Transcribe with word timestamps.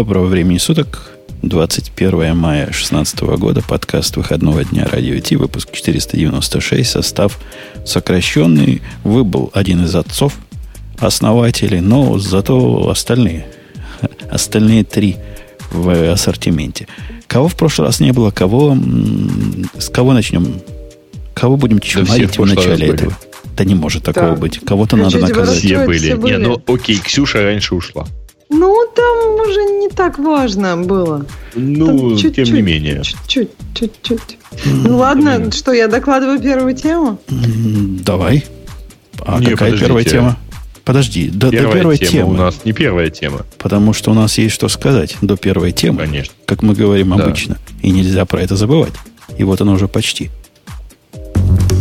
Доброго 0.00 0.28
времени 0.28 0.56
суток. 0.56 1.10
21 1.42 2.34
мая 2.34 2.64
2016 2.64 3.20
года. 3.20 3.60
Подкаст 3.60 4.16
выходного 4.16 4.64
дня 4.64 4.88
Радио 4.90 5.20
Ти. 5.20 5.36
Выпуск 5.36 5.72
496. 5.72 6.90
Состав 6.90 7.38
сокращенный. 7.84 8.80
Выбыл 9.04 9.50
один 9.52 9.84
из 9.84 9.94
отцов, 9.94 10.38
основателей, 10.98 11.82
но 11.82 12.18
зато 12.18 12.88
остальные. 12.88 13.46
Остальные 14.30 14.84
три 14.84 15.18
в 15.70 16.10
ассортименте. 16.10 16.88
Кого 17.26 17.48
в 17.48 17.54
прошлый 17.54 17.88
раз 17.88 18.00
не 18.00 18.12
было, 18.14 18.30
кого... 18.30 18.78
С 19.78 19.90
кого 19.90 20.14
начнем? 20.14 20.62
Кого 21.34 21.58
будем 21.58 21.78
чморить 21.78 22.38
да 22.38 22.42
в 22.42 22.46
начале 22.46 22.86
этого? 22.86 23.18
Да 23.54 23.64
не 23.64 23.74
может 23.74 24.02
такого 24.04 24.30
да. 24.30 24.36
быть. 24.36 24.60
Кого-то 24.60 24.96
надо 24.96 25.18
наказать. 25.18 25.58
Все 25.58 25.84
были. 25.84 25.98
Все 25.98 26.16
были. 26.16 26.32
Не, 26.32 26.38
ну 26.38 26.62
окей, 26.66 26.96
Ксюша 26.96 27.42
раньше 27.42 27.74
ушла. 27.74 28.06
Ну, 28.50 28.84
там 28.94 29.48
уже 29.48 29.60
не 29.80 29.88
так 29.88 30.18
важно 30.18 30.76
было. 30.76 31.24
Ну, 31.54 32.16
чуть, 32.16 32.34
тем 32.36 32.44
чуть, 32.44 32.54
не 32.54 32.62
менее. 32.62 33.02
Чуть-чуть, 33.02 33.50
чуть-чуть. 33.74 34.38
Ну 34.64 34.98
ладно, 34.98 35.52
что, 35.52 35.72
я 35.72 35.86
докладываю 35.86 36.40
первую 36.40 36.74
тему? 36.74 37.18
Давай. 37.28 38.44
А 39.24 39.38
не, 39.38 39.46
какая 39.46 39.78
первая 39.78 40.04
тема? 40.04 40.36
Подожди, 40.84 41.28
до, 41.28 41.50
первая 41.50 41.68
до 41.68 41.78
первой 41.78 41.98
тема 41.98 42.10
темы. 42.10 42.30
У 42.30 42.36
нас 42.36 42.60
не 42.64 42.72
первая 42.72 43.10
тема. 43.10 43.46
Потому 43.58 43.92
что 43.92 44.10
у 44.10 44.14
нас 44.14 44.36
есть 44.38 44.54
что 44.54 44.68
сказать 44.68 45.16
до 45.22 45.36
первой 45.36 45.70
темы. 45.70 45.98
Конечно. 45.98 46.34
Как 46.46 46.62
мы 46.62 46.74
говорим 46.74 47.14
да. 47.16 47.24
обычно. 47.24 47.58
И 47.82 47.90
нельзя 47.90 48.24
про 48.24 48.40
это 48.40 48.56
забывать. 48.56 48.94
И 49.38 49.44
вот 49.44 49.60
оно 49.60 49.74
уже 49.74 49.86
почти. 49.86 50.30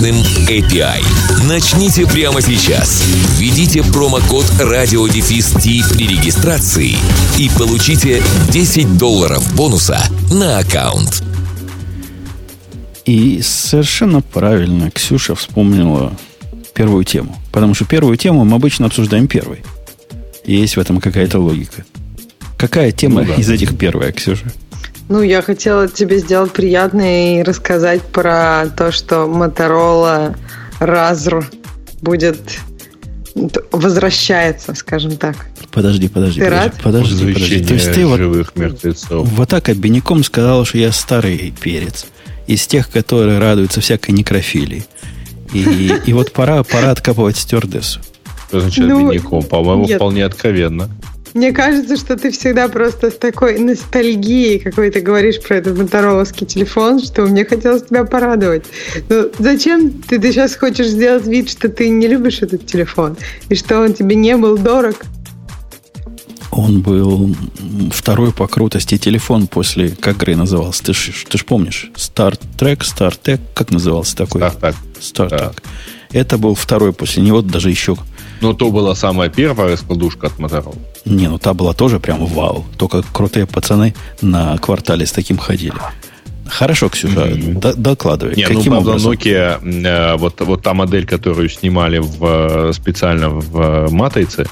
мощным 0.00 0.16
API. 0.48 1.02
Начните 1.46 2.06
прямо 2.06 2.40
сейчас. 2.40 3.02
Введите 3.36 3.82
промокод 3.82 4.46
радиодефис 4.58 5.52
при 5.52 6.06
регистрации 6.06 6.96
и 7.38 7.50
получите 7.58 8.22
10 8.50 8.96
долларов 8.96 9.54
бонуса 9.54 10.02
на 10.30 10.58
аккаунт. 10.58 11.22
И 13.04 13.40
совершенно 13.42 14.22
правильно 14.22 14.90
Ксюша 14.90 15.34
вспомнила 15.34 16.12
первую 16.74 17.04
тему. 17.04 17.36
Потому 17.52 17.74
что 17.74 17.84
первую 17.84 18.16
тему 18.16 18.44
мы 18.44 18.56
обычно 18.56 18.86
обсуждаем 18.86 19.28
первой. 19.28 19.62
есть 20.44 20.76
в 20.76 20.80
этом 20.80 21.00
какая-то 21.00 21.38
логика. 21.38 21.84
Какая 22.56 22.92
тема 22.92 23.22
ну, 23.22 23.28
да. 23.28 23.34
из 23.34 23.50
этих 23.50 23.76
первая, 23.76 24.12
Ксюша? 24.12 24.46
Ну, 25.10 25.22
я 25.22 25.42
хотела 25.42 25.88
тебе 25.88 26.18
сделать 26.18 26.52
приятное 26.52 27.40
и 27.40 27.42
рассказать 27.42 28.00
про 28.00 28.66
то, 28.76 28.92
что 28.92 29.24
Motorola 29.24 30.36
Razr 30.78 31.44
будет 32.00 32.38
возвращается, 33.72 34.72
скажем 34.76 35.16
так. 35.16 35.48
Подожди, 35.72 36.06
подожди, 36.06 36.38
ты 36.40 36.46
подожди, 36.46 36.64
рад? 36.64 36.80
подожди, 36.80 37.32
подожди. 37.32 37.64
То 37.64 37.74
есть 37.74 37.92
ты 37.92 38.16
живых 38.16 38.52
вот, 38.54 38.62
мертвецов. 38.62 39.28
вот 39.28 39.48
так 39.48 39.68
обиняком 39.68 40.22
сказал, 40.22 40.64
что 40.64 40.78
я 40.78 40.92
старый 40.92 41.52
перец. 41.60 42.06
Из 42.46 42.64
тех, 42.68 42.88
которые 42.88 43.40
радуются 43.40 43.80
всякой 43.80 44.12
некрофилии. 44.12 44.84
И, 45.52 45.92
и 46.06 46.12
вот 46.12 46.30
пора, 46.30 46.62
пора 46.62 46.92
откапывать 46.92 47.36
стюардессу. 47.36 48.00
Что 48.48 48.60
значит 48.60 48.84
ну, 48.86 49.08
обиняком? 49.08 49.42
По-моему, 49.42 49.88
вполне 49.88 50.24
откровенно. 50.24 50.88
Мне 51.34 51.52
кажется, 51.52 51.96
что 51.96 52.16
ты 52.16 52.30
всегда 52.30 52.68
просто 52.68 53.10
с 53.10 53.14
такой 53.14 53.58
ностальгией 53.58 54.58
какой-то 54.58 55.00
говоришь 55.00 55.40
про 55.40 55.56
этот 55.56 55.78
мотороловский 55.78 56.46
телефон, 56.46 57.00
что 57.00 57.22
мне 57.22 57.44
хотелось 57.44 57.82
тебя 57.82 58.04
порадовать. 58.04 58.64
Но 59.08 59.26
зачем 59.38 59.90
ты, 60.02 60.18
ты 60.18 60.32
сейчас 60.32 60.56
хочешь 60.56 60.88
сделать 60.88 61.26
вид, 61.26 61.48
что 61.48 61.68
ты 61.68 61.88
не 61.88 62.08
любишь 62.08 62.42
этот 62.42 62.66
телефон? 62.66 63.16
И 63.48 63.54
что 63.54 63.80
он 63.80 63.94
тебе 63.94 64.16
не 64.16 64.36
был 64.36 64.58
дорог? 64.58 64.96
Он 66.50 66.80
был 66.80 67.34
второй 67.92 68.32
по 68.32 68.48
крутости 68.48 68.98
телефон 68.98 69.46
после, 69.46 69.90
как 69.90 70.16
Грей 70.16 70.34
назывался, 70.34 70.82
ты 70.82 70.92
ж, 70.92 71.24
ты 71.28 71.38
ж 71.38 71.44
помнишь, 71.44 71.90
Star 71.94 72.36
Trek, 72.58 72.80
Star 72.80 73.14
Trek, 73.22 73.40
как 73.54 73.70
назывался 73.70 74.16
такой? 74.16 74.40
Star 74.40 74.60
Trek. 74.60 74.74
Star 75.00 75.30
Trek. 75.30 75.38
Да. 75.38 75.52
Это 76.12 76.38
был 76.38 76.56
второй 76.56 76.92
после 76.92 77.22
него, 77.22 77.40
даже 77.40 77.70
еще 77.70 77.96
но 78.40 78.52
то 78.52 78.70
была 78.70 78.94
самая 78.94 79.28
первая 79.28 79.72
раскладушка 79.72 80.28
от 80.28 80.38
Motorola. 80.38 80.78
Не, 81.04 81.28
ну 81.28 81.38
та 81.38 81.54
была 81.54 81.72
тоже 81.72 81.98
прям 81.98 82.24
вау. 82.26 82.64
Только 82.76 83.02
крутые 83.02 83.46
пацаны 83.46 83.94
на 84.22 84.56
квартале 84.58 85.06
с 85.06 85.12
таким 85.12 85.38
ходили. 85.38 85.74
Хорошо, 86.46 86.88
Ксюша, 86.88 87.28
mm-hmm. 87.28 87.74
докладывай. 87.76 88.34
Не, 88.34 88.42
Каким 88.42 88.74
ну, 88.74 88.82
правда, 88.82 88.90
образом? 88.90 89.12
Nokia, 89.12 89.60
э, 89.62 90.16
вот, 90.16 90.40
вот 90.40 90.62
та 90.62 90.74
модель, 90.74 91.06
которую 91.06 91.48
снимали 91.48 91.98
в, 91.98 92.72
специально 92.72 93.28
в 93.28 93.88
Матрице, 93.90 94.46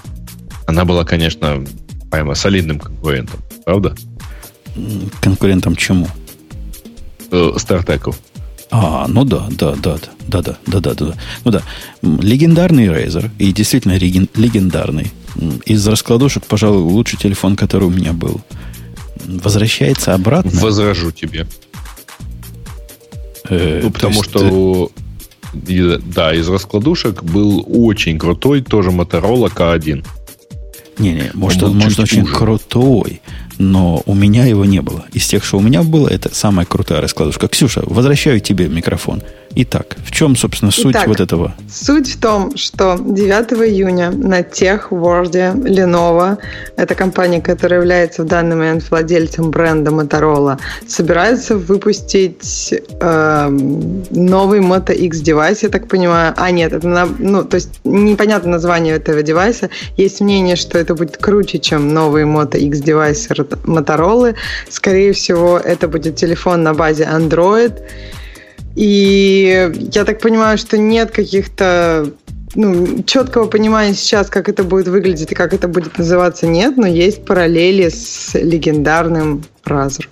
она 0.67 0.85
была, 0.85 1.05
конечно, 1.05 1.65
прямо 2.11 2.35
солидным 2.35 2.79
конкурентом, 2.79 3.41
правда? 3.65 3.97
Конкурентом 5.21 5.75
чему? 5.75 6.07
Э, 7.33 7.53
Стартеку. 7.57 8.15
А, 8.71 9.07
ну 9.09 9.25
да, 9.25 9.47
да, 9.51 9.75
да, 9.83 9.95
да, 9.95 10.09
да, 10.29 10.43
да, 10.43 10.59
да, 10.67 10.81
да, 10.81 10.95
да. 10.95 11.15
Ну 11.45 11.51
да, 11.51 11.63
легендарный 12.03 12.87
Razer, 12.87 13.31
и 13.39 13.53
действительно 13.53 13.97
легендарный. 13.97 15.11
Из 15.65 15.87
раскладушек, 15.87 16.45
пожалуй, 16.47 16.83
лучший 16.83 17.19
телефон, 17.19 17.57
который 17.57 17.85
у 17.85 17.91
меня 17.91 18.13
был. 18.13 18.41
Возвращается 19.27 20.15
обратно. 20.15 20.61
Возражу 20.61 21.13
тебе. 21.13 21.47
Э, 23.49 23.81
ну, 23.83 23.91
потому 23.91 24.23
что, 24.23 24.91
ты... 25.67 25.99
да, 25.99 26.35
из 26.35 26.49
раскладушек 26.49 27.23
был 27.23 27.65
очень 27.67 28.19
крутой, 28.19 28.63
тоже 28.63 28.91
Motorola 28.91 29.53
K1. 29.53 30.05
Не-не, 30.99 31.31
может, 31.35 31.63
он, 31.63 31.71
он 31.71 31.79
может 31.79 32.01
очень 32.01 32.23
хуже. 32.23 32.35
крутой, 32.35 33.23
но 33.59 34.03
у 34.07 34.15
меня 34.15 34.47
его 34.47 34.65
не 34.65 34.83
было. 34.83 35.05
Из 35.13 35.27
тех, 35.27 35.45
что 35.45 35.59
у 35.59 35.61
меня 35.61 35.83
было, 35.83 36.09
это 36.09 36.35
самая 36.35 36.67
крутая 36.67 37.01
раскладушка. 37.01 37.49
Ксюша, 37.49 37.83
возвращаю 37.87 38.41
тебе 38.41 38.69
микрофон. 38.69 39.23
Итак, 39.55 39.97
в 40.05 40.11
чем, 40.11 40.37
собственно, 40.37 40.71
суть 40.71 40.95
Итак, 40.95 41.09
вот 41.09 41.21
этого? 41.21 41.55
Суть 41.71 42.15
в 42.15 42.21
том, 42.21 42.57
что 42.57 42.97
9 42.99 43.53
июня 43.69 44.11
на 44.11 44.43
тех 44.43 44.93
World 44.93 45.33
Lenovo, 45.33 46.39
это 46.77 46.95
компания, 46.95 47.41
которая 47.41 47.81
является 47.81 48.23
в 48.23 48.27
данный 48.27 48.57
момент 48.57 48.85
владельцем 48.91 49.51
бренда 49.51 49.91
Motorola, 49.91 50.59
собирается 50.87 51.57
выпустить 51.57 52.75
э, 53.01 53.49
новый 53.49 54.61
Moto 54.61 54.95
X 54.95 55.21
девайс, 55.21 55.63
я 55.63 55.69
так 55.71 55.89
понимаю. 55.89 56.35
А, 56.37 56.51
нет, 56.51 56.73
это, 56.73 56.87
на, 56.87 57.07
ну, 57.19 57.45
то 57.45 57.57
есть 57.57 57.81
непонятно 57.85 58.51
название 58.51 58.97
этого 58.97 59.23
девайса. 59.23 59.71
Есть 59.97 60.21
мнение, 60.21 60.57
что 60.57 60.79
это 60.79 60.95
будет 60.95 61.17
круче, 61.17 61.59
чем 61.59 61.93
новый 61.93 62.25
Moto 62.25 62.59
X 62.59 62.79
девайс 62.81 63.29
Motorola. 63.29 64.35
Скорее 64.69 65.13
всего, 65.13 65.59
это 65.59 65.89
будет 65.89 66.17
телефон 66.17 66.63
на 66.63 66.75
базе 66.75 67.05
Android. 67.05 67.73
И 68.79 69.73
я 69.93 70.05
так 70.05 70.21
понимаю, 70.21 70.57
что 70.57 70.79
нет 70.79 71.11
каких-то 71.11 72.13
ну, 72.55 73.03
четкого 73.03 73.49
понимания 73.49 73.93
сейчас, 73.93 74.31
как 74.31 74.49
это 74.49 74.63
будет 74.63 74.87
выглядеть 74.87 75.33
и 75.33 75.35
как 75.35 75.53
это 75.53 75.67
будет 75.67 75.99
называться, 75.99 76.47
нет, 76.47 76.77
но 76.77 76.87
есть 76.87 77.25
параллели 77.25 77.89
с 77.89 78.35
легендарным 78.35 79.43
Razer. 79.65 80.07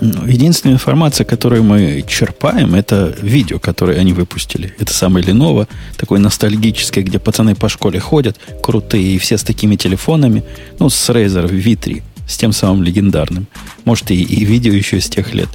Ну, 0.00 0.26
единственная 0.26 0.76
информация, 0.76 1.26
которую 1.26 1.64
мы 1.64 2.02
черпаем, 2.08 2.74
это 2.74 3.14
видео, 3.20 3.58
которое 3.58 3.98
они 3.98 4.14
выпустили. 4.14 4.74
Это 4.78 4.94
самое 4.94 5.22
Lenovo, 5.22 5.68
такое 5.98 6.20
ностальгическое, 6.20 7.04
где 7.04 7.18
пацаны 7.18 7.54
по 7.54 7.68
школе 7.68 8.00
ходят, 8.00 8.38
крутые, 8.62 9.16
и 9.16 9.18
все 9.18 9.36
с 9.36 9.42
такими 9.42 9.76
телефонами, 9.76 10.44
ну, 10.78 10.88
с 10.88 11.10
Razer 11.10 11.50
V3, 11.50 12.02
с 12.26 12.38
тем 12.38 12.52
самым 12.52 12.82
легендарным. 12.84 13.46
Может, 13.84 14.10
и, 14.12 14.22
и 14.22 14.46
видео 14.46 14.72
еще 14.72 14.98
с 14.98 15.10
тех 15.10 15.34
лет. 15.34 15.50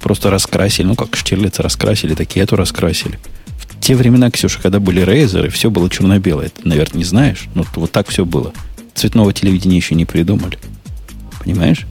Просто 0.00 0.30
раскрасили, 0.30 0.86
ну, 0.86 0.94
как 0.94 1.16
Штирлица 1.16 1.62
раскрасили, 1.62 2.14
так 2.14 2.36
и 2.36 2.40
эту 2.40 2.56
раскрасили. 2.56 3.18
В 3.58 3.80
те 3.80 3.94
времена, 3.94 4.30
Ксюша, 4.30 4.60
когда 4.60 4.80
были 4.80 5.02
Razer, 5.02 5.48
все 5.48 5.70
было 5.70 5.88
черно-белое. 5.88 6.50
Ты, 6.50 6.68
наверное, 6.68 6.98
не 6.98 7.04
знаешь, 7.04 7.46
но 7.54 7.64
вот 7.74 7.92
так 7.92 8.08
все 8.08 8.24
было. 8.24 8.52
Цветного 8.94 9.32
телевидения 9.32 9.76
еще 9.76 9.94
не 9.94 10.04
придумали. 10.04 10.58
Понимаешь? 11.42 11.86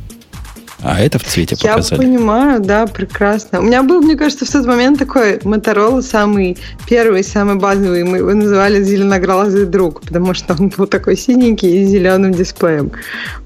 А 0.88 1.00
это 1.00 1.18
в 1.18 1.24
цвете 1.24 1.56
Я 1.64 1.72
показали. 1.74 2.00
понимаю, 2.00 2.60
да, 2.62 2.86
прекрасно. 2.86 3.60
У 3.60 3.64
меня 3.64 3.82
был, 3.82 4.02
мне 4.04 4.16
кажется, 4.16 4.46
в 4.46 4.52
тот 4.52 4.68
момент 4.68 5.00
такой 5.00 5.38
Motorola 5.38 6.04
самый 6.04 6.58
первый, 6.88 7.24
самый 7.24 7.56
базовый. 7.56 8.04
Мы 8.04 8.18
его 8.18 8.32
называли 8.36 8.84
зеленоглазый 8.84 9.66
друг, 9.66 10.02
потому 10.02 10.36
что 10.36 10.54
он 10.60 10.70
был 10.70 10.86
такой 10.86 11.18
синенький 11.18 11.82
и 11.82 11.86
с 11.86 11.90
зеленым 11.90 12.36
дисплеем. 12.36 12.92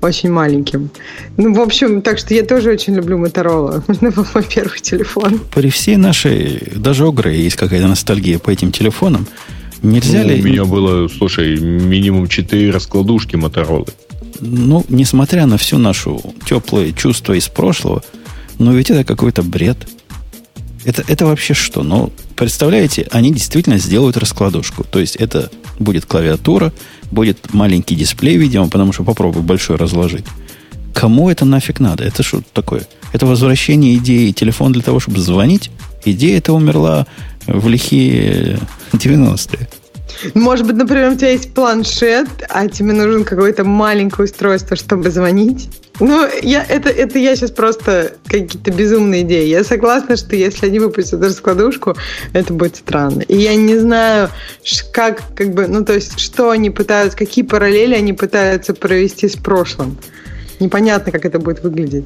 Очень 0.02 0.32
маленьким. 0.32 0.90
Ну, 1.38 1.54
в 1.54 1.62
общем, 1.62 2.02
так 2.02 2.18
что 2.18 2.34
я 2.34 2.44
тоже 2.44 2.72
очень 2.72 2.94
люблю 2.96 3.18
Motorola. 3.18 3.84
Это 3.88 4.12
был 4.12 4.26
мой 4.34 4.44
первый 4.44 4.80
телефон. 4.82 5.40
При 5.56 5.70
всей 5.70 5.96
нашей, 5.96 6.62
даже 6.76 7.08
у 7.08 7.12
Грея 7.14 7.38
есть 7.42 7.56
какая-то 7.56 7.88
ностальгия 7.88 8.38
по 8.40 8.50
этим 8.50 8.74
телефонам. 8.74 9.26
Нельзя 9.82 10.24
Ну, 10.24 10.30
ли... 10.30 10.42
У 10.42 10.46
меня 10.46 10.66
было, 10.66 11.08
слушай, 11.08 11.58
минимум 11.58 12.28
4 12.28 12.70
раскладушки 12.72 13.38
Моторолы. 13.38 13.86
Ну, 14.42 14.86
несмотря 14.90 15.46
на 15.46 15.58
всю 15.58 15.78
нашу 15.78 16.22
теплые 16.46 16.94
чувства 16.94 17.34
из 17.34 17.48
прошлого, 17.48 18.04
но 18.58 18.74
ведь 18.74 18.90
это 18.90 19.04
какой-то 19.04 19.44
бред. 19.44 19.88
Это, 20.86 21.04
это 21.08 21.26
вообще 21.26 21.54
что? 21.54 21.84
Ну, 21.84 22.12
представляете, 22.36 23.08
они 23.12 23.34
действительно 23.34 23.78
сделают 23.78 24.18
раскладушку. 24.18 24.84
То 24.84 25.00
есть 25.00 25.16
это 25.18 25.50
будет 25.78 26.06
клавиатура, 26.06 26.72
будет 27.12 27.54
маленький 27.54 27.96
дисплей, 27.96 28.38
видимо, 28.38 28.70
потому 28.70 28.94
что 28.94 29.04
попробуй 29.04 29.42
большой 29.42 29.78
разложить. 29.78 30.26
Кому 30.94 31.30
это 31.30 31.46
нафиг 31.46 31.80
надо? 31.80 32.04
Это 32.04 32.24
что 32.24 32.42
такое? 32.54 32.84
Это 33.14 33.26
возвращение 33.26 33.96
идеи 33.96 34.32
телефон 34.32 34.72
для 34.72 34.82
того, 34.82 35.00
чтобы 35.00 35.20
звонить? 35.20 35.72
Идея 36.06 36.38
эта 36.38 36.54
умерла 36.54 37.08
в 37.46 37.68
лихие 37.68 38.60
90-е. 38.94 39.68
Может 40.34 40.66
быть, 40.66 40.76
например, 40.76 41.12
у 41.12 41.16
тебя 41.16 41.32
есть 41.32 41.54
планшет, 41.54 42.28
а 42.50 42.68
тебе 42.68 42.94
нужен 42.94 43.24
какое-то 43.24 43.64
маленькое 43.64 44.26
устройство, 44.26 44.76
чтобы 44.76 45.10
звонить. 45.12 45.70
Ну, 46.00 46.26
я, 46.42 46.64
это, 46.64 46.90
это 46.90 47.20
я 47.20 47.36
сейчас 47.36 47.52
просто 47.52 48.14
какие-то 48.26 48.72
безумные 48.72 49.24
идеи. 49.24 49.48
Я 49.48 49.64
согласна, 49.64 50.16
что 50.16 50.36
если 50.36 50.68
они 50.68 50.80
выпустят 50.80 51.22
раскладушку, 51.22 51.96
это 52.32 52.54
будет 52.54 52.78
странно. 52.78 53.22
И 53.22 53.38
я 53.38 53.56
не 53.56 53.78
знаю, 53.78 54.30
как, 54.94 55.24
как 55.36 55.54
бы, 55.54 55.68
ну, 55.68 55.84
то 55.84 55.94
есть, 55.94 56.20
что 56.20 56.52
они 56.52 56.70
пытаются, 56.70 57.18
какие 57.18 57.44
параллели 57.44 57.96
они 57.96 58.14
пытаются 58.14 58.74
провести 58.74 59.28
с 59.28 59.36
прошлым. 59.36 59.98
Непонятно, 60.60 61.12
как 61.12 61.26
это 61.26 61.40
будет 61.40 61.64
выглядеть. 61.64 62.06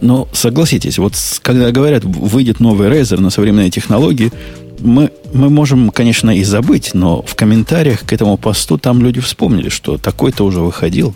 Но 0.00 0.28
согласитесь, 0.32 0.98
вот 0.98 1.14
когда 1.42 1.70
говорят, 1.70 2.04
выйдет 2.04 2.60
новый 2.60 2.88
Razer 2.88 3.20
на 3.20 3.30
современные 3.30 3.70
технологии, 3.70 4.32
мы, 4.84 5.10
мы 5.32 5.48
можем, 5.48 5.90
конечно, 5.90 6.30
и 6.30 6.44
забыть, 6.44 6.94
но 6.94 7.22
в 7.22 7.34
комментариях 7.34 8.00
к 8.00 8.12
этому 8.12 8.36
посту 8.36 8.78
там 8.78 9.02
люди 9.02 9.20
вспомнили, 9.20 9.70
что 9.70 9.96
такой-то 9.96 10.44
уже 10.44 10.60
выходил. 10.60 11.14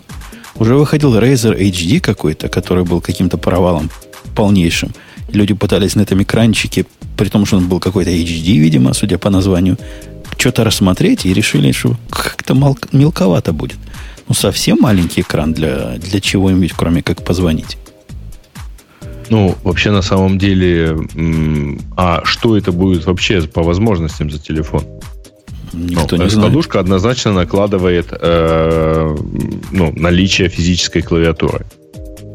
Уже 0.55 0.75
выходил 0.75 1.15
Razer 1.15 1.57
HD 1.57 1.99
какой-то, 1.99 2.49
который 2.49 2.83
был 2.83 2.99
каким-то 2.99 3.37
провалом 3.37 3.91
полнейшим. 4.35 4.93
Люди 5.31 5.53
пытались 5.53 5.95
на 5.95 6.01
этом 6.01 6.21
экранчике, 6.23 6.85
при 7.15 7.29
том, 7.29 7.45
что 7.45 7.57
он 7.57 7.69
был 7.69 7.79
какой-то 7.79 8.09
HD, 8.09 8.57
видимо, 8.57 8.93
судя 8.93 9.19
по 9.19 9.29
названию, 9.29 9.77
что-то 10.37 10.63
рассмотреть 10.63 11.25
и 11.25 11.33
решили, 11.33 11.71
что 11.71 11.95
как-то 12.09 12.55
мелковато 12.91 13.53
будет. 13.53 13.77
Ну, 14.27 14.33
совсем 14.33 14.79
маленький 14.81 15.21
экран 15.21 15.53
для, 15.53 15.97
для 15.97 16.19
чего-нибудь, 16.19 16.73
кроме 16.75 17.03
как 17.03 17.23
позвонить. 17.23 17.77
Ну, 19.29 19.55
вообще, 19.63 19.91
на 19.91 20.01
самом 20.01 20.37
деле, 20.37 20.97
а 21.95 22.21
что 22.25 22.57
это 22.57 22.71
будет 22.71 23.05
вообще 23.05 23.41
по 23.41 23.63
возможностям 23.63 24.29
за 24.31 24.39
телефон? 24.39 24.83
Никто 25.73 26.17
ну, 26.17 26.23
не 26.23 26.29
знает. 26.29 26.75
однозначно 26.75 27.33
накладывает 27.33 28.07
э, 28.11 29.15
ну, 29.71 29.93
наличие 29.95 30.49
физической 30.49 31.01
клавиатуры. 31.01 31.65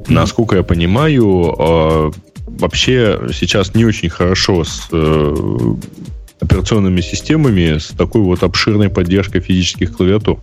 Насколько 0.06 0.56
я 0.56 0.62
понимаю, 0.62 1.54
э, 1.58 2.10
вообще 2.46 3.20
сейчас 3.32 3.74
не 3.74 3.84
очень 3.84 4.08
хорошо 4.08 4.62
с 4.64 4.88
э, 4.92 5.34
операционными 6.40 7.00
системами 7.00 7.78
с 7.78 7.88
такой 7.88 8.22
вот 8.22 8.42
обширной 8.42 8.88
поддержкой 8.88 9.40
физических 9.40 9.96
клавиатур. 9.96 10.40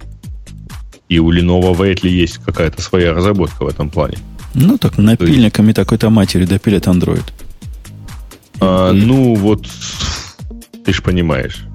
И 1.08 1.20
у 1.20 1.32
Lenovo 1.32 1.74
вряд 1.74 2.04
ли 2.04 2.12
есть 2.12 2.38
какая-то 2.38 2.82
своя 2.82 3.14
разработка 3.14 3.64
в 3.64 3.68
этом 3.68 3.90
плане. 3.90 4.18
Ну, 4.54 4.78
так 4.78 4.98
напильниками 4.98 5.72
такой-то 5.72 6.10
матери 6.10 6.46
допилят 6.46 6.88
Android. 6.88 7.24
А, 8.60 8.92
ну, 8.92 9.36
вот 9.36 9.66
ты 10.86 10.94
же 10.94 11.02
понимаешь. 11.02 11.66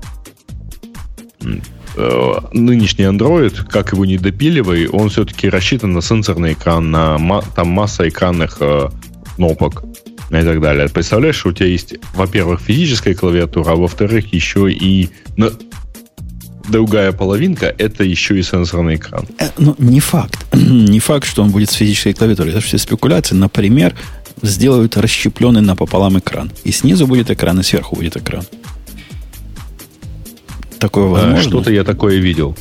Э, 1.96 2.32
Нынешний 2.52 3.04
Android, 3.04 3.64
как 3.68 3.92
его 3.92 4.04
не 4.04 4.18
допиливай, 4.18 4.86
он 4.86 5.08
все-таки 5.08 5.48
рассчитан 5.48 5.92
на 5.92 6.02
сенсорный 6.02 6.52
экран, 6.52 6.90
на 6.90 7.18
там 7.54 7.68
масса 7.68 8.08
экранных 8.08 8.58
э, 8.60 8.88
кнопок 9.36 9.84
и 10.30 10.42
так 10.42 10.60
далее. 10.60 10.88
Представляешь, 10.88 11.36
что 11.36 11.50
у 11.50 11.52
тебя 11.52 11.68
есть, 11.68 11.94
во-первых, 12.14 12.60
физическая 12.60 13.14
клавиатура, 13.14 13.72
а 13.72 13.76
во-вторых, 13.76 14.32
еще 14.32 14.70
и 14.70 15.08
ну, 15.36 15.50
другая 16.68 17.12
половинка 17.12 17.74
это 17.78 18.04
еще 18.04 18.38
и 18.38 18.42
сенсорный 18.42 18.96
экран. 18.96 19.26
Э, 19.38 19.48
Ну, 19.58 19.74
не 19.78 20.00
факт. 20.00 20.46
не 20.54 21.00
факт, 21.00 21.26
что 21.28 21.42
он 21.42 21.50
будет 21.50 21.70
с 21.70 21.74
физической 21.74 22.12
клавиатурой. 22.12 22.50
Это 22.52 22.60
все 22.60 22.78
спекуляции. 22.78 23.34
Например, 23.34 23.94
сделают 24.42 24.96
расщепленный 24.96 25.62
напополам 25.62 26.18
экран. 26.18 26.50
И 26.64 26.72
снизу 26.72 27.06
будет 27.06 27.30
экран, 27.30 27.60
и 27.60 27.62
сверху 27.62 27.96
будет 27.96 28.16
экран. 28.16 28.44
Такое 30.78 31.04
А, 31.06 31.08
возможно? 31.08 31.42
Что-то 31.42 31.72
я 31.72 31.84
такое 31.84 32.18
видел. 32.18 32.56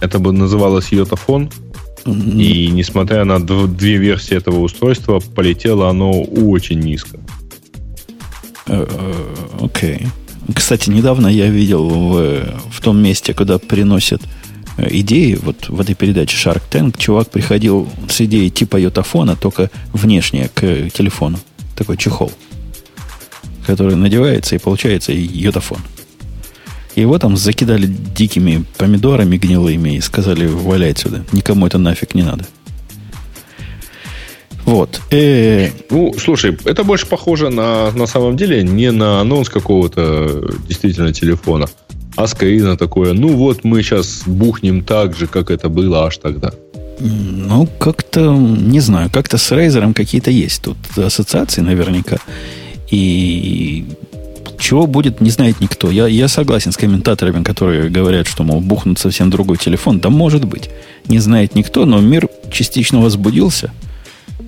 Это 0.00 0.18
бы 0.18 0.32
называлось 0.32 0.92
йотафон. 0.92 1.50
М, 2.06 2.38
И 2.38 2.68
несмотря 2.68 3.24
на 3.24 3.34
дв- 3.38 3.66
две 3.68 3.96
версии 3.96 4.36
этого 4.36 4.60
устройства, 4.60 5.20
полетело 5.20 5.88
оно 5.90 6.22
очень 6.22 6.80
низко. 6.80 7.18
э, 8.66 8.86
э, 8.88 9.64
Окей. 9.64 10.06
Кстати, 10.54 10.90
недавно 10.90 11.28
я 11.28 11.48
видел 11.48 11.88
в, 11.88 12.44
в 12.70 12.80
том 12.80 13.02
месте, 13.02 13.34
куда 13.34 13.58
приносят 13.58 14.22
э, 14.76 14.88
идеи, 14.90 15.38
вот 15.40 15.68
в 15.68 15.80
этой 15.80 15.94
передаче 15.94 16.36
Shark 16.36 16.62
Tank, 16.70 16.98
чувак 16.98 17.30
приходил 17.30 17.88
с 18.08 18.20
идеей 18.22 18.50
типа 18.50 18.76
йотафона, 18.76 19.36
только 19.36 19.70
внешне 19.92 20.48
к 20.54 20.90
телефону. 20.90 21.38
Такой 21.76 21.96
чехол, 21.96 22.32
который 23.66 23.96
надевается 23.96 24.54
и 24.54 24.58
получается 24.58 25.12
йотафон. 25.12 25.78
Его 26.96 27.18
там 27.18 27.36
закидали 27.36 27.86
дикими 27.86 28.64
помидорами 28.76 29.36
гнилыми 29.36 29.96
и 29.96 30.00
сказали, 30.00 30.46
валяй 30.46 30.94
сюда. 30.96 31.24
Никому 31.32 31.66
это 31.66 31.78
нафиг 31.78 32.14
не 32.14 32.22
надо. 32.22 32.46
Вот. 34.70 35.00
Э, 35.10 35.68
Ну, 35.90 36.14
слушай, 36.16 36.56
это 36.64 36.84
больше 36.84 37.06
похоже 37.06 37.50
на, 37.50 37.90
на 37.90 38.06
самом 38.06 38.36
деле 38.36 38.62
не 38.62 38.92
на 38.92 39.20
анонс 39.20 39.48
какого-то 39.48 40.48
действительно 40.68 41.12
телефона, 41.12 41.66
а 42.14 42.28
скорее 42.28 42.62
на 42.62 42.76
такое, 42.76 43.12
ну 43.12 43.36
вот 43.36 43.64
мы 43.64 43.82
сейчас 43.82 44.22
бухнем 44.26 44.84
так 44.84 45.16
же, 45.16 45.26
как 45.26 45.50
это 45.50 45.68
было 45.68 46.04
аж 46.06 46.18
тогда. 46.18 46.52
Ну, 47.00 47.66
как-то, 47.80 48.32
не 48.32 48.78
знаю, 48.78 49.10
как-то 49.12 49.38
с 49.38 49.50
Razer 49.50 49.92
какие-то 49.92 50.30
есть 50.30 50.62
тут 50.62 50.76
ассоциации 50.96 51.62
наверняка. 51.62 52.18
И 52.92 53.86
чего 54.58 54.86
будет, 54.86 55.20
не 55.20 55.30
знает 55.30 55.60
никто. 55.60 55.90
Я, 55.90 56.06
я 56.06 56.28
согласен 56.28 56.70
с 56.70 56.76
комментаторами, 56.76 57.42
которые 57.42 57.90
говорят, 57.90 58.28
что, 58.28 58.44
мол, 58.44 58.60
бухнут 58.60 59.00
совсем 59.00 59.30
другой 59.30 59.56
телефон. 59.56 59.98
Да 59.98 60.10
может 60.10 60.44
быть. 60.44 60.70
Не 61.08 61.18
знает 61.18 61.56
никто, 61.56 61.86
но 61.86 62.00
мир 62.00 62.28
частично 62.52 63.00
возбудился 63.00 63.72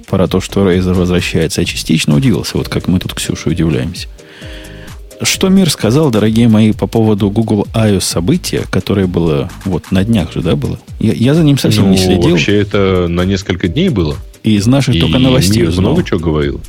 про 0.09 0.27
то, 0.29 0.41
что 0.41 0.69
Razer 0.71 0.95
возвращается, 0.95 1.61
а 1.61 1.65
частично 1.65 2.15
удивился. 2.17 2.59
Вот 2.59 2.69
как 2.69 2.89
мы 2.89 2.99
тут 2.99 3.15
Ксюше 3.15 3.51
удивляемся. 3.51 4.09
Что 5.21 5.49
мир 5.49 5.71
сказал, 5.71 6.11
дорогие 6.11 6.49
мои, 6.49 6.73
по 6.73 6.89
поводу 6.89 7.31
Google 7.31 7.69
I.O. 7.75 8.01
события, 8.01 8.65
которое 8.71 9.07
было 9.07 9.51
вот 9.65 9.93
на 9.93 10.03
днях 10.03 10.33
же, 10.33 10.41
да, 10.43 10.57
было? 10.57 10.81
Я, 10.99 11.13
я 11.13 11.35
за 11.35 11.45
ним 11.45 11.59
совсем 11.59 11.85
ну, 11.85 11.91
не 11.91 11.99
следил. 11.99 12.31
вообще 12.31 12.59
это 12.59 13.07
на 13.09 13.25
несколько 13.25 13.69
дней 13.69 13.89
было. 13.89 14.17
И 14.43 14.57
из 14.57 14.67
наших 14.67 14.97
И 14.97 15.01
только 15.01 15.19
новостей 15.19 15.61
мир 15.61 15.69
узнал. 15.69 15.93
много 15.93 16.03
чего 16.03 16.19
говорил. 16.19 16.61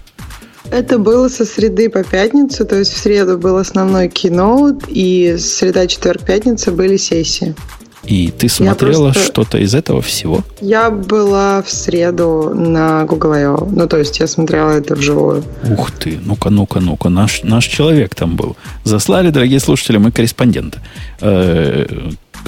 Это 0.70 0.98
было 0.98 1.30
со 1.30 1.46
среды 1.46 1.90
по 1.90 2.04
пятницу, 2.04 2.66
то 2.66 2.78
есть 2.78 2.94
в 2.94 2.98
среду 2.98 3.38
был 3.38 3.58
основной 3.58 4.08
киноут, 4.08 4.84
и 4.88 5.36
среда, 5.40 5.88
четверг, 5.88 6.24
пятница 6.26 6.72
были 6.72 6.98
сессии. 6.98 7.56
И 8.06 8.32
ты 8.38 8.50
смотрела 8.50 9.12
просто- 9.12 9.24
что-то 9.32 9.58
из 9.60 9.74
этого 9.74 10.02
всего? 10.02 10.44
Я 10.62 10.90
была 10.90 11.62
в 11.62 11.70
среду 11.72 12.52
на 12.54 13.06
Google 13.06 13.32
I.O. 13.32 13.68
Ну, 13.72 13.88
то 13.88 13.98
есть 13.98 14.20
я 14.20 14.28
смотрела 14.28 14.72
это 14.72 14.96
вживую. 14.96 15.44
Ух 15.70 15.92
ты, 15.92 16.20
ну-ка, 16.26 16.50
ну-ка, 16.50 16.80
ну-ка, 16.82 17.10
наш, 17.10 17.44
наш 17.44 17.66
человек 17.66 18.14
там 18.14 18.36
был. 18.36 18.58
Заслали, 18.84 19.30
дорогие 19.30 19.60
слушатели, 19.62 19.98
мы 19.98 20.12
корреспондента. 20.12 20.80
Э, 21.22 21.86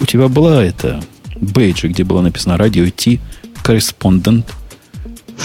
у 0.01 0.05
тебя 0.05 0.27
была 0.27 0.61
это 0.63 1.01
бейджи, 1.39 1.87
где 1.87 2.03
было 2.03 2.21
написано 2.21 2.57
радио 2.57 2.89
Ти, 2.89 3.21
корреспондент. 3.63 4.45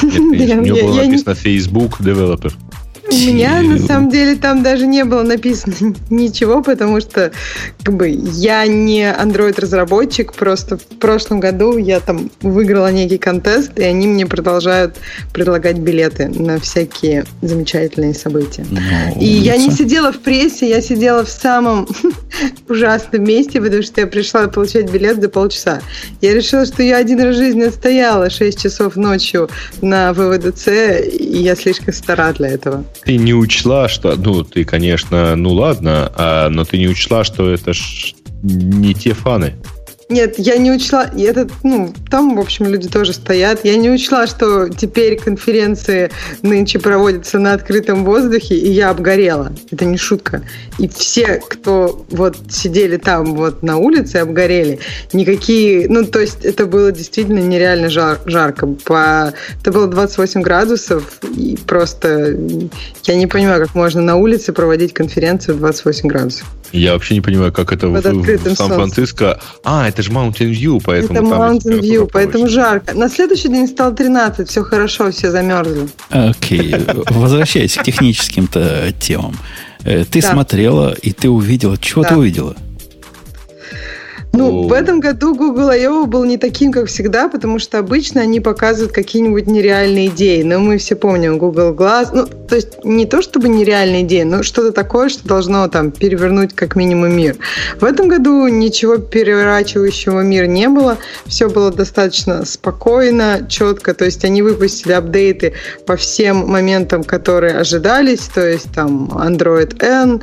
Нет, 0.03 0.21
у 0.21 0.35
Я- 0.35 0.55
него 0.57 0.77
я- 0.77 0.83
было 0.85 0.95
написано 1.05 1.35
Facebook 1.35 2.01
Developer. 2.01 2.53
У 3.11 3.15
меня 3.15 3.61
на 3.63 3.79
самом 3.79 4.09
деле 4.09 4.37
там 4.37 4.63
даже 4.63 4.87
не 4.87 5.05
было 5.05 5.23
написано 5.23 5.75
ничего, 6.11 6.63
потому 6.63 7.01
что 7.01 7.33
как 7.83 7.95
бы 7.95 8.09
я 8.09 8.67
не 8.67 9.03
Android 9.03 9.61
разработчик, 9.61 10.33
просто 10.33 10.77
в 10.79 10.85
прошлом 10.99 11.41
году 11.41 11.77
я 11.77 11.99
там 11.99 12.31
выиграла 12.41 12.93
некий 12.93 13.19
контест, 13.19 13.79
и 13.79 13.83
они 13.83 14.07
мне 14.07 14.27
продолжают 14.27 14.97
предлагать 15.33 15.79
билеты 15.79 16.29
на 16.29 16.61
всякие 16.61 17.25
замечательные 17.43 18.15
события. 18.15 18.65
Ну, 18.71 18.81
и 19.21 19.27
я 19.27 19.57
не 19.57 19.71
сидела 19.71 20.13
в 20.13 20.21
прессе, 20.21 20.69
я 20.69 20.81
сидела 20.81 21.25
в 21.25 21.29
самом 21.29 21.89
ужасном 22.69 23.25
месте, 23.25 23.61
потому 23.61 23.83
что 23.83 24.03
я 24.03 24.07
пришла 24.07 24.47
получать 24.47 24.91
билет 24.91 25.21
за 25.21 25.29
полчаса. 25.29 25.81
Я 26.21 26.33
решила, 26.35 26.65
что 26.65 26.83
я 26.83 26.99
один 26.99 27.21
раз 27.21 27.35
в 27.35 27.39
жизни 27.39 27.63
отстояла 27.65 28.31
6 28.31 28.63
часов 28.63 28.97
ночью 28.97 29.49
на 29.83 30.13
ВВДЦ, 30.13 30.69
и 31.09 31.43
я 31.43 31.57
слишком 31.57 31.93
стара 31.93 32.33
для 32.33 32.49
этого. 32.49 32.85
Ты 33.05 33.17
не 33.17 33.35
учла, 33.35 33.89
что, 33.89 34.17
ну, 34.17 34.45
ты, 34.45 34.65
конечно, 34.65 35.35
ну 35.37 35.53
ладно, 35.53 36.13
а, 36.15 36.49
но 36.51 36.65
ты 36.65 36.79
не 36.79 36.89
учла, 36.89 37.25
что 37.25 37.51
это 37.51 37.73
ж 37.73 38.15
не 38.43 38.95
те 38.95 39.15
фаны. 39.15 39.55
Нет, 40.11 40.41
я 40.41 40.57
не 40.57 40.73
учла, 40.73 41.09
это, 41.17 41.49
ну, 41.63 41.95
там, 42.11 42.35
в 42.35 42.41
общем, 42.41 42.67
люди 42.67 42.89
тоже 42.89 43.13
стоят. 43.13 43.61
Я 43.65 43.77
не 43.77 43.89
учла, 43.91 44.27
что 44.27 44.69
теперь 44.69 45.17
конференции 45.17 46.11
нынче 46.43 46.81
проводятся 46.81 47.39
на 47.39 47.53
открытом 47.53 48.05
воздухе, 48.05 48.57
и 48.57 48.73
я 48.73 48.91
обгорела. 48.91 49.53
Это 49.71 49.85
не 49.85 49.97
шутка. 49.97 50.43
И 50.81 50.89
все, 50.89 51.41
кто 51.49 52.05
вот 52.11 52.37
сидели 52.51 52.97
там 52.97 53.37
вот 53.37 53.63
на 53.63 53.77
улице, 53.77 54.17
обгорели. 54.17 54.81
Никакие, 55.13 55.89
ну, 55.89 56.05
то 56.05 56.19
есть 56.19 56.45
это 56.45 56.67
было 56.67 56.91
действительно 56.91 57.39
нереально 57.39 57.89
жар, 57.89 58.19
жарко. 58.27 58.67
По, 58.67 59.33
это 59.61 59.71
было 59.71 59.87
28 59.87 60.43
градусов, 60.43 61.21
и 61.37 61.57
просто 61.69 62.37
я 63.05 63.15
не 63.15 63.29
понимаю, 63.29 63.65
как 63.65 63.77
можно 63.77 64.03
на 64.03 64.17
улице 64.17 64.53
проводить 64.53 64.93
конференцию 64.93 65.59
28 65.59 66.09
градусов. 66.09 66.49
Я 66.73 66.93
вообще 66.93 67.15
не 67.15 67.21
понимаю, 67.21 67.53
как 67.53 67.73
это 67.73 67.89
в, 67.89 68.01
в 68.01 68.55
Сан-Франциско. 68.55 69.41
А, 69.65 69.89
это 69.89 70.03
же 70.03 70.11
Mountain 70.11 70.51
View, 70.53 70.81
поэтому 70.85 71.19
Это 71.19 71.29
Mountain 71.29 71.81
View, 71.81 72.09
поэтому 72.13 72.49
жарко. 72.49 72.95
На 72.95 73.09
следующий 73.09 73.49
день 73.49 73.67
стало 73.67 73.93
13, 73.93 74.49
все 74.49 74.63
хорошо, 74.63 75.11
все 75.11 75.31
замерзли. 75.31 75.89
Окей, 76.11 76.75
возвращаясь 77.11 77.75
к 77.75 77.83
техническим-то 77.83 78.93
темам. 79.01 79.37
Э, 79.85 80.05
ты 80.05 80.21
смотрела, 80.21 80.95
и 81.03 81.13
ты 81.13 81.29
увидела. 81.29 81.77
Чего 81.79 82.05
ты 82.05 82.17
увидела? 82.17 82.55
Ну, 84.33 84.69
в 84.69 84.73
этом 84.73 85.01
году 85.01 85.35
Google 85.35 85.71
I.O. 85.71 86.07
был 86.07 86.25
не 86.25 86.39
таким, 86.39 86.71
как 86.71 86.87
всегда, 86.87 87.29
потому 87.29 87.59
что 87.59 87.79
обычно 87.79 88.21
они 88.21 88.41
показывают 88.41 88.93
какие-нибудь 88.93 89.47
нереальные 89.47 90.07
идеи. 90.09 90.43
Но 90.43 90.61
мы 90.61 90.79
все 90.79 90.95
помним 90.95 91.39
Google 91.39 91.75
Glass. 91.75 92.11
Ну, 92.13 92.27
то 92.27 92.55
есть 92.55 92.85
не 92.85 93.07
то 93.07 93.23
чтобы 93.23 93.49
нереальные 93.49 94.03
идеи, 94.03 94.23
но 94.23 94.43
что-то 94.43 94.73
такое, 94.73 95.09
что 95.09 95.27
должно 95.27 95.67
там 95.69 95.91
перевернуть 95.91 96.55
как 96.55 96.77
минимум 96.77 97.13
мир. 97.13 97.37
В 97.81 97.85
этом 97.85 98.07
году 98.07 98.47
ничего 98.47 98.99
переворачивающего 98.99 100.21
мир 100.21 100.47
не 100.47 100.69
было. 100.69 100.99
Все 101.27 101.49
было 101.49 101.73
достаточно 101.73 102.45
спокойно, 102.45 103.47
четко. 103.49 103.95
То 103.95 104.05
есть 104.05 104.25
они 104.25 104.43
выпустили 104.43 104.93
апдейты 104.93 105.55
по 105.87 105.97
всем 105.97 106.49
моментам, 106.49 107.03
которые 107.03 107.57
ожидались. 107.57 108.31
То 108.33 108.47
есть 108.47 108.73
там 108.73 109.11
Android 109.13 109.83
N, 109.83 110.23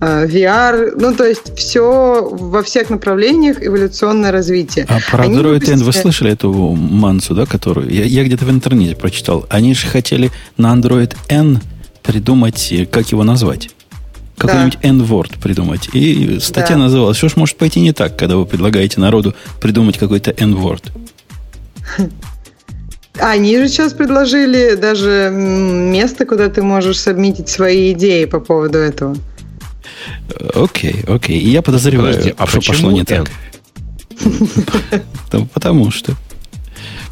э, 0.00 0.26
VR. 0.26 0.92
Ну, 0.96 1.12
то 1.12 1.24
есть 1.24 1.56
все 1.56 2.28
во 2.30 2.62
всех 2.62 2.90
направлениях 2.90 3.31
направлениях 3.32 3.62
эволюционное 3.62 4.32
развитие. 4.32 4.86
А 4.88 4.98
про 5.10 5.24
Они 5.24 5.36
Android 5.36 5.54
выпустили... 5.54 5.74
N 5.76 5.84
вы 5.84 5.92
слышали 5.92 6.32
эту 6.32 6.52
мансу, 6.52 7.34
да, 7.34 7.46
которую? 7.46 7.90
Я, 7.90 8.04
я 8.04 8.24
где-то 8.24 8.44
в 8.44 8.50
интернете 8.50 8.96
прочитал. 8.96 9.46
Они 9.48 9.74
же 9.74 9.86
хотели 9.86 10.30
на 10.56 10.74
Android 10.74 11.16
N 11.28 11.60
придумать, 12.02 12.72
как 12.90 13.10
его 13.10 13.24
назвать. 13.24 13.70
Какой-нибудь 14.36 14.78
да. 14.82 14.88
N-word 14.88 15.40
придумать. 15.40 15.88
И 15.92 16.38
статья 16.40 16.76
да. 16.76 16.82
называлась, 16.82 17.16
что 17.16 17.28
ж 17.28 17.36
может 17.36 17.56
пойти 17.56 17.80
не 17.80 17.92
так, 17.92 18.16
когда 18.16 18.36
вы 18.36 18.46
предлагаете 18.46 19.00
народу 19.00 19.34
придумать 19.60 19.98
какой-то 19.98 20.32
N-word. 20.32 20.82
Они 23.20 23.56
же 23.58 23.68
сейчас 23.68 23.92
предложили 23.92 24.74
даже 24.74 25.30
место, 25.30 26.24
куда 26.24 26.48
ты 26.48 26.62
можешь 26.62 26.98
сабмитить 26.98 27.48
свои 27.50 27.92
идеи 27.92 28.24
по 28.24 28.40
поводу 28.40 28.78
этого. 28.78 29.16
Окей, 30.54 31.04
окей. 31.06 31.38
И 31.38 31.50
я 31.50 31.62
подозреваю, 31.62 32.14
Подожди, 32.14 32.34
а 32.36 32.46
что 32.46 32.60
пошло 32.60 32.90
не 32.90 33.04
так. 33.04 33.30
Потому 35.54 35.90
что. 35.90 36.14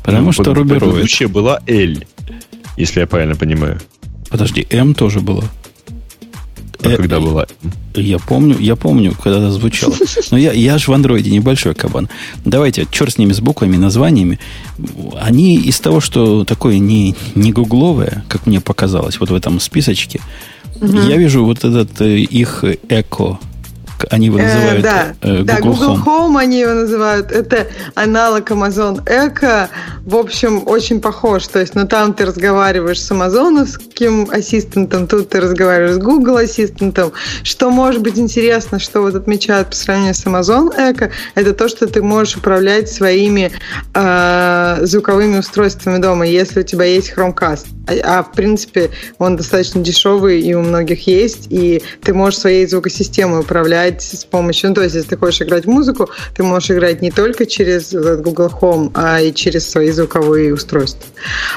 Потому 0.02 0.26
ну, 0.26 0.32
что 0.32 0.54
рубероид. 0.54 0.94
Вообще 0.94 1.28
была 1.28 1.60
L, 1.66 2.02
если 2.76 3.00
я 3.00 3.06
правильно 3.06 3.36
понимаю. 3.36 3.80
Подожди, 4.30 4.66
М 4.70 4.94
тоже 4.94 5.20
была. 5.20 5.44
А 6.82 6.88
э, 6.88 6.96
когда 6.96 7.20
была? 7.20 7.46
Я 7.94 8.18
помню, 8.18 8.56
я 8.58 8.76
помню, 8.76 9.12
когда 9.12 9.38
это 9.38 9.50
звучало. 9.50 9.94
Но 10.30 10.38
я, 10.38 10.52
я 10.52 10.78
же 10.78 10.90
в 10.90 10.94
андроиде 10.94 11.30
небольшой 11.30 11.74
кабан. 11.74 12.08
Давайте, 12.44 12.86
черт 12.90 13.12
с 13.12 13.18
ними, 13.18 13.32
с 13.32 13.40
буквами, 13.40 13.76
названиями. 13.76 14.38
Они 15.20 15.56
из 15.56 15.78
того, 15.80 16.00
что 16.00 16.44
такое 16.44 16.78
не, 16.78 17.14
не 17.34 17.52
гугловое, 17.52 18.24
как 18.28 18.46
мне 18.46 18.60
показалось, 18.60 19.20
вот 19.20 19.30
в 19.30 19.34
этом 19.34 19.60
списочке, 19.60 20.20
Угу. 20.80 20.98
Я 21.08 21.16
вижу 21.16 21.44
вот 21.44 21.64
этот 21.64 22.00
э, 22.00 22.18
их 22.18 22.64
эко 22.88 23.38
они 24.10 24.26
его 24.26 24.38
э, 24.38 24.42
называют 24.42 24.80
э, 24.80 24.82
да, 24.82 25.14
Google, 25.22 25.44
да, 25.44 25.60
Google 25.60 25.96
Home. 25.96 26.04
Home 26.04 26.40
они 26.40 26.60
его 26.60 26.72
называют. 26.72 27.30
Это 27.30 27.68
аналог 27.94 28.50
Amazon 28.50 29.04
Echo. 29.04 29.68
В 30.04 30.16
общем, 30.16 30.66
очень 30.66 31.00
похож. 31.00 31.46
То 31.46 31.60
есть, 31.60 31.74
ну 31.76 31.86
там 31.86 32.12
ты 32.12 32.26
разговариваешь 32.26 33.00
с 33.00 33.10
амазоновским 33.10 34.28
ассистентом, 34.30 35.06
тут 35.06 35.30
ты 35.30 35.40
разговариваешь 35.40 35.94
с 35.94 35.98
Google 35.98 36.38
ассистентом. 36.38 37.12
Что 37.44 37.70
может 37.70 38.02
быть 38.02 38.18
интересно, 38.18 38.80
что 38.80 39.00
вот 39.00 39.14
отмечают 39.14 39.70
по 39.70 39.76
сравнению 39.76 40.14
с 40.14 40.24
Amazon 40.26 40.76
Echo, 40.76 41.10
это 41.36 41.54
то, 41.54 41.68
что 41.68 41.86
ты 41.86 42.02
можешь 42.02 42.36
управлять 42.36 42.90
своими 42.90 43.52
э, 43.94 44.78
звуковыми 44.82 45.38
устройствами 45.38 45.98
дома, 45.98 46.26
если 46.26 46.60
у 46.60 46.64
тебя 46.64 46.84
есть 46.84 47.12
Chromecast. 47.16 47.66
А, 47.86 48.18
а 48.18 48.22
в 48.22 48.32
принципе 48.32 48.90
он 49.18 49.36
достаточно 49.36 49.80
дешевый 49.82 50.40
и 50.40 50.54
у 50.54 50.62
многих 50.62 51.06
есть, 51.06 51.46
и 51.50 51.82
ты 52.02 52.14
можешь 52.14 52.40
своей 52.40 52.66
звукосистемой 52.66 53.40
управлять 53.40 53.99
играть 54.00 54.20
с 54.20 54.24
помощью... 54.24 54.70
Ну, 54.70 54.74
то 54.74 54.82
есть, 54.82 54.94
если 54.94 55.10
ты 55.10 55.16
хочешь 55.16 55.42
играть 55.42 55.66
музыку, 55.66 56.08
ты 56.34 56.42
можешь 56.42 56.70
играть 56.70 57.02
не 57.02 57.10
только 57.10 57.46
через 57.46 57.92
Google 57.92 58.52
Home, 58.60 58.90
а 58.94 59.20
и 59.20 59.32
через 59.32 59.68
свои 59.68 59.90
звуковые 59.90 60.52
устройства. 60.54 61.06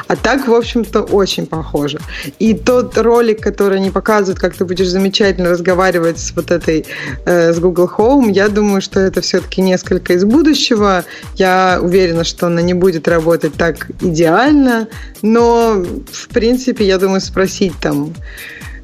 А 0.07 0.15
так, 0.15 0.47
в 0.47 0.53
общем-то, 0.53 1.01
очень 1.01 1.45
похоже. 1.45 1.99
И 2.39 2.53
тот 2.53 2.97
ролик, 2.97 3.41
который 3.41 3.77
они 3.77 3.91
показывают, 3.91 4.39
как 4.39 4.55
ты 4.55 4.65
будешь 4.65 4.87
замечательно 4.87 5.49
разговаривать 5.49 6.19
с 6.19 6.31
вот 6.35 6.51
этой, 6.51 6.85
э, 7.25 7.53
с 7.53 7.59
Google 7.59 7.89
Home, 7.97 8.31
я 8.31 8.49
думаю, 8.49 8.81
что 8.81 8.99
это 8.99 9.21
все-таки 9.21 9.61
несколько 9.61 10.13
из 10.13 10.23
будущего. 10.23 11.03
Я 11.35 11.79
уверена, 11.81 12.23
что 12.23 12.47
она 12.47 12.61
не 12.61 12.73
будет 12.73 13.07
работать 13.07 13.53
так 13.53 13.87
идеально, 14.01 14.87
но, 15.21 15.83
в 16.11 16.27
принципе, 16.33 16.85
я 16.85 16.97
думаю, 16.97 17.21
спросить 17.21 17.73
там 17.81 18.13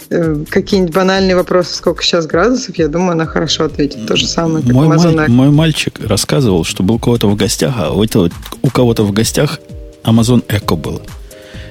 какие-нибудь 0.10 0.94
банальные 0.94 1.36
вопросы, 1.36 1.76
сколько 1.76 2.04
сейчас 2.04 2.26
градусов, 2.26 2.78
я 2.78 2.88
думаю, 2.88 3.12
она 3.12 3.26
хорошо 3.26 3.66
ответит. 3.66 4.08
То 4.08 4.16
же 4.16 4.28
самое, 4.28 4.66
как 4.66 4.74
мой, 4.74 4.88
маль, 4.88 5.30
мой 5.30 5.50
мальчик 5.50 6.00
рассказывал, 6.00 6.64
что 6.64 6.84
был 6.84 6.96
у 6.96 7.00
кого-то 7.00 7.28
в 7.28 7.36
гостях, 7.36 7.76
а 7.78 7.92
у, 7.92 8.04
этого, 8.04 8.30
у 8.62 8.70
кого-то 8.70 9.04
в 9.04 9.12
гостях 9.12 9.60
Amazon 10.04 10.46
Echo 10.48 10.76
было. 10.76 11.02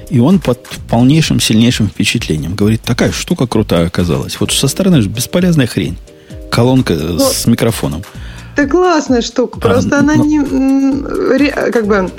И 0.09 0.19
он 0.19 0.39
под 0.39 0.63
полнейшим, 0.89 1.39
сильнейшим 1.39 1.87
впечатлением 1.87 2.55
говорит, 2.55 2.81
такая 2.81 3.11
штука 3.11 3.45
крутая 3.45 3.87
оказалась. 3.87 4.39
Вот 4.39 4.51
со 4.51 4.67
стороны 4.67 5.01
же 5.01 5.09
бесполезная 5.09 5.67
хрень. 5.67 5.97
Колонка 6.49 6.95
Но... 6.95 7.19
с 7.19 7.45
микрофоном. 7.45 8.03
Это 8.55 8.67
классная 8.67 9.21
штука. 9.21 9.59
Просто 9.59 9.97
а, 9.97 9.99
она 9.99 10.15
но... 10.15 10.25
не... 10.25 11.51
Как 11.71 11.85
бы 11.85 12.09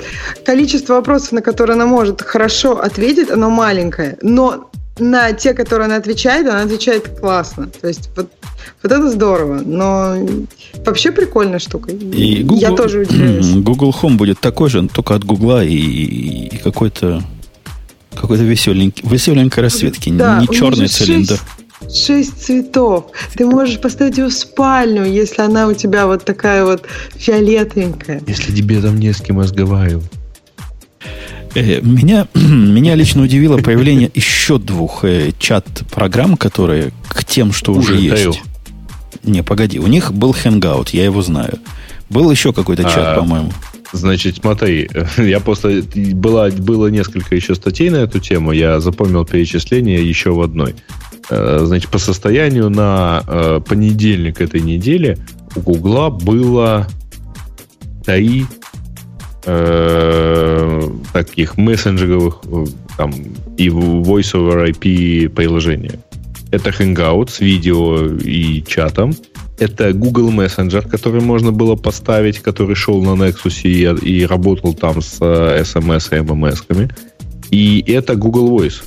количество 0.45 0.93
вопросов, 0.93 1.33
на 1.33 1.41
которые 1.41 1.75
она 1.75 1.85
может 1.85 2.21
хорошо 2.21 2.79
ответить, 2.79 3.29
оно 3.29 3.49
маленькое. 3.49 4.17
Но 4.21 4.71
на 5.01 5.33
те, 5.33 5.53
которые 5.53 5.85
она 5.85 5.97
отвечает, 5.97 6.47
она 6.47 6.61
отвечает 6.61 7.19
классно. 7.19 7.67
То 7.67 7.87
есть 7.87 8.09
вот, 8.15 8.31
вот 8.83 8.91
это 8.91 9.09
здорово. 9.09 9.61
Но 9.65 10.15
вообще 10.85 11.11
прикольная 11.11 11.59
штука. 11.59 11.91
И 11.91 12.43
Google, 12.43 12.61
Я 12.61 12.71
тоже 12.71 12.99
удивляюсь. 13.09 13.51
Google 13.55 13.93
Home 14.01 14.15
будет 14.15 14.39
такой 14.39 14.69
же, 14.69 14.87
только 14.87 15.15
от 15.15 15.25
Google 15.25 15.61
и, 15.61 15.75
и 15.75 16.57
какой-то 16.57 17.23
какой-то 18.15 18.43
веселенький, 18.43 19.07
веселенькой 19.07 19.63
расцветки. 19.63 20.09
Да, 20.11 20.39
не 20.41 20.47
черный 20.47 20.87
цилиндр. 20.87 21.39
Шесть, 21.81 22.05
шесть 22.05 22.43
цветов. 22.43 23.11
Ты 23.35 23.45
можешь 23.45 23.79
поставить 23.79 24.17
ее 24.17 24.27
в 24.27 24.33
спальню, 24.33 25.05
если 25.05 25.41
она 25.41 25.67
у 25.67 25.73
тебя 25.73 26.07
вот 26.07 26.23
такая 26.25 26.65
вот 26.65 26.85
фиолетовенькая. 27.15 28.21
Если 28.27 28.53
тебе 28.53 28.81
там 28.81 28.99
не 28.99 29.13
с 29.13 29.21
кем 29.21 29.39
разговаривать. 29.39 30.11
Э, 31.55 31.81
меня, 31.81 32.27
меня 32.33 32.95
лично 32.95 33.23
удивило 33.23 33.57
появление 33.57 34.09
еще 34.13 34.57
двух 34.57 35.03
э, 35.03 35.31
чат-программ, 35.37 36.37
которые 36.37 36.91
к 37.09 37.23
тем, 37.25 37.51
что 37.51 37.73
уже, 37.73 37.93
уже 37.93 38.01
есть. 38.01 38.41
Не, 39.23 39.43
погоди, 39.43 39.79
у 39.79 39.87
них 39.87 40.13
был 40.13 40.31
Hangout, 40.31 40.89
я 40.93 41.03
его 41.03 41.21
знаю. 41.21 41.59
Был 42.09 42.31
еще 42.31 42.53
какой-то 42.53 42.83
чат, 42.83 42.97
а, 42.97 43.15
по-моему. 43.19 43.51
Значит, 43.93 44.37
смотри, 44.37 44.89
я 45.17 45.39
просто... 45.39 45.83
Было, 46.13 46.49
было 46.49 46.87
несколько 46.87 47.35
еще 47.35 47.55
статей 47.55 47.89
на 47.89 47.97
эту 47.97 48.19
тему, 48.19 48.51
я 48.51 48.79
запомнил 48.79 49.25
перечисление 49.25 50.07
еще 50.07 50.31
в 50.31 50.41
одной. 50.41 50.75
Э, 51.29 51.61
значит, 51.63 51.91
по 51.91 51.99
состоянию 51.99 52.69
на 52.69 53.61
понедельник 53.67 54.41
этой 54.41 54.61
недели 54.61 55.17
у 55.55 55.61
Гугла 55.61 56.09
было 56.09 56.87
три 58.05 58.45
э, 59.45 60.89
таких 61.13 61.57
мессенджеровых 61.57 62.41
там, 62.97 63.13
и 63.57 63.69
Voice 63.69 64.33
over 64.33 64.71
IP 64.71 65.29
приложения. 65.29 65.99
Это 66.51 66.69
Hangout 66.69 67.29
с 67.29 67.39
видео 67.39 68.07
и 68.07 68.63
чатом. 68.67 69.15
Это 69.57 69.93
Google 69.93 70.31
Messenger, 70.31 70.89
который 70.89 71.21
можно 71.21 71.51
было 71.51 71.75
поставить, 71.75 72.39
который 72.39 72.75
шел 72.75 73.01
на 73.03 73.11
Nexus 73.11 73.61
и, 73.63 73.83
и 73.83 74.25
работал 74.25 74.73
там 74.73 75.01
с 75.01 75.19
SMS 75.21 76.07
и 76.11 76.21
MMS-ками. 76.21 76.91
И 77.51 77.83
это 77.87 78.15
Google 78.15 78.59
Voice. 78.59 78.81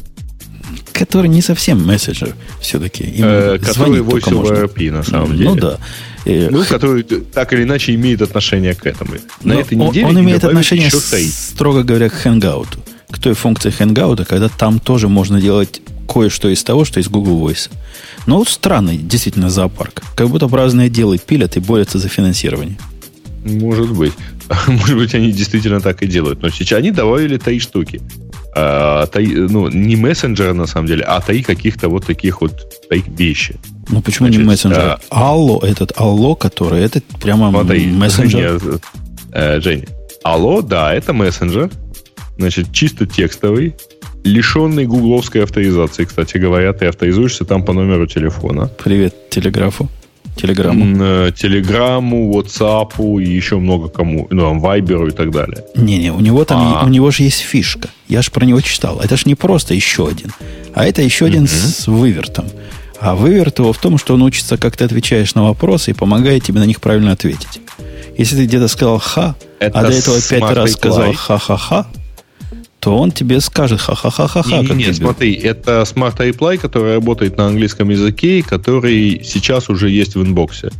Который 0.92 1.28
не 1.28 1.42
совсем 1.42 1.84
мессенджер 1.86 2.34
все-таки. 2.60 3.14
Э, 3.18 3.58
который 3.58 4.00
Voice 4.00 4.32
over 4.32 4.64
IP, 4.64 4.90
на 4.90 5.02
самом 5.02 5.30
ну, 5.30 5.36
деле. 5.36 5.50
Ну 5.50 5.56
да. 5.56 5.78
Ну, 6.24 6.64
который 6.64 7.02
так 7.02 7.52
или 7.52 7.64
иначе 7.64 7.94
имеет 7.94 8.22
отношение 8.22 8.74
к 8.74 8.86
этому. 8.86 9.12
На 9.42 9.54
этой 9.54 9.76
неделе 9.76 10.06
он 10.06 10.20
имеет 10.20 10.44
отношение, 10.44 10.90
строго 10.90 11.82
говоря, 11.82 12.08
к 12.08 12.26
Hangout 12.26 12.78
к 13.14 13.18
той 13.18 13.34
функции 13.34 13.70
Hangout, 13.70 14.24
когда 14.24 14.48
там 14.48 14.80
тоже 14.80 15.08
можно 15.08 15.40
делать 15.40 15.80
кое-что 16.12 16.48
из 16.48 16.64
того, 16.64 16.84
что 16.84 17.00
из 17.00 17.08
Google 17.08 17.40
Voice. 17.48 17.70
Но 18.26 18.38
вот 18.38 18.48
странный 18.48 18.96
действительно 18.96 19.50
зоопарк. 19.50 20.02
Как 20.16 20.28
будто 20.28 20.48
разные 20.48 20.88
дела 20.88 21.16
пилят 21.16 21.56
и 21.56 21.60
борются 21.60 21.98
за 21.98 22.08
финансирование. 22.08 22.76
Может 23.44 23.92
быть. 23.92 24.12
Может 24.66 24.96
быть, 24.96 25.14
они 25.14 25.32
действительно 25.32 25.80
так 25.80 26.02
и 26.02 26.06
делают. 26.06 26.42
Но 26.42 26.50
сейчас 26.50 26.78
они 26.78 26.90
добавили 26.90 27.38
три 27.38 27.60
штуки. 27.60 28.00
А, 28.56 29.06
три, 29.06 29.26
ну, 29.26 29.68
не 29.68 29.96
мессенджера, 29.96 30.52
на 30.52 30.66
самом 30.66 30.86
деле, 30.86 31.04
а 31.04 31.20
три 31.20 31.42
каких-то 31.42 31.88
вот 31.88 32.06
таких 32.06 32.40
вот 32.40 32.52
три 32.88 33.04
вещи. 33.06 33.56
Ну, 33.88 34.00
почему 34.02 34.28
Значит, 34.28 34.42
не 34.42 34.48
мессенджер? 34.48 34.98
А... 35.10 35.30
Алло, 35.30 35.60
этот 35.60 35.92
Алло, 35.96 36.34
который, 36.34 36.82
это 36.82 37.00
прямо 37.20 37.50
смотри, 37.50 37.86
мессенджер. 37.86 38.60
Женя, 38.60 38.80
э, 39.32 39.60
Женя, 39.60 39.86
Алло, 40.22 40.62
да, 40.62 40.94
это 40.94 41.12
мессенджер. 41.12 41.70
Значит, 42.36 42.72
чисто 42.72 43.06
текстовый, 43.06 43.74
лишенный 44.24 44.86
гугловской 44.86 45.44
авторизации, 45.44 46.04
кстати 46.04 46.38
говоря. 46.38 46.72
Ты 46.72 46.86
авторизуешься 46.86 47.44
там 47.44 47.62
по 47.62 47.72
номеру 47.72 48.06
телефона. 48.06 48.70
Привет 48.82 49.30
телеграфу. 49.30 49.88
Телеграмму. 50.36 50.96
Э, 51.00 51.30
телеграмму, 51.32 52.32
WhatsApp 52.32 53.22
и 53.22 53.30
еще 53.30 53.58
много 53.58 53.88
кому. 53.88 54.26
Ну, 54.30 54.58
Viber 54.58 55.08
и 55.08 55.10
так 55.12 55.30
далее. 55.30 55.64
Не-не, 55.76 56.10
у 56.10 56.20
него 56.20 56.44
там, 56.44 56.78
а. 56.80 56.84
у 56.84 56.88
него 56.88 57.10
же 57.12 57.22
есть 57.22 57.40
фишка. 57.40 57.88
Я 58.08 58.20
же 58.20 58.32
про 58.32 58.44
него 58.44 58.60
читал. 58.60 59.00
Это 59.00 59.16
же 59.16 59.24
не 59.26 59.36
просто 59.36 59.74
еще 59.74 60.08
один. 60.08 60.32
А 60.74 60.84
это 60.84 61.02
еще 61.02 61.26
один 61.26 61.46
с 61.46 61.86
вывертом. 61.86 62.46
А 63.04 63.14
выверт 63.14 63.58
его 63.58 63.74
в 63.74 63.78
том, 63.78 63.98
что 63.98 64.14
он 64.14 64.22
учится, 64.22 64.56
как 64.56 64.78
ты 64.78 64.84
отвечаешь 64.84 65.34
на 65.34 65.44
вопросы 65.44 65.90
и 65.90 65.94
помогает 65.94 66.42
тебе 66.42 66.60
на 66.60 66.64
них 66.64 66.80
правильно 66.80 67.12
ответить. 67.12 67.60
Если 68.16 68.34
ты 68.34 68.46
где-то 68.46 68.66
сказал 68.66 68.98
«ха», 68.98 69.36
это 69.58 69.78
а 69.78 69.82
до 69.82 69.90
этого 69.90 70.18
пять 70.22 70.42
раз 70.42 70.72
сказал 70.72 71.12
«ха-ха-ха», 71.12 71.86
то 72.80 72.96
он 72.96 73.12
тебе 73.12 73.40
скажет 73.40 73.80
ха-ха-ха-ха-ха. 73.82 74.62
Не, 74.62 74.68
не, 74.68 74.86
не 74.86 74.92
смотри, 74.94 75.34
это 75.34 75.82
Smart 75.82 76.16
Reply, 76.16 76.56
который 76.56 76.94
работает 76.94 77.36
на 77.36 77.46
английском 77.46 77.90
языке, 77.90 78.42
который 78.42 79.22
сейчас 79.22 79.68
уже 79.68 79.90
есть 79.90 80.14
в 80.14 80.22
inbox 80.22 80.57
е. 80.57 80.70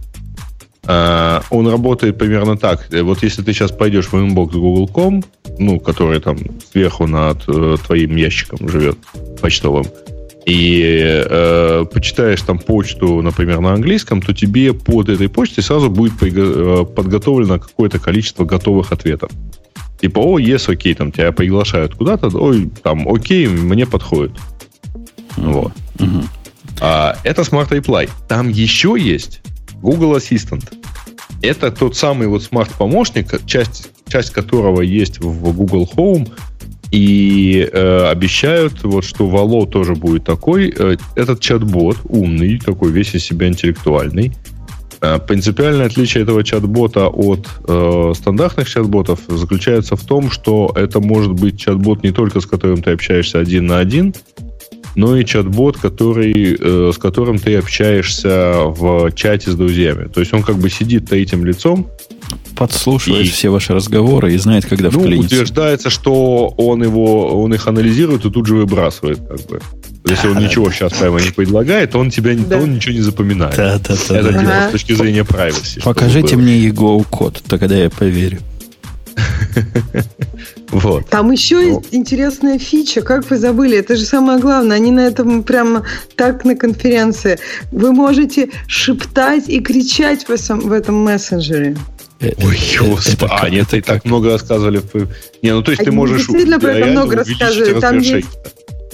Э, 0.85 1.43
он 1.49 1.69
работает 1.69 2.19
примерно 2.19 2.57
так. 2.57 2.88
Вот 2.90 3.23
если 3.23 3.43
ты 3.43 3.52
сейчас 3.52 3.71
пойдешь 3.71 4.07
в 4.07 4.14
inbox.google.com, 4.14 5.25
ну, 5.59 5.78
который 5.78 6.21
там 6.21 6.38
сверху 6.71 7.07
над 7.07 7.43
э, 7.49 7.76
твоим 7.87 8.16
ящиком 8.16 8.69
живет, 8.69 8.99
почтовым, 9.40 9.87
и 10.47 11.25
э, 11.25 11.85
почитаешь 11.93 12.43
там 12.43 12.59
почту, 12.59 13.23
например, 13.23 13.61
на 13.61 13.73
английском, 13.73 14.21
то 14.21 14.35
тебе 14.35 14.75
под 14.75 15.09
этой 15.09 15.29
почтой 15.29 15.65
сразу 15.65 15.89
будет 15.89 16.15
э, 16.23 16.85
подготовлено 16.85 17.59
какое-то 17.59 17.99
количество 17.99 18.45
готовых 18.45 18.93
ответов. 18.93 19.31
Типа, 20.01 20.19
о, 20.19 20.39
yes, 20.39 20.71
окей, 20.71 20.95
там 20.95 21.13
тебя 21.13 21.33
приглашают 21.33 21.95
куда-то, 21.95 22.29
ой, 22.37 22.71
там, 22.83 23.09
окей, 23.09 23.47
мне 23.47 23.87
подходит. 23.87 24.33
Mm-hmm. 25.37 25.53
Вот. 25.53 25.73
Mm-hmm. 25.97 26.25
А, 26.81 27.17
это 27.25 27.43
Smart 27.43 27.71
Reply. 27.71 28.11
Там 28.29 28.49
еще 28.49 28.97
есть 28.99 29.41
Google 29.81 30.17
Assistant. 30.17 30.65
Это 31.41 31.71
тот 31.71 31.97
самый 31.97 32.27
вот 32.29 32.43
смарт-помощник, 32.43 33.45
часть, 33.47 33.91
часть 34.09 34.31
которого 34.31 34.83
есть 34.83 35.21
в 35.21 35.53
Google 35.55 35.89
Home, 35.97 36.31
и 36.91 37.69
э, 37.73 38.09
обещают, 38.11 38.82
вот, 38.85 39.04
что 39.04 39.26
Вало 39.26 39.67
тоже 39.67 39.95
будет 39.95 40.25
такой. 40.25 40.73
Э, 40.76 40.97
этот 41.17 41.41
чат-бот 41.41 41.99
умный, 42.04 42.58
такой 42.58 42.93
весь 42.93 43.15
из 43.15 43.25
себя 43.25 43.49
интеллектуальный. 43.49 44.32
Э, 45.00 45.19
принципиальное 45.19 45.87
отличие 45.87 46.23
этого 46.23 46.43
чат-бота 46.45 47.08
от 47.08 47.49
э, 47.67 48.13
стандартных 48.15 48.69
чат-ботов 48.69 49.21
заключается 49.28 49.97
в 49.97 50.02
том, 50.02 50.30
что 50.30 50.73
это 50.75 51.00
может 51.00 51.32
быть 51.32 51.58
чат-бот 51.58 52.02
не 52.02 52.13
только 52.13 52.41
с 52.41 52.47
которым 52.47 52.82
ты 52.82 52.93
общаешься 52.93 53.39
один 53.39 53.67
на 53.67 53.78
один, 53.78 54.15
но 54.95 55.17
и 55.17 55.25
чат-бот, 55.25 55.78
который, 55.78 56.57
э, 56.59 56.93
с 56.95 56.99
которым 56.99 57.39
ты 57.39 57.57
общаешься 57.57 58.54
в 58.65 59.13
чате 59.13 59.50
с 59.50 59.54
друзьями. 59.54 60.09
То 60.09 60.21
есть 60.21 60.33
он 60.33 60.43
как 60.43 60.57
бы 60.57 60.71
сидит 60.71 61.09
третьим 61.09 61.45
лицом, 61.45 61.91
подслушивает 62.57 63.26
и, 63.26 63.28
все 63.28 63.49
ваши 63.49 63.75
разговоры 63.75 64.33
и 64.35 64.39
знает, 64.39 64.67
когда 64.67 64.91
ну, 64.91 65.00
вклиниться. 65.00 65.35
утверждается, 65.35 65.91
что 65.91 66.49
он 66.57 66.83
его, 66.83 67.43
он 67.43 67.52
их 67.52 67.67
анализирует 67.67 68.25
и 68.25 68.30
тут 68.30 68.47
же 68.47 68.54
выбрасывает, 68.54 69.19
как 69.19 69.41
бы. 69.47 69.61
Если 70.07 70.28
он 70.28 70.39
ничего 70.39 70.71
сейчас 70.71 70.93
прямо 70.93 71.21
не 71.21 71.30
предлагает, 71.30 71.97
он 71.97 72.11
тебя 72.11 72.35
да. 72.37 72.59
он 72.59 72.75
ничего 72.75 72.95
не 72.95 73.00
запоминает. 73.00 73.57
Да, 73.57 73.78
да, 73.78 73.95
да. 74.09 74.19
Это 74.19 74.28
ага. 74.28 74.69
с 74.69 74.73
точки 74.73 74.93
зрения 74.93 75.23
privacy. 75.23 75.83
Покажите 75.83 76.37
мне 76.37 76.59
его 76.59 77.00
код, 77.04 77.43
тогда 77.49 77.75
я 77.75 77.89
поверю. 77.89 78.41
Вот. 80.71 81.09
Там 81.09 81.31
еще 81.31 81.55
ну. 81.57 81.79
есть 81.79 81.95
интересная 81.95 82.59
фича, 82.59 83.00
как 83.00 83.31
вы 83.31 83.37
забыли, 83.37 83.79
это 83.79 83.95
же 83.95 84.05
самое 84.05 84.41
главное, 84.41 84.77
они 84.77 84.91
на 84.91 85.07
этом 85.07 85.45
прямо 85.45 85.87
так 86.17 86.45
на 86.45 86.57
конференции. 86.57 87.39
Вы 87.71 87.93
можете 87.93 88.50
шептать 88.67 89.49
и 89.49 89.61
кричать 89.61 90.25
в 90.25 90.31
этом, 90.31 90.61
в 90.61 90.73
этом 90.73 90.97
мессенджере. 90.97 91.77
Э, 92.21 92.33
Ой, 92.43 92.59
господи, 92.81 93.31
а, 93.31 93.49
нет, 93.50 93.69
ты 93.69 93.83
так 93.83 94.05
много 94.05 94.31
рассказывали. 94.31 94.83
Не, 95.43 95.53
ну 95.53 95.63
то 95.63 95.71
есть 95.71 95.85
ты 95.85 95.93
можешь... 95.93 96.27
Действительно 96.27 96.59
про 96.59 96.73
это 96.73 96.87
много 96.87 97.17
рассказывали. 97.17 97.81
Там 97.81 97.99
есть 98.00 98.29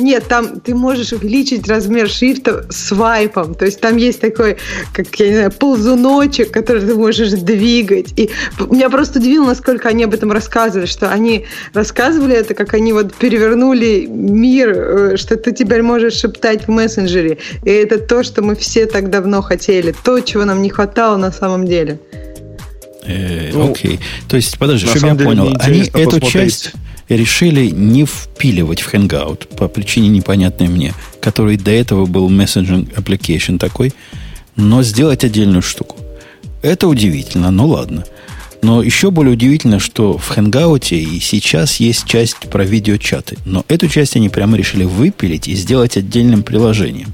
нет, 0.00 0.26
там 0.28 0.60
ты 0.60 0.74
можешь 0.74 1.12
увеличить 1.12 1.68
размер 1.68 2.08
шрифта 2.08 2.66
свайпом. 2.70 3.54
То 3.54 3.64
есть 3.64 3.80
там 3.80 3.96
есть 3.96 4.20
такой, 4.20 4.56
как, 4.92 5.14
я 5.20 5.28
не 5.28 5.34
знаю, 5.34 5.52
ползуночек, 5.52 6.50
который 6.50 6.82
ты 6.82 6.94
можешь 6.94 7.30
двигать. 7.30 8.12
И 8.18 8.30
меня 8.70 8.90
просто 8.90 9.18
удивило, 9.18 9.46
насколько 9.46 9.88
они 9.88 10.04
об 10.04 10.14
этом 10.14 10.32
рассказывали, 10.32 10.86
что 10.86 11.10
они 11.10 11.46
рассказывали 11.74 12.34
это, 12.34 12.54
как 12.54 12.74
они 12.74 12.92
вот 12.92 13.14
перевернули 13.14 14.06
мир, 14.08 14.70
э, 14.70 15.16
что 15.16 15.36
ты 15.36 15.52
теперь 15.52 15.82
можешь 15.82 16.14
шептать 16.14 16.66
в 16.66 16.70
мессенджере. 16.70 17.38
И 17.64 17.70
это 17.70 17.98
то, 17.98 18.22
что 18.22 18.42
мы 18.42 18.56
все 18.56 18.86
так 18.86 19.10
давно 19.10 19.42
хотели. 19.42 19.94
То, 20.04 20.20
чего 20.20 20.44
нам 20.44 20.62
не 20.62 20.70
хватало 20.70 21.16
на 21.16 21.32
самом 21.32 21.66
деле. 21.66 21.98
Э, 23.04 23.50
ну, 23.52 23.70
окей. 23.70 24.00
То 24.28 24.36
есть, 24.36 24.58
подожди, 24.58 24.86
чтобы 24.86 25.06
я 25.06 25.14
понял, 25.14 25.56
они 25.60 25.90
эту 25.94 26.20
часть 26.20 26.72
решили 27.16 27.66
не 27.68 28.04
впиливать 28.04 28.80
в 28.80 28.92
Hangout 28.92 29.54
по 29.56 29.68
причине 29.68 30.08
непонятной 30.08 30.68
мне, 30.68 30.94
который 31.20 31.56
до 31.56 31.70
этого 31.70 32.06
был 32.06 32.30
messaging 32.30 32.94
application 32.94 33.58
такой, 33.58 33.92
но 34.56 34.82
сделать 34.82 35.24
отдельную 35.24 35.62
штуку. 35.62 35.96
Это 36.62 36.88
удивительно, 36.88 37.50
ну 37.50 37.66
ладно. 37.66 38.04
Но 38.62 38.82
еще 38.82 39.10
более 39.10 39.32
удивительно, 39.32 39.78
что 39.78 40.18
в 40.18 40.36
Hangout 40.36 40.94
и 40.94 41.18
сейчас 41.20 41.76
есть 41.76 42.04
часть 42.06 42.36
про 42.50 42.64
видеочаты. 42.64 43.38
Но 43.46 43.64
эту 43.68 43.88
часть 43.88 44.16
они 44.16 44.28
прямо 44.28 44.56
решили 44.56 44.84
выпилить 44.84 45.48
и 45.48 45.54
сделать 45.54 45.96
отдельным 45.96 46.42
приложением. 46.42 47.08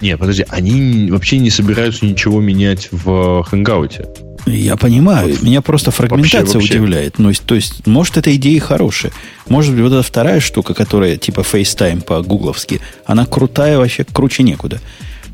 Не, 0.00 0.16
подожди, 0.16 0.44
они 0.48 1.10
вообще 1.10 1.38
не 1.38 1.50
собираются 1.50 2.04
ничего 2.04 2.40
менять 2.40 2.88
в 2.92 3.44
Hangout. 3.50 4.25
Я 4.46 4.76
понимаю, 4.76 5.32
вот. 5.32 5.42
меня 5.42 5.60
просто 5.60 5.90
фрагментация 5.90 6.40
вообще, 6.40 6.54
вообще. 6.54 6.78
удивляет. 6.78 7.18
Ну, 7.18 7.32
то 7.32 7.56
есть, 7.56 7.86
может, 7.86 8.16
эта 8.16 8.34
идея 8.36 8.60
хорошая. 8.60 9.12
Может 9.48 9.74
быть, 9.74 9.82
вот 9.82 9.92
эта 9.92 10.02
вторая 10.02 10.38
штука, 10.38 10.72
которая 10.72 11.16
типа 11.16 11.40
FaceTime 11.40 12.02
по-гугловски, 12.02 12.80
она 13.04 13.26
крутая 13.26 13.78
вообще, 13.78 14.04
круче 14.04 14.44
некуда. 14.44 14.80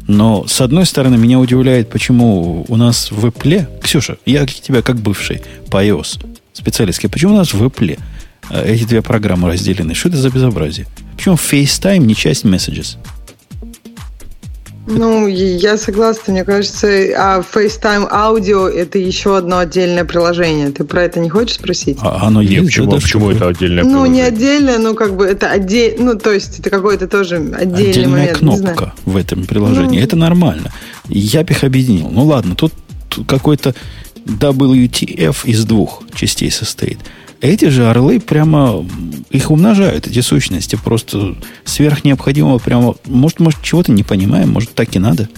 Но, 0.09 0.47
с 0.47 0.61
одной 0.61 0.87
стороны, 0.87 1.17
меня 1.17 1.39
удивляет, 1.39 1.91
почему 1.91 2.65
у 2.67 2.77
нас 2.77 3.11
в 3.11 3.25
Apple... 3.27 3.67
Ксюша, 3.83 4.17
я 4.25 4.47
тебя 4.47 4.83
как 4.83 4.97
бывший 4.97 5.43
по 5.71 5.85
iOS 5.85 6.25
специалистке, 6.53 7.09
почему 7.09 7.35
у 7.35 7.37
нас 7.37 7.55
в 7.55 7.63
Apple 7.63 7.99
э, 8.51 8.75
эти 8.75 8.85
две 8.85 9.03
программы 9.03 9.49
разделены? 9.49 9.95
Что 9.95 10.09
это 10.09 10.19
за 10.19 10.31
безобразие? 10.31 10.87
Почему 11.17 11.37
FaceTime 11.37 11.99
не 11.99 12.15
часть 12.15 12.45
Messages? 12.45 12.97
Ну, 14.87 15.29
я 15.29 15.77
согласна. 15.77 16.33
Мне 16.33 16.45
кажется, 16.45 16.89
а 17.17 17.41
FaceTime 17.43 18.09
аудио 18.11 18.69
это 18.69 18.99
еще 18.99 19.37
одно 19.37 19.59
отдельное 19.59 20.05
приложение. 20.05 20.71
Ты 20.71 20.85
про 20.85 21.05
это 21.05 21.21
не 21.21 21.29
хочешь 21.29 21.57
спросить? 21.57 21.99
А 22.01 22.27
оно 22.27 22.41
есть? 22.41 22.67
Почему, 22.67 22.91
да, 22.91 22.97
почему 22.97 23.31
это 23.31 23.49
отдельное 23.49 23.85
Ну, 23.85 24.07
не 24.07 24.21
отдельное, 24.23 24.79
ну, 24.79 24.95
как 24.95 25.17
бы 25.17 25.25
это 25.25 25.51
отдельно. 25.51 26.13
Ну, 26.13 26.19
то 26.19 26.33
есть, 26.33 26.59
это 26.59 26.71
какой-то 26.71 27.07
тоже 27.07 27.37
отдельный 27.37 27.91
Отдельная 27.91 28.09
момент. 28.09 28.39
кнопка 28.39 28.95
в 29.05 29.17
этом 29.17 29.45
приложении. 29.45 29.99
Ну, 29.99 30.05
это 30.05 30.17
нормально. 30.17 30.73
Я 31.09 31.45
бы 31.45 31.53
их 31.53 31.63
объединил. 31.63 32.09
Ну, 32.11 32.25
ладно, 32.25 32.57
тут, 32.57 32.73
тут 33.09 33.27
какой-то 33.29 33.75
WTF 34.27 35.37
из 35.45 35.65
двух 35.65 36.03
частей 36.15 36.51
состоит. 36.51 36.99
Эти 37.43 37.67
же 37.67 37.91
орлы 37.91 38.21
прямо 38.21 38.87
их 39.31 39.51
умножают, 39.51 40.07
эти 40.07 40.21
сущности, 40.21 40.79
просто 40.83 41.35
сверх 41.65 42.05
необходимого 42.05 42.59
прямо. 42.59 42.95
Может, 43.05 43.41
может, 43.41 43.61
чего-то 43.63 43.91
не 43.91 44.05
понимаем, 44.05 44.51
может, 44.51 44.73
так 44.75 44.95
и 44.95 45.01
надо. 45.01 45.29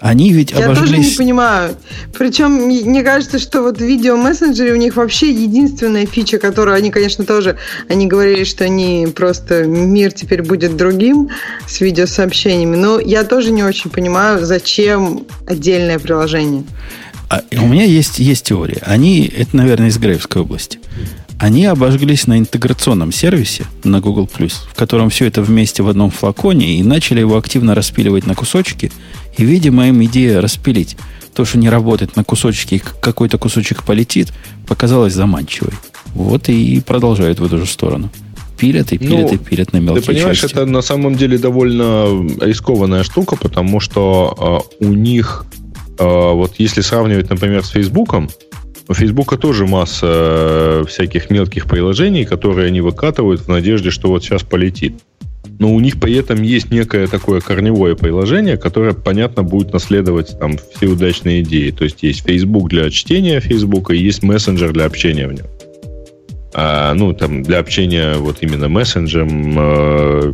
Они 0.00 0.32
ведь 0.32 0.50
Я 0.50 0.66
обожглись... 0.66 0.90
тоже 0.90 1.10
не 1.10 1.16
понимаю. 1.16 1.76
Причем, 2.12 2.50
мне 2.50 3.02
кажется, 3.02 3.38
что 3.38 3.62
вот 3.62 3.78
в 3.78 3.84
видеомессенджере 3.84 4.72
у 4.72 4.76
них 4.76 4.96
вообще 4.96 5.30
единственная 5.30 6.06
фича, 6.06 6.38
которую 6.38 6.76
они, 6.76 6.90
конечно, 6.90 7.24
тоже... 7.24 7.56
Они 7.88 8.06
говорили, 8.06 8.44
что 8.44 8.64
они 8.64 9.06
просто... 9.14 9.64
Мир 9.64 10.12
теперь 10.12 10.42
будет 10.42 10.76
другим 10.76 11.30
с 11.66 11.80
видеосообщениями. 11.80 12.76
Но 12.76 12.98
я 12.98 13.24
тоже 13.24 13.50
не 13.50 13.62
очень 13.62 13.90
понимаю, 13.90 14.44
зачем 14.44 15.24
отдельное 15.46 15.98
приложение. 15.98 16.64
А, 17.28 17.42
у 17.52 17.66
меня 17.66 17.84
есть, 17.84 18.18
есть 18.18 18.46
теория. 18.46 18.82
Они, 18.84 19.26
это, 19.26 19.56
наверное, 19.56 19.88
из 19.88 19.98
Грейвской 19.98 20.42
области. 20.42 20.78
Они 21.38 21.66
обожглись 21.66 22.26
на 22.26 22.38
интеграционном 22.38 23.12
сервисе 23.12 23.64
на 23.82 24.00
Google+, 24.00 24.28
в 24.28 24.74
котором 24.74 25.10
все 25.10 25.26
это 25.26 25.42
вместе 25.42 25.82
в 25.82 25.88
одном 25.88 26.10
флаконе, 26.10 26.78
и 26.78 26.82
начали 26.82 27.20
его 27.20 27.36
активно 27.36 27.74
распиливать 27.74 28.26
на 28.26 28.34
кусочки. 28.34 28.92
И, 29.36 29.44
видимо, 29.44 29.88
им 29.88 30.02
идея 30.04 30.40
распилить 30.40 30.96
то, 31.34 31.44
что 31.44 31.58
не 31.58 31.68
работает 31.68 32.14
на 32.16 32.24
кусочки, 32.24 32.76
и 32.76 32.78
какой-то 32.78 33.38
кусочек 33.38 33.82
полетит, 33.82 34.32
показалась 34.66 35.12
заманчивой. 35.12 35.72
Вот 36.14 36.48
и 36.48 36.80
продолжают 36.80 37.40
в 37.40 37.44
эту 37.44 37.58
же 37.58 37.66
сторону. 37.66 38.10
Пилят 38.56 38.92
и 38.92 38.98
пилят 38.98 39.32
ну, 39.32 39.34
и 39.34 39.38
пилят 39.38 39.72
на 39.72 39.78
мелкие 39.78 40.02
Ты 40.02 40.12
понимаешь, 40.12 40.40
части. 40.40 40.54
это 40.54 40.64
на 40.64 40.80
самом 40.80 41.16
деле 41.16 41.38
довольно 41.38 42.06
рискованная 42.40 43.02
штука, 43.02 43.34
потому 43.34 43.80
что 43.80 44.64
э, 44.80 44.84
у 44.84 44.94
них 44.94 45.44
вот 45.98 46.54
если 46.58 46.80
сравнивать, 46.80 47.30
например, 47.30 47.64
с 47.64 47.70
Фейсбуком, 47.70 48.28
у 48.86 48.94
Фейсбука 48.94 49.38
тоже 49.38 49.66
масса 49.66 50.06
э, 50.06 50.84
всяких 50.86 51.30
мелких 51.30 51.66
приложений, 51.66 52.26
которые 52.26 52.68
они 52.68 52.80
выкатывают 52.80 53.40
в 53.40 53.48
надежде, 53.48 53.90
что 53.90 54.08
вот 54.08 54.22
сейчас 54.22 54.42
полетит. 54.42 54.96
Но 55.58 55.72
у 55.72 55.80
них 55.80 56.00
при 56.00 56.14
этом 56.16 56.42
есть 56.42 56.70
некое 56.70 57.06
такое 57.06 57.40
корневое 57.40 57.94
приложение, 57.94 58.56
которое, 58.56 58.92
понятно, 58.92 59.42
будет 59.42 59.72
наследовать 59.72 60.38
там 60.38 60.58
все 60.74 60.88
удачные 60.88 61.42
идеи. 61.42 61.70
То 61.70 61.84
есть 61.84 62.02
есть 62.02 62.26
Facebook 62.26 62.68
для 62.68 62.90
чтения 62.90 63.40
Фейсбука 63.40 63.94
и 63.94 63.98
есть 63.98 64.22
мессенджер 64.22 64.72
для 64.72 64.84
общения 64.84 65.28
в 65.28 65.32
нем. 65.32 65.46
А, 66.52 66.92
ну, 66.94 67.12
там, 67.14 67.42
для 67.42 67.58
общения 67.58 68.16
вот 68.16 68.38
именно 68.40 68.68
мессенджером, 68.68 69.56
э, 69.58 70.32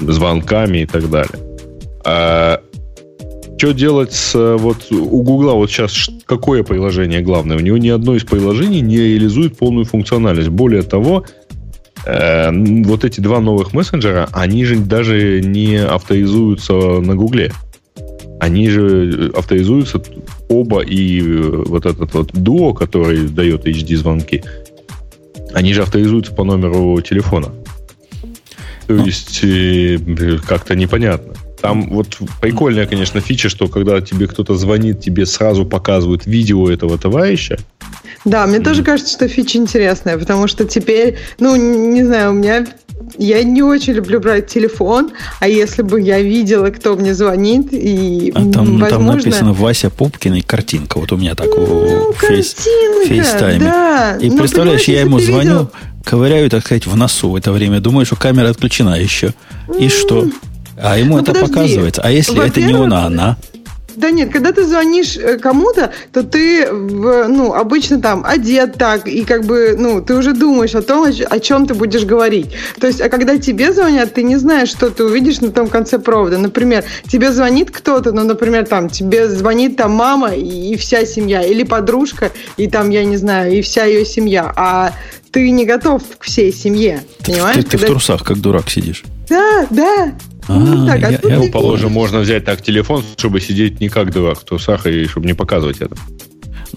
звонками 0.00 0.78
и 0.78 0.86
так 0.86 1.10
далее. 1.10 1.38
А, 2.04 2.60
что 3.60 3.74
делать 3.74 4.14
с 4.14 4.34
э, 4.34 4.56
вот 4.56 4.90
у 4.90 5.22
Гугла 5.22 5.52
вот 5.52 5.70
сейчас 5.70 6.08
какое 6.24 6.62
приложение 6.62 7.20
главное? 7.20 7.58
У 7.58 7.60
него 7.60 7.76
ни 7.76 7.90
одно 7.90 8.16
из 8.16 8.24
приложений 8.24 8.80
не 8.80 8.96
реализует 8.96 9.58
полную 9.58 9.84
функциональность. 9.84 10.48
Более 10.48 10.80
того, 10.80 11.26
э, 12.06 12.50
вот 12.84 13.04
эти 13.04 13.20
два 13.20 13.38
новых 13.40 13.74
мессенджера, 13.74 14.30
они 14.32 14.64
же 14.64 14.76
даже 14.76 15.42
не 15.42 15.76
авторизуются 15.76 16.72
на 16.72 17.14
Гугле. 17.14 17.52
Они 18.40 18.70
же 18.70 19.30
авторизуются 19.36 20.02
оба 20.48 20.80
и 20.80 21.20
э, 21.20 21.64
вот 21.66 21.84
этот 21.84 22.14
вот 22.14 22.32
дуо, 22.32 22.72
который 22.72 23.28
дает 23.28 23.66
HD 23.66 23.94
звонки, 23.94 24.42
они 25.52 25.74
же 25.74 25.82
авторизуются 25.82 26.32
по 26.32 26.44
номеру 26.44 26.98
телефона. 27.02 27.48
То 28.86 28.94
ну. 28.94 29.04
есть 29.04 29.40
э, 29.42 29.98
как-то 30.48 30.74
непонятно. 30.74 31.34
Там 31.60 31.90
вот 31.90 32.18
прикольная, 32.40 32.86
конечно, 32.86 33.20
фича, 33.20 33.48
что 33.48 33.68
когда 33.68 34.00
тебе 34.00 34.26
кто-то 34.26 34.54
звонит, 34.54 35.00
тебе 35.00 35.26
сразу 35.26 35.64
показывают 35.64 36.26
видео 36.26 36.70
этого 36.70 36.98
товарища. 36.98 37.58
Да, 38.24 38.46
мне 38.46 38.58
mm. 38.58 38.64
тоже 38.64 38.82
кажется, 38.82 39.12
что 39.12 39.28
фича 39.28 39.58
интересная, 39.58 40.18
потому 40.18 40.46
что 40.46 40.64
теперь, 40.64 41.16
ну, 41.38 41.56
не 41.56 42.04
знаю, 42.04 42.30
у 42.30 42.34
меня 42.34 42.66
я 43.18 43.42
не 43.42 43.62
очень 43.62 43.94
люблю 43.94 44.20
брать 44.20 44.46
телефон, 44.46 45.10
а 45.40 45.48
если 45.48 45.82
бы 45.82 46.00
я 46.00 46.20
видела, 46.20 46.68
кто 46.68 46.96
мне 46.96 47.14
звонит, 47.14 47.72
и 47.72 48.30
а 48.34 48.40
там, 48.50 48.78
возможно... 48.78 48.88
там 48.88 49.06
написано 49.06 49.52
Вася 49.52 49.90
Пупкин 49.90 50.34
и 50.34 50.40
картинка. 50.42 50.98
Вот 50.98 51.12
у 51.12 51.16
меня 51.16 51.34
так 51.34 51.46
ну, 51.46 52.12
в 52.12 52.16
фейс, 52.18 52.54
FaceTime 53.06 53.49
е. 53.49 53.60
Да. 53.60 54.16
И 54.20 54.28
ну, 54.28 54.38
представляешь, 54.38 54.84
я 54.84 55.00
ему 55.00 55.18
звоню, 55.18 55.50
видел... 55.50 55.70
ковыряю, 56.04 56.50
так 56.50 56.64
сказать, 56.64 56.86
в 56.86 56.96
носу 56.96 57.30
в 57.30 57.36
это 57.36 57.52
время, 57.52 57.80
думаю, 57.80 58.06
что 58.06 58.16
камера 58.16 58.48
отключена 58.48 59.00
еще. 59.00 59.32
И 59.78 59.88
что? 59.88 60.26
А 60.82 60.98
ему 60.98 61.16
ну, 61.16 61.22
это 61.22 61.32
подожди. 61.32 61.52
показывается. 61.52 62.02
А 62.02 62.10
если 62.10 62.46
это 62.46 62.60
не 62.60 62.74
он, 62.74 62.92
а 62.92 63.06
она? 63.06 63.36
Да 63.96 64.10
нет, 64.10 64.32
когда 64.32 64.52
ты 64.52 64.64
звонишь 64.64 65.16
э, 65.16 65.38
кому-то, 65.38 65.92
то 66.12 66.22
ты, 66.22 66.70
ну, 66.70 67.52
обычно 67.52 68.00
там 68.00 68.24
одет 68.24 68.74
так, 68.74 69.06
и 69.06 69.24
как 69.24 69.44
бы, 69.44 69.74
ну, 69.76 70.00
ты 70.00 70.14
уже 70.14 70.32
думаешь 70.32 70.74
о 70.74 70.80
том, 70.80 71.04
о 71.04 71.38
чем 71.38 71.66
ты 71.66 71.74
будешь 71.74 72.04
говорить. 72.04 72.52
То 72.80 72.86
есть, 72.86 73.00
а 73.00 73.08
когда 73.08 73.36
тебе 73.36 73.72
звонят, 73.72 74.14
ты 74.14 74.22
не 74.22 74.36
знаешь, 74.36 74.70
что 74.70 74.90
ты 74.90 75.04
увидишь 75.04 75.40
на 75.40 75.50
том 75.50 75.68
конце 75.68 75.98
провода. 75.98 76.38
Например, 76.38 76.84
тебе 77.08 77.30
звонит 77.32 77.70
кто-то, 77.70 78.12
ну, 78.12 78.24
например, 78.24 78.66
там, 78.66 78.88
тебе 78.88 79.28
звонит 79.28 79.76
там 79.76 79.92
мама 79.92 80.30
и, 80.34 80.72
и 80.72 80.76
вся 80.76 81.04
семья, 81.04 81.42
или 81.42 81.64
подружка, 81.64 82.30
и 82.56 82.68
там, 82.68 82.90
я 82.90 83.04
не 83.04 83.16
знаю, 83.16 83.52
и 83.52 83.60
вся 83.60 83.84
ее 83.84 84.06
семья. 84.06 84.52
А 84.56 84.92
ты 85.30 85.50
не 85.50 85.66
готов 85.66 86.02
к 86.18 86.24
всей 86.24 86.52
семье, 86.52 87.02
ты, 87.18 87.32
понимаешь? 87.32 87.56
Ты, 87.56 87.62
ты 87.64 87.70
когда... 87.72 87.86
в 87.86 87.90
трусах, 87.90 88.24
как 88.24 88.38
дурак, 88.38 88.70
сидишь. 88.70 89.04
Да, 89.28 89.66
да. 89.70 90.12
А, 90.50 90.58
ну, 90.58 90.86
так, 90.86 91.02
а 91.04 91.10
я, 91.12 91.36
я, 91.36 91.50
положим, 91.50 91.92
можно 91.92 92.18
взять 92.18 92.44
так 92.44 92.60
телефон, 92.60 93.04
чтобы 93.16 93.40
сидеть 93.40 93.80
не 93.80 93.88
как 93.88 94.12
дурак 94.12 94.40
в 94.40 94.44
трусах 94.44 94.84
и 94.86 95.06
чтобы 95.06 95.26
не 95.26 95.34
показывать 95.34 95.80
это. 95.80 95.96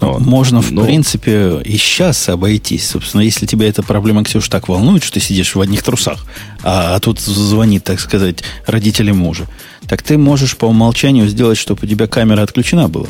Ну, 0.00 0.12
вот. 0.12 0.20
Можно, 0.20 0.62
в 0.62 0.70
Но... 0.70 0.84
принципе, 0.84 1.60
и 1.64 1.76
сейчас 1.76 2.28
обойтись. 2.28 2.88
Собственно, 2.88 3.22
если 3.22 3.46
тебя 3.46 3.68
эта 3.68 3.82
проблема, 3.82 4.22
Ксюша, 4.22 4.48
так 4.48 4.68
волнует, 4.68 5.02
что 5.02 5.14
ты 5.14 5.20
сидишь 5.20 5.56
в 5.56 5.60
одних 5.60 5.82
трусах, 5.82 6.24
а, 6.62 6.94
а 6.94 7.00
тут 7.00 7.18
звонит, 7.18 7.82
так 7.82 7.98
сказать, 7.98 8.44
родители 8.66 9.10
мужа, 9.10 9.46
так 9.88 10.02
ты 10.02 10.18
можешь 10.18 10.56
по 10.56 10.66
умолчанию 10.66 11.26
сделать, 11.26 11.58
чтобы 11.58 11.80
у 11.82 11.86
тебя 11.86 12.06
камера 12.06 12.42
отключена 12.42 12.88
была. 12.88 13.08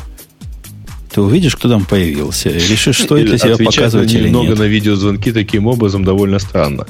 Ты 1.12 1.20
увидишь, 1.20 1.56
кто 1.56 1.68
там 1.68 1.84
появился, 1.84 2.48
решишь, 2.48 3.02
стоит 3.02 3.28
ли 3.28 3.38
себя 3.38 3.56
показывать 3.56 4.12
или 4.12 4.24
нет. 4.24 4.30
Много 4.30 4.56
на 4.56 4.64
видеозвонки 4.64 5.30
таким 5.30 5.66
образом 5.66 6.04
довольно 6.04 6.38
странно. 6.38 6.86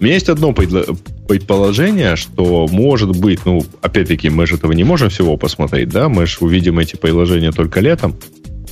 У 0.00 0.04
меня 0.04 0.14
есть 0.14 0.28
одно 0.28 0.52
предположение, 1.28 2.16
что 2.16 2.66
может 2.66 3.16
быть, 3.16 3.44
ну, 3.44 3.64
опять-таки, 3.82 4.30
мы 4.30 4.46
же 4.46 4.56
этого 4.56 4.72
не 4.72 4.82
можем 4.82 5.10
всего 5.10 5.36
посмотреть, 5.36 5.90
да, 5.90 6.08
мы 6.08 6.26
же 6.26 6.38
увидим 6.40 6.78
эти 6.78 6.96
приложения 6.96 7.52
только 7.52 7.80
летом, 7.80 8.16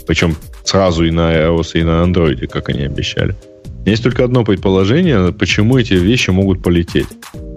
причем 0.07 0.35
сразу 0.65 1.05
и 1.05 1.11
на 1.11 1.33
iOS, 1.33 1.73
и 1.75 1.83
на 1.83 2.03
Android, 2.03 2.47
как 2.49 2.71
они 2.71 2.83
обещали. 2.83 3.37
Есть 3.85 4.03
только 4.03 4.25
одно 4.25 4.43
предположение, 4.43 5.33
почему 5.33 5.79
эти 5.79 5.95
вещи 5.95 6.31
могут 6.31 6.63
полететь. 6.63 7.07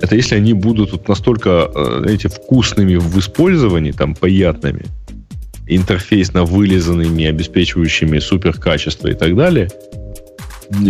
Это 0.02 0.16
если 0.16 0.36
они 0.36 0.54
будут 0.54 0.92
вот 0.92 1.08
настолько, 1.08 1.72
э, 1.74 2.00
знаете, 2.02 2.28
вкусными 2.28 2.96
в 2.96 3.18
использовании, 3.18 3.92
там, 3.92 4.14
приятными, 4.14 4.86
интерфейсно 5.68 6.44
вылизанными, 6.44 7.26
обеспечивающими 7.26 8.20
супер 8.20 8.54
качество 8.54 9.08
и 9.08 9.14
так 9.14 9.36
далее– 9.36 9.70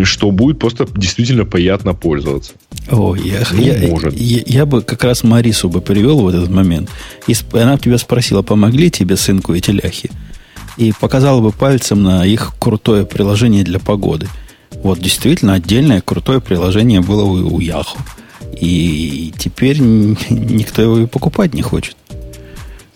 что 0.03 0.31
будет 0.31 0.59
просто 0.59 0.87
действительно 0.95 1.45
приятно 1.45 1.93
пользоваться. 1.93 2.53
О, 2.89 3.15
я, 3.15 3.43
ну, 3.51 3.61
я, 3.61 3.87
может. 3.87 4.13
Я, 4.13 4.41
я 4.45 4.65
бы 4.65 4.81
как 4.81 5.03
раз 5.03 5.23
Марису 5.23 5.69
бы 5.69 5.81
привел 5.81 6.21
в 6.21 6.27
этот 6.27 6.49
момент. 6.49 6.89
И 7.27 7.35
она 7.53 7.77
тебя 7.77 7.97
спросила, 7.97 8.41
помогли 8.41 8.91
тебе 8.91 9.15
сынку 9.15 9.53
эти 9.53 9.71
ляхи? 9.71 10.09
И 10.77 10.93
показала 10.99 11.41
бы 11.41 11.51
пальцем 11.51 12.03
на 12.03 12.25
их 12.25 12.53
крутое 12.59 13.05
приложение 13.05 13.63
для 13.63 13.79
погоды. 13.79 14.27
Вот 14.83 14.99
действительно 14.99 15.53
отдельное 15.53 16.01
крутое 16.01 16.41
приложение 16.41 17.01
было 17.01 17.23
у, 17.23 17.55
у 17.55 17.59
Яху. 17.59 17.97
И 18.59 19.33
теперь 19.37 19.79
никто 19.79 20.81
его 20.81 20.99
и 20.99 21.05
покупать 21.05 21.53
не 21.53 21.61
хочет. 21.61 21.95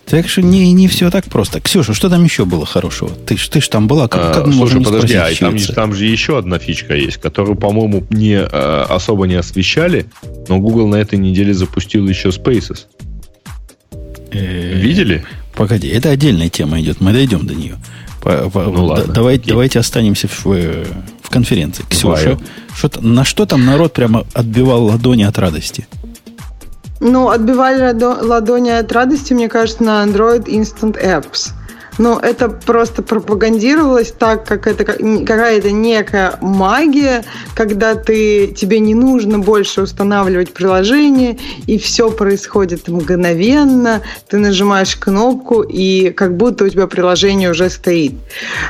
Так 0.06 0.28
что 0.28 0.42
не, 0.42 0.70
не 0.72 0.86
все 0.88 1.10
так 1.10 1.24
просто. 1.26 1.60
Ксюша, 1.60 1.94
что 1.94 2.10
там 2.10 2.24
еще 2.24 2.44
было 2.44 2.66
хорошего? 2.66 3.10
Ты, 3.10 3.36
ты 3.36 3.60
ж 3.60 3.68
там 3.68 3.86
была, 3.86 4.06
как, 4.06 4.34
как 4.34 4.46
а, 4.48 4.52
слушай, 4.52 4.82
подожди, 4.82 5.14
а 5.14 5.34
там, 5.38 5.56
там 5.58 5.94
же 5.94 6.04
еще 6.04 6.38
одна 6.38 6.58
фичка 6.58 6.94
есть, 6.94 7.16
которую, 7.16 7.56
по-моему, 7.56 8.06
не 8.10 8.36
а, 8.38 8.86
особо 8.88 9.26
не 9.26 9.34
освещали, 9.34 10.06
но 10.48 10.58
Google 10.58 10.88
на 10.88 10.96
этой 10.96 11.18
неделе 11.18 11.54
запустил 11.54 12.06
еще 12.06 12.28
Spaces. 12.28 12.86
Э, 14.30 14.74
Видели? 14.74 15.24
Погоди, 15.54 15.88
это 15.88 16.10
отдельная 16.10 16.48
тема 16.48 16.80
идет, 16.80 17.00
мы 17.00 17.12
дойдем 17.12 17.46
до 17.46 17.54
нее. 17.54 17.76
По, 18.22 18.50
по, 18.50 18.62
ну, 18.64 18.86
ладно, 18.86 19.12
давай, 19.12 19.38
давайте 19.38 19.78
останемся 19.78 20.28
в, 20.28 20.44
в 20.44 21.30
конференции. 21.30 21.84
Ксюша, 21.88 22.38
что, 22.76 22.90
на 23.00 23.24
что 23.24 23.46
там 23.46 23.64
народ 23.64 23.92
прямо 23.92 24.26
отбивал 24.32 24.84
ладони 24.86 25.22
от 25.22 25.38
радости? 25.38 25.86
Ну, 27.06 27.28
отбивали 27.28 27.94
ладони 28.02 28.70
от 28.70 28.90
радости, 28.90 29.34
мне 29.34 29.50
кажется, 29.50 29.82
на 29.82 30.02
Android 30.04 30.46
Instant 30.46 30.94
Apps– 30.94 31.52
но 31.98 32.18
это 32.20 32.48
просто 32.48 33.02
пропагандировалось 33.02 34.12
так, 34.12 34.46
как 34.46 34.66
это 34.66 34.84
какая-то 34.84 35.70
некая 35.70 36.38
магия, 36.40 37.24
когда 37.54 37.94
ты, 37.94 38.48
тебе 38.48 38.80
не 38.80 38.94
нужно 38.94 39.38
больше 39.38 39.82
устанавливать 39.82 40.52
приложение, 40.52 41.38
и 41.66 41.78
все 41.78 42.10
происходит 42.10 42.88
мгновенно, 42.88 44.02
ты 44.28 44.38
нажимаешь 44.38 44.96
кнопку, 44.96 45.62
и 45.62 46.10
как 46.10 46.36
будто 46.36 46.64
у 46.64 46.68
тебя 46.68 46.86
приложение 46.86 47.50
уже 47.50 47.70
стоит. 47.70 48.14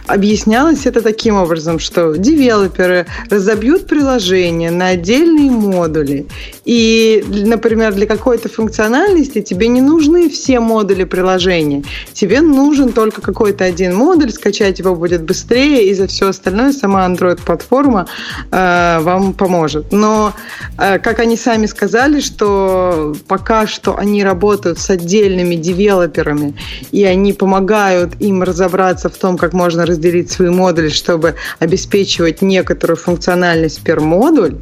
Объяснялось 0.06 0.86
это 0.86 1.00
таким 1.00 1.36
образом, 1.36 1.78
что 1.78 2.14
девелоперы 2.14 3.06
разобьют 3.30 3.86
приложение 3.86 4.70
на 4.70 4.88
отдельные 4.88 5.50
модули, 5.50 6.26
и, 6.64 7.24
например, 7.28 7.94
для 7.94 8.06
какой-то 8.06 8.48
функциональности 8.48 9.40
тебе 9.40 9.68
не 9.68 9.80
нужны 9.80 10.28
все 10.28 10.60
модули 10.60 11.04
приложения, 11.04 11.84
тебе 12.12 12.40
нужен 12.40 12.92
только 12.92 13.13
только 13.14 13.32
какой-то 13.32 13.64
один 13.64 13.94
модуль, 13.94 14.32
скачать 14.32 14.78
его 14.78 14.94
будет 14.94 15.22
быстрее, 15.22 15.88
и 15.88 15.94
за 15.94 16.06
все 16.06 16.28
остальное 16.28 16.72
сама 16.72 17.06
Android-платформа 17.06 18.06
э, 18.50 18.98
вам 19.00 19.32
поможет. 19.32 19.92
Но, 19.92 20.32
э, 20.78 20.98
как 20.98 21.20
они 21.20 21.36
сами 21.36 21.66
сказали, 21.66 22.20
что 22.20 23.14
пока 23.28 23.66
что 23.66 23.96
они 23.96 24.24
работают 24.24 24.78
с 24.78 24.90
отдельными 24.90 25.54
девелоперами, 25.54 26.54
и 26.92 27.04
они 27.04 27.32
помогают 27.32 28.20
им 28.20 28.42
разобраться 28.42 29.08
в 29.08 29.16
том, 29.16 29.38
как 29.38 29.52
можно 29.52 29.86
разделить 29.86 30.30
свои 30.30 30.50
модули, 30.50 30.88
чтобы 30.88 31.34
обеспечивать 31.60 32.42
некоторую 32.42 32.96
функциональность 32.96 33.80
per 33.84 34.00
модуль. 34.00 34.56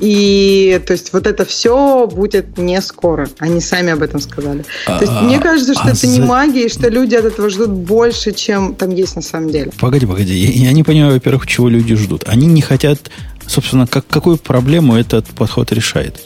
И 0.00 0.80
то 0.84 0.92
есть 0.92 1.12
вот 1.12 1.26
это 1.26 1.44
все 1.44 2.08
будет 2.08 2.58
не 2.58 2.80
скоро. 2.80 3.28
Они 3.38 3.60
сами 3.60 3.92
об 3.92 4.02
этом 4.02 4.20
сказали. 4.20 4.64
А, 4.86 4.98
то 4.98 5.04
есть 5.04 5.22
мне 5.22 5.38
кажется, 5.38 5.74
что 5.74 5.84
а 5.84 5.90
это 5.90 6.06
за... 6.06 6.08
не 6.08 6.20
магия, 6.20 6.64
и 6.64 6.68
что 6.68 6.88
люди 6.88 7.14
от 7.14 7.24
этого 7.24 7.48
ждут 7.48 7.70
больше, 7.92 8.32
чем 8.32 8.74
там 8.74 8.90
есть 8.90 9.16
на 9.16 9.22
самом 9.22 9.50
деле. 9.50 9.70
Погоди, 9.78 10.06
погоди. 10.06 10.34
Я, 10.34 10.68
я 10.68 10.72
не 10.72 10.82
понимаю, 10.82 11.12
во-первых, 11.12 11.46
чего 11.46 11.68
люди 11.68 11.94
ждут. 11.94 12.24
Они 12.26 12.46
не 12.46 12.62
хотят, 12.62 13.10
собственно, 13.46 13.86
как, 13.86 14.06
какую 14.06 14.38
проблему 14.38 14.96
этот 14.96 15.26
подход 15.26 15.72
решает. 15.72 16.20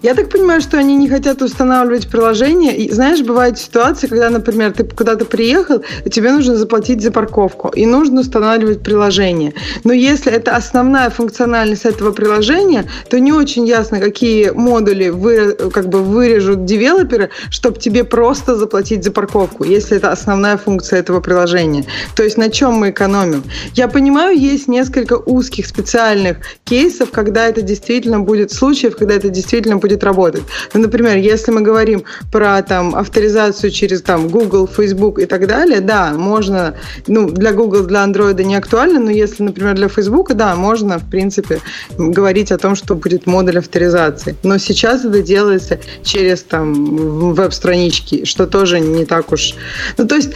Я 0.00 0.14
так 0.14 0.28
понимаю, 0.28 0.60
что 0.60 0.78
они 0.78 0.94
не 0.94 1.08
хотят 1.08 1.42
устанавливать 1.42 2.08
приложение. 2.08 2.76
И 2.76 2.92
знаешь, 2.92 3.20
бывают 3.22 3.58
ситуации, 3.58 4.06
когда, 4.06 4.30
например, 4.30 4.72
ты 4.72 4.84
куда-то 4.84 5.24
приехал, 5.24 5.82
и 6.04 6.10
тебе 6.10 6.30
нужно 6.30 6.54
заплатить 6.54 7.02
за 7.02 7.10
парковку, 7.10 7.68
и 7.68 7.84
нужно 7.84 8.20
устанавливать 8.20 8.80
приложение. 8.84 9.54
Но 9.82 9.92
если 9.92 10.30
это 10.30 10.54
основная 10.54 11.10
функциональность 11.10 11.84
этого 11.84 12.12
приложения, 12.12 12.84
то 13.10 13.18
не 13.18 13.32
очень 13.32 13.66
ясно, 13.66 13.98
какие 13.98 14.50
модули 14.50 15.08
вы, 15.08 15.54
как 15.72 15.88
бы 15.88 15.98
вырежут 16.04 16.64
девелоперы, 16.64 17.30
чтобы 17.50 17.80
тебе 17.80 18.04
просто 18.04 18.54
заплатить 18.54 19.02
за 19.02 19.10
парковку, 19.10 19.64
если 19.64 19.96
это 19.96 20.12
основная 20.12 20.58
функция 20.58 21.00
этого 21.00 21.20
приложения. 21.20 21.84
То 22.14 22.22
есть 22.22 22.36
на 22.36 22.50
чем 22.50 22.74
мы 22.74 22.90
экономим? 22.90 23.42
Я 23.74 23.88
понимаю, 23.88 24.38
есть 24.38 24.68
несколько 24.68 25.14
узких 25.14 25.66
специальных 25.66 26.36
кейсов, 26.62 27.10
когда 27.10 27.48
это 27.48 27.62
действительно 27.62 28.20
будет 28.20 28.52
случаев, 28.52 28.96
когда 28.96 29.14
это 29.14 29.28
действительно 29.28 29.76
будет 29.76 29.87
будет 29.88 30.04
работать. 30.04 30.42
Ну, 30.74 30.80
например, 30.80 31.16
если 31.16 31.50
мы 31.50 31.62
говорим 31.62 32.04
про 32.30 32.62
там 32.62 32.94
авторизацию 32.94 33.70
через 33.70 34.02
там 34.02 34.28
Google, 34.28 34.68
Facebook 34.68 35.18
и 35.18 35.26
так 35.26 35.46
далее, 35.46 35.80
да, 35.80 36.12
можно, 36.12 36.74
ну, 37.06 37.30
для 37.30 37.52
Google, 37.52 37.84
для 37.84 38.04
Android 38.04 38.42
не 38.44 38.56
актуально, 38.56 39.00
но 39.00 39.10
если, 39.10 39.42
например, 39.42 39.74
для 39.74 39.88
Facebook, 39.88 40.34
да, 40.34 40.54
можно, 40.54 40.98
в 40.98 41.10
принципе, 41.10 41.60
говорить 41.96 42.52
о 42.52 42.58
том, 42.58 42.76
что 42.76 42.94
будет 42.94 43.26
модуль 43.26 43.58
авторизации. 43.58 44.36
Но 44.42 44.58
сейчас 44.58 45.04
это 45.04 45.22
делается 45.22 45.78
через 46.02 46.42
там 46.42 47.32
веб-странички, 47.34 48.24
что 48.24 48.46
тоже 48.46 48.80
не 48.80 49.04
так 49.04 49.32
уж... 49.32 49.54
Ну, 49.96 50.06
то 50.06 50.16
есть 50.16 50.30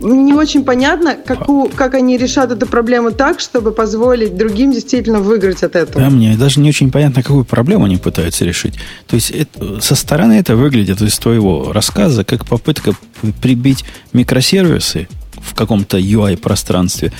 не 0.00 0.34
очень 0.34 0.64
понятно, 0.64 1.16
какую, 1.26 1.70
как 1.70 1.94
они 1.94 2.18
решат 2.18 2.52
эту 2.52 2.66
проблему 2.66 3.10
так, 3.10 3.40
чтобы 3.40 3.72
позволить 3.72 4.36
другим 4.36 4.72
действительно 4.72 5.20
выиграть 5.20 5.62
от 5.62 5.76
этого. 5.76 6.04
Да, 6.04 6.10
мне 6.10 6.36
даже 6.36 6.60
не 6.60 6.68
очень 6.68 6.90
понятно, 6.90 7.22
какую 7.22 7.44
проблему 7.44 7.84
они 7.86 7.96
пытаются 7.96 8.44
решить. 8.44 8.74
То 9.06 9.16
есть 9.16 9.30
это, 9.30 9.80
со 9.80 9.94
стороны 9.94 10.34
это 10.34 10.56
выглядит 10.56 11.00
из 11.02 11.18
твоего 11.18 11.72
рассказа 11.72 12.24
как 12.24 12.46
попытка 12.46 12.92
прибить 13.40 13.84
микросервисы 14.12 15.08
в 15.40 15.54
каком-то 15.54 15.98
UI-пространстве 15.98 17.12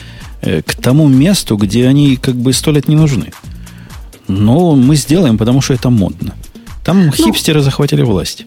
э, 0.42 0.62
к 0.62 0.74
тому 0.74 1.08
месту, 1.08 1.56
где 1.56 1.86
они 1.86 2.16
как 2.16 2.36
бы 2.36 2.52
сто 2.52 2.70
лет 2.72 2.88
не 2.88 2.96
нужны. 2.96 3.32
Но 4.26 4.74
мы 4.74 4.96
сделаем, 4.96 5.38
потому 5.38 5.60
что 5.60 5.74
это 5.74 5.90
модно. 5.90 6.34
Там 6.84 7.06
ну, 7.06 7.12
хипстеры 7.12 7.62
захватили 7.62 8.02
власть. 8.02 8.46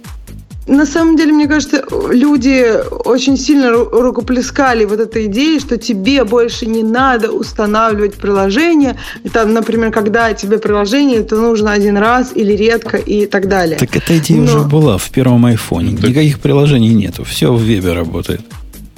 На 0.67 0.85
самом 0.85 1.17
деле, 1.17 1.33
мне 1.33 1.47
кажется, 1.47 1.83
люди 2.11 2.65
очень 3.05 3.35
сильно 3.35 3.71
рукоплескали 3.71 4.85
вот 4.85 4.99
этой 4.99 5.25
идеей, 5.25 5.59
что 5.59 5.77
тебе 5.77 6.23
больше 6.23 6.67
не 6.67 6.83
надо 6.83 7.31
устанавливать 7.31 8.13
приложение. 8.13 8.97
Там, 9.33 9.53
например, 9.53 9.91
когда 9.91 10.33
тебе 10.33 10.59
приложение, 10.59 11.23
то 11.23 11.35
нужно 11.35 11.71
один 11.71 11.97
раз 11.97 12.31
или 12.35 12.53
редко 12.53 12.97
и 12.97 13.25
так 13.25 13.47
далее. 13.47 13.77
Так 13.77 13.95
эта 13.95 14.17
идея 14.19 14.37
Но... 14.37 14.43
уже 14.43 14.59
была 14.59 14.97
в 14.97 15.09
первом 15.09 15.45
айфоне. 15.45 15.97
Так... 15.97 16.09
Никаких 16.09 16.39
приложений 16.39 16.93
нету. 16.93 17.23
Все 17.23 17.51
в 17.51 17.61
вебе 17.61 17.93
работает. 17.93 18.41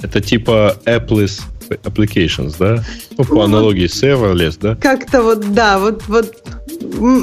Это 0.02 0.20
типа 0.20 0.76
Apple's 0.84 1.40
applications, 1.68 2.56
да? 2.58 2.84
Ну, 3.16 3.24
по 3.24 3.44
аналогии 3.44 3.86
с 3.86 4.02
serverless, 4.02 4.58
да? 4.60 4.76
Как-то 4.76 5.22
вот, 5.22 5.52
да, 5.52 5.78
вот, 5.78 6.02
вот 6.08 6.34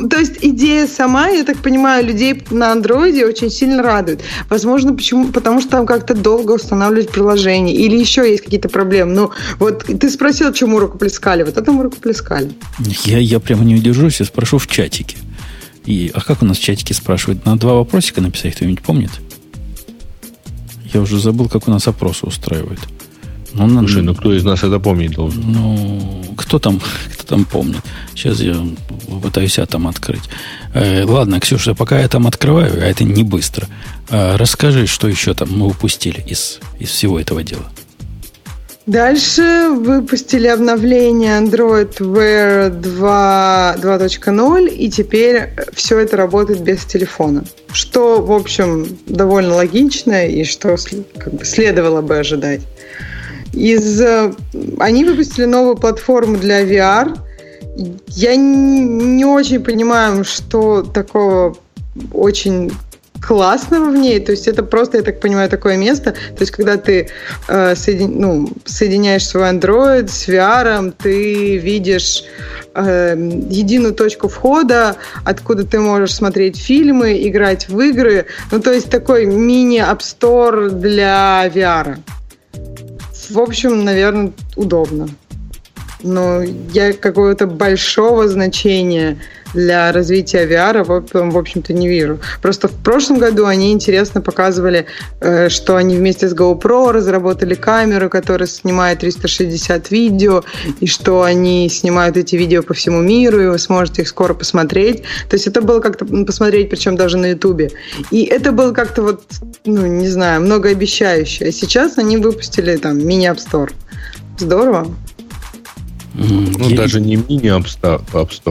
то 0.10 0.17
есть 0.17 0.38
идея 0.41 0.88
сама, 0.88 1.27
я 1.30 1.43
так 1.43 1.58
понимаю, 1.58 2.06
людей 2.06 2.43
на 2.51 2.71
андроиде 2.71 3.25
очень 3.25 3.49
сильно 3.49 3.82
радует. 3.82 4.21
Возможно, 4.49 4.93
почему? 4.93 5.32
Потому 5.32 5.62
что 5.62 5.71
там 5.71 5.86
как-то 5.86 6.13
долго 6.15 6.51
устанавливать 6.54 7.10
приложение. 7.10 7.75
Или 7.75 7.97
еще 7.97 8.30
есть 8.30 8.43
какие-то 8.43 8.69
проблемы. 8.69 9.13
Ну, 9.13 9.32
вот 9.60 9.86
ты 9.86 10.10
спросил, 10.10 10.51
чему 10.54 10.80
рукоплескали. 10.80 11.43
Вот 11.43 11.58
этому 11.58 11.84
рукоплескали. 11.84 12.51
Я, 13.06 13.19
я 13.19 13.39
прямо 13.39 13.63
не 13.63 13.75
удержусь 13.75 14.21
и 14.21 14.23
спрошу 14.23 14.58
в 14.58 14.67
чатике. 14.67 15.17
И, 15.86 16.12
а 16.13 16.21
как 16.21 16.41
у 16.41 16.45
нас 16.45 16.58
в 16.58 16.62
чатике 16.62 16.93
спрашивают? 16.93 17.45
На 17.45 17.58
два 17.58 17.73
вопросика 17.73 18.21
написать 18.21 18.56
кто-нибудь 18.56 18.82
помнит? 18.82 19.12
Я 20.93 21.01
уже 21.01 21.19
забыл, 21.19 21.47
как 21.47 21.67
у 21.67 21.71
нас 21.71 21.88
опросы 21.88 22.25
устраивают. 22.25 22.80
Ну, 23.53 23.79
Слушай, 23.79 24.01
ну 24.03 24.15
кто 24.15 24.33
из 24.33 24.43
нас 24.43 24.63
это 24.63 24.79
помнить 24.79 25.11
должен? 25.11 25.43
Ну, 25.47 26.23
кто 26.37 26.59
там, 26.59 26.81
кто 27.13 27.23
там 27.35 27.45
помнит? 27.45 27.81
Сейчас 28.15 28.39
я 28.39 28.55
попытаюсь 29.07 29.57
я 29.57 29.65
там 29.65 29.87
открыть. 29.87 30.23
Э, 30.73 31.03
ладно, 31.03 31.39
Ксюша, 31.39 31.75
пока 31.75 31.99
я 31.99 32.07
там 32.07 32.27
открываю, 32.27 32.73
а 32.81 32.85
это 32.85 33.03
не 33.03 33.23
быстро, 33.23 33.67
э, 34.09 34.35
расскажи, 34.37 34.87
что 34.87 35.07
еще 35.07 35.33
там 35.33 35.49
мы 35.51 35.67
упустили 35.67 36.23
из, 36.25 36.59
из 36.79 36.89
всего 36.89 37.19
этого 37.19 37.43
дела. 37.43 37.65
Дальше 38.87 39.69
выпустили 39.69 40.47
обновление 40.47 41.39
Android 41.39 41.99
Wear 41.99 42.69
2, 42.69 43.75
2.0, 43.77 44.69
и 44.69 44.89
теперь 44.89 45.49
все 45.73 45.99
это 45.99 46.17
работает 46.17 46.61
без 46.61 46.83
телефона. 46.85 47.43
Что, 47.71 48.21
в 48.21 48.31
общем, 48.31 48.97
довольно 49.05 49.55
логично 49.55 50.27
и 50.27 50.43
что 50.43 50.77
как 51.17 51.33
бы, 51.33 51.45
следовало 51.45 52.01
бы 52.01 52.17
ожидать. 52.17 52.61
Из... 53.53 54.01
Э, 54.01 54.33
они 54.79 55.05
выпустили 55.05 55.45
новую 55.45 55.75
платформу 55.75 56.37
для 56.37 56.63
VR. 56.63 57.17
Я 58.07 58.35
не 58.35 59.25
очень 59.25 59.63
понимаю, 59.63 60.23
что 60.23 60.83
такого 60.83 61.57
очень 62.13 62.71
классного 63.21 63.91
в 63.91 63.95
ней. 63.95 64.19
То 64.19 64.31
есть 64.31 64.47
это 64.47 64.63
просто, 64.63 64.97
я 64.97 65.03
так 65.03 65.19
понимаю, 65.19 65.49
такое 65.49 65.77
место. 65.77 66.11
То 66.11 66.41
есть 66.41 66.51
когда 66.51 66.77
ты 66.77 67.09
э, 67.47 67.75
соедин, 67.75 68.19
ну, 68.19 68.49
соединяешь 68.65 69.27
свой 69.27 69.43
Android 69.43 70.07
с 70.07 70.27
VR, 70.27 70.93
ты 70.97 71.57
видишь 71.57 72.23
э, 72.73 73.15
единую 73.49 73.93
точку 73.93 74.27
входа, 74.27 74.95
откуда 75.23 75.65
ты 75.65 75.79
можешь 75.79 76.15
смотреть 76.15 76.57
фильмы, 76.57 77.27
играть 77.27 77.69
в 77.69 77.79
игры. 77.79 78.25
Ну, 78.51 78.59
то 78.59 78.73
есть 78.73 78.89
такой 78.89 79.25
Store 79.25 80.69
для 80.69 81.47
VR 81.47 81.97
в 83.31 83.39
общем, 83.39 83.83
наверное, 83.83 84.33
удобно. 84.55 85.07
Но 86.03 86.41
я 86.41 86.93
какого-то 86.93 87.47
большого 87.47 88.27
значения 88.27 89.19
для 89.53 89.91
развития 89.91 90.47
VR, 90.47 90.83
в 90.83 91.37
общем-то, 91.37 91.73
не 91.73 91.87
вижу. 91.87 92.19
Просто 92.41 92.67
в 92.67 92.73
прошлом 92.73 93.19
году 93.19 93.45
они 93.45 93.71
интересно 93.71 94.21
показывали, 94.21 94.85
э, 95.19 95.49
что 95.49 95.75
они 95.75 95.95
вместе 95.95 96.27
с 96.27 96.35
GoPro 96.35 96.91
разработали 96.91 97.55
камеру, 97.55 98.09
которая 98.09 98.47
снимает 98.47 98.99
360 98.99 99.91
видео, 99.91 100.43
и 100.79 100.87
что 100.87 101.23
они 101.23 101.69
снимают 101.69 102.17
эти 102.17 102.35
видео 102.35 102.63
по 102.63 102.73
всему 102.73 103.01
миру, 103.01 103.41
и 103.41 103.47
вы 103.47 103.59
сможете 103.59 104.03
их 104.03 104.07
скоро 104.07 104.33
посмотреть. 104.33 105.03
То 105.29 105.35
есть 105.35 105.47
это 105.47 105.61
было 105.61 105.79
как-то 105.79 106.05
посмотреть, 106.05 106.69
причем 106.69 106.95
даже 106.95 107.17
на 107.17 107.27
Ютубе. 107.27 107.71
И 108.11 108.23
это 108.23 108.51
было 108.51 108.73
как-то 108.73 109.01
вот, 109.01 109.23
ну, 109.65 109.85
не 109.85 110.07
знаю, 110.07 110.41
многообещающе. 110.41 111.45
А 111.45 111.51
сейчас 111.51 111.97
они 111.97 112.17
выпустили 112.17 112.77
там 112.77 112.97
мини-App 113.05 113.37
Store. 113.37 113.71
Ну, 116.13 116.69
я... 116.69 116.78
даже 116.78 117.00
не 117.00 117.15
мини 117.15 117.50
App 117.50 117.65
Store, 117.65 118.02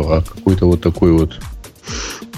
а 0.07 0.23
какой-то 0.23 0.67
вот 0.67 0.81
такой 0.81 1.13
вот 1.13 1.33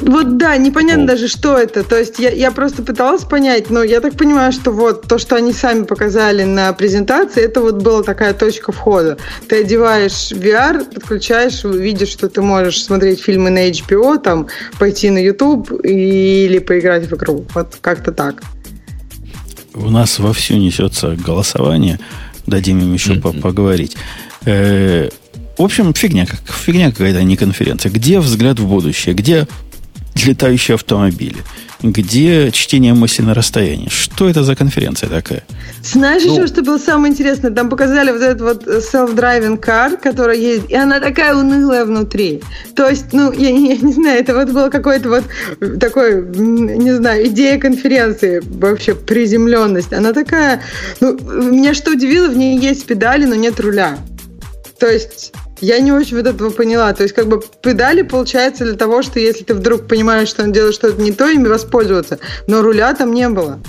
Вот 0.00 0.36
да, 0.36 0.56
непонятно 0.56 1.04
О. 1.04 1.06
даже, 1.06 1.28
что 1.28 1.56
это. 1.56 1.84
То 1.84 1.98
есть 1.98 2.18
я, 2.18 2.30
я 2.30 2.50
просто 2.50 2.82
пыталась 2.82 3.22
понять, 3.22 3.70
но 3.70 3.82
я 3.84 4.00
так 4.00 4.16
понимаю, 4.16 4.52
что 4.52 4.72
вот 4.72 5.02
то, 5.02 5.18
что 5.18 5.36
они 5.36 5.52
сами 5.52 5.84
показали 5.84 6.42
на 6.42 6.72
презентации, 6.72 7.42
это 7.44 7.60
вот 7.60 7.82
была 7.82 8.02
такая 8.02 8.34
точка 8.34 8.72
входа. 8.72 9.18
Ты 9.48 9.60
одеваешь 9.60 10.32
VR, 10.32 10.92
подключаешь, 10.92 11.62
видишь, 11.62 12.08
что 12.08 12.28
ты 12.28 12.42
можешь 12.42 12.82
смотреть 12.82 13.20
фильмы 13.20 13.50
на 13.50 13.70
HBO, 13.70 14.18
там, 14.18 14.48
пойти 14.78 15.10
на 15.10 15.18
YouTube 15.18 15.70
или 15.84 16.58
поиграть 16.58 17.08
в 17.08 17.14
игру. 17.14 17.46
Вот 17.54 17.76
как-то 17.80 18.10
так. 18.10 18.42
У 19.74 19.88
нас 19.88 20.18
вовсю 20.18 20.56
несется 20.56 21.16
голосование. 21.16 21.98
Дадим 22.46 22.80
им 22.80 22.92
еще 22.92 23.14
mm-hmm. 23.14 23.40
поговорить. 23.40 23.96
Э, 24.44 25.08
в 25.58 25.62
общем, 25.62 25.94
фигня, 25.94 26.26
как 26.26 26.40
фигня 26.52 26.90
какая-то, 26.90 27.18
а 27.18 27.22
не 27.22 27.36
конференция. 27.36 27.92
Где 27.92 28.20
взгляд 28.20 28.58
в 28.58 28.66
будущее? 28.66 29.14
Где 29.14 29.46
летающие 30.24 30.74
автомобили? 30.74 31.38
Где 31.82 32.52
чтение 32.52 32.94
мысли 32.94 33.22
на 33.22 33.34
расстоянии? 33.34 33.88
Что 33.88 34.28
это 34.28 34.44
за 34.44 34.54
конференция 34.54 35.08
такая? 35.08 35.42
Знаешь 35.82 36.22
ну, 36.24 36.34
еще, 36.34 36.46
что 36.46 36.62
было 36.62 36.78
самое 36.78 37.12
интересное? 37.12 37.50
Там 37.50 37.68
показали 37.68 38.12
вот 38.12 38.22
этот 38.22 38.40
вот 38.40 38.66
self-driving 38.66 39.60
car, 39.60 40.00
которая 40.00 40.36
есть, 40.36 40.70
и 40.70 40.76
она 40.76 41.00
такая 41.00 41.34
унылая 41.34 41.84
внутри. 41.84 42.40
То 42.76 42.88
есть, 42.88 43.12
ну, 43.12 43.32
я, 43.32 43.48
я 43.48 43.76
не 43.76 43.92
знаю, 43.92 44.20
это 44.20 44.34
вот 44.34 44.50
было 44.50 44.68
какой-то 44.68 45.08
вот 45.08 45.24
такой, 45.80 46.22
не 46.36 46.94
знаю, 46.94 47.26
идея 47.26 47.58
конференции, 47.58 48.40
вообще 48.44 48.94
приземленность. 48.94 49.92
Она 49.92 50.12
такая, 50.12 50.62
ну, 51.00 51.18
меня 51.18 51.74
что 51.74 51.90
удивило, 51.90 52.28
в 52.28 52.36
ней 52.36 52.58
есть 52.60 52.86
педали, 52.86 53.24
но 53.24 53.34
нет 53.34 53.58
руля. 53.58 53.98
То 54.82 54.90
есть 54.90 55.32
я 55.60 55.78
не 55.78 55.92
очень 55.92 56.16
вот 56.16 56.26
этого 56.26 56.50
поняла. 56.50 56.92
То 56.92 57.04
есть, 57.04 57.14
как 57.14 57.28
бы 57.28 57.40
педали 57.62 58.02
получается 58.02 58.64
для 58.64 58.74
того, 58.74 59.02
что 59.02 59.20
если 59.20 59.44
ты 59.44 59.54
вдруг 59.54 59.86
понимаешь, 59.86 60.26
что 60.26 60.42
он 60.42 60.50
делает 60.50 60.74
что-то 60.74 61.00
не 61.00 61.12
то, 61.12 61.30
ими 61.30 61.46
воспользоваться. 61.46 62.18
Но 62.48 62.62
руля 62.62 62.92
там 62.92 63.14
не 63.14 63.28
было. 63.28 63.60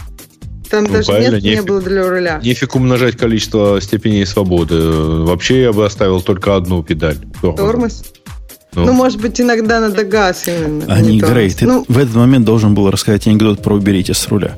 Там 0.72 0.86
ну, 0.86 0.90
даже 0.92 1.12
места 1.12 1.36
нефиг, 1.36 1.44
не 1.44 1.62
было 1.62 1.82
для 1.84 2.10
руля. 2.10 2.42
Нефиг 2.44 2.74
умножать 2.74 3.16
количество 3.16 3.80
степеней 3.80 4.26
свободы. 4.26 4.76
Вообще 4.82 5.62
я 5.62 5.72
бы 5.72 5.86
оставил 5.86 6.20
только 6.20 6.56
одну 6.56 6.82
педаль. 6.82 7.18
Тормоз. 7.44 8.06
Ну. 8.74 8.86
ну, 8.86 8.94
может 8.94 9.22
быть, 9.22 9.40
иногда 9.40 9.80
надо 9.80 10.04
газ 10.04 10.48
именно. 10.48 10.86
А 10.92 11.00
не 11.00 11.20
Грей, 11.20 11.52
ты 11.52 11.68
ну, 11.68 11.86
в 11.88 12.00
этот 12.00 12.16
момент 12.16 12.44
должен 12.44 12.74
был 12.74 12.90
рассказать 12.90 13.28
анекдот 13.28 13.62
про 13.62 13.76
уберите 13.76 14.16
с 14.16 14.28
руля. 14.30 14.58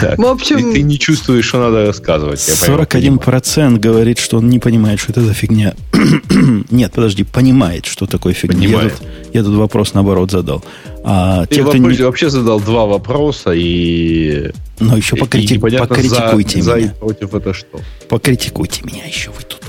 Так. 0.00 0.18
В 0.18 0.24
общем... 0.24 0.70
И 0.70 0.74
ты 0.74 0.82
не 0.82 0.98
чувствуешь, 0.98 1.44
что 1.44 1.58
надо 1.58 1.86
рассказывать. 1.86 2.38
41% 2.38 3.78
говорит, 3.78 4.18
что 4.18 4.38
он 4.38 4.48
не 4.48 4.58
понимает, 4.58 5.00
что 5.00 5.12
это 5.12 5.20
за 5.20 5.34
фигня. 5.34 5.74
Нет, 6.70 6.92
подожди, 6.92 7.24
понимает, 7.24 7.86
что 7.86 8.06
такое 8.06 8.32
фигня. 8.34 8.68
Я 8.68 8.80
тут, 8.80 8.92
я 9.32 9.42
тут 9.42 9.56
вопрос, 9.56 9.94
наоборот, 9.94 10.30
задал. 10.30 10.64
А 11.04 11.46
ты 11.46 11.56
те, 11.56 11.62
кто 11.62 11.76
не... 11.76 11.96
вообще 12.02 12.30
задал 12.30 12.60
два 12.60 12.86
вопроса 12.86 13.52
и... 13.54 14.50
Но 14.80 14.96
еще 14.96 15.16
покрити... 15.16 15.58
покритикуйте 15.58 16.62
за, 16.62 16.76
меня. 16.76 16.88
За 16.88 16.94
против 16.94 17.34
это 17.34 17.54
что? 17.54 17.80
Покритикуйте 18.08 18.82
меня 18.84 19.04
еще 19.04 19.30
вы 19.30 19.42
тут. 19.42 19.60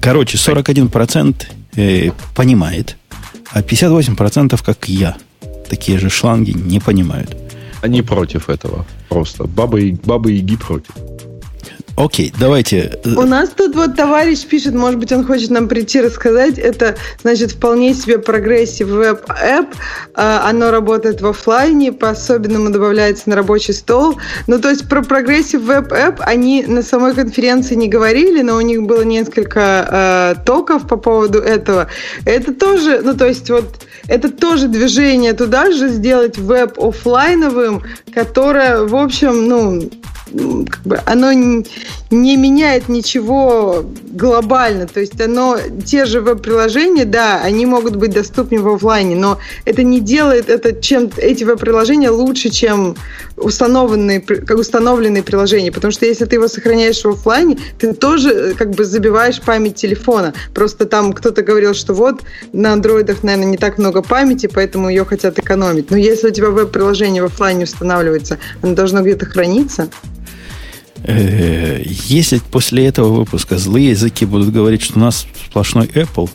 Короче, 0.00 0.36
41% 0.36 1.34
э, 1.76 2.10
понимает, 2.34 2.96
а 3.50 3.62
58% 3.62 4.60
как 4.64 4.88
я. 4.88 5.16
Такие 5.68 5.98
же 5.98 6.10
шланги 6.10 6.50
не 6.50 6.78
понимают. 6.78 7.43
Они 7.84 8.00
против 8.00 8.48
этого. 8.48 8.86
Просто. 9.10 9.44
Бабы, 9.44 9.98
бабы 10.04 10.32
Яги 10.32 10.56
против. 10.56 10.94
Окей, 11.96 12.32
давайте. 12.40 12.98
У 13.04 13.22
нас 13.22 13.50
тут 13.50 13.76
вот 13.76 13.94
товарищ 13.94 14.42
пишет, 14.46 14.74
может 14.74 14.98
быть, 14.98 15.12
он 15.12 15.24
хочет 15.24 15.50
нам 15.50 15.68
прийти 15.68 16.00
рассказать. 16.00 16.58
Это, 16.58 16.96
значит, 17.20 17.52
вполне 17.52 17.92
себе 17.92 18.18
progressive 18.18 18.88
web 18.88 19.21
app. 19.21 19.66
А, 20.14 20.48
оно 20.48 20.70
работает 20.70 21.20
в 21.20 21.26
офлайне, 21.26 21.92
по-особенному 21.92 22.70
добавляется 22.70 23.28
на 23.28 23.36
рабочий 23.36 23.74
стол. 23.74 24.18
Ну, 24.46 24.58
то 24.58 24.70
есть 24.70 24.88
про 24.88 25.02
progressive 25.02 25.60
web 25.60 25.90
app 25.90 26.20
они 26.20 26.64
на 26.66 26.82
самой 26.82 27.14
конференции 27.14 27.74
не 27.74 27.88
говорили, 27.88 28.40
но 28.40 28.56
у 28.56 28.62
них 28.62 28.82
было 28.82 29.02
несколько 29.02 30.34
э, 30.40 30.44
talk 30.46 30.74
ов 30.74 30.88
по 30.88 30.96
поводу 30.96 31.38
этого. 31.38 31.88
Это 32.24 32.54
тоже, 32.54 33.02
ну, 33.04 33.14
то 33.14 33.26
есть 33.26 33.50
вот 33.50 33.84
это 34.08 34.30
тоже 34.30 34.68
движение 34.68 35.32
туда 35.32 35.70
же, 35.70 35.88
сделать 35.88 36.38
веб 36.38 36.78
офлайновым, 36.78 37.82
которое, 38.12 38.84
в 38.84 38.96
общем, 38.96 39.48
ну, 39.48 39.90
как 40.68 40.82
бы 40.82 41.00
оно 41.06 41.32
не 41.32 42.36
меняет 42.36 42.88
ничего 42.88 43.84
глобально. 44.10 44.86
То 44.86 45.00
есть 45.00 45.20
оно, 45.20 45.58
те 45.84 46.04
же 46.04 46.20
веб-приложения, 46.20 47.04
да, 47.04 47.40
они 47.42 47.66
могут 47.66 47.96
быть 47.96 48.12
доступны 48.12 48.60
в 48.60 48.68
офлайне, 48.68 49.16
но 49.16 49.38
это 49.64 49.82
не 49.82 50.00
делает 50.00 50.48
это, 50.48 50.72
чем 50.80 51.10
эти 51.16 51.44
веб-приложения 51.44 52.10
лучше, 52.10 52.50
чем 52.50 52.96
установленные, 53.36 54.20
как 54.20 54.58
установленные 54.58 55.22
приложения. 55.22 55.72
Потому 55.72 55.92
что 55.92 56.06
если 56.06 56.24
ты 56.24 56.36
его 56.36 56.48
сохраняешь 56.48 57.02
в 57.02 57.08
офлайне, 57.08 57.58
ты 57.78 57.92
тоже 57.92 58.30
э, 58.30 58.54
как 58.54 58.70
бы 58.70 58.84
забиваешь 58.84 59.40
память 59.40 59.76
телефона. 59.76 60.34
Просто 60.54 60.86
там 60.86 61.12
кто-то 61.12 61.42
говорил, 61.42 61.74
что 61.74 61.94
вот 61.94 62.22
на 62.52 62.72
андроидах, 62.72 63.22
наверное, 63.22 63.50
не 63.50 63.56
так 63.56 63.78
много 63.78 64.02
памяти, 64.02 64.48
поэтому 64.52 64.88
ее 64.88 65.04
хотят 65.04 65.38
экономить. 65.38 65.90
Но 65.90 65.96
если 65.96 66.28
у 66.28 66.30
тебя 66.30 66.50
веб-приложение 66.50 67.22
в 67.22 67.26
офлайне 67.26 67.64
устанавливается, 67.64 68.38
оно 68.62 68.74
должно 68.74 69.02
где-то 69.02 69.26
храниться. 69.26 69.88
Э, 71.04 71.82
если 71.84 72.38
после 72.38 72.86
этого 72.86 73.12
выпуска 73.12 73.58
злые 73.58 73.90
языки 73.90 74.24
будут 74.24 74.52
говорить, 74.52 74.82
что 74.82 74.98
у 74.98 75.02
нас 75.02 75.26
сплошной 75.48 75.86
Apple, 75.86 76.30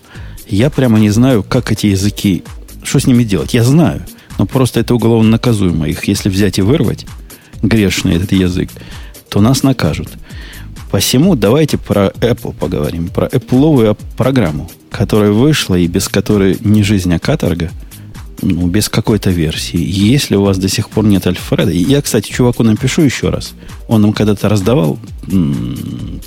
я 0.47 0.69
прямо 0.69 0.99
не 0.99 1.10
знаю, 1.10 1.43
как 1.43 1.71
эти 1.71 1.88
языки, 1.88 2.43
что 2.84 2.99
с 2.99 3.08
ними 3.08 3.23
делать. 3.23 3.53
Я 3.53 3.63
знаю, 3.63 4.05
но 4.38 4.45
просто 4.45 4.79
это 4.79 4.93
уголовно 4.93 5.32
наказуемо. 5.32 5.89
Их 5.89 6.05
если 6.05 6.29
взять 6.29 6.60
и 6.60 6.62
вырвать, 6.62 7.05
грешный 7.63 8.15
этот 8.15 8.32
язык, 8.32 8.69
то 9.29 9.41
нас 9.41 9.63
накажут. 9.63 10.10
Посему 10.91 11.36
давайте 11.36 11.77
про 11.77 12.08
Apple 12.08 12.53
поговорим, 12.53 13.10
про 13.10 13.27
Apple 13.27 13.97
программу, 14.17 14.69
которая 14.91 15.32
вышла 15.32 15.75
и 15.75 15.88
без 15.88 16.08
которой 16.08 16.58
не 16.62 16.84
жизнь, 16.84 17.13
а 17.13 17.19
каторга– 17.19 17.71
ну, 18.41 18.67
без 18.67 18.89
какой-то 18.89 19.30
версии. 19.30 19.80
Если 19.80 20.36
у 20.36 20.43
вас 20.43 20.58
до 20.58 20.69
сих 20.69 20.89
пор 20.89 21.06
нет 21.06 21.28
Альфреда, 21.28 21.71
я, 21.71 22.02
кстати, 22.02 22.32
чуваку 22.32 22.63
напишу 22.63 23.02
еще 23.02 23.30
раз. 23.30 23.54
Он 23.88 24.02
нам 24.02 24.13
когда-то 24.13 24.49
раздавал, 24.49 24.99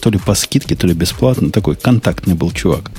то 0.00 0.10
ли 0.10 0.18
по 0.18 0.34
скидке, 0.34 0.76
то 0.76 0.86
ли 0.86 0.94
бесплатно, 0.94 1.50
такой 1.50 1.76
контактный 1.76 2.34
был 2.34 2.50
чувак. 2.50 2.90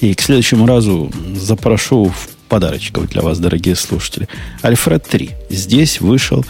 И 0.00 0.14
к 0.14 0.20
следующему 0.20 0.66
разу 0.66 1.10
запрошу 1.34 2.06
в 2.06 2.28
подарочков 2.48 3.08
для 3.08 3.22
вас, 3.22 3.38
дорогие 3.38 3.74
слушатели. 3.74 4.28
Альфред 4.62 5.04
3 5.08 5.30
здесь 5.50 6.00
вышел, 6.00 6.44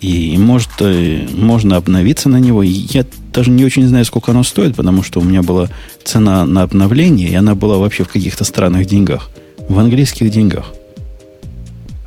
и 0.00 0.36
может, 0.38 0.70
э, 0.80 1.26
можно 1.34 1.76
обновиться 1.76 2.28
на 2.28 2.38
него. 2.38 2.62
Я 2.62 3.06
даже 3.32 3.50
не 3.50 3.64
очень 3.64 3.86
знаю, 3.86 4.04
сколько 4.04 4.32
оно 4.32 4.42
стоит, 4.42 4.76
потому 4.76 5.02
что 5.02 5.20
у 5.20 5.24
меня 5.24 5.42
была 5.42 5.68
цена 6.04 6.44
на 6.44 6.62
обновление, 6.62 7.28
и 7.28 7.34
она 7.34 7.54
была 7.54 7.78
вообще 7.78 8.04
в 8.04 8.08
каких-то 8.08 8.44
странных 8.44 8.86
деньгах. 8.86 9.30
В 9.68 9.78
английских 9.78 10.30
деньгах. 10.30 10.72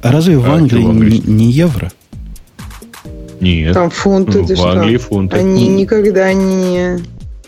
А 0.07 0.11
разве 0.11 0.37
в 0.37 0.45
а 0.49 0.55
Англии 0.55 0.83
не, 0.83 1.19
не 1.19 1.51
евро? 1.51 1.91
Нет. 3.39 3.73
Там 3.73 3.89
фунты, 3.89 4.45
ты 4.45 4.55
в 4.55 4.57
что? 4.57 4.69
Англии 4.69 4.97
фунты. 4.97 5.37
Они 5.37 5.67
никогда 5.67 6.33
не... 6.33 6.99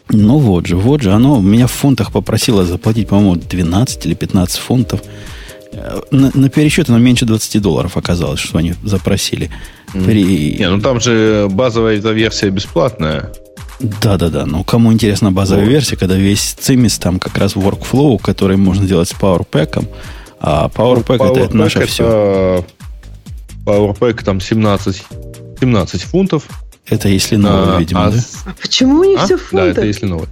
Ну 0.10 0.40
вот 0.40 0.66
же, 0.66 0.76
вот 0.76 1.02
же. 1.02 1.12
Оно 1.12 1.40
меня 1.40 1.68
в 1.68 1.72
фунтах 1.72 2.12
попросило 2.12 2.66
заплатить, 2.66 3.08
по-моему, 3.08 3.36
12 3.36 4.06
или 4.06 4.14
15 4.16 4.58
фунтов. 4.58 5.02
Э, 5.72 6.02
на, 6.12 6.32
на 6.34 6.50
пересчет 6.50 6.90
оно 6.90 6.98
меньше 6.98 7.26
20 7.26 7.62
долларов 7.62 7.96
оказалось, 7.96 8.40
что 8.40 8.58
они 8.58 8.74
запросили. 8.84 9.50
При... 9.94 10.58
Не, 10.58 10.70
ну 10.70 10.82
там 10.82 11.00
же 11.00 11.48
базовая 11.50 11.98
эта 11.98 12.12
версия 12.12 12.50
бесплатная. 12.50 13.32
Да-да-да, 13.80 14.46
ну 14.46 14.64
кому 14.64 14.92
интересна 14.92 15.32
базовая 15.32 15.64
вот. 15.64 15.72
версия, 15.72 15.96
когда 15.96 16.16
весь 16.16 16.56
цимис 16.60 16.98
там 16.98 17.20
как 17.20 17.38
раз 17.38 17.56
workflow, 17.56 18.20
который 18.22 18.58
можно 18.58 18.86
делать 18.86 19.10
с 19.10 19.14
PowerPack, 19.14 19.86
а 20.40 20.70
PowerPack, 20.70 21.18
ну, 21.18 21.32
это, 21.32 21.40
это 21.42 21.58
наше 21.58 21.80
это, 21.80 21.88
все. 21.88 22.66
PowerPack 23.66 24.24
там 24.24 24.40
17, 24.40 25.04
17 25.60 26.02
фунтов. 26.04 26.48
Это 26.88 27.08
если 27.08 27.36
новый, 27.36 27.76
а, 27.76 27.80
видимо, 27.80 28.06
а, 28.06 28.12
да? 28.12 28.20
А 28.46 28.54
почему 28.60 29.00
у 29.02 29.04
них 29.04 29.20
а? 29.22 29.26
все 29.26 29.38
фунты? 29.38 29.66
Да, 29.66 29.72
это 29.72 29.86
если 29.86 30.06
новый. 30.06 30.28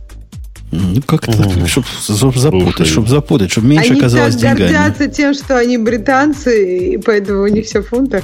Ну, 0.72 1.02
как-то, 1.02 1.32
угу. 1.32 1.65
чтобы 1.67 2.39
запутать, 2.39 2.88
чтобы 2.88 3.08
запутать, 3.08 3.52
чтобы 3.52 3.67
меньше 3.67 3.91
они 3.91 4.00
оказалось 4.00 4.36
так 4.36 4.58
деньгами. 4.58 4.63
Они 4.63 4.74
гордятся 4.74 5.08
тем, 5.08 5.34
что 5.34 5.58
они 5.58 5.78
британцы, 5.78 6.93
и 6.93 6.98
поэтому 6.98 7.43
у 7.43 7.48
них 7.48 7.65
все 7.65 7.82
в 7.82 7.88
фунтах. 7.88 8.24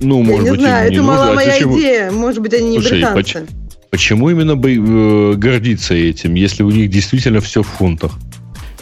Ну, 0.00 0.20
Я 0.20 0.26
может 0.26 0.44
не 0.44 0.50
быть, 0.50 0.60
знаю, 0.60 0.86
это 0.86 0.94
не 0.94 1.00
была 1.00 1.30
а 1.30 1.34
моя 1.34 1.52
почему? 1.52 1.78
идея. 1.78 2.10
Может 2.10 2.40
быть, 2.40 2.54
они 2.54 2.70
не 2.70 2.80
Слушай, 2.80 2.98
британцы. 2.98 3.14
Поч- 3.14 3.36
почему 3.90 4.30
именно 4.30 4.56
бы 4.56 4.74
э, 4.74 5.34
гордиться 5.34 5.94
этим, 5.94 6.34
если 6.34 6.62
у 6.62 6.70
них 6.70 6.90
действительно 6.90 7.40
все 7.40 7.62
в 7.62 7.68
фунтах? 7.68 8.12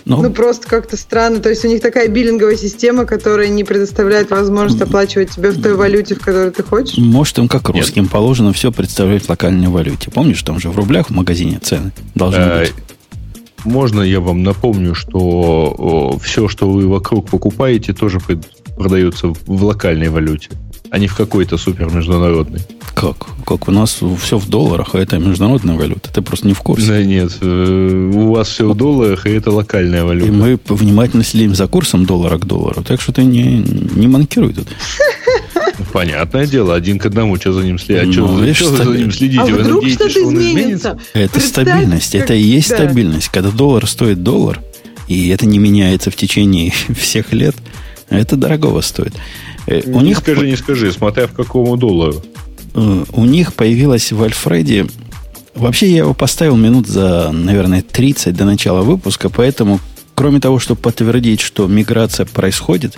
Ну, 0.04 0.22
ну, 0.22 0.30
просто 0.30 0.68
как-то 0.68 0.96
странно. 0.96 1.40
То 1.40 1.48
есть 1.50 1.64
у 1.64 1.68
них 1.68 1.80
такая 1.80 2.08
биллинговая 2.08 2.56
система, 2.56 3.04
которая 3.04 3.48
не 3.48 3.64
предоставляет 3.64 4.30
возможность 4.30 4.82
оплачивать 4.82 5.30
тебе 5.30 5.50
в 5.50 5.62
той 5.62 5.74
валюте, 5.74 6.14
в 6.14 6.20
которой 6.20 6.50
ты 6.50 6.62
хочешь? 6.62 6.98
Может, 6.98 7.38
им 7.38 7.48
как 7.48 7.68
русским 7.68 8.04
Нет. 8.04 8.12
положено 8.12 8.52
все 8.52 8.72
представлять 8.72 9.24
в 9.24 9.28
локальной 9.28 9.68
валюте. 9.68 10.10
Помнишь, 10.10 10.42
там 10.42 10.58
же 10.58 10.70
в 10.70 10.76
рублях 10.76 11.08
в 11.08 11.10
магазине 11.10 11.58
цены 11.62 11.92
должны 12.14 12.40
э, 12.40 12.60
быть? 12.60 12.74
можно 13.64 14.02
я 14.02 14.20
вам 14.20 14.42
напомню, 14.42 14.94
что 14.94 16.18
все, 16.22 16.48
что 16.48 16.70
вы 16.70 16.88
вокруг 16.88 17.28
покупаете, 17.28 17.92
тоже 17.92 18.18
продается 18.76 19.28
в 19.28 19.64
локальной 19.64 20.08
валюте, 20.08 20.50
а 20.90 20.98
не 20.98 21.06
в 21.06 21.16
какой-то 21.16 21.58
супер 21.58 21.92
международной. 21.92 22.60
Как? 23.00 23.16
Как 23.46 23.66
у 23.68 23.70
нас 23.70 23.98
все 24.20 24.36
в 24.36 24.48
долларах, 24.48 24.94
а 24.94 24.98
это 24.98 25.18
международная 25.18 25.74
валюта? 25.74 26.12
Ты 26.12 26.20
просто 26.20 26.46
не 26.46 26.52
в 26.52 26.60
курсе. 26.60 26.86
Да 26.86 27.02
нет, 27.02 27.32
э, 27.40 28.10
у 28.14 28.32
вас 28.32 28.48
все 28.48 28.68
в 28.68 28.76
долларах, 28.76 29.26
и 29.26 29.30
это 29.30 29.50
локальная 29.50 30.04
валюта. 30.04 30.28
И 30.28 30.30
мы 30.30 30.58
внимательно 30.68 31.24
следим 31.24 31.54
за 31.54 31.66
курсом 31.66 32.04
доллара 32.04 32.36
к 32.36 32.44
доллару, 32.44 32.82
так 32.82 33.00
что 33.00 33.12
ты 33.12 33.24
не, 33.24 33.64
не 33.94 34.06
манкируй 34.06 34.52
тут. 34.52 34.68
Понятное 35.94 36.46
дело, 36.46 36.74
один 36.74 36.98
к 36.98 37.06
одному, 37.06 37.36
что 37.36 37.54
за 37.54 37.62
ним 37.62 37.78
следить? 37.78 38.02
А 38.02 38.06
ну, 38.06 38.12
что, 38.12 38.40
видишь, 38.40 38.56
что 38.58 38.84
за 38.84 38.84
ним 38.84 39.10
следите? 39.10 39.42
А 39.42 39.46
Вы 39.46 39.62
вдруг 39.62 39.82
надеетесь, 39.82 40.10
что 40.10 40.26
он 40.26 40.38
изменится? 40.38 40.98
Это 41.14 41.32
Представь, 41.32 41.68
стабильность. 41.68 42.12
Как... 42.12 42.20
Это 42.20 42.34
и 42.34 42.42
есть 42.42 42.68
да. 42.68 42.76
стабильность. 42.76 43.28
Когда 43.28 43.50
доллар 43.50 43.86
стоит 43.86 44.22
доллар, 44.22 44.60
и 45.08 45.28
это 45.28 45.46
не 45.46 45.58
меняется 45.58 46.10
в 46.10 46.16
течение 46.16 46.70
всех 46.98 47.32
лет, 47.32 47.56
это 48.10 48.36
дорогого 48.36 48.82
стоит. 48.82 49.14
Э, 49.66 49.80
у 49.86 50.00
не 50.00 50.08
них... 50.08 50.18
скажи, 50.18 50.46
не 50.46 50.56
скажи, 50.56 50.92
смотря 50.92 51.26
в 51.26 51.32
какому 51.32 51.78
доллару. 51.78 52.22
Э, 52.74 53.04
у 53.12 53.24
них 53.24 53.54
появилась 53.54 54.12
в 54.12 54.22
Альфреде... 54.22 54.86
Вообще, 55.54 55.90
я 55.90 55.98
его 55.98 56.14
поставил 56.14 56.56
минут 56.56 56.86
за, 56.86 57.32
наверное, 57.32 57.82
30 57.82 58.34
до 58.34 58.44
начала 58.44 58.82
выпуска, 58.82 59.28
поэтому, 59.28 59.80
кроме 60.14 60.40
того, 60.40 60.60
чтобы 60.60 60.80
подтвердить, 60.80 61.40
что 61.40 61.66
миграция 61.66 62.24
происходит, 62.24 62.96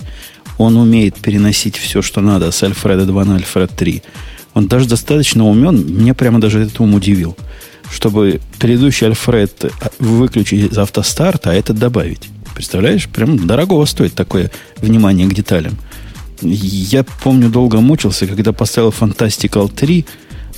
он 0.57 0.77
умеет 0.77 1.15
переносить 1.15 1.75
все, 1.77 2.01
что 2.01 2.21
надо 2.21 2.51
с 2.51 2.61
Альфреда 2.63 3.05
2 3.05 3.25
на 3.25 3.35
Альфред 3.35 3.71
3. 3.71 4.03
Он 4.53 4.67
даже 4.67 4.87
достаточно 4.87 5.47
умен, 5.47 5.83
меня 5.97 6.13
прямо 6.13 6.39
даже 6.39 6.61
этот 6.61 6.79
ум 6.79 6.93
удивил, 6.93 7.35
чтобы 7.91 8.39
предыдущий 8.59 9.07
Альфред 9.07 9.71
выключить 9.99 10.71
из 10.71 10.77
автостарта, 10.77 11.49
а 11.49 11.53
этот 11.53 11.79
добавить. 11.79 12.29
Представляешь, 12.53 13.07
прям 13.07 13.47
дорогого 13.47 13.85
стоит 13.85 14.13
такое 14.13 14.51
внимание 14.77 15.27
к 15.27 15.33
деталям. 15.33 15.77
Я 16.43 17.03
помню, 17.23 17.49
долго 17.49 17.79
мучился, 17.81 18.27
когда 18.27 18.51
поставил 18.51 18.89
Fantastical 18.89 19.71
3, 19.73 20.05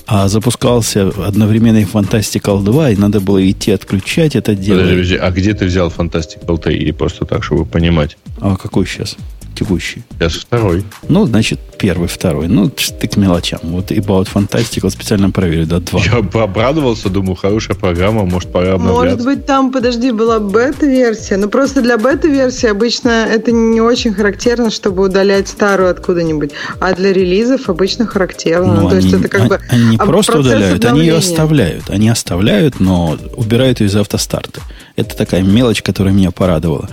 а 0.08 0.28
запускался 0.28 1.08
одновременно 1.26 1.78
и 1.78 1.86
Fantastical 1.86 2.64
2, 2.64 2.92
и 2.92 2.96
надо 2.96 3.20
было 3.20 3.50
идти 3.50 3.72
отключать 3.72 4.36
это 4.36 4.56
дело. 4.56 4.82
Подожди, 4.82 5.16
а 5.16 5.32
где 5.32 5.54
ты 5.54 5.66
взял 5.66 5.90
Fantastical 5.90 6.58
3? 6.58 6.78
И 6.78 6.92
просто 6.92 7.26
так, 7.26 7.44
чтобы 7.44 7.66
понимать. 7.66 8.18
А 8.40 8.56
какой 8.56 8.86
сейчас? 8.86 9.16
Текущий. 9.56 10.04
Сейчас 10.20 10.34
второй. 10.34 10.84
Ну, 11.08 11.26
значит, 11.26 11.60
первый, 11.78 12.08
второй. 12.08 12.48
Ну, 12.48 12.70
ты 12.70 13.08
к 13.08 13.18
мелочам. 13.18 13.60
Вот 13.64 13.92
и 13.92 13.96
About 13.96 14.28
Fantastical 14.34 14.90
специально 14.90 15.30
проверю, 15.32 15.66
да, 15.66 15.80
два. 15.80 16.00
Я 16.00 16.22
бы 16.22 16.42
обрадовался, 16.42 17.10
думаю, 17.10 17.36
хорошая 17.36 17.78
программа, 17.78 18.26
может, 18.26 18.52
пора 18.52 18.74
обновляться. 18.74 19.24
Может 19.24 19.26
быть, 19.26 19.46
там, 19.46 19.72
подожди, 19.72 20.12
была 20.12 20.40
бета-версия. 20.40 21.38
Но 21.38 21.48
просто 21.48 21.82
для 21.82 21.98
бета-версии 21.98 22.68
обычно 22.68 23.10
это 23.10 23.52
не 23.52 23.82
очень 23.82 24.14
характерно, 24.14 24.70
чтобы 24.70 25.04
удалять 25.04 25.48
старую 25.48 25.90
откуда-нибудь. 25.90 26.52
А 26.80 26.94
для 26.94 27.14
релизов 27.14 27.70
обычно 27.70 28.06
характерно. 28.06 28.82
Ну, 28.82 28.90
То 28.90 28.96
они, 28.96 29.06
есть 29.06 29.14
это 29.16 29.28
как 29.30 29.42
они, 29.42 29.50
бы... 29.50 29.60
Они 29.70 29.86
не 29.86 29.98
просто 29.98 30.40
удаляют, 30.40 30.84
обновления. 30.86 30.90
они 30.90 31.10
ее 31.10 31.18
оставляют. 31.18 31.90
Они 31.90 32.10
оставляют, 32.10 32.80
но 32.80 33.18
убирают 33.36 33.80
ее 33.80 33.88
из 33.88 33.96
автостарта. 33.96 34.62
Это 34.96 35.16
такая 35.16 35.42
мелочь, 35.42 35.82
которая 35.82 36.14
меня 36.14 36.32
порадовала. 36.32 36.90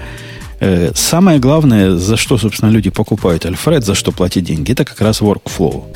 Э, 0.64 0.92
самое 0.94 1.40
главное, 1.40 1.96
за 1.96 2.16
что, 2.16 2.38
собственно, 2.38 2.70
люди 2.70 2.88
покупают 2.88 3.44
Альфред, 3.44 3.84
за 3.84 3.96
что 3.96 4.12
платить 4.12 4.44
деньги, 4.44 4.70
это 4.70 4.84
как 4.84 5.00
раз 5.00 5.20
workflow. 5.20 5.86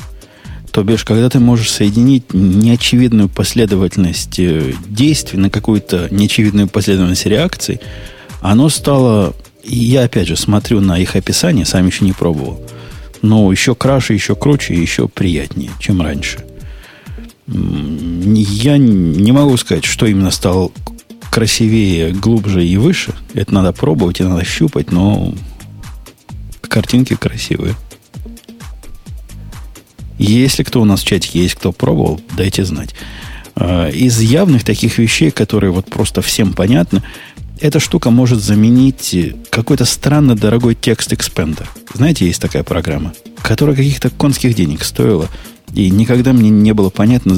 То 0.73 0.83
бишь, 0.83 1.05
когда 1.05 1.31
ты 1.31 1.39
можешь 1.39 1.71
соединить 1.71 2.35
неочевидную 2.35 3.29
последовательность 3.29 4.41
э, 4.41 4.73
действий 4.89 5.39
на 5.39 5.51
какую-то 5.51 6.09
неочевидную 6.11 6.67
последовательность 6.67 7.27
реакций, 7.27 7.81
оно 8.41 8.69
стало... 8.69 9.37
Я, 9.63 10.03
опять 10.03 10.27
же, 10.27 10.37
смотрю 10.37 10.81
на 10.81 10.99
их 10.99 11.15
описание, 11.15 11.65
сам 11.65 11.87
еще 11.87 12.05
не 12.05 12.13
пробовал. 12.13 12.61
Но 13.23 13.53
еще 13.53 13.77
краше, 13.77 14.15
еще 14.15 14.35
круче, 14.35 14.75
еще 14.75 15.07
приятнее, 15.07 15.71
чем 15.79 16.03
раньше. 16.03 16.39
Я 17.47 18.79
не 18.79 19.31
могу 19.31 19.57
сказать, 19.59 19.85
что 19.85 20.07
именно 20.07 20.33
стало 20.33 20.73
красивее, 21.37 22.13
глубже 22.13 22.65
и 22.65 22.79
выше. 22.79 23.13
Это 23.35 23.53
надо 23.53 23.75
пробовать 23.75 24.21
и 24.21 24.23
надо 24.23 24.43
щупать, 24.43 24.91
но 24.91 25.35
картинки 26.63 27.15
красивые. 27.15 27.75
Если 30.17 30.63
кто 30.63 30.81
у 30.81 30.87
нас 30.87 31.03
в 31.03 31.07
чате 31.07 31.29
есть, 31.39 31.57
кто 31.57 31.73
пробовал, 31.73 32.23
дайте 32.39 32.65
знать. 32.65 32.95
А, 33.55 33.91
из 33.91 34.19
явных 34.19 34.65
таких 34.65 34.97
вещей, 34.97 35.31
которые 35.31 35.73
вот 35.73 35.91
просто 35.91 36.23
всем 36.23 36.55
понятны, 36.55 37.03
эта 37.61 37.81
штука 37.81 38.09
может 38.09 38.43
заменить 38.43 39.15
какой-то 39.51 39.85
странно 39.85 40.37
дорогой 40.37 40.75
текст 40.75 41.13
экспендер. 41.13 41.69
Знаете, 41.93 42.27
есть 42.27 42.41
такая 42.41 42.63
программа, 42.63 43.13
которая 43.43 43.77
каких-то 43.77 44.09
конских 44.09 44.55
денег 44.55 44.85
стоила. 44.85 45.29
И 45.75 45.91
никогда 45.91 46.33
мне 46.33 46.49
не 46.49 46.73
было 46.73 46.89
понятно, 46.89 47.35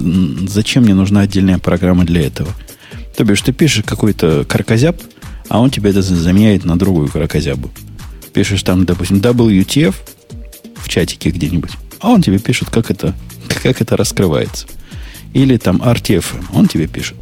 зачем 0.47 0.85
мне 0.85 0.95
нужна 0.95 1.23
отдельная 1.23 1.59
программа 1.59 2.05
для 2.05 2.25
этого– 2.25 2.51
то 3.19 3.25
бишь, 3.25 3.43
ты 3.43 3.53
пишешь 3.53 3.83
какой-то 3.85 4.45
каркозяб, 4.45 4.97
а 5.49 5.59
он 5.59 5.71
тебе 5.71 5.91
это 5.91 6.03
заменяет 6.03 6.65
на 6.65 6.79
другую 6.79 7.09
каркозябу. 7.09 7.69
Пишешь 8.33 8.63
там, 8.63 8.85
допустим, 8.85 9.17
WTF 9.17 9.93
в 10.77 10.89
чатике 10.89 11.31
где-нибудь, 11.31 11.73
а 11.99 12.11
он 12.11 12.23
тебе 12.23 12.39
пишет, 12.39 12.71
как 12.71 12.93
это, 12.93 13.17
как 13.65 13.83
это 13.83 13.97
раскрывается. 13.97 14.69
Или 15.35 15.57
там 15.57 15.83
RTF, 15.83 16.27
он 16.53 16.69
тебе 16.69 16.87
пишет. 16.87 17.17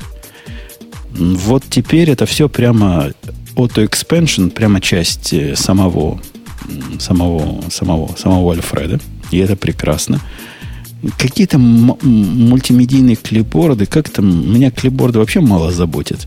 Вот 1.13 1.65
теперь 1.71 2.11
это 2.11 2.27
все 2.27 2.51
прямо 2.51 3.13
auto-expansion, 3.55 4.51
прямо 4.51 4.83
часть 4.83 5.33
э, 5.33 5.57
самого, 5.57 6.21
самого, 6.99 7.65
самого, 7.71 8.15
самого 8.17 8.53
Альфреда. 8.53 9.01
И 9.31 9.39
это 9.39 9.57
прекрасно 9.57 10.21
какие-то 11.19 11.59
мультимедийные 11.59 13.17
клипборды, 13.17 13.87
как-то 13.87 14.23
меня 14.23 14.71
клипборды 14.71 15.19
вообще 15.19 15.41
мало 15.41 15.71
заботят. 15.73 16.27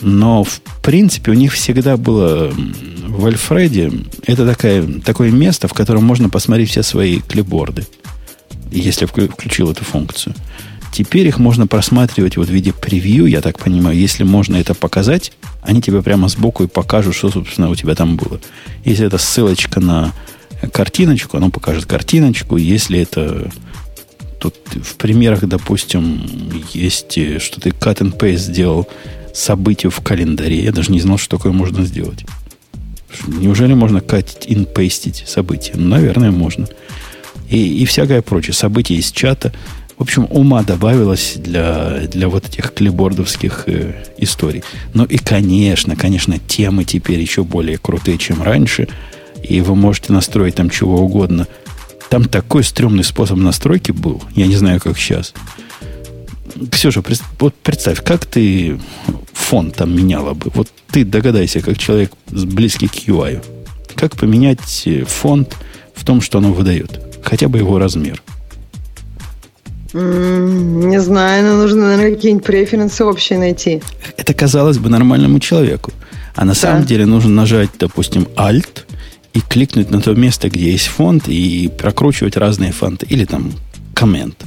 Но, 0.00 0.44
в 0.44 0.60
принципе, 0.82 1.32
у 1.32 1.34
них 1.34 1.52
всегда 1.52 1.96
было 1.96 2.52
в 2.52 3.26
Альфреде 3.26 3.92
это 4.26 4.46
такое, 4.46 5.00
такое 5.00 5.30
место, 5.30 5.66
в 5.66 5.72
котором 5.72 6.04
можно 6.04 6.28
посмотреть 6.28 6.70
все 6.70 6.82
свои 6.82 7.20
клипборды, 7.20 7.86
если 8.70 9.06
включил 9.06 9.70
эту 9.70 9.84
функцию. 9.84 10.34
Теперь 10.92 11.26
их 11.26 11.38
можно 11.38 11.66
просматривать 11.66 12.36
вот 12.36 12.48
в 12.48 12.52
виде 12.52 12.72
превью, 12.72 13.26
я 13.26 13.40
так 13.40 13.58
понимаю. 13.58 13.96
Если 13.96 14.24
можно 14.24 14.56
это 14.56 14.74
показать, 14.74 15.32
они 15.62 15.82
тебе 15.82 16.02
прямо 16.02 16.28
сбоку 16.28 16.64
и 16.64 16.68
покажут, 16.68 17.14
что, 17.14 17.30
собственно, 17.30 17.68
у 17.68 17.74
тебя 17.74 17.94
там 17.94 18.16
было. 18.16 18.40
Если 18.84 19.06
это 19.06 19.18
ссылочка 19.18 19.80
на 19.80 20.12
картиночку, 20.72 21.36
оно 21.36 21.50
покажет 21.50 21.86
картиночку. 21.86 22.56
Если 22.56 23.00
это 23.00 23.50
Тут 24.38 24.54
в 24.82 24.96
примерах, 24.96 25.44
допустим, 25.46 26.22
есть, 26.72 27.18
э, 27.18 27.38
что 27.40 27.60
ты 27.60 27.70
cut 27.70 27.98
and 27.98 28.16
paste 28.16 28.36
сделал 28.36 28.88
событие 29.34 29.90
в 29.90 30.00
календаре. 30.00 30.62
Я 30.62 30.72
даже 30.72 30.92
не 30.92 31.00
знал, 31.00 31.18
что 31.18 31.36
такое 31.36 31.52
можно 31.52 31.84
сделать. 31.84 32.24
Неужели 33.26 33.74
можно 33.74 33.98
cut 33.98 34.46
and 34.48 34.72
paste 34.72 35.26
события? 35.26 35.72
Ну, 35.74 35.88
наверное, 35.88 36.30
можно. 36.30 36.68
И, 37.50 37.82
и 37.82 37.84
всякое 37.84 38.22
прочее. 38.22 38.54
События 38.54 38.94
из 38.94 39.10
чата. 39.10 39.52
В 39.96 40.02
общем, 40.02 40.28
ума 40.30 40.62
добавилось 40.62 41.34
для, 41.36 42.06
для 42.06 42.28
вот 42.28 42.46
этих 42.46 42.72
клибордовских 42.72 43.64
э, 43.66 44.04
историй. 44.18 44.62
Ну 44.94 45.04
и, 45.04 45.18
конечно, 45.18 45.96
конечно, 45.96 46.38
темы 46.38 46.84
теперь 46.84 47.18
еще 47.18 47.42
более 47.42 47.78
крутые, 47.78 48.18
чем 48.18 48.40
раньше. 48.40 48.86
И 49.42 49.60
вы 49.60 49.74
можете 49.74 50.12
настроить 50.12 50.54
там 50.54 50.70
чего 50.70 51.00
угодно– 51.00 51.48
там 52.08 52.24
такой 52.24 52.64
стрёмный 52.64 53.04
способ 53.04 53.38
настройки 53.38 53.92
был. 53.92 54.22
Я 54.34 54.46
не 54.46 54.56
знаю, 54.56 54.80
как 54.80 54.98
сейчас. 54.98 55.34
Ксюша, 56.70 57.02
вот 57.38 57.54
представь, 57.54 58.02
как 58.02 58.24
ты 58.26 58.80
фон 59.32 59.70
там 59.70 59.94
меняла 59.94 60.34
бы. 60.34 60.50
Вот 60.54 60.68
ты 60.90 61.04
догадайся, 61.04 61.60
как 61.60 61.78
человек 61.78 62.12
близкий 62.30 62.88
к 62.88 63.08
UI. 63.08 63.44
Как 63.94 64.16
поменять 64.16 64.82
э, 64.86 65.04
фонд 65.04 65.56
в 65.94 66.04
том, 66.04 66.20
что 66.20 66.38
оно 66.38 66.52
выдает? 66.52 67.00
Хотя 67.22 67.48
бы 67.48 67.58
его 67.58 67.78
размер. 67.78 68.22
Не 69.92 71.00
знаю, 71.00 71.44
но 71.44 71.56
нужно, 71.62 71.88
наверное, 71.88 72.14
какие-нибудь 72.14 72.44
преференсы 72.44 73.04
общие 73.04 73.38
найти. 73.38 73.82
Это 74.16 74.34
казалось 74.34 74.78
бы 74.78 74.88
нормальному 74.88 75.40
человеку. 75.40 75.92
А 76.34 76.44
на 76.44 76.52
да. 76.52 76.60
самом 76.60 76.84
деле 76.84 77.06
нужно 77.06 77.30
нажать, 77.30 77.70
допустим, 77.78 78.28
Alt– 78.36 78.84
и 79.34 79.40
кликнуть 79.40 79.90
на 79.90 80.00
то 80.00 80.14
место, 80.14 80.48
где 80.48 80.72
есть 80.72 80.86
фонд, 80.86 81.28
и 81.28 81.68
прокручивать 81.68 82.36
разные 82.36 82.72
фонты. 82.72 83.06
Или 83.08 83.24
там 83.24 83.52
коммент. 83.94 84.44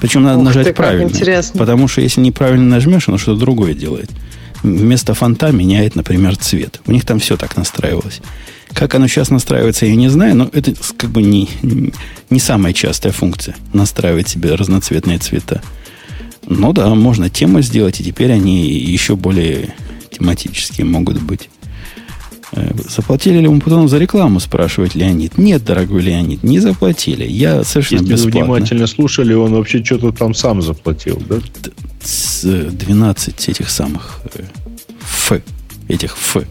Причем 0.00 0.22
надо 0.22 0.38
Ух 0.38 0.44
нажать 0.46 0.66
ты, 0.66 0.72
правильно. 0.72 1.08
Интересно. 1.08 1.58
Потому 1.58 1.88
что 1.88 2.00
если 2.00 2.20
неправильно 2.20 2.68
нажмешь, 2.68 3.08
оно 3.08 3.18
что-то 3.18 3.40
другое 3.40 3.74
делает. 3.74 4.10
Вместо 4.62 5.14
фонта 5.14 5.50
меняет, 5.50 5.96
например, 5.96 6.36
цвет. 6.36 6.80
У 6.86 6.92
них 6.92 7.04
там 7.04 7.18
все 7.18 7.36
так 7.36 7.56
настраивалось. 7.56 8.20
Как 8.72 8.94
оно 8.94 9.06
сейчас 9.06 9.30
настраивается, 9.30 9.86
я 9.86 9.94
не 9.96 10.08
знаю, 10.08 10.36
но 10.36 10.50
это 10.52 10.72
как 10.96 11.10
бы 11.10 11.20
не, 11.20 11.48
не 12.30 12.38
самая 12.38 12.72
частая 12.72 13.12
функция 13.12 13.54
настраивать 13.72 14.28
себе 14.28 14.54
разноцветные 14.54 15.18
цвета. 15.18 15.62
Ну 16.46 16.72
да, 16.72 16.94
можно 16.94 17.28
тему 17.28 17.60
сделать, 17.60 18.00
и 18.00 18.04
теперь 18.04 18.32
они 18.32 18.68
еще 18.68 19.14
более 19.16 19.74
тематические 20.10 20.86
могут 20.86 21.20
быть. 21.20 21.48
Э, 22.52 22.70
заплатили 22.88 23.38
ли 23.38 23.48
мы 23.48 23.60
потом 23.60 23.88
за 23.88 23.98
рекламу, 23.98 24.38
спрашивает 24.40 24.94
Леонид. 24.94 25.38
Нет, 25.38 25.64
дорогой 25.64 26.02
Леонид, 26.02 26.42
не 26.42 26.58
заплатили. 26.58 27.24
Я 27.24 27.64
совершенно 27.64 28.00
Если 28.02 28.26
бесплатно. 28.26 28.40
внимательно 28.54 28.86
слушали, 28.86 29.32
он 29.34 29.54
вообще 29.54 29.82
что-то 29.82 30.12
там 30.12 30.34
сам 30.34 30.60
заплатил, 30.62 31.22
да? 31.28 31.36
С 32.02 32.42
12 32.42 33.48
этих 33.48 33.70
самых 33.70 34.20
э, 34.34 34.42
Ф, 35.00 35.32
этих 35.88 36.12
Ф, 36.12 36.44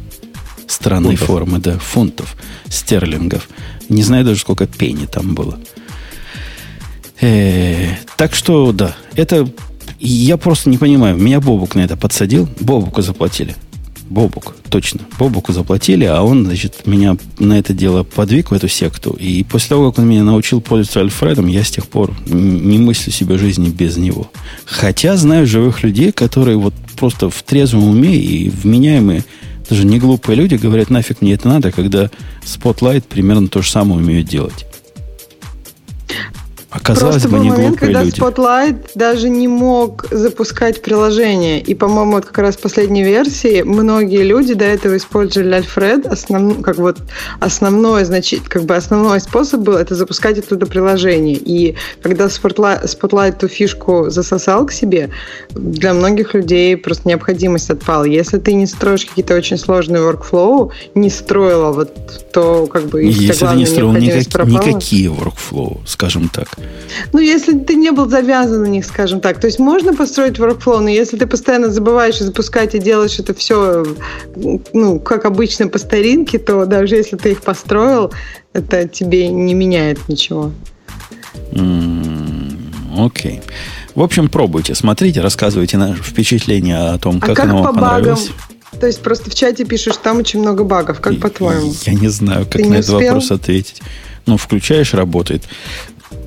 странной 0.67 1.15
Фунтов. 1.17 1.27
формы, 1.27 1.59
да, 1.59 1.77
фунтов, 1.77 2.35
стерлингов. 2.69 3.47
Не 3.89 4.01
знаю 4.03 4.25
даже, 4.25 4.39
сколько 4.39 4.65
пени 4.65 5.05
там 5.05 5.35
было. 5.35 5.59
Э, 7.19 7.95
так 8.17 8.33
что, 8.33 8.71
да, 8.71 8.95
это... 9.15 9.47
Я 9.99 10.37
просто 10.37 10.67
не 10.71 10.79
понимаю. 10.79 11.15
Меня 11.15 11.39
Бобук 11.39 11.75
на 11.75 11.81
это 11.81 11.95
подсадил. 11.95 12.49
Бобуку 12.59 13.03
заплатили. 13.03 13.55
Бобук, 14.11 14.55
точно. 14.69 14.99
Бобуку 15.17 15.53
заплатили, 15.53 16.03
а 16.03 16.21
он, 16.21 16.45
значит, 16.45 16.85
меня 16.85 17.15
на 17.39 17.57
это 17.57 17.71
дело 17.71 18.03
подвиг 18.03 18.51
в 18.51 18.53
эту 18.53 18.67
секту. 18.67 19.11
И 19.11 19.41
после 19.45 19.69
того, 19.69 19.89
как 19.89 19.99
он 19.99 20.09
меня 20.09 20.25
научил 20.25 20.59
пользоваться 20.59 20.99
Альфредом, 20.99 21.47
я 21.47 21.63
с 21.63 21.71
тех 21.71 21.87
пор 21.87 22.13
не 22.25 22.77
мыслю 22.77 23.13
себе 23.13 23.37
жизни 23.37 23.69
без 23.69 23.95
него. 23.95 24.29
Хотя 24.65 25.15
знаю 25.15 25.47
живых 25.47 25.83
людей, 25.83 26.11
которые 26.11 26.57
вот 26.57 26.73
просто 26.97 27.29
в 27.29 27.41
трезвом 27.43 27.85
уме 27.85 28.13
и 28.17 28.49
вменяемые, 28.49 29.23
даже 29.69 29.85
не 29.85 29.97
глупые 29.97 30.35
люди 30.35 30.55
говорят, 30.55 30.89
нафиг 30.89 31.21
мне 31.21 31.33
это 31.33 31.47
надо, 31.47 31.71
когда 31.71 32.09
Spotlight 32.43 33.03
примерно 33.07 33.47
то 33.47 33.61
же 33.61 33.71
самое 33.71 34.01
умеют 34.01 34.27
делать. 34.27 34.65
Оказалось 36.71 37.23
Просто 37.23 37.29
бы, 37.29 37.37
был 37.37 37.43
не 37.43 37.49
момент, 37.49 37.77
когда 37.77 38.01
люди. 38.01 38.17
Spotlight 38.17 38.91
даже 38.95 39.29
не 39.29 39.49
мог 39.49 40.05
запускать 40.09 40.81
приложение. 40.81 41.59
И, 41.59 41.75
по-моему, 41.75 42.13
вот 42.13 42.25
как 42.25 42.37
раз 42.37 42.55
в 42.55 42.59
последней 42.59 43.03
версии 43.03 43.61
многие 43.61 44.23
люди 44.23 44.53
до 44.53 44.63
этого 44.63 44.95
использовали 44.95 45.53
Альфред. 45.53 46.05
Основ... 46.05 46.61
Как 46.61 46.77
вот 46.77 46.97
основной, 47.41 48.05
значит, 48.05 48.47
как 48.47 48.63
бы 48.63 48.75
основной 48.77 49.19
способ 49.19 49.59
был 49.61 49.73
это 49.73 49.95
запускать 49.95 50.37
оттуда 50.37 50.65
приложение. 50.65 51.35
И 51.35 51.75
когда 52.01 52.25
Spotlight, 52.27 52.85
Spotlight 52.85 53.29
эту 53.31 53.49
фишку 53.49 54.09
засосал 54.09 54.65
к 54.65 54.71
себе, 54.71 55.09
для 55.49 55.93
многих 55.93 56.33
людей 56.33 56.77
просто 56.77 57.05
необходимость 57.09 57.69
отпала. 57.69 58.05
Если 58.05 58.37
ты 58.37 58.53
не 58.53 58.65
строишь 58.65 59.05
какие-то 59.05 59.35
очень 59.35 59.57
сложные 59.57 60.01
workflow, 60.03 60.71
не 60.95 61.09
строила, 61.09 61.73
вот, 61.73 62.31
то 62.31 62.65
как 62.67 62.85
бы 62.85 63.03
Если 63.03 63.45
ты 63.45 63.55
не 63.55 63.65
строил 63.65 63.91
никак- 63.91 64.29
пропала. 64.29 64.53
никакие 64.53 65.09
workflow, 65.09 65.79
скажем 65.85 66.29
так. 66.29 66.60
Ну, 67.13 67.19
если 67.19 67.57
ты 67.57 67.75
не 67.75 67.91
был 67.91 68.09
завязан 68.09 68.63
на 68.63 68.67
них, 68.67 68.85
скажем 68.85 69.21
так. 69.21 69.39
То 69.39 69.47
есть 69.47 69.59
можно 69.59 69.93
построить 69.93 70.37
workflow, 70.37 70.79
но 70.79 70.89
если 70.89 71.17
ты 71.17 71.25
постоянно 71.25 71.69
забываешь 71.69 72.19
запускать 72.19 72.75
и 72.75 72.79
делаешь 72.79 73.19
это 73.19 73.33
все, 73.33 73.85
ну, 74.73 74.99
как 74.99 75.25
обычно 75.25 75.67
по 75.67 75.77
старинке, 75.77 76.37
то 76.39 76.65
даже 76.65 76.95
если 76.95 77.17
ты 77.17 77.31
их 77.31 77.41
построил, 77.41 78.11
это 78.53 78.87
тебе 78.87 79.29
не 79.29 79.53
меняет 79.53 79.99
ничего. 80.09 80.51
Окей. 82.97 83.41
В 83.95 84.01
общем, 84.01 84.29
пробуйте, 84.29 84.75
смотрите, 84.75 85.21
рассказывайте 85.21 85.77
наши 85.77 86.01
впечатления 86.01 86.77
о 86.93 86.97
том, 86.97 87.17
А 87.21 87.27
как, 87.27 87.35
как 87.37 87.45
оно 87.45 87.57
по 87.57 87.71
вам 87.71 87.75
багам? 87.75 87.89
понравилось. 87.89 88.31
То 88.79 88.87
есть 88.87 89.01
просто 89.01 89.29
в 89.29 89.35
чате 89.35 89.65
пишешь, 89.65 89.97
там 89.97 90.17
очень 90.17 90.39
много 90.39 90.63
багов. 90.63 91.01
Как 91.01 91.19
по-твоему? 91.19 91.73
Я 91.85 91.93
не 91.93 92.07
знаю, 92.07 92.45
как 92.45 92.61
Ты 92.61 92.69
на 92.69 92.75
этот 92.75 92.89
успел? 92.89 92.99
вопрос 93.01 93.31
ответить. 93.31 93.81
Ну, 94.25 94.37
включаешь, 94.37 94.93
работает. 94.93 95.43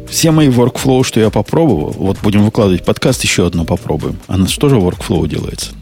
Все 0.09 0.31
мои 0.31 0.49
workflow, 0.49 1.03
что 1.05 1.21
я 1.21 1.31
попробовал, 1.31 1.91
вот 1.93 2.19
будем 2.23 2.45
выкладывать 2.45 2.85
подкаст, 2.85 3.25
еще 3.25 3.47
одно 3.47 3.65
попробуем. 3.65 4.19
А 4.27 4.37
на 4.37 4.49
что 4.49 4.69
же 4.69 4.77
workflow 4.77 5.27
делается? 5.29 5.73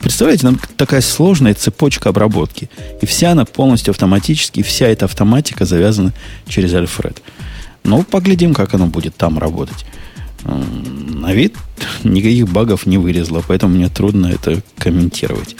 Представляете, 0.00 0.46
нам 0.46 0.60
такая 0.76 1.00
сложная 1.00 1.54
цепочка 1.54 2.10
обработки. 2.10 2.70
И 3.00 3.06
вся 3.06 3.32
она 3.32 3.44
полностью 3.44 3.92
автоматически, 3.92 4.62
вся 4.62 4.86
эта 4.86 5.06
автоматика 5.06 5.64
завязана 5.64 6.12
через 6.46 6.74
Альфред. 6.74 7.22
Ну, 7.84 8.02
поглядим, 8.02 8.54
как 8.54 8.74
оно 8.74 8.86
будет 8.86 9.16
там 9.16 9.38
работать. 9.38 9.86
На 10.44 11.32
вид 11.32 11.54
никаких 12.02 12.48
багов 12.48 12.86
не 12.86 12.98
вылезло, 12.98 13.42
поэтому 13.46 13.74
мне 13.76 13.88
трудно 13.88 14.26
это 14.26 14.62
комментировать. 14.78 15.56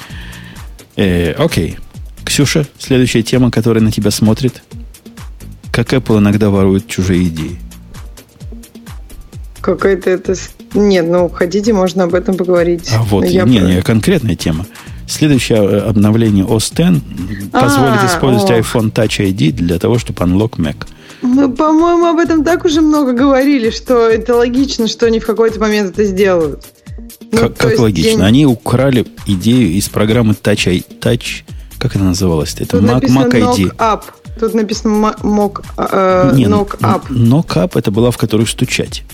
Э, 0.97 1.33
окей. 1.33 1.79
Ксюша, 2.25 2.67
следующая 2.79 3.23
тема, 3.23 3.51
которая 3.51 3.83
на 3.83 3.91
тебя 3.91 4.11
смотрит. 4.11 4.63
Как 5.73 5.93
Apple 5.93 6.19
иногда 6.19 6.51
ворует 6.51 6.87
чужие 6.87 7.25
идеи. 7.25 7.59
Какой-то 9.65 10.11
это... 10.11 10.35
Нет, 10.75 11.07
ну, 11.09 11.31
хотите, 11.31 11.73
можно 11.73 12.05
об 12.05 12.15
этом 12.15 12.37
поговорить. 12.37 12.91
А 12.93 13.03
вот, 13.03 13.25
я 13.25 13.45
не, 13.45 13.61
не, 13.61 13.81
конкретная 13.83 14.35
тема. 14.35 14.67
Следующее 15.07 15.59
э, 15.59 15.79
обновление 15.79 16.45
OS 16.45 16.73
X 16.73 17.03
позволит 17.51 18.01
А, 18.03 18.07
использовать 18.07 18.51
ох. 18.51 18.59
iPhone 18.59 18.93
Touch 18.93 19.25
ID 19.27 19.53
для 19.53 19.79
того, 19.79 19.99
чтобы 19.99 20.23
unlock 20.25 20.57
Mac. 20.59 20.87
Мы, 21.23 21.51
по-моему, 21.51 22.05
об 22.07 22.19
этом 22.19 22.45
так 22.45 22.67
уже 22.67 22.83
много 22.83 23.15
говорили, 23.15 23.71
что 23.71 24.07
это 24.07 24.35
логично, 24.35 24.87
что 24.87 25.07
они 25.07 25.19
в 25.19 25.25
какой-то 25.27 25.59
момент 25.59 25.93
это 25.93 26.05
сделают. 26.05 26.67
Ну, 27.33 27.39
как 27.39 27.57
как 27.57 27.71
есть 27.71 27.81
логично. 27.81 28.21
я- 28.21 28.27
Они 28.27 28.45
украли 28.45 29.07
идею 29.27 29.71
из 29.71 29.89
программы 29.89 30.35
Touch, 30.35 30.69
I- 30.71 30.85
Touch 31.01 31.45
как 31.79 31.97
это 31.97 32.05
называлось? 32.05 32.55
Это 32.59 32.79
Mac, 32.79 33.03
Mac 33.03 33.31
ID. 33.31 33.77
up. 33.77 34.03
Тут 34.39 34.55
написано 34.55 35.15
mock, 35.23 35.63
э, 35.77 36.33
Не, 36.35 36.49
ну, 36.49 36.63
knock 36.63 36.79
up. 36.81 37.09
Knock 37.09 37.55
up 37.57 37.79
это 37.79 37.91
была, 37.91 38.11
в 38.11 38.17
которую 38.19 38.47
стучать. 38.47 39.05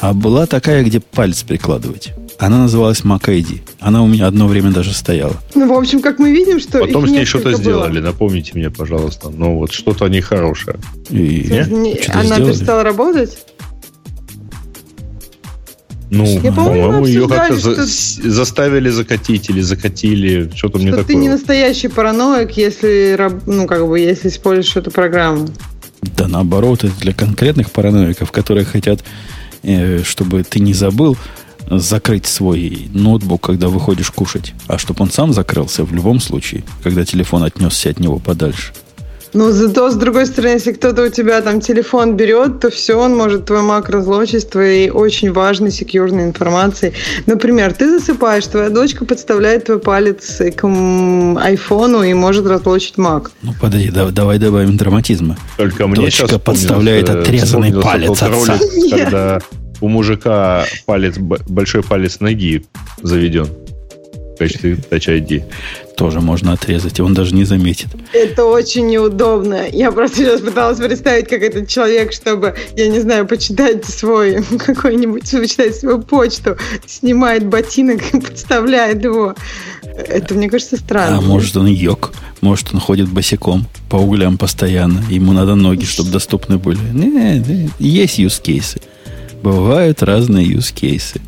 А 0.00 0.12
была 0.12 0.46
такая, 0.46 0.84
где 0.84 1.00
палец 1.00 1.42
прикладывать. 1.42 2.12
Она 2.38 2.58
называлась 2.58 3.00
Mac 3.00 3.22
ID. 3.24 3.62
Она 3.80 4.02
у 4.02 4.06
меня 4.06 4.26
одно 4.26 4.46
время 4.46 4.70
даже 4.70 4.92
стояла. 4.92 5.36
Ну, 5.54 5.68
в 5.74 5.78
общем, 5.78 6.00
как 6.02 6.18
мы 6.18 6.30
видим, 6.32 6.60
что 6.60 6.80
Потом 6.80 7.04
их 7.04 7.10
с 7.10 7.12
ней 7.12 7.24
что-то 7.24 7.50
было. 7.52 7.58
сделали, 7.58 8.00
напомните 8.00 8.52
мне, 8.54 8.70
пожалуйста. 8.70 9.30
Ну 9.30 9.56
вот, 9.56 9.72
что-то 9.72 10.04
они 10.04 10.20
хорошее. 10.20 10.76
И? 11.08 11.48
Не- 11.70 11.94
что-то 12.02 12.20
Она 12.20 12.34
сделали. 12.36 12.52
перестала 12.52 12.82
работать? 12.82 13.38
Ну, 16.08 16.24
Я, 16.40 16.52
по-моему, 16.52 17.04
ее 17.06 17.26
как-то 17.28 17.54
обсуждали, 17.54 17.86
за- 17.86 18.30
заставили 18.30 18.90
закатить 18.90 19.50
или 19.50 19.60
закатили. 19.60 20.50
Что-то 20.54 20.78
мне 20.78 20.88
Что 20.88 20.98
ты 20.98 21.02
такое. 21.04 21.16
не 21.16 21.28
настоящий 21.28 21.88
параноик, 21.88 22.52
если, 22.52 23.18
ну, 23.46 23.66
как 23.66 23.86
бы, 23.88 23.98
если 23.98 24.28
используешь 24.28 24.76
эту 24.76 24.90
программу. 24.92 25.48
Да 26.16 26.28
наоборот, 26.28 26.84
это 26.84 26.92
для 27.00 27.12
конкретных 27.12 27.72
параноиков, 27.72 28.30
которые 28.30 28.64
хотят, 28.64 29.00
чтобы 30.04 30.42
ты 30.44 30.60
не 30.60 30.74
забыл 30.74 31.16
закрыть 31.68 32.26
свой 32.26 32.88
ноутбук, 32.92 33.42
когда 33.42 33.68
выходишь 33.68 34.10
кушать, 34.10 34.54
а 34.68 34.78
чтобы 34.78 35.02
он 35.02 35.10
сам 35.10 35.32
закрылся 35.32 35.84
в 35.84 35.92
любом 35.92 36.20
случае, 36.20 36.64
когда 36.82 37.04
телефон 37.04 37.42
отнесся 37.42 37.90
от 37.90 37.98
него 37.98 38.18
подальше. 38.18 38.72
Но 39.32 39.50
зато, 39.50 39.90
с 39.90 39.96
другой 39.96 40.26
стороны, 40.26 40.54
если 40.54 40.72
кто-то 40.72 41.02
у 41.04 41.08
тебя 41.08 41.40
там 41.40 41.60
телефон 41.60 42.16
берет, 42.16 42.60
то 42.60 42.70
все, 42.70 42.94
он 42.98 43.14
может 43.16 43.44
твой 43.46 43.60
Mac 43.60 43.90
разлочить 43.90 44.42
с 44.42 44.46
твоей 44.46 44.90
очень 44.90 45.32
важной 45.32 45.70
секьюрной 45.70 46.24
информацией. 46.24 46.92
Например, 47.26 47.72
ты 47.72 47.98
засыпаешь, 47.98 48.46
твоя 48.46 48.70
дочка 48.70 49.04
подставляет 49.04 49.64
твой 49.66 49.78
палец 49.78 50.38
к 50.56 50.64
айфону 50.64 52.02
и 52.02 52.14
может 52.14 52.46
разлочить 52.46 52.94
Mac. 52.96 53.28
Ну, 53.42 53.52
подожди, 53.60 53.90
да- 53.90 54.10
давай 54.10 54.38
добавим 54.38 54.76
драматизма. 54.76 55.36
Только 55.56 55.86
мне 55.86 55.96
Дочка 55.96 56.28
сейчас 56.28 56.40
подставляет 56.40 57.08
вспомнился- 57.08 57.28
отрезанный 57.28 57.72
палец 57.82 58.10
отца. 58.10 58.28
ролик, 58.28 58.60
когда 58.90 59.40
у 59.80 59.88
мужика 59.88 60.64
палец, 60.86 61.18
большой 61.18 61.82
палец 61.82 62.20
ноги 62.20 62.64
заведен 63.02 63.46
в 64.36 64.38
качестве 64.38 64.74
Touch 64.74 65.08
ID. 65.08 65.44
Тоже 65.96 66.20
можно 66.20 66.52
отрезать, 66.52 66.98
и 66.98 67.02
он 67.02 67.14
даже 67.14 67.34
не 67.34 67.44
заметит. 67.44 67.88
Это 68.12 68.44
очень 68.44 68.86
неудобно. 68.86 69.66
Я 69.72 69.90
просто 69.90 70.18
сейчас 70.18 70.42
пыталась 70.42 70.78
представить, 70.78 71.26
как 71.26 71.40
этот 71.40 71.68
человек, 71.68 72.12
чтобы, 72.12 72.54
я 72.76 72.88
не 72.88 73.00
знаю, 73.00 73.26
почитать 73.26 73.86
свой 73.86 74.42
какой-нибудь, 74.58 75.30
почитать 75.30 75.74
свою 75.74 76.02
почту, 76.02 76.58
снимает 76.86 77.46
ботинок 77.46 78.02
и 78.12 78.20
подставляет 78.20 79.02
его. 79.02 79.34
Это, 79.82 80.34
мне 80.34 80.50
кажется, 80.50 80.76
странно. 80.76 81.16
А 81.16 81.20
может 81.22 81.56
он 81.56 81.66
йог, 81.66 82.12
может 82.42 82.74
он 82.74 82.80
ходит 82.80 83.08
босиком 83.08 83.66
по 83.88 83.96
углям 83.96 84.36
постоянно, 84.36 85.02
ему 85.08 85.32
надо 85.32 85.54
ноги, 85.54 85.86
чтобы 85.86 86.10
доступны 86.10 86.58
были. 86.58 86.78
Не, 86.92 87.38
не, 87.38 87.70
есть 87.78 88.18
use 88.18 88.42
кейсы. 88.42 88.82
Бывают 89.42 90.02
разные 90.02 90.46
use 90.46 90.74
кейсы. 90.74 91.22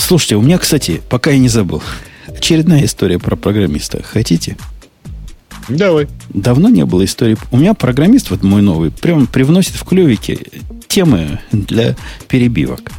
Слушайте, 0.00 0.36
у 0.36 0.42
меня, 0.42 0.58
кстати, 0.58 1.02
пока 1.08 1.30
я 1.30 1.38
не 1.38 1.48
забыл, 1.48 1.82
очередная 2.26 2.84
история 2.84 3.18
про 3.18 3.36
программиста. 3.36 4.02
Хотите? 4.02 4.56
Давай. 5.68 6.08
Давно 6.30 6.68
не 6.68 6.84
было 6.84 7.04
истории. 7.04 7.36
У 7.50 7.58
меня 7.58 7.74
программист, 7.74 8.30
вот 8.30 8.42
мой 8.42 8.62
новый, 8.62 8.90
прям 8.90 9.26
привносит 9.26 9.74
в 9.74 9.84
клювики 9.84 10.40
темы 10.88 11.38
для 11.52 11.96
перебивок. 12.28 12.90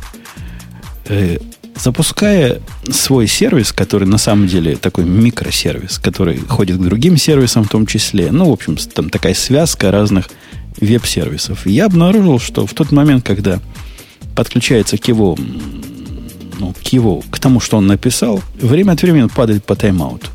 Э, 1.08 1.40
запуская 1.76 2.62
свой 2.90 3.28
сервис, 3.28 3.74
который 3.74 4.08
на 4.08 4.20
самом 4.20 4.48
деле 4.48 4.76
такой 4.76 5.04
микросервис, 5.04 5.98
который 5.98 6.38
ходит 6.38 6.78
к 6.78 6.82
другим 6.82 7.18
сервисам 7.18 7.64
в 7.64 7.70
том 7.70 7.88
числе, 7.88 8.32
ну, 8.32 8.50
в 8.50 8.54
общем, 8.54 8.78
там 8.78 9.10
такая 9.10 9.34
связка 9.34 9.92
разных 9.92 10.30
веб-сервисов. 10.80 11.66
Я 11.66 11.88
обнаружил, 11.88 12.40
что 12.40 12.66
в 12.68 12.74
тот 12.74 12.92
момент, 12.92 13.26
когда 13.26 13.60
подключается 14.36 14.98
к 14.98 15.08
его 15.08 15.36
ну, 16.62 16.74
к 16.74 16.88
его, 16.94 17.22
к 17.32 17.40
тому, 17.40 17.60
что 17.60 17.78
он 17.78 17.88
написал, 17.88 18.42
время 18.54 18.92
от 18.92 19.02
времени 19.02 19.28
падает 19.28 19.66
по 19.66 19.76
тайм-ауту. 19.76 20.28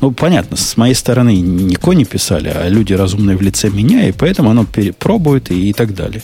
Ну, 0.00 0.10
понятно, 0.10 0.56
с 0.56 0.76
моей 0.76 0.94
стороны 0.94 1.36
никого 1.36 1.92
не 1.92 2.04
писали, 2.04 2.48
а 2.48 2.68
люди 2.68 2.94
разумные 2.94 3.36
в 3.36 3.42
лице 3.42 3.68
меня, 3.68 4.08
и 4.08 4.12
поэтому 4.12 4.50
оно 4.50 4.64
перепробует 4.64 5.50
и, 5.50 5.68
и 5.68 5.72
так 5.72 5.94
далее. 5.94 6.22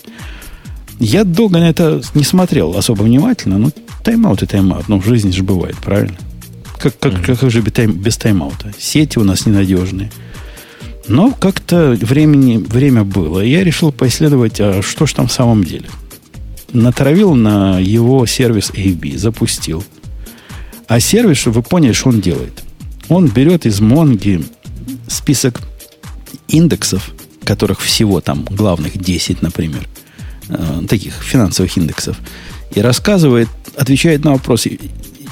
Я 0.99 1.25
долго 1.25 1.59
на 1.59 1.69
это 1.69 2.03
не 2.15 2.25
смотрел 2.25 2.77
особо 2.77 3.03
внимательно, 3.03 3.59
но 3.59 3.71
тайм-аут 4.03 4.43
и 4.43 4.47
тайм-аут. 4.47 4.89
Ну, 4.89 5.01
в 5.01 5.07
жизни 5.07 5.31
же 5.31 5.43
бывает, 5.43 5.77
правильно? 5.77 6.17
Как, 6.79 6.99
как, 6.99 7.13
mm-hmm. 7.13 7.37
как 7.37 7.51
же 7.51 7.61
без, 7.61 7.73
тайм, 7.73 7.93
без 7.93 8.17
тайм-аута? 8.17 8.73
Сети 8.79 9.19
у 9.19 9.25
нас 9.25 9.47
ненадежные. 9.47 10.11
Но 11.09 11.31
как-то 11.31 11.97
времени, 12.01 12.57
время 12.57 13.05
было. 13.05 13.41
И 13.41 13.51
я 13.51 13.65
решил 13.65 13.93
поисследовать, 13.93 14.61
а 14.61 14.81
что 14.83 15.07
ж 15.07 15.13
там 15.13 15.27
в 15.27 15.33
самом 15.33 15.65
деле. 15.65 15.87
Натравил 16.73 17.35
на 17.35 17.79
его 17.79 18.27
сервис 18.27 18.71
AB, 18.71 19.17
запустил. 19.17 19.85
А 20.87 21.01
сервис, 21.01 21.39
чтобы 21.39 21.57
вы 21.57 21.63
поняли, 21.63 21.93
что 21.93 22.09
он 22.11 22.21
делает. 22.21 22.63
Он 23.09 23.29
берет 23.29 23.67
из 23.67 23.81
Монги 23.81 24.45
список 25.09 25.61
индексов, 26.49 27.13
которых 27.45 27.81
всего 27.81 28.21
там 28.21 28.45
главных 28.45 28.99
10, 28.99 29.43
например, 29.43 29.87
э, 30.49 30.83
таких 30.89 31.15
финансовых 31.15 31.77
индексов, 31.77 32.19
и 32.75 32.81
рассказывает, 32.81 33.49
отвечает 33.77 34.25
на 34.25 34.33
вопросы, 34.33 34.79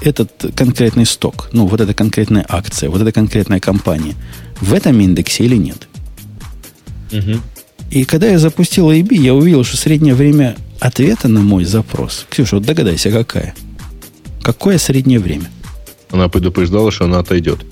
этот 0.01 0.53
конкретный 0.55 1.07
сток, 1.07 1.49
ну, 1.53 1.67
вот 1.67 1.81
эта 1.81 1.95
конкретная 1.95 2.45
акция, 2.49 2.89
вот 2.89 3.01
эта 3.01 3.13
конкретная 3.13 3.61
компания 3.61 4.15
в 4.61 4.73
этом 4.73 4.99
индексе 5.01 5.45
или 5.45 5.57
нет. 5.57 5.89
Угу. 7.13 7.41
И 7.91 8.05
когда 8.05 8.29
я 8.29 8.39
запустил 8.39 8.91
AB, 8.91 9.15
я 9.15 9.35
увидел, 9.35 9.65
что 9.65 9.77
среднее 9.77 10.15
время 10.15 10.57
ответа 10.81 11.29
на 11.29 11.41
мой 11.41 11.65
запрос. 11.65 12.27
Ксюша, 12.31 12.57
вот 12.57 12.65
догадайся, 12.65 13.11
какая? 13.11 13.55
Какое 14.43 14.79
среднее 14.79 15.19
время? 15.19 15.51
Она 16.11 16.29
предупреждала, 16.29 16.91
что 16.91 17.05
она 17.05 17.19
отойдет. 17.19 17.65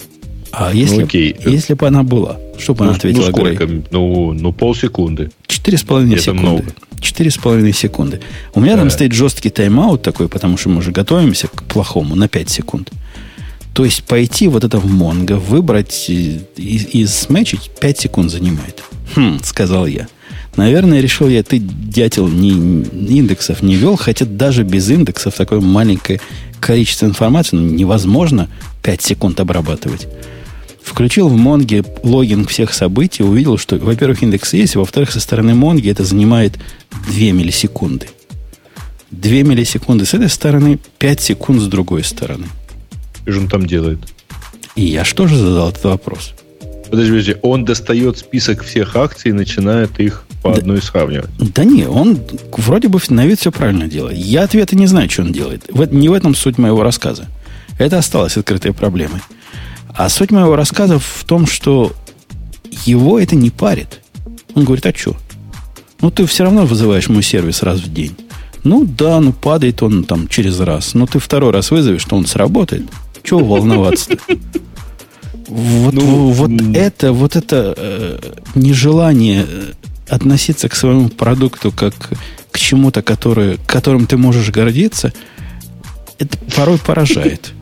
А 0.53 0.73
если, 0.73 1.01
ну, 1.01 1.05
окей. 1.05 1.37
если 1.45 1.75
бы 1.75 1.87
она 1.87 2.03
была, 2.03 2.39
что 2.59 2.75
бы 2.75 2.85
ну, 2.85 2.91
она 2.91 2.97
ответила? 2.97 3.27
Ну, 3.27 3.33
сколько? 3.33 3.69
Ну, 3.91 4.33
ну, 4.33 4.53
полсекунды. 4.53 5.31
Четыре 5.47 5.79
с 5.79 5.83
половиной 5.83 6.19
секунды. 6.19 6.65
Четыре 7.01 7.31
с 7.31 7.37
половиной 7.37 7.73
секунды. 7.73 8.21
У 8.55 8.61
меня 8.61 8.75
да. 8.75 8.81
там 8.81 8.91
стоит 8.91 9.13
жесткий 9.13 9.51
тайм-аут 9.51 10.03
такой, 10.03 10.29
потому 10.29 10.57
что 10.57 10.71
мы 10.71 10.79
уже 10.79 10.93
готовимся 10.93 11.49
к 11.49 11.63
плохому 11.65 12.15
на 12.15 12.27
5 12.27 12.49
секунд. 12.51 12.91
То 13.75 13.85
есть 13.85 14.05
пойти 14.05 14.49
вот 14.49 14.65
это 14.65 14.79
в 14.79 14.87
Монго, 14.87 15.35
выбрать 15.35 16.07
и, 16.09 16.41
и 16.57 17.07
сметчить 17.07 17.71
5 17.79 17.99
секунд 18.01 18.31
занимает. 18.31 18.83
Хм, 19.15 19.41
сказал 19.43 19.87
я. 19.87 20.09
Наверное, 20.57 21.01
решил 21.01 21.29
я, 21.29 21.43
ты, 21.43 21.59
дятел, 21.59 22.29
ни 22.29 22.83
индексов 23.19 23.63
не 23.63 23.77
вел, 23.77 23.97
хотя 23.97 24.25
даже 24.25 24.65
без 24.65 24.89
индексов 24.91 25.35
такое 25.35 25.61
маленькое 25.61 26.21
количество 26.61 27.05
информации 27.05 27.57
ну, 27.57 27.63
невозможно 27.63 28.49
5 28.83 29.03
секунд 29.03 29.41
обрабатывать. 29.41 30.09
Включил 30.83 31.29
в 31.29 31.37
Монге 31.37 31.85
логин 32.03 32.47
всех 32.47 32.73
событий, 32.73 33.23
увидел, 33.23 33.59
что, 33.59 33.77
во-первых, 33.77 34.23
индекс 34.23 34.55
есть, 34.55 34.77
во-вторых, 34.77 35.11
со 35.11 35.21
стороны 35.21 35.55
Монги 35.55 35.91
это 35.91 36.05
занимает 36.05 36.55
2 37.09 37.33
миллисекунды. 37.33 38.09
2 39.11 39.31
миллисекунды 39.43 40.07
с 40.07 40.15
этой 40.15 40.31
стороны, 40.31 40.79
5 40.99 41.21
секунд 41.21 41.61
с 41.61 41.67
другой 41.67 42.03
стороны. 42.03 42.47
И 43.27 43.31
что 43.31 43.41
он 43.41 43.49
там 43.49 43.67
делает? 43.67 43.99
И 44.75 44.85
я 44.85 45.05
что 45.05 45.27
же 45.27 45.37
задал 45.37 45.71
этот 45.71 45.85
вопрос? 45.85 46.35
Подожди, 46.91 47.11
подожди, 47.11 47.37
он 47.43 47.65
достает 47.65 48.19
список 48.19 48.63
всех 48.63 48.95
акций 48.97 49.31
и 49.31 49.35
начинает 49.35 49.99
их 49.99 50.26
по 50.47 50.53
да, 50.53 50.59
одной 50.59 50.83
сравнивать. 50.83 51.31
Да 51.39 51.65
не, 51.65 51.87
он 51.87 52.19
вроде 52.57 52.89
бы 52.89 53.01
на 53.09 53.27
вид 53.27 53.41
все 53.41 53.51
правильно 53.51 53.87
делает. 53.87 54.19
Я 54.19 54.45
ответа 54.45 54.77
не 54.77 54.87
знаю, 54.87 55.11
что 55.11 55.23
он 55.23 55.33
делает. 55.33 55.65
В, 55.69 55.93
не 55.93 56.09
в 56.09 56.13
этом 56.13 56.35
суть 56.35 56.59
моего 56.59 56.83
рассказа. 56.83 57.27
Это 57.79 57.99
осталось 57.99 58.37
открытой 58.37 58.73
проблемой. 58.73 59.21
А 59.89 60.09
суть 60.09 60.31
моего 60.31 60.57
рассказа 60.57 60.99
в 60.99 61.25
том, 61.25 61.47
что 61.47 61.93
его 62.85 63.19
это 63.19 63.35
не 63.35 63.51
парит. 63.51 64.01
Он 64.55 64.65
говорит, 64.65 64.87
а 64.87 64.95
что? 64.95 65.17
Ну, 66.01 66.11
ты 66.11 66.27
все 66.27 66.45
равно 66.45 66.67
вызываешь 66.67 67.09
мой 67.09 67.23
сервис 67.23 67.63
раз 67.63 67.81
в 67.81 67.93
день. 67.93 68.17
Ну, 68.65 68.85
да, 68.85 69.21
ну, 69.21 69.33
падает 69.33 69.83
он 69.83 70.05
там 70.05 70.29
через 70.29 70.61
раз. 70.61 70.95
Но 70.95 71.07
ты 71.07 71.19
второй 71.19 71.53
раз 71.53 71.71
вызовешь, 71.71 72.03
что 72.03 72.17
он 72.17 72.27
сработает. 72.27 72.85
Чего 73.23 73.45
волноваться-то? 73.45 74.19
Вот, 75.49 75.95
ну, 75.95 76.31
вот 76.31 76.51
это, 76.75 77.13
вот 77.13 77.37
это 77.37 77.73
э, 77.77 78.19
нежелание 78.57 79.47
э, 79.49 79.73
относиться 80.09 80.69
к 80.69 80.75
своему 80.75 81.09
продукту 81.09 81.73
как 81.73 81.95
к 82.51 82.59
чему-то, 82.59 83.03
который, 83.03 83.59
которым 83.67 84.07
ты 84.07 84.17
можешь 84.17 84.51
гордиться, 84.51 85.13
это 86.19 86.39
порой 86.57 86.79
поражает. 86.79 87.53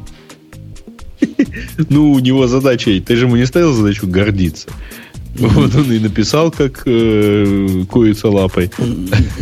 Ну, 1.88 2.12
у 2.12 2.18
него 2.18 2.46
задача, 2.46 2.90
ты 3.00 3.16
же 3.16 3.24
ему 3.24 3.36
не 3.36 3.46
ставил 3.46 3.72
задачу 3.72 4.06
гордиться. 4.06 4.68
Вот 5.36 5.74
он 5.74 5.90
и 5.90 5.98
написал, 5.98 6.52
как 6.52 6.82
э, 6.86 7.84
курица 7.90 8.28
лапой. 8.28 8.70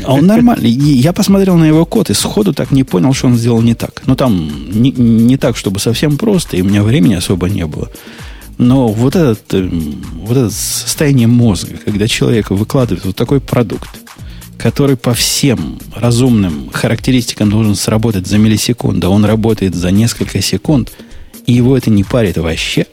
А 0.05 0.14
он 0.14 0.26
нормальный. 0.26 0.70
Я 0.70 1.12
посмотрел 1.12 1.57
на 1.57 1.64
его 1.64 1.84
код 1.84 2.09
и 2.09 2.14
сходу 2.14 2.55
так 2.55 2.70
не 2.70 2.84
понял, 2.84 3.12
что 3.12 3.26
он 3.26 3.36
сделал 3.36 3.61
не 3.61 3.74
так. 3.74 4.03
Ну, 4.07 4.16
там 4.16 4.50
не, 4.70 4.90
не 4.90 5.36
так, 5.36 5.57
чтобы 5.57 5.80
совсем 5.80 6.16
просто, 6.16 6.57
и 6.57 6.62
у 6.62 6.64
меня 6.64 6.82
времени 6.82 7.14
особо 7.14 7.48
не 7.50 7.66
было. 7.66 7.90
Но 8.59 8.88
вот, 8.88 9.16
этот, 9.16 9.55
э, 9.55 9.68
вот 10.14 10.36
это 10.36 10.50
состояние 10.50 11.26
мозга, 11.26 11.76
когда 11.84 12.07
человек 12.07 12.50
выкладывает 12.50 13.05
вот 13.05 13.16
такой 13.16 13.40
продукт, 13.40 13.90
который 14.59 14.96
по 14.96 15.14
всем 15.14 15.78
разумным 15.94 16.70
характеристикам 16.72 17.50
должен 17.50 17.74
сработать 17.74 18.26
за 18.26 18.38
миллисекунду, 18.38 19.09
а 19.09 19.11
он 19.11 19.24
работает 19.24 19.74
за 19.74 19.90
несколько 19.90 20.40
секунд– 20.40 20.92
и 21.46 21.53
его 21.53 21.76
это 21.76 21.90
не 21.90 22.05
парит 22.05 22.36
вообще, 22.36 22.86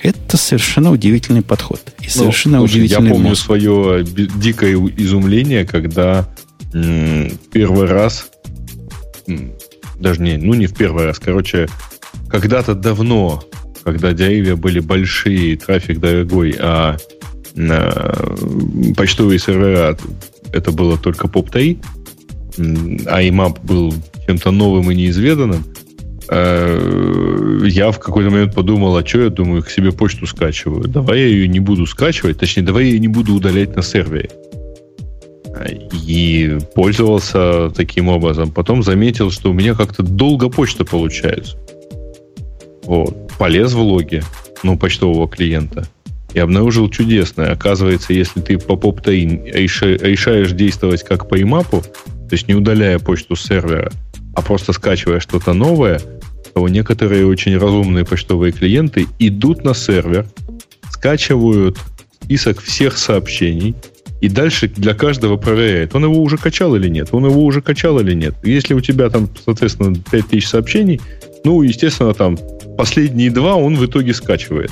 это 0.00 0.36
совершенно 0.36 0.90
удивительный 0.90 1.42
подход. 1.42 1.80
И 2.00 2.04
ну, 2.04 2.10
совершенно 2.10 2.58
ну, 2.58 2.66
слушай, 2.66 2.78
удивительный 2.78 3.08
Я 3.08 3.14
помню 3.14 3.28
мозг. 3.30 3.44
свое 3.44 4.04
дикое 4.04 4.74
изумление, 4.96 5.64
когда 5.64 6.28
м, 6.72 7.30
первый 7.52 7.86
раз, 7.86 8.26
м, 9.28 9.52
даже 10.00 10.20
не, 10.20 10.36
ну 10.36 10.54
не 10.54 10.66
в 10.66 10.74
первый 10.74 11.04
раз, 11.04 11.18
короче, 11.18 11.68
когда-то 12.28 12.74
давно, 12.74 13.44
когда 13.84 14.12
деревья 14.12 14.56
были 14.56 14.80
большие, 14.80 15.56
трафик 15.56 15.98
дорогой, 16.00 16.56
а 16.58 16.96
почтовые 18.96 19.38
сервера 19.38 19.96
это 20.52 20.72
было 20.72 20.96
только 20.98 21.28
POP3, 21.28 21.78
а 23.06 23.22
IMAP 23.22 23.58
был 23.64 23.94
чем-то 24.26 24.50
новым 24.50 24.90
и 24.90 24.94
неизведанным, 24.94 25.64
Э, 26.34 27.60
я 27.64 27.90
в 27.90 27.98
какой-то 27.98 28.30
момент 28.30 28.54
подумал, 28.54 28.96
а 28.96 29.06
что 29.06 29.20
я 29.20 29.28
думаю, 29.28 29.62
к 29.62 29.70
себе 29.70 29.92
почту 29.92 30.26
скачиваю. 30.26 30.88
Давай 30.88 31.20
я 31.20 31.26
ее 31.26 31.46
не 31.46 31.60
буду 31.60 31.84
скачивать, 31.84 32.38
точнее, 32.38 32.62
давай 32.62 32.84
я 32.84 32.90
ее 32.92 33.00
не 33.00 33.08
буду 33.08 33.34
удалять 33.34 33.76
на 33.76 33.82
сервере. 33.82 34.30
И 36.06 36.58
пользовался 36.74 37.70
таким 37.70 38.08
образом. 38.08 38.50
Потом 38.50 38.82
заметил, 38.82 39.30
что 39.30 39.50
у 39.50 39.52
меня 39.52 39.74
как-то 39.74 40.02
долго 40.02 40.48
почта 40.48 40.86
получается. 40.86 41.58
Вот. 42.84 43.21
Полез 43.38 43.72
в 43.72 43.80
логи, 43.80 44.22
ну, 44.62 44.78
почтового 44.78 45.28
клиента. 45.28 45.86
И 46.34 46.38
обнаружил 46.38 46.88
чудесное. 46.88 47.52
Оказывается, 47.52 48.12
если 48.12 48.40
ты 48.40 48.58
по 48.58 48.72
POP-3 48.72 49.52
решаешь 49.52 50.52
действовать 50.52 51.02
как 51.02 51.28
по 51.28 51.38
IMAP, 51.38 51.70
то 51.70 52.32
есть 52.32 52.48
не 52.48 52.54
удаляя 52.54 52.98
почту 52.98 53.36
с 53.36 53.42
сервера, 53.42 53.92
а 54.34 54.40
просто 54.40 54.72
скачивая 54.72 55.20
что-то 55.20 55.52
новое, 55.52 56.00
то 56.54 56.66
некоторые 56.68 57.26
очень 57.26 57.56
разумные 57.58 58.04
почтовые 58.04 58.52
клиенты 58.52 59.06
идут 59.18 59.64
на 59.64 59.74
сервер, 59.74 60.26
скачивают 60.90 61.78
список 62.22 62.60
всех 62.60 62.96
сообщений, 62.96 63.74
и 64.20 64.28
дальше 64.28 64.68
для 64.68 64.94
каждого 64.94 65.36
проверяет, 65.36 65.94
он 65.94 66.04
его 66.04 66.22
уже 66.22 66.38
качал 66.38 66.76
или 66.76 66.88
нет, 66.88 67.08
он 67.10 67.26
его 67.26 67.44
уже 67.44 67.60
качал 67.60 67.98
или 67.98 68.14
нет. 68.14 68.34
Если 68.44 68.72
у 68.72 68.80
тебя 68.80 69.10
там, 69.10 69.28
соответственно, 69.44 69.96
5000 70.10 70.46
сообщений, 70.46 71.00
ну, 71.44 71.62
естественно, 71.62 72.14
там 72.14 72.38
последние 72.76 73.30
два 73.30 73.56
он 73.56 73.76
в 73.76 73.84
итоге 73.84 74.14
скачивает. 74.14 74.70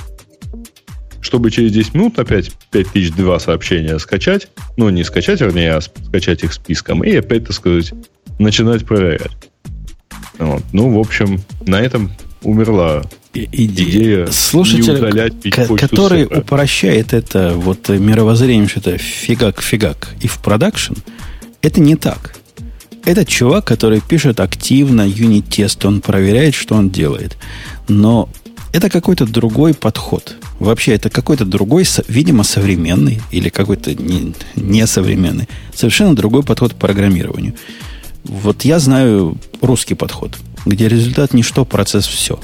Чтобы 1.20 1.50
через 1.50 1.72
10 1.72 1.94
минут 1.94 2.18
опять 2.18 2.50
5002 2.70 3.40
сообщения 3.40 3.98
скачать, 3.98 4.48
ну, 4.76 4.88
не 4.88 5.04
скачать, 5.04 5.40
вернее, 5.40 5.74
а 5.74 5.80
скачать 5.80 6.42
их 6.44 6.52
списком, 6.52 7.04
и 7.04 7.14
опять, 7.14 7.46
так 7.46 7.52
сказать, 7.54 7.92
начинать 8.38 8.86
проверять. 8.86 9.32
Вот. 10.38 10.62
Ну, 10.72 10.90
в 10.90 10.98
общем, 10.98 11.40
на 11.66 11.80
этом 11.80 12.12
умерла 12.42 13.02
идея 13.34 14.26
Слушатель, 14.26 14.84
не 14.84 14.90
удалять 14.90 15.34
который 15.78 16.24
сыра. 16.24 16.40
упрощает 16.40 17.12
это 17.12 17.52
вот 17.54 17.88
мировоззрением, 17.88 18.68
что 18.68 18.80
это 18.80 18.98
фигак-фигак 18.98 20.14
и 20.20 20.26
в 20.26 20.38
production, 20.38 20.94
это 21.62 21.80
не 21.80 21.96
так. 21.96 22.39
Это 23.04 23.24
чувак, 23.24 23.64
который 23.64 24.00
пишет 24.00 24.40
активно 24.40 25.06
unit 25.06 25.41
test, 25.41 25.84
он 25.84 26.00
проверяет, 26.00 26.54
что 26.54 26.74
он 26.74 26.90
делает. 26.90 27.36
Но 27.88 28.28
это 28.72 28.88
какой-то 28.88 29.26
другой 29.26 29.74
подход. 29.74 30.36
Вообще, 30.58 30.92
это 30.92 31.10
какой-то 31.10 31.44
другой, 31.44 31.86
видимо, 32.08 32.44
современный 32.44 33.20
или 33.30 33.48
какой-то 33.48 33.94
не, 33.94 34.34
несовременный, 34.54 35.48
совершенно 35.74 36.14
другой 36.14 36.42
подход 36.42 36.74
к 36.74 36.76
программированию. 36.76 37.54
Вот 38.24 38.64
я 38.64 38.78
знаю 38.78 39.38
русский 39.62 39.94
подход, 39.94 40.36
где 40.66 40.88
результат 40.88 41.32
ничто, 41.32 41.64
процесс 41.64 42.06
все. 42.06 42.38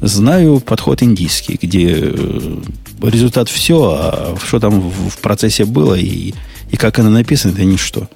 Знаю 0.00 0.60
подход 0.60 1.02
индийский, 1.02 1.58
где 1.60 1.90
э, 1.90 2.60
результат 3.02 3.48
все, 3.48 3.98
а 4.00 4.36
что 4.42 4.60
там 4.60 4.80
в 4.80 5.18
процессе 5.18 5.64
было 5.64 5.94
и, 5.94 6.34
и 6.70 6.76
как 6.76 7.00
оно 7.00 7.10
написано, 7.10 7.50
это 7.50 7.64
ничто. 7.64 8.08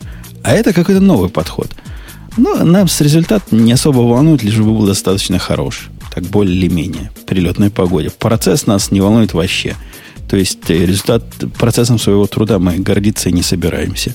А 0.42 0.52
это 0.52 0.72
какой-то 0.72 1.00
новый 1.00 1.30
подход. 1.30 1.70
Но 2.36 2.64
нас 2.64 3.00
результат 3.00 3.52
не 3.52 3.72
особо 3.72 3.98
волнует, 3.98 4.42
лишь 4.42 4.56
бы 4.56 4.64
был 4.64 4.86
достаточно 4.86 5.38
хорош. 5.38 5.90
Так 6.14 6.24
более 6.24 6.56
или 6.56 6.68
менее 6.68 7.10
при 7.26 7.40
летной 7.40 7.70
погоде. 7.70 8.10
Процесс 8.10 8.66
нас 8.66 8.90
не 8.90 9.00
волнует 9.00 9.34
вообще. 9.34 9.76
То 10.28 10.36
есть 10.36 10.70
э, 10.70 10.86
результат 10.86 11.24
процессом 11.58 11.98
своего 11.98 12.26
труда 12.26 12.58
мы 12.58 12.78
гордиться 12.78 13.30
не 13.30 13.42
собираемся. 13.42 14.14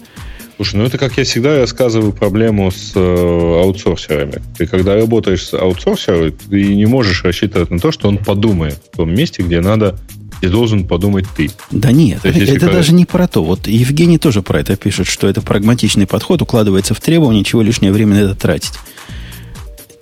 Слушай, 0.55 0.77
ну 0.77 0.85
это, 0.85 0.97
как 0.97 1.15
я 1.17 1.23
всегда 1.23 1.59
рассказываю, 1.59 2.11
проблему 2.11 2.71
с 2.71 2.93
э, 2.95 2.99
аутсорсерами. 2.99 4.41
Ты 4.57 4.65
когда 4.65 4.95
работаешь 4.95 5.45
с 5.45 5.53
аутсорсером, 5.53 6.31
ты 6.31 6.75
не 6.75 6.87
можешь 6.87 7.23
рассчитывать 7.23 7.69
на 7.69 7.79
то, 7.79 7.91
что 7.91 8.07
он 8.07 8.17
подумает 8.17 8.79
в 8.91 8.97
том 8.97 9.13
месте, 9.13 9.43
где 9.43 9.61
надо 9.61 9.99
и 10.41 10.47
должен 10.47 10.85
подумать 10.85 11.25
ты. 11.35 11.49
Да 11.71 11.91
нет, 11.91 12.23
есть, 12.25 12.37
это 12.37 12.59
когда... 12.59 12.75
даже 12.75 12.93
не 12.93 13.05
про 13.05 13.27
то. 13.27 13.43
Вот 13.43 13.67
Евгений 13.67 14.17
тоже 14.17 14.41
про 14.41 14.59
это 14.59 14.75
пишет, 14.75 15.07
что 15.07 15.27
это 15.27 15.41
прагматичный 15.41 16.07
подход, 16.07 16.41
укладывается 16.41 16.93
в 16.93 17.01
требования, 17.01 17.43
чего 17.43 17.61
лишнее 17.61 17.91
время 17.91 18.15
на 18.15 18.19
это 18.19 18.35
тратить. 18.35 18.73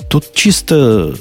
Тут 0.10 0.34
чисто 0.34 1.16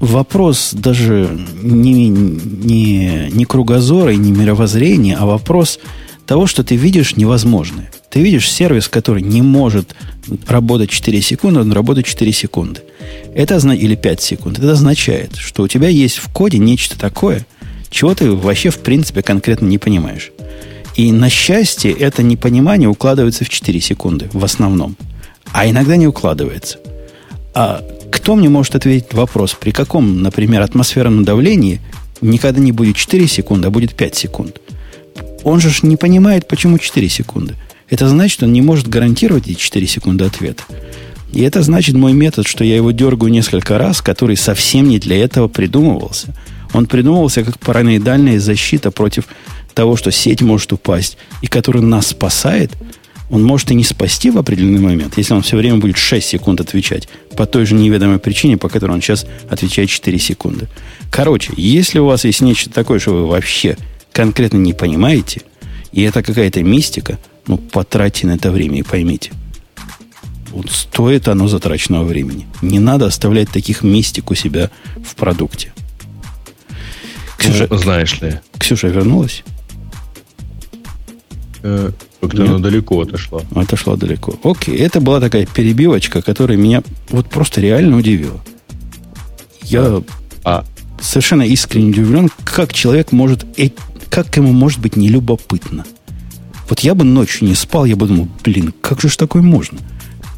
вопрос 0.00 0.70
даже 0.72 1.28
не, 1.62 2.08
не, 2.08 3.28
не 3.30 3.44
кругозора 3.44 4.12
и 4.12 4.16
не 4.16 4.32
мировоззрения, 4.32 5.16
а 5.16 5.26
вопрос 5.26 5.78
того, 6.26 6.46
что 6.46 6.64
ты 6.64 6.76
видишь 6.76 7.16
невозможное. 7.16 7.90
Ты 8.10 8.20
видишь 8.20 8.50
сервис, 8.50 8.88
который 8.88 9.22
не 9.22 9.42
может 9.42 9.94
работать 10.46 10.90
4 10.90 11.20
секунды, 11.20 11.60
он 11.60 11.72
работает 11.72 12.06
4 12.06 12.32
секунды. 12.32 12.82
Это, 13.34 13.56
или 13.56 13.94
5 13.94 14.22
секунд. 14.22 14.58
Это 14.58 14.72
означает, 14.72 15.36
что 15.36 15.62
у 15.62 15.68
тебя 15.68 15.88
есть 15.88 16.16
в 16.16 16.32
коде 16.32 16.58
нечто 16.58 16.98
такое, 16.98 17.46
чего 17.90 18.14
ты 18.14 18.30
вообще 18.30 18.70
в 18.70 18.78
принципе 18.78 19.22
конкретно 19.22 19.66
не 19.66 19.78
понимаешь. 19.78 20.32
И 20.96 21.12
на 21.12 21.28
счастье 21.28 21.92
это 21.92 22.22
непонимание 22.22 22.88
укладывается 22.88 23.44
в 23.44 23.48
4 23.48 23.80
секунды 23.80 24.28
в 24.32 24.44
основном. 24.44 24.96
А 25.52 25.68
иногда 25.68 25.96
не 25.96 26.06
укладывается. 26.06 26.78
А 27.54 27.82
кто 28.10 28.34
мне 28.34 28.48
может 28.48 28.74
ответить 28.74 29.12
вопрос, 29.12 29.54
при 29.54 29.70
каком, 29.70 30.22
например, 30.22 30.62
атмосферном 30.62 31.24
давлении 31.24 31.80
никогда 32.20 32.60
не 32.60 32.72
будет 32.72 32.96
4 32.96 33.26
секунды, 33.26 33.68
а 33.68 33.70
будет 33.70 33.94
5 33.94 34.14
секунд? 34.14 34.60
Он 35.44 35.60
же 35.60 35.70
не 35.82 35.96
понимает, 35.96 36.48
почему 36.48 36.78
4 36.78 37.08
секунды. 37.08 37.54
Это 37.88 38.08
значит, 38.08 38.42
он 38.42 38.52
не 38.52 38.62
может 38.62 38.88
гарантировать 38.88 39.48
эти 39.48 39.58
4 39.58 39.86
секунды 39.86 40.24
ответа. 40.24 40.64
И 41.32 41.42
это 41.42 41.62
значит 41.62 41.94
мой 41.94 42.14
метод, 42.14 42.46
что 42.46 42.64
я 42.64 42.76
его 42.76 42.90
дергаю 42.90 43.30
несколько 43.30 43.78
раз, 43.78 44.00
который 44.00 44.36
совсем 44.36 44.88
не 44.88 44.98
для 44.98 45.22
этого 45.22 45.48
придумывался. 45.48 46.34
Он 46.76 46.86
придумывался 46.86 47.42
как 47.42 47.58
параноидальная 47.58 48.38
защита 48.38 48.90
против 48.90 49.24
того, 49.74 49.96
что 49.96 50.12
сеть 50.12 50.42
может 50.42 50.72
упасть, 50.72 51.18
и 51.42 51.46
который 51.46 51.82
нас 51.82 52.08
спасает– 52.08 52.70
он 53.30 53.42
может 53.42 53.70
и 53.70 53.74
не 53.74 53.84
спасти 53.84 54.30
в 54.30 54.38
определенный 54.38 54.80
момент, 54.80 55.14
если 55.16 55.34
он 55.34 55.42
все 55.42 55.56
время 55.56 55.78
будет 55.78 55.96
6 55.96 56.26
секунд 56.26 56.60
отвечать 56.60 57.08
по 57.36 57.46
той 57.46 57.66
же 57.66 57.74
неведомой 57.74 58.18
причине, 58.18 58.56
по 58.56 58.68
которой 58.68 58.92
он 58.92 59.02
сейчас 59.02 59.26
отвечает 59.48 59.90
4 59.90 60.18
секунды. 60.18 60.68
Короче, 61.10 61.52
если 61.56 61.98
у 61.98 62.06
вас 62.06 62.24
есть 62.24 62.40
нечто 62.40 62.70
такое, 62.70 62.98
что 62.98 63.12
вы 63.12 63.26
вообще 63.26 63.76
конкретно 64.12 64.58
не 64.58 64.72
понимаете, 64.72 65.42
и 65.92 66.02
это 66.02 66.22
какая-то 66.22 66.62
мистика, 66.62 67.18
ну, 67.46 67.58
потратьте 67.58 68.26
на 68.26 68.32
это 68.32 68.50
время 68.50 68.78
и 68.78 68.82
поймите. 68.82 69.32
Вот 70.50 70.70
стоит 70.70 71.28
оно 71.28 71.48
затраченного 71.48 72.04
времени. 72.04 72.46
Не 72.62 72.78
надо 72.78 73.06
оставлять 73.06 73.50
таких 73.50 73.82
мистик 73.82 74.30
у 74.30 74.34
себя 74.34 74.70
в 75.04 75.16
продукте. 75.16 75.72
Ксюша, 77.36 77.66
ну, 77.70 77.76
знаешь 77.76 78.20
ли. 78.20 78.40
Ксюша 78.58 78.88
вернулась? 78.88 79.44
Э, 81.62 81.90
как-то 82.20 82.44
она 82.44 82.58
далеко 82.58 83.00
отошла. 83.00 83.42
Отошла 83.54 83.96
далеко. 83.96 84.34
Окей, 84.42 84.76
это 84.76 85.00
была 85.00 85.20
такая 85.20 85.46
перебивочка, 85.46 86.22
которая 86.22 86.56
меня 86.56 86.82
вот 87.10 87.28
просто 87.28 87.60
реально 87.60 87.96
удивила. 87.96 88.40
Я 89.62 90.02
а. 90.44 90.64
совершенно 91.00 91.42
искренне 91.42 91.90
удивлен, 91.90 92.30
как 92.44 92.72
человек 92.72 93.12
может, 93.12 93.44
как 94.10 94.36
ему 94.36 94.52
может 94.52 94.80
быть 94.80 94.96
нелюбопытно. 94.96 95.84
Вот 96.68 96.80
я 96.80 96.94
бы 96.94 97.04
ночью 97.04 97.48
не 97.48 97.54
спал, 97.54 97.84
я 97.84 97.96
бы 97.96 98.06
думал, 98.06 98.28
блин, 98.42 98.72
как 98.80 99.00
же 99.00 99.08
ж 99.08 99.16
такое 99.16 99.42
можно? 99.42 99.78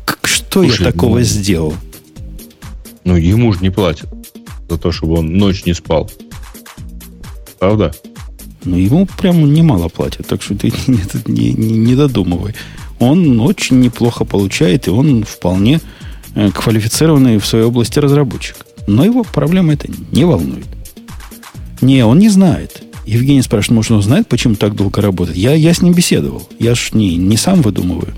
Как, 0.05 0.27
что 0.27 0.63
Слушай, 0.63 0.85
я 0.85 0.93
такого 0.93 1.19
ну, 1.19 1.25
сделал? 1.25 1.75
Ну, 3.05 3.17
ему 3.17 3.53
же 3.53 3.61
не 3.61 3.71
платят 3.71 4.09
за 4.69 4.77
то, 4.77 4.93
чтобы 4.93 5.19
он 5.19 5.33
ночь 5.35 5.65
не 5.65 5.75
спал. 5.75 6.11
Правда? 7.59 7.93
Ну, 8.65 8.77
ему 8.77 9.07
прям 9.07 9.53
немало 9.53 9.89
платят, 9.89 10.27
так 10.27 10.43
что 10.43 10.55
ты 10.55 10.73
не, 10.87 11.53
не, 11.53 11.53
не 11.53 11.95
додумывай. 11.95 12.55
Он 12.99 13.41
очень 13.41 13.81
неплохо 13.81 14.25
получает, 14.25 14.89
и 14.89 14.91
он 14.91 15.25
вполне 15.25 15.81
э, 16.35 16.51
квалифицированный 16.51 17.39
в 17.39 17.47
своей 17.47 17.65
области 17.65 17.99
разработчик. 17.99 18.57
Но 18.87 19.05
его 19.05 19.23
проблема 19.23 19.75
это 19.75 19.89
не 20.13 20.25
волнует. 20.25 20.67
Не, 21.81 22.05
он 22.05 22.19
не 22.19 22.29
знает. 22.29 22.83
Евгений 23.07 23.43
спрашивает, 23.43 23.77
может, 23.77 23.93
он 23.93 24.03
знает, 24.03 24.29
почему 24.29 24.55
так 24.57 24.75
долго 24.75 25.01
работает? 25.01 25.39
Я, 25.39 25.55
я 25.55 25.73
с 25.73 25.81
ним 25.81 25.95
беседовал. 25.95 26.47
Я 26.59 26.75
ж 26.75 26.91
не, 26.93 27.17
не 27.17 27.37
сам 27.37 27.63
выдумываю. 27.63 28.15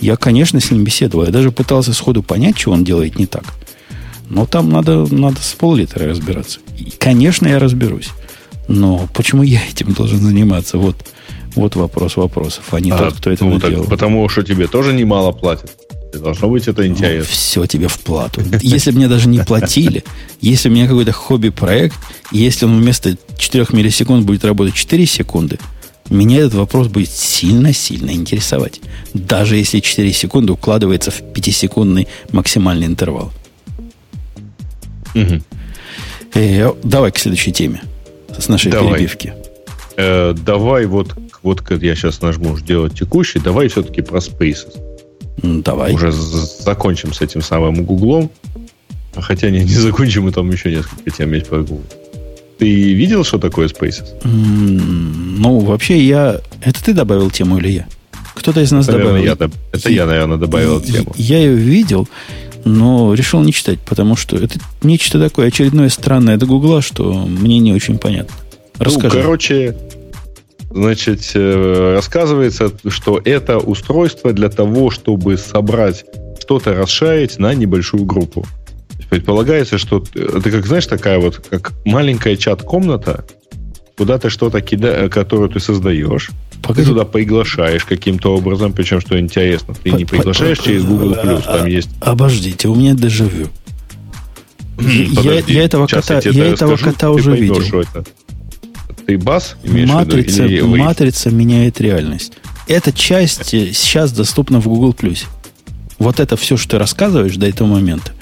Я, 0.00 0.16
конечно, 0.16 0.60
с 0.60 0.70
ним 0.70 0.84
беседовал. 0.84 1.24
Я 1.24 1.30
даже 1.30 1.52
пытался 1.52 1.94
сходу 1.94 2.22
понять, 2.22 2.58
что 2.58 2.72
он 2.72 2.84
делает 2.84 3.18
не 3.18 3.26
так. 3.26 3.44
Но 4.28 4.44
там 4.44 4.68
надо, 4.68 5.06
надо 5.14 5.40
с 5.40 5.52
пол-литра 5.54 6.06
разбираться. 6.06 6.58
И, 6.76 6.90
конечно, 6.98 7.46
я 7.46 7.58
разберусь. 7.58 8.10
Но 8.68 9.08
почему 9.12 9.42
я 9.42 9.60
этим 9.68 9.92
должен 9.92 10.20
заниматься? 10.20 10.78
Вот, 10.78 10.96
вот 11.54 11.76
вопрос 11.76 12.16
вопросов, 12.16 12.64
а 12.72 12.80
не 12.80 12.90
а, 12.90 12.98
тот, 12.98 13.14
кто 13.14 13.30
это 13.30 13.44
ну, 13.44 13.54
наделал. 13.54 13.82
Так, 13.82 13.90
потому 13.90 14.28
что 14.28 14.42
тебе 14.42 14.66
тоже 14.66 14.92
немало 14.92 15.32
платят. 15.32 15.70
Должно 16.12 16.48
быть 16.48 16.66
это 16.66 16.82
ну, 16.82 16.88
интересно. 16.88 17.18
Ну, 17.18 17.24
все 17.24 17.66
тебе 17.66 17.88
в 17.88 17.98
плату. 18.00 18.42
Если 18.60 18.90
мне 18.90 19.08
даже 19.08 19.28
не 19.28 19.40
платили, 19.40 20.04
если 20.40 20.68
у 20.68 20.72
меня 20.72 20.86
какой-то 20.86 21.12
хобби-проект, 21.12 21.96
если 22.32 22.64
он 22.64 22.80
вместо 22.80 23.16
4 23.36 23.66
миллисекунд 23.72 24.24
будет 24.24 24.44
работать 24.44 24.74
4 24.74 25.06
секунды, 25.06 25.58
меня 26.08 26.38
этот 26.38 26.54
вопрос 26.54 26.88
будет 26.88 27.10
сильно-сильно 27.10 28.10
интересовать. 28.10 28.80
Даже 29.12 29.56
если 29.56 29.80
4 29.80 30.12
секунды 30.12 30.52
укладывается 30.52 31.10
в 31.10 31.20
5-секундный 31.20 32.08
максимальный 32.30 32.86
интервал. 32.86 33.32
Угу. 35.14 35.42
Э, 36.34 36.72
давай 36.82 37.12
к 37.12 37.18
следующей 37.18 37.52
теме 37.52 37.82
с 38.38 38.48
нашей 38.48 38.70
давай. 38.70 38.94
перебивки. 38.94 39.34
Э, 39.96 40.34
давай 40.34 40.86
вот, 40.86 41.14
вот 41.42 41.62
я 41.70 41.94
сейчас 41.94 42.20
нажму 42.20 42.56
сделать 42.58 42.98
текущий, 42.98 43.38
давай 43.38 43.68
все-таки 43.68 44.02
про 44.02 44.18
Spaces. 44.18 44.76
Давай. 45.42 45.92
Уже 45.92 46.12
закончим 46.12 47.12
с 47.12 47.20
этим 47.20 47.42
самым 47.42 47.84
Гуглом. 47.84 48.30
Хотя 49.14 49.50
не, 49.50 49.60
не 49.60 49.66
закончим, 49.66 50.24
мы 50.24 50.32
там 50.32 50.50
еще 50.50 50.70
несколько 50.70 51.10
тем 51.10 51.32
есть 51.32 51.48
по 51.48 51.58
Google. 51.58 51.84
Ты 52.58 52.94
видел, 52.94 53.24
что 53.24 53.38
такое 53.38 53.68
Spaces? 53.68 54.20
Mm, 54.22 55.36
ну, 55.38 55.58
вообще 55.60 55.98
я... 55.98 56.40
Это 56.62 56.82
ты 56.82 56.92
добавил 56.92 57.30
тему 57.30 57.58
или 57.58 57.68
я? 57.68 57.86
Кто-то 58.34 58.60
из 58.60 58.72
нас 58.72 58.86
наверное, 58.86 59.22
добавил. 59.24 59.50
Я, 59.72 59.78
это 59.78 59.90
я, 59.90 60.06
наверное, 60.06 60.36
добавил 60.36 60.80
тему. 60.80 61.12
Я 61.16 61.38
ее 61.38 61.54
видел, 61.54 62.08
но 62.66 63.14
решил 63.14 63.40
не 63.42 63.52
читать, 63.52 63.78
потому 63.80 64.16
что 64.16 64.36
это 64.36 64.58
нечто 64.82 65.20
такое 65.20 65.48
очередное 65.48 65.88
странное 65.88 66.34
от 66.34 66.42
Гугла, 66.42 66.82
что 66.82 67.12
мне 67.26 67.60
не 67.60 67.72
очень 67.72 67.96
понятно. 67.96 68.34
Ну, 68.78 68.84
Расскажи. 68.84 69.16
Ну, 69.16 69.22
короче, 69.22 69.76
значит, 70.70 71.30
э, 71.34 71.92
рассказывается, 71.94 72.72
что 72.88 73.20
это 73.24 73.58
устройство 73.58 74.32
для 74.32 74.48
того, 74.48 74.90
чтобы 74.90 75.38
собрать 75.38 76.04
что-то 76.40 76.74
расшарить 76.74 77.38
на 77.38 77.54
небольшую 77.54 78.04
группу. 78.04 78.44
Предполагается, 79.08 79.78
что 79.78 80.02
это 80.14 80.50
как, 80.50 80.66
знаешь, 80.66 80.86
такая 80.86 81.20
вот, 81.20 81.40
как 81.48 81.72
маленькая 81.84 82.36
чат-комната, 82.36 83.24
куда 83.96 84.18
ты 84.18 84.28
что-то 84.28 84.60
кидаешь, 84.60 85.12
которую 85.12 85.48
ты 85.50 85.60
создаешь, 85.60 86.30
Погоди. 86.62 86.86
Ты 86.86 86.92
туда 86.92 87.04
приглашаешь 87.04 87.84
каким-то 87.84 88.34
образом, 88.34 88.72
причем, 88.72 89.00
что 89.00 89.18
интересно, 89.18 89.74
ты 89.74 89.90
по, 89.90 89.96
не 89.96 90.04
приглашаешь 90.04 90.58
по, 90.58 90.64
через 90.64 90.84
Google+, 90.84 91.12
Plus, 91.12 91.42
там 91.42 91.64
а, 91.64 91.68
есть... 91.68 91.90
Обождите, 92.00 92.68
у 92.68 92.74
меня 92.74 92.94
дежавю. 92.94 93.48
Я, 94.78 95.42
я 95.46 95.64
этого 95.64 95.86
кота, 95.86 96.20
я, 96.24 96.30
я 96.30 96.46
этого 96.46 96.76
кота 96.76 97.10
уже 97.10 97.36
видел. 97.36 97.80
Это. 97.80 98.04
Ты 99.06 99.18
бас 99.18 99.56
матрица, 99.64 100.44
или 100.44 100.60
матрица 100.62 101.30
меняет 101.30 101.80
реальность. 101.80 102.32
Эта 102.66 102.92
часть 102.92 103.46
сейчас 103.46 104.12
доступна 104.12 104.60
в 104.60 104.66
Google+. 104.66 104.94
Вот 105.98 106.20
это 106.20 106.36
все, 106.36 106.56
что 106.56 106.72
ты 106.72 106.78
рассказываешь 106.78 107.36
до 107.36 107.46
этого 107.46 107.68
момента, 107.68 108.12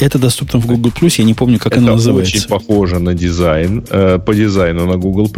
это 0.00 0.18
доступно 0.18 0.58
в 0.58 0.66
Google+, 0.66 0.92
я 1.00 1.24
не 1.24 1.34
помню, 1.34 1.58
как 1.58 1.72
это 1.72 1.82
оно 1.82 1.92
называется. 1.92 2.36
очень 2.36 2.48
похоже 2.48 2.98
на 2.98 3.14
дизайн, 3.14 3.84
э, 3.88 4.18
по 4.18 4.34
дизайну 4.34 4.86
на 4.86 4.96
Google+. 4.96 5.30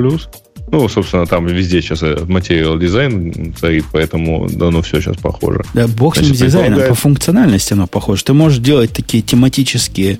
Ну, 0.70 0.88
собственно, 0.88 1.26
там 1.26 1.46
везде 1.46 1.82
сейчас 1.82 2.02
материал 2.26 2.78
дизайн 2.78 3.54
стоит, 3.56 3.84
поэтому 3.92 4.48
да, 4.50 4.70
ну 4.70 4.80
все 4.82 5.00
сейчас 5.00 5.16
похоже. 5.16 5.64
Да, 5.74 5.86
бог 5.86 6.16
с 6.16 6.20
дизайном, 6.20 6.88
по 6.88 6.94
функциональности 6.94 7.74
оно 7.74 7.86
похоже. 7.86 8.24
Ты 8.24 8.32
можешь 8.32 8.58
делать 8.58 8.92
такие 8.92 9.22
тематические, 9.22 10.18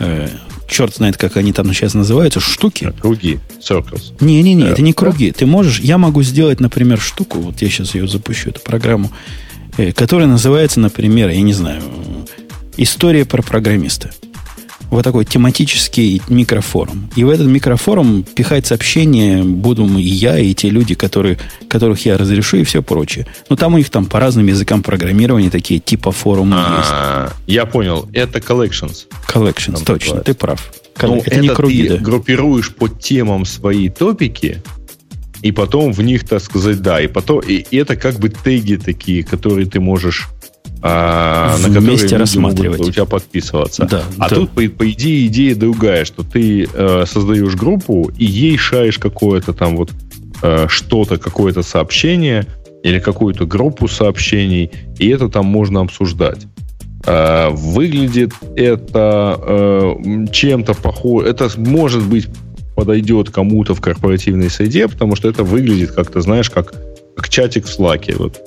э, 0.00 0.28
черт 0.68 0.94
знает, 0.94 1.16
как 1.16 1.36
они 1.36 1.52
там 1.52 1.72
сейчас 1.72 1.94
называются, 1.94 2.40
штуки. 2.40 2.92
Круги, 3.00 3.38
circles. 3.60 4.12
Не-не-не, 4.20 4.66
это 4.66 4.82
не 4.82 4.92
круги. 4.92 5.30
Ты 5.32 5.46
можешь, 5.46 5.80
я 5.80 5.96
могу 5.96 6.22
сделать, 6.22 6.60
например, 6.60 7.00
штуку, 7.00 7.38
вот 7.40 7.62
я 7.62 7.68
сейчас 7.68 7.94
ее 7.94 8.06
запущу, 8.06 8.50
эту 8.50 8.60
программу, 8.60 9.10
э, 9.78 9.92
которая 9.92 10.28
называется, 10.28 10.80
например, 10.80 11.30
я 11.30 11.40
не 11.40 11.54
знаю, 11.54 11.82
история 12.76 13.24
про 13.24 13.42
программиста 13.42 14.10
вот 14.94 15.04
такой 15.04 15.24
тематический 15.24 16.22
микрофорум. 16.28 17.10
И 17.16 17.24
в 17.24 17.30
этот 17.30 17.46
микрофорум 17.46 18.22
пихать 18.22 18.66
сообщения 18.66 19.42
буду 19.42 19.84
и 19.98 20.02
я, 20.02 20.38
и 20.38 20.54
те 20.54 20.70
люди, 20.70 20.94
которые, 20.94 21.38
которых 21.68 22.04
я 22.06 22.16
разрешу, 22.16 22.58
и 22.58 22.64
все 22.64 22.82
прочее. 22.82 23.26
Но 23.48 23.56
там 23.56 23.74
у 23.74 23.78
них 23.78 23.90
там 23.90 24.06
по 24.06 24.20
разным 24.20 24.46
языкам 24.46 24.82
программирования 24.82 25.50
такие 25.50 25.80
типа 25.80 26.12
форумы 26.12 26.56
а, 26.56 27.24
есть. 27.26 27.36
Я 27.46 27.66
понял. 27.66 28.08
Это 28.12 28.38
collections. 28.38 29.06
Collections, 29.28 29.84
точно. 29.84 30.20
Ты 30.20 30.34
прав. 30.34 30.72
Ну, 31.02 31.16
это, 31.16 31.30
это 31.30 31.40
не 31.40 31.48
круги, 31.48 31.88
ты 31.88 31.96
да. 31.96 32.02
группируешь 32.02 32.72
по 32.72 32.88
темам 32.88 33.44
свои 33.44 33.88
топики, 33.88 34.62
и 35.42 35.52
потом 35.52 35.92
в 35.92 36.00
них, 36.00 36.26
так 36.26 36.40
сказать, 36.40 36.80
да, 36.80 37.00
и 37.00 37.08
потом, 37.08 37.40
и, 37.40 37.66
и 37.70 37.76
это 37.76 37.96
как 37.96 38.18
бы 38.18 38.28
теги 38.28 38.76
такие, 38.76 39.24
которые 39.24 39.66
ты 39.66 39.80
можешь 39.80 40.28
а, 40.86 41.56
на 41.62 41.72
которые 41.72 42.18
рассматривать. 42.18 42.80
у 42.80 42.90
тебя 42.90 43.06
подписываться. 43.06 43.86
Да, 43.86 44.02
а 44.18 44.28
да. 44.28 44.36
тут, 44.36 44.50
по, 44.50 44.60
по 44.68 44.90
идее, 44.90 45.26
идея 45.28 45.54
другая, 45.54 46.04
что 46.04 46.22
ты 46.22 46.68
э, 46.70 47.04
создаешь 47.06 47.54
группу 47.54 48.10
и 48.18 48.26
ей 48.26 48.58
шаешь 48.58 48.98
какое-то 48.98 49.54
там 49.54 49.76
вот 49.76 49.92
э, 50.42 50.66
что-то, 50.68 51.16
какое-то 51.16 51.62
сообщение 51.62 52.46
или 52.82 52.98
какую-то 52.98 53.46
группу 53.46 53.88
сообщений, 53.88 54.70
и 54.98 55.08
это 55.08 55.30
там 55.30 55.46
можно 55.46 55.80
обсуждать. 55.80 56.46
Э, 57.06 57.48
выглядит 57.48 58.32
это 58.54 59.40
э, 59.40 60.26
чем-то 60.32 60.74
похоже, 60.74 61.28
это 61.28 61.48
может 61.56 62.02
быть 62.02 62.28
подойдет 62.76 63.30
кому-то 63.30 63.74
в 63.74 63.80
корпоративной 63.80 64.50
среде, 64.50 64.86
потому 64.86 65.16
что 65.16 65.30
это 65.30 65.44
выглядит 65.44 65.92
как-то, 65.92 66.20
знаешь, 66.20 66.50
как, 66.50 66.74
как 67.16 67.30
чатик 67.30 67.64
в 67.64 67.72
слаке. 67.72 68.16
Вот 68.18 68.38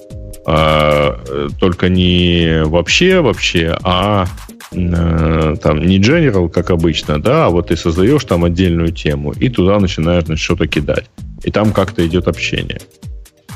а, 0.49 1.49
только 1.59 1.89
не 1.89 2.63
вообще 2.63 3.19
вообще, 3.19 3.77
а 3.83 4.27
э, 4.71 5.55
там 5.61 5.85
не 5.85 5.99
general, 5.99 6.47
как 6.47 6.69
обычно, 6.69 7.21
да, 7.21 7.47
а 7.47 7.49
вот 7.49 7.67
ты 7.67 7.75
создаешь 7.75 8.23
там 8.23 8.45
отдельную 8.45 8.93
тему 8.93 9.33
и 9.33 9.49
туда 9.49 9.77
начинаешь 9.77 10.39
что-то 10.39 10.65
кидать. 10.67 11.09
И 11.43 11.51
там 11.51 11.73
как-то 11.73 12.07
идет 12.07 12.29
общение. 12.29 12.79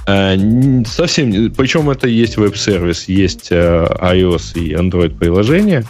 А, 0.05 0.35
совсем, 0.85 1.53
причем 1.53 1.89
это 1.89 2.09
есть 2.09 2.35
веб-сервис, 2.35 3.07
есть 3.07 3.47
э, 3.51 3.87
iOS 4.01 4.59
и 4.59 4.73
Android 4.73 5.17
приложение. 5.17 5.85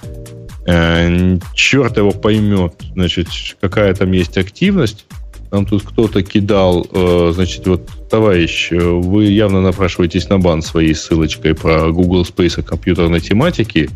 Э, 0.68 1.40
черт 1.56 1.98
его 1.98 2.12
поймет, 2.12 2.76
значит, 2.94 3.28
какая 3.60 3.96
там 3.96 4.12
есть 4.12 4.38
активность. 4.38 5.08
Нам 5.52 5.66
тут 5.66 5.84
кто-то 5.84 6.24
кидал, 6.24 6.88
э, 6.92 7.32
значит, 7.36 7.68
вот, 7.68 7.90
товарищ, 8.10 8.72
э, 8.72 8.78
вы 8.78 9.26
явно 9.26 9.62
напрашиваетесь 9.62 10.30
на 10.30 10.40
бан 10.40 10.62
своей 10.62 10.96
ссылочкой 10.96 11.56
про 11.56 11.92
Google 11.92 12.24
Space 12.24 12.62
о 12.62 12.64
компьютерной 12.64 13.20
тематике, 13.20 13.90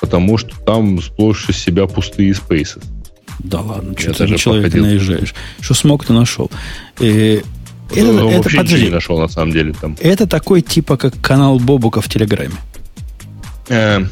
потому 0.00 0.36
что 0.36 0.54
там 0.64 1.00
сплошь 1.00 1.48
из 1.48 1.56
себя 1.56 1.86
пустые 1.86 2.34
спейсы. 2.34 2.80
Да 3.38 3.60
ладно, 3.60 3.94
что 3.98 4.12
ты 4.12 4.26
на 4.26 4.36
человека 4.36 4.68
походил. 4.68 4.86
наезжаешь. 4.86 5.34
Что 5.60 5.74
смог, 5.74 6.04
ты 6.04 6.12
нашел. 6.12 6.50
И 7.00 7.42
это, 7.94 8.12
ну, 8.12 8.30
это, 8.30 8.56
вообще 8.56 8.82
не 8.82 8.90
нашел, 8.90 9.18
на 9.18 9.28
самом 9.28 9.52
деле. 9.52 9.74
Там. 9.80 9.96
Это 10.00 10.26
такой 10.26 10.60
типа, 10.60 10.96
как 10.96 11.18
канал 11.20 11.58
Бобука 11.58 12.00
в 12.00 12.08
Телеграме. 12.08 12.54
Э, 13.68 14.04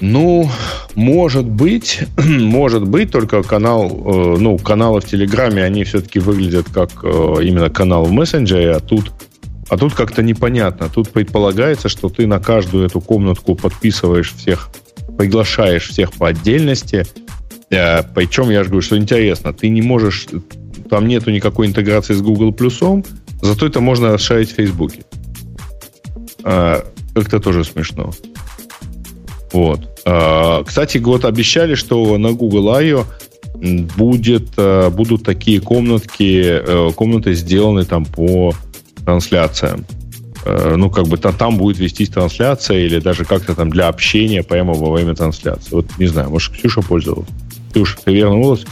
ну, 0.00 0.50
может 0.94 1.46
быть, 1.46 2.00
может 2.16 2.84
быть, 2.88 3.10
только 3.10 3.42
канал, 3.42 3.88
э, 3.90 4.36
ну, 4.38 4.58
каналы 4.58 5.00
в 5.00 5.04
Телеграме, 5.04 5.62
они 5.62 5.84
все-таки 5.84 6.18
выглядят 6.18 6.66
как 6.72 6.90
э, 7.02 7.36
именно 7.42 7.70
канал 7.70 8.04
в 8.04 8.12
мессенджере, 8.12 8.72
а 8.72 8.80
тут, 8.80 9.12
а 9.68 9.76
тут 9.76 9.94
как-то 9.94 10.22
непонятно. 10.22 10.88
Тут 10.88 11.10
предполагается, 11.10 11.88
что 11.88 12.08
ты 12.08 12.26
на 12.26 12.40
каждую 12.40 12.86
эту 12.86 13.00
комнатку 13.00 13.54
подписываешь 13.54 14.34
всех, 14.34 14.70
приглашаешь 15.16 15.88
всех 15.88 16.12
по 16.12 16.28
отдельности. 16.28 17.06
Э, 17.70 18.02
причем, 18.02 18.50
я 18.50 18.64
же 18.64 18.70
говорю, 18.70 18.82
что 18.82 18.96
интересно, 18.96 19.52
ты 19.52 19.68
не 19.68 19.82
можешь, 19.82 20.26
там 20.90 21.06
нету 21.06 21.30
никакой 21.30 21.66
интеграции 21.66 22.14
с 22.14 22.22
Google 22.22 22.56
зато 23.40 23.66
это 23.66 23.80
можно 23.80 24.12
расшарить 24.12 24.52
в 24.52 24.54
Фейсбуке. 24.54 25.02
Как-то 26.42 27.40
тоже 27.40 27.64
смешно. 27.64 28.12
Вот. 29.52 30.00
А, 30.04 30.64
кстати, 30.64 30.98
вот 30.98 31.24
обещали, 31.24 31.74
что 31.74 32.16
на 32.18 32.32
Google 32.32 32.70
I.O. 32.70 33.04
будет, 33.54 34.48
э, 34.56 34.90
будут 34.90 35.24
такие 35.24 35.60
комнатки, 35.60 36.42
э, 36.42 36.90
комнаты 36.94 37.34
сделаны 37.34 37.84
там 37.84 38.04
по 38.04 38.54
трансляциям. 39.04 39.84
Э, 40.44 40.74
ну, 40.76 40.90
как 40.90 41.06
бы 41.06 41.18
там, 41.18 41.34
там 41.34 41.56
будет 41.56 41.78
вестись 41.78 42.08
трансляция 42.08 42.84
или 42.84 42.98
даже 42.98 43.24
как-то 43.24 43.54
там 43.54 43.70
для 43.70 43.88
общения 43.88 44.42
прямо 44.42 44.72
во 44.74 44.90
время 44.90 45.14
трансляции. 45.14 45.70
Вот 45.70 45.86
не 45.98 46.06
знаю, 46.06 46.30
может, 46.30 46.52
Ксюша 46.54 46.82
пользовалась? 46.82 47.28
Ксюша, 47.72 47.98
ты 48.04 48.12
вернулась? 48.14 48.64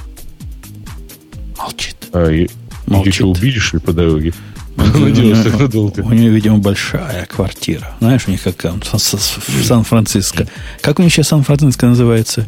Молчит. 1.58 1.96
А, 2.12 2.28
и, 2.30 2.48
Молчит. 2.86 3.14
еще 3.14 3.24
увидишь 3.24 3.72
ли 3.72 3.78
по 3.78 3.92
дороге? 3.92 4.32
Так 4.80 5.60
надолго. 5.60 6.00
У 6.00 6.12
нее, 6.12 6.30
видимо, 6.30 6.58
большая 6.58 7.26
квартира. 7.26 7.94
Знаешь, 8.00 8.26
у 8.26 8.30
них 8.30 8.42
как 8.42 8.64
в 8.64 9.64
Сан-Франциско. 9.64 10.46
Как 10.80 10.98
у 10.98 11.02
них 11.02 11.12
сейчас 11.12 11.28
Сан-Франциско 11.28 11.86
называется? 11.86 12.46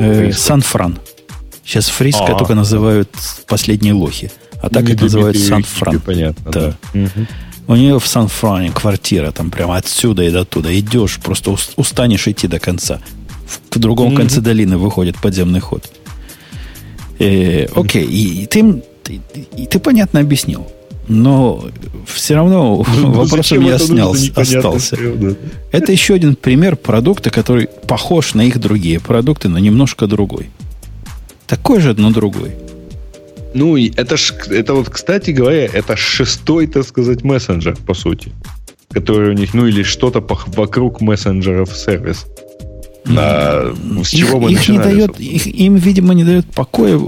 Э, 0.00 0.32
Сан-Фран. 0.32 0.98
Сейчас 1.64 1.88
Фриско 1.88 2.34
только 2.34 2.54
называют 2.54 3.10
последние 3.46 3.92
лохи. 3.92 4.30
А 4.62 4.70
так 4.70 4.88
это 4.88 5.04
называют 5.04 5.36
Сан-Фран. 5.36 6.00
Понятно. 6.00 6.50
Да. 6.50 6.74
У 7.66 7.76
нее 7.76 8.00
в 8.00 8.06
Сан-Фране 8.06 8.70
квартира, 8.72 9.30
там 9.30 9.50
прямо 9.50 9.76
отсюда 9.76 10.22
и 10.22 10.30
до 10.30 10.44
туда. 10.46 10.72
Идешь, 10.76 11.18
просто 11.18 11.54
устанешь 11.76 12.26
идти 12.26 12.48
до 12.48 12.58
конца. 12.58 13.00
В 13.70 13.78
другом 13.78 14.14
конце 14.14 14.40
долины 14.40 14.78
выходит 14.78 15.18
подземный 15.18 15.60
ход. 15.60 15.84
Э, 17.18 17.66
окей, 17.74 18.04
и, 18.04 18.46
ты, 18.46 18.82
и 19.56 19.66
ты 19.66 19.78
понятно 19.78 20.20
объяснил. 20.20 20.66
Но 21.08 21.64
все 22.06 22.34
равно 22.34 22.84
ну, 22.96 23.12
вопрос 23.12 23.52
у 23.52 23.60
меня 23.60 23.78
снял, 23.78 24.14
остался. 24.34 24.96
Да. 24.96 25.34
Это 25.72 25.92
еще 25.92 26.14
один 26.14 26.36
пример 26.36 26.76
продукта, 26.76 27.30
который 27.30 27.68
похож 27.86 28.34
на 28.34 28.42
их 28.42 28.58
другие 28.58 29.00
продукты, 29.00 29.48
но 29.48 29.58
немножко 29.58 30.06
другой. 30.06 30.50
Такой 31.46 31.80
же, 31.80 31.94
но 31.94 32.10
другой. 32.10 32.54
Ну, 33.54 33.76
это 33.78 34.16
ж, 34.18 34.34
это 34.50 34.74
вот, 34.74 34.90
кстати 34.90 35.30
говоря, 35.30 35.64
это 35.64 35.96
шестой, 35.96 36.66
так 36.66 36.86
сказать, 36.86 37.24
мессенджер, 37.24 37.76
по 37.86 37.94
сути. 37.94 38.32
Который 38.90 39.30
у 39.30 39.32
них, 39.32 39.54
ну, 39.54 39.66
или 39.66 39.82
что-то 39.82 40.20
вокруг 40.20 41.00
мессенджеров 41.00 41.74
сервис. 41.74 42.26
А, 43.06 43.74
с 44.04 44.10
чего 44.10 44.38
их, 44.38 44.44
мы 44.44 44.52
их 44.52 44.68
не 44.68 44.78
дает, 44.78 45.18
их, 45.18 45.46
им, 45.46 45.76
видимо, 45.76 46.12
не 46.12 46.24
дает 46.24 46.46
покоя. 46.52 46.98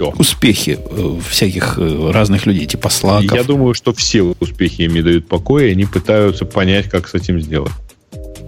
Успехи 0.00 0.78
э, 0.78 1.18
всяких 1.28 1.78
э, 1.78 2.10
разных 2.12 2.46
людей, 2.46 2.66
типа 2.66 2.88
слаков. 2.88 3.32
Я 3.32 3.44
думаю, 3.44 3.74
что 3.74 3.92
все 3.92 4.22
успехи 4.22 4.82
им 4.82 4.94
не 4.94 5.02
дают 5.02 5.28
покоя, 5.28 5.66
и 5.66 5.72
они 5.72 5.84
пытаются 5.84 6.44
понять, 6.44 6.88
как 6.88 7.08
с 7.08 7.14
этим 7.14 7.40
сделать. 7.40 7.72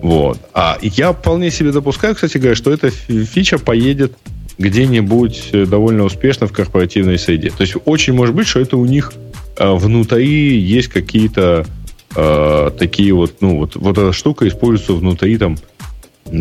Вот. 0.02 0.38
А 0.54 0.78
я 0.80 1.12
вполне 1.12 1.50
себе 1.50 1.72
допускаю, 1.72 2.14
кстати 2.14 2.38
говоря, 2.38 2.54
что 2.54 2.70
эта 2.70 2.90
фича 2.90 3.58
поедет 3.58 4.12
где-нибудь 4.58 5.48
э, 5.52 5.66
довольно 5.66 6.04
успешно 6.04 6.46
в 6.46 6.52
корпоративной 6.52 7.18
среде. 7.18 7.50
То 7.50 7.62
есть 7.62 7.74
очень 7.84 8.12
может 8.12 8.34
быть, 8.34 8.46
что 8.46 8.60
это 8.60 8.76
у 8.76 8.84
них 8.84 9.12
внутри 9.58 10.60
есть 10.60 10.88
какие-то 10.88 11.66
э, 12.14 12.70
такие 12.78 13.12
вот, 13.12 13.36
ну, 13.40 13.58
вот, 13.58 13.76
вот 13.76 13.98
эта 13.98 14.12
штука 14.12 14.46
используется 14.48 14.94
внутри 14.94 15.38
там 15.38 15.56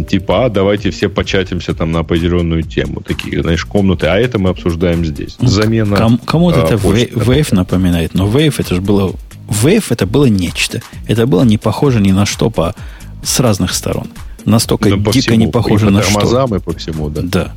Типа, 0.08 0.46
а, 0.46 0.50
давайте 0.50 0.92
все 0.92 1.10
початимся 1.10 1.74
там 1.74 1.92
на 1.92 2.00
определенную 2.00 2.64
тему. 2.64 3.02
Такие, 3.02 3.42
знаешь, 3.42 3.66
комнаты, 3.66 4.08
а 4.08 4.18
это 4.18 4.40
мы 4.40 4.50
обсуждаем 4.50 5.06
здесь. 5.06 5.38
Ну, 5.40 5.48
Замена... 5.48 5.96
Ком- 5.96 6.20
кому-то 6.20 6.64
а, 6.64 6.66
это 6.66 6.76
Wave 6.76 7.56
напоминает, 7.56 8.14
но 8.14 8.28
Wave 8.28 8.56
это 8.58 8.76
же 8.76 8.82
было... 8.82 9.14
Wave 9.48 9.86
это 9.90 10.06
было 10.06 10.26
нечто. 10.26 10.82
Это 11.08 11.26
было 11.26 11.44
не 11.44 11.58
похоже 11.58 12.02
ни 12.02 12.12
на 12.12 12.26
что 12.26 12.50
по, 12.50 12.76
с 13.24 13.40
разных 13.40 13.74
сторон. 13.74 14.08
Настолько 14.46 14.90
ну, 14.90 14.98
дико 14.98 15.12
всему, 15.12 15.36
не 15.36 15.48
похоже 15.48 15.88
и 15.88 15.90
на 15.90 16.02
что. 16.02 16.56
И 16.56 16.60
по 16.60 16.74
всему, 16.74 17.10
да. 17.10 17.22
Да. 17.24 17.54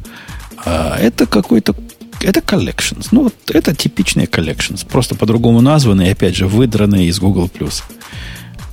А 0.65 0.99
это 0.99 1.27
какой-то 1.27 1.75
это 2.21 2.41
collections. 2.41 3.09
Ну, 3.13 3.25
вот 3.25 3.35
это 3.49 3.75
типичные 3.75 4.27
collections. 4.27 4.87
Просто 4.87 5.15
по-другому 5.15 5.61
названные, 5.61 6.13
опять 6.13 6.37
же, 6.37 6.47
выдранные 6.47 7.07
из 7.09 7.19
Google+. 7.19 7.51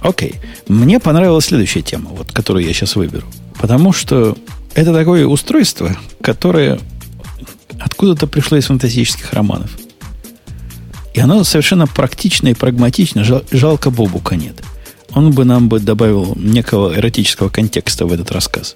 Окей. 0.01 0.35
Мне 0.67 0.99
понравилась 0.99 1.45
следующая 1.45 1.81
тема, 1.81 2.09
вот, 2.09 2.31
которую 2.31 2.65
я 2.65 2.73
сейчас 2.73 2.95
выберу. 2.95 3.25
Потому 3.59 3.93
что 3.93 4.37
это 4.75 4.93
такое 4.93 5.25
устройство, 5.25 5.95
которое 6.21 6.79
откуда-то 7.79 8.27
пришло 8.27 8.57
из 8.57 8.65
фантастических 8.65 9.33
романов. 9.33 9.71
И 11.13 11.19
оно 11.19 11.43
совершенно 11.43 11.87
практично 11.87 12.49
и 12.49 12.53
прагматично. 12.53 13.23
Жал, 13.23 13.43
жалко 13.51 13.89
Бобука 13.89 14.35
нет. 14.35 14.61
Он 15.13 15.31
бы 15.31 15.45
нам 15.45 15.67
бы 15.67 15.79
добавил 15.79 16.33
некого 16.35 16.95
эротического 16.95 17.49
контекста 17.49 18.05
в 18.05 18.13
этот 18.13 18.31
рассказ. 18.31 18.75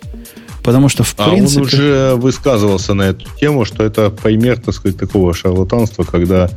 Потому 0.63 0.89
что, 0.89 1.03
в 1.03 1.13
а 1.17 1.29
принципе... 1.29 1.59
он 1.59 1.67
уже 1.67 2.15
высказывался 2.15 2.93
на 2.93 3.03
эту 3.03 3.25
тему, 3.39 3.65
что 3.65 3.83
это 3.83 4.09
пример, 4.09 4.59
так 4.59 4.73
сказать, 4.73 4.97
такого 4.97 5.33
шарлатанства, 5.33 6.03
когда 6.03 6.49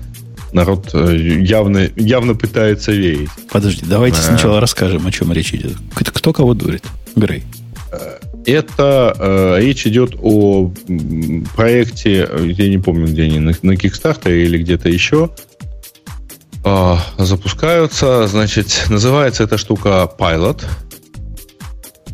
народ 0.53 0.91
э, 0.95 1.17
явно, 1.17 1.91
явно 1.97 2.35
пытается 2.35 2.93
верить. 2.93 3.31
Подожди, 3.51 3.85
давайте 3.85 4.19
а... 4.21 4.23
сначала 4.23 4.61
расскажем, 4.61 5.07
о 5.07 5.11
чем 5.11 5.33
речь 5.33 5.53
идет. 5.53 5.77
Кто 5.95 6.33
кого 6.33 6.55
дурит? 6.55 6.85
Грей. 7.17 7.45
Это 8.47 9.17
э, 9.19 9.61
речь 9.61 9.87
идет 9.87 10.17
о 10.21 10.71
проекте, 11.57 12.29
я 12.41 12.69
не 12.69 12.79
помню, 12.79 13.07
где 13.07 13.23
они, 13.23 13.39
на, 13.39 13.53
на 13.63 13.73
Kickstarter 13.73 14.33
или 14.33 14.59
где-то 14.59 14.89
еще. 14.89 15.31
Э, 16.65 16.97
запускаются, 17.19 18.27
значит, 18.27 18.87
называется 18.89 19.45
эта 19.45 19.57
штука 19.59 20.11
Pilot. 20.19 20.63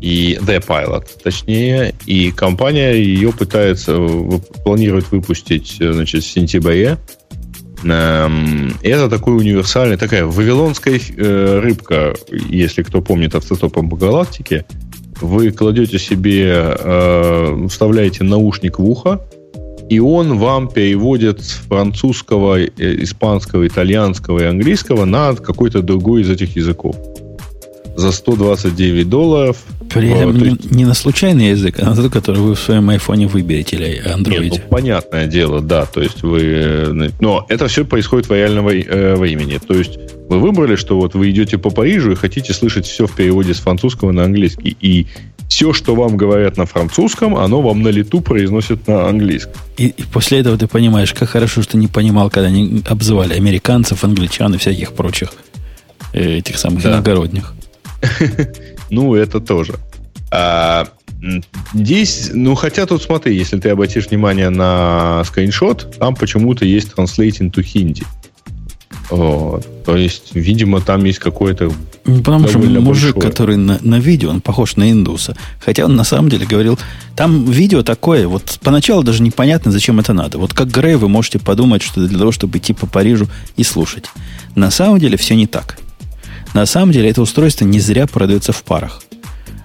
И 0.00 0.38
The 0.40 0.64
Pilot, 0.66 1.06
точнее. 1.22 1.94
И 2.06 2.32
компания 2.32 2.92
ее 2.92 3.32
пытается, 3.32 3.98
планирует 4.64 5.10
выпустить, 5.10 5.76
значит, 5.78 6.22
в 6.22 6.30
сентябре. 6.30 6.96
Эм, 7.84 8.74
это 8.82 9.08
такой 9.08 9.36
универсальный, 9.36 9.96
такая 9.96 10.24
вавилонская 10.24 10.98
э, 11.16 11.60
рыбка, 11.60 12.14
если 12.30 12.82
кто 12.82 13.00
помнит 13.00 13.34
автостопом 13.34 13.88
по 13.88 13.96
галактике. 13.96 14.64
Вы 15.20 15.50
кладете 15.50 15.98
себе, 15.98 16.74
э, 16.78 17.66
вставляете 17.68 18.24
наушник 18.24 18.78
в 18.78 18.84
ухо, 18.84 19.20
и 19.88 19.98
он 19.98 20.38
вам 20.38 20.68
переводит 20.68 21.42
с 21.42 21.50
французского, 21.50 22.60
э, 22.60 22.68
испанского, 22.78 23.66
итальянского 23.66 24.38
и 24.38 24.44
английского 24.44 25.04
на 25.04 25.34
какой-то 25.34 25.82
другой 25.82 26.22
из 26.22 26.30
этих 26.30 26.56
языков. 26.56 26.96
За 27.96 28.12
129 28.12 29.08
долларов– 29.08 29.56
при 29.92 30.08
этом 30.10 30.36
не, 30.36 30.50
есть... 30.50 30.70
не 30.70 30.84
на 30.84 30.94
случайный 30.94 31.50
язык, 31.50 31.80
а 31.80 31.86
на 31.86 31.96
тот, 31.96 32.12
который 32.12 32.40
вы 32.40 32.54
в 32.54 32.60
своем 32.60 32.88
айфоне 32.90 33.26
выберете 33.26 33.76
или 33.76 34.08
андроиде. 34.08 34.50
Нет, 34.50 34.62
ну, 34.64 34.68
понятное 34.70 35.26
дело, 35.26 35.60
да. 35.60 35.84
То 35.86 36.00
есть 36.00 36.22
вы... 36.22 36.40
Э, 36.42 37.10
но 37.20 37.44
это 37.48 37.66
все 37.66 37.84
происходит 37.84 38.28
в 38.28 38.32
реальном 38.32 38.68
э, 38.68 39.16
времени. 39.16 39.58
То 39.58 39.74
есть 39.74 39.98
вы 40.28 40.38
выбрали, 40.38 40.76
что 40.76 40.96
вот 40.96 41.14
вы 41.14 41.30
идете 41.30 41.58
по 41.58 41.70
Парижу 41.70 42.12
и 42.12 42.14
хотите 42.14 42.52
слышать 42.52 42.86
все 42.86 43.06
в 43.06 43.12
переводе 43.12 43.52
с 43.52 43.58
французского 43.58 44.12
на 44.12 44.24
английский. 44.24 44.76
И 44.80 45.08
все, 45.48 45.72
что 45.72 45.96
вам 45.96 46.16
говорят 46.16 46.56
на 46.56 46.66
французском, 46.66 47.34
оно 47.34 47.60
вам 47.60 47.82
на 47.82 47.88
лету 47.88 48.20
произносит 48.20 48.86
на 48.86 49.08
английском. 49.08 49.54
И, 49.76 49.88
и 49.88 50.02
после 50.04 50.38
этого 50.38 50.56
ты 50.56 50.68
понимаешь, 50.68 51.12
как 51.12 51.30
хорошо, 51.30 51.62
что 51.62 51.76
не 51.76 51.88
понимал, 51.88 52.30
когда 52.30 52.46
они 52.46 52.82
обзывали 52.86 53.34
американцев, 53.34 54.04
англичан 54.04 54.54
и 54.54 54.58
всяких 54.58 54.92
прочих 54.92 55.32
э, 56.12 56.38
этих 56.38 56.58
самых 56.58 56.84
да. 56.84 56.90
иногородних. 56.90 57.54
Ну, 58.90 59.14
это 59.14 59.40
тоже. 59.40 59.74
А, 60.32 60.88
здесь, 61.72 62.30
ну, 62.32 62.56
хотя 62.56 62.86
тут 62.86 63.02
смотри, 63.02 63.36
если 63.36 63.58
ты 63.60 63.70
обратишь 63.70 64.08
внимание 64.08 64.50
на 64.50 65.22
скриншот, 65.24 65.96
там 65.98 66.16
почему-то 66.16 66.64
есть 66.64 66.92
translating 66.96 67.52
to 67.52 67.62
Hindi. 67.62 68.04
Вот. 69.10 69.66
То 69.84 69.96
есть, 69.96 70.34
видимо, 70.34 70.80
там 70.80 71.04
есть 71.04 71.18
какой-то 71.18 71.72
ну, 72.04 72.18
Потому 72.18 72.48
что 72.48 72.58
мужик, 72.58 73.14
большое. 73.14 73.30
который 73.30 73.56
на, 73.56 73.78
на 73.82 73.96
видео, 73.96 74.30
он 74.30 74.40
похож 74.40 74.76
на 74.76 74.90
индуса. 74.90 75.36
Хотя 75.60 75.84
он 75.84 75.96
на 75.96 76.04
самом 76.04 76.30
деле 76.30 76.46
говорил, 76.46 76.78
там 77.14 77.44
видео 77.44 77.82
такое, 77.82 78.26
вот 78.26 78.58
поначалу 78.62 79.02
даже 79.02 79.22
непонятно, 79.22 79.70
зачем 79.70 80.00
это 80.00 80.12
надо. 80.12 80.38
Вот 80.38 80.54
как 80.54 80.68
Грей 80.68 80.94
вы 80.94 81.08
можете 81.08 81.38
подумать, 81.38 81.82
что 81.82 82.06
для 82.06 82.18
того, 82.18 82.32
чтобы 82.32 82.58
идти 82.58 82.72
по 82.72 82.86
Парижу 82.86 83.28
и 83.56 83.64
слушать. 83.64 84.06
На 84.54 84.70
самом 84.70 84.98
деле 84.98 85.16
все 85.18 85.34
не 85.34 85.46
так. 85.46 85.78
На 86.54 86.66
самом 86.66 86.92
деле 86.92 87.10
это 87.10 87.22
устройство 87.22 87.64
не 87.64 87.80
зря 87.80 88.06
продается 88.06 88.52
в 88.52 88.62
парах. 88.64 89.02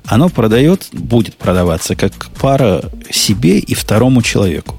Оно 0.05 0.29
продает, 0.29 0.87
будет 0.91 1.35
продаваться 1.35 1.95
как 1.95 2.27
пара 2.39 2.83
себе 3.09 3.59
и 3.59 3.73
второму 3.73 4.21
человеку. 4.21 4.75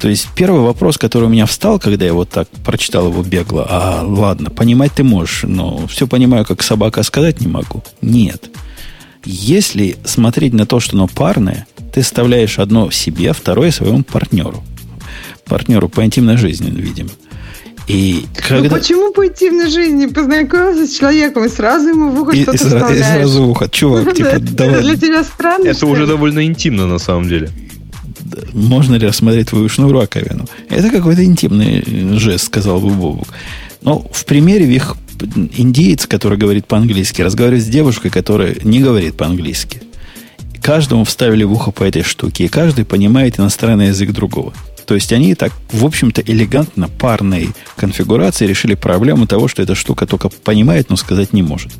То 0.00 0.08
есть 0.08 0.28
первый 0.34 0.60
вопрос, 0.60 0.98
который 0.98 1.24
у 1.24 1.28
меня 1.28 1.46
встал, 1.46 1.78
когда 1.78 2.04
я 2.04 2.12
вот 2.12 2.30
так 2.30 2.48
прочитал 2.64 3.08
его 3.08 3.22
бегло, 3.22 3.66
а 3.68 4.02
ладно, 4.02 4.50
понимать 4.50 4.92
ты 4.92 5.04
можешь, 5.04 5.44
но 5.44 5.86
все 5.86 6.06
понимаю, 6.06 6.44
как 6.44 6.62
собака 6.62 7.02
сказать 7.02 7.40
не 7.40 7.46
могу. 7.46 7.82
Нет. 8.02 8.50
Если 9.24 9.96
смотреть 10.04 10.52
на 10.52 10.66
то, 10.66 10.80
что 10.80 10.96
оно 10.96 11.06
парное, 11.06 11.66
ты 11.92 12.02
вставляешь 12.02 12.58
одно 12.58 12.90
себе, 12.90 13.30
а 13.30 13.34
второе 13.34 13.70
своему 13.70 14.02
партнеру. 14.02 14.62
Партнеру 15.46 15.88
по 15.88 16.04
интимной 16.04 16.36
жизни, 16.36 16.70
видимо. 16.70 17.10
И 17.86 18.22
ну, 18.22 18.42
когда... 18.48 18.68
Ну 18.68 18.70
почему 18.70 19.12
по 19.12 19.26
интимной 19.26 19.68
жизни? 19.68 20.06
Познакомился 20.06 20.86
с 20.86 20.96
человеком 20.96 21.44
и 21.44 21.48
сразу 21.48 21.88
ему 21.88 22.10
в 22.10 22.20
ухо 22.20 22.34
что-то 22.34 22.56
вставляешь. 22.56 22.98
И 22.98 23.02
сразу 23.02 23.44
в 23.44 23.50
ухо. 23.50 23.68
Чувак, 23.68 24.14
типа, 24.16 24.38
давай. 24.38 24.82
Для 24.82 24.96
тебя 24.96 25.22
странно, 25.24 25.68
Это 25.68 25.86
уже 25.86 26.06
довольно 26.06 26.44
интимно 26.44 26.86
на 26.86 26.98
самом 26.98 27.28
деле. 27.28 27.50
Можно 28.52 28.96
ли 28.96 29.06
рассмотреть 29.06 29.50
твою 29.50 29.68
шнуру 29.68 30.00
раковину? 30.00 30.46
Это 30.70 30.88
какой-то 30.90 31.24
интимный 31.24 31.84
жест, 32.18 32.46
сказал 32.46 32.80
бы 32.80 32.90
Бобук. 32.90 33.28
Но 33.82 33.98
в 34.10 34.24
примере 34.24 34.66
их 34.66 34.96
индиец, 35.56 36.06
который 36.06 36.38
говорит 36.38 36.66
по-английски, 36.66 37.22
разговаривает 37.22 37.64
с 37.64 37.68
девушкой, 37.68 38.10
которая 38.10 38.56
не 38.64 38.80
говорит 38.80 39.16
по-английски. 39.16 39.82
Каждому 40.62 41.04
вставили 41.04 41.44
в 41.44 41.52
ухо 41.52 41.70
по 41.70 41.84
этой 41.84 42.02
штуке, 42.02 42.44
и 42.44 42.48
каждый 42.48 42.86
понимает 42.86 43.38
иностранный 43.38 43.88
язык 43.88 44.12
другого. 44.12 44.54
То 44.86 44.94
есть 44.94 45.12
они 45.12 45.34
так, 45.34 45.52
в 45.72 45.84
общем-то, 45.84 46.22
элегантно 46.22 46.88
парной 46.88 47.50
конфигурации 47.76 48.46
решили 48.46 48.74
проблему 48.74 49.26
того, 49.26 49.48
что 49.48 49.62
эта 49.62 49.74
штука 49.74 50.06
только 50.06 50.28
понимает, 50.28 50.90
но 50.90 50.96
сказать 50.96 51.32
не 51.32 51.42
может. 51.42 51.72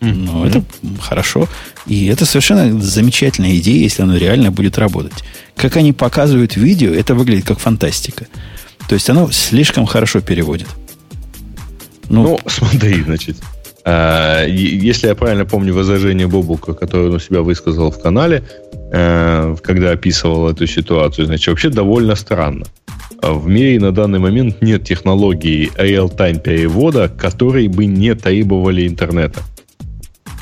Ну, 0.00 0.44
mm-hmm. 0.44 0.48
это 0.48 0.64
хорошо. 1.00 1.48
И 1.86 2.06
это 2.06 2.26
совершенно 2.26 2.80
замечательная 2.80 3.56
идея, 3.56 3.82
если 3.82 4.02
она 4.02 4.18
реально 4.18 4.50
будет 4.50 4.76
работать. 4.78 5.24
Как 5.56 5.76
они 5.76 5.92
показывают 5.92 6.56
видео, 6.56 6.92
это 6.92 7.14
выглядит 7.14 7.46
как 7.46 7.58
фантастика. 7.58 8.26
То 8.88 8.94
есть 8.94 9.08
оно 9.08 9.30
слишком 9.30 9.86
хорошо 9.86 10.20
переводит. 10.20 10.68
Ну, 12.08 12.22
ну 12.22 12.40
смотри, 12.46 13.02
значит, 13.02 13.38
а, 13.84 14.44
если 14.44 15.06
я 15.06 15.14
правильно 15.14 15.46
помню 15.46 15.72
возражение 15.72 16.26
Бобука, 16.26 16.74
которое 16.74 17.08
он 17.08 17.14
у 17.14 17.18
себя 17.20 17.42
высказал 17.42 17.90
в 17.90 18.00
канале, 18.00 18.44
когда 19.62 19.90
описывал 19.90 20.48
эту 20.48 20.66
ситуацию, 20.66 21.26
значит, 21.26 21.48
вообще 21.48 21.68
довольно 21.68 22.14
странно. 22.14 22.66
В 23.22 23.48
мире 23.48 23.80
на 23.80 23.92
данный 23.92 24.18
момент 24.18 24.62
нет 24.62 24.84
технологии 24.84 25.70
real-time 25.76 26.40
перевода, 26.40 27.08
которые 27.08 27.68
бы 27.68 27.86
не 27.86 28.14
требовали 28.14 28.86
интернета. 28.86 29.42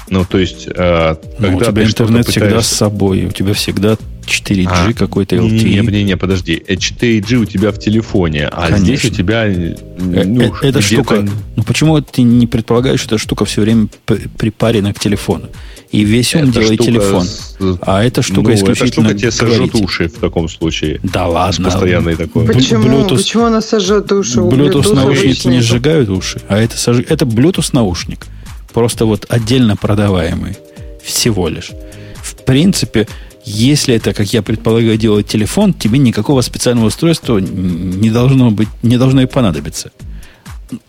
Ну, 0.08 0.24
то 0.24 0.38
есть, 0.38 0.66
э, 0.66 1.14
когда 1.38 1.50
ну, 1.50 1.56
у 1.56 1.60
тебя 1.60 1.84
интернет 1.84 2.26
пытаешься... 2.26 2.30
всегда 2.30 2.62
с 2.62 2.68
собой, 2.68 3.24
у 3.24 3.30
тебя 3.30 3.54
всегда 3.54 3.96
4G 4.26 4.68
а, 4.68 4.92
какой-то 4.92 5.36
LTE. 5.36 5.48
Не, 5.48 5.80
не, 5.80 6.04
не, 6.04 6.16
подожди. 6.16 6.62
4G 6.66 7.36
у 7.36 7.44
тебя 7.44 7.72
в 7.72 7.78
телефоне, 7.78 8.48
а 8.48 8.68
Конечно. 8.68 8.84
здесь 8.84 9.04
у 9.06 9.08
тебя... 9.10 9.46
Э, 9.46 9.74
ну, 9.96 10.54
э, 10.62 10.68
эта 10.68 10.80
штука... 10.82 11.26
Почему 11.66 12.00
ты 12.00 12.22
не 12.22 12.46
предполагаешь, 12.46 13.00
что 13.00 13.16
эта 13.16 13.22
штука 13.22 13.44
все 13.44 13.62
время 13.62 13.88
припарена 14.06 14.92
к 14.92 14.98
телефону? 14.98 15.48
И 15.90 16.02
весь 16.02 16.34
ум 16.34 16.50
делает 16.50 16.80
телефон. 16.80 17.24
С... 17.24 17.56
А 17.82 18.02
эта 18.02 18.20
штука 18.20 18.48
ну, 18.48 18.54
исключительно 18.54 19.08
эта 19.08 19.18
штука 19.18 19.18
тебе 19.18 19.30
сожжет 19.30 19.74
уши 19.76 20.08
в 20.08 20.18
таком 20.18 20.48
случае. 20.48 20.98
Да 21.04 21.28
ладно. 21.28 21.70
Постоянный 21.70 22.16
такой. 22.16 22.46
Почему? 22.46 22.84
Bluetooth, 22.84 23.16
Почему 23.16 23.44
она 23.44 23.60
сожжет 23.60 24.10
уши? 24.10 24.40
Bluetooth, 24.40 24.72
Bluetooth 24.72 24.94
наушники 24.94 25.46
не 25.46 25.60
сжигают 25.60 26.08
уши, 26.08 26.40
а 26.48 26.58
это, 26.58 26.76
сож... 26.76 26.98
это 26.98 27.24
Bluetooth 27.24 27.68
наушник. 27.72 28.26
Просто 28.72 29.06
вот 29.06 29.26
отдельно 29.28 29.76
продаваемый. 29.76 30.56
Всего 31.02 31.48
лишь. 31.48 31.70
В 32.16 32.34
принципе, 32.44 33.06
если 33.44 33.94
это, 33.94 34.14
как 34.14 34.32
я 34.32 34.42
предполагаю, 34.42 34.96
делает 34.96 35.28
телефон, 35.28 35.74
тебе 35.74 35.98
никакого 35.98 36.40
специального 36.40 36.86
устройства 36.86 37.38
не 37.38 38.10
должно 38.10 38.50
быть, 38.50 38.68
не 38.82 38.96
должно 38.96 39.22
и 39.22 39.26
понадобиться. 39.26 39.92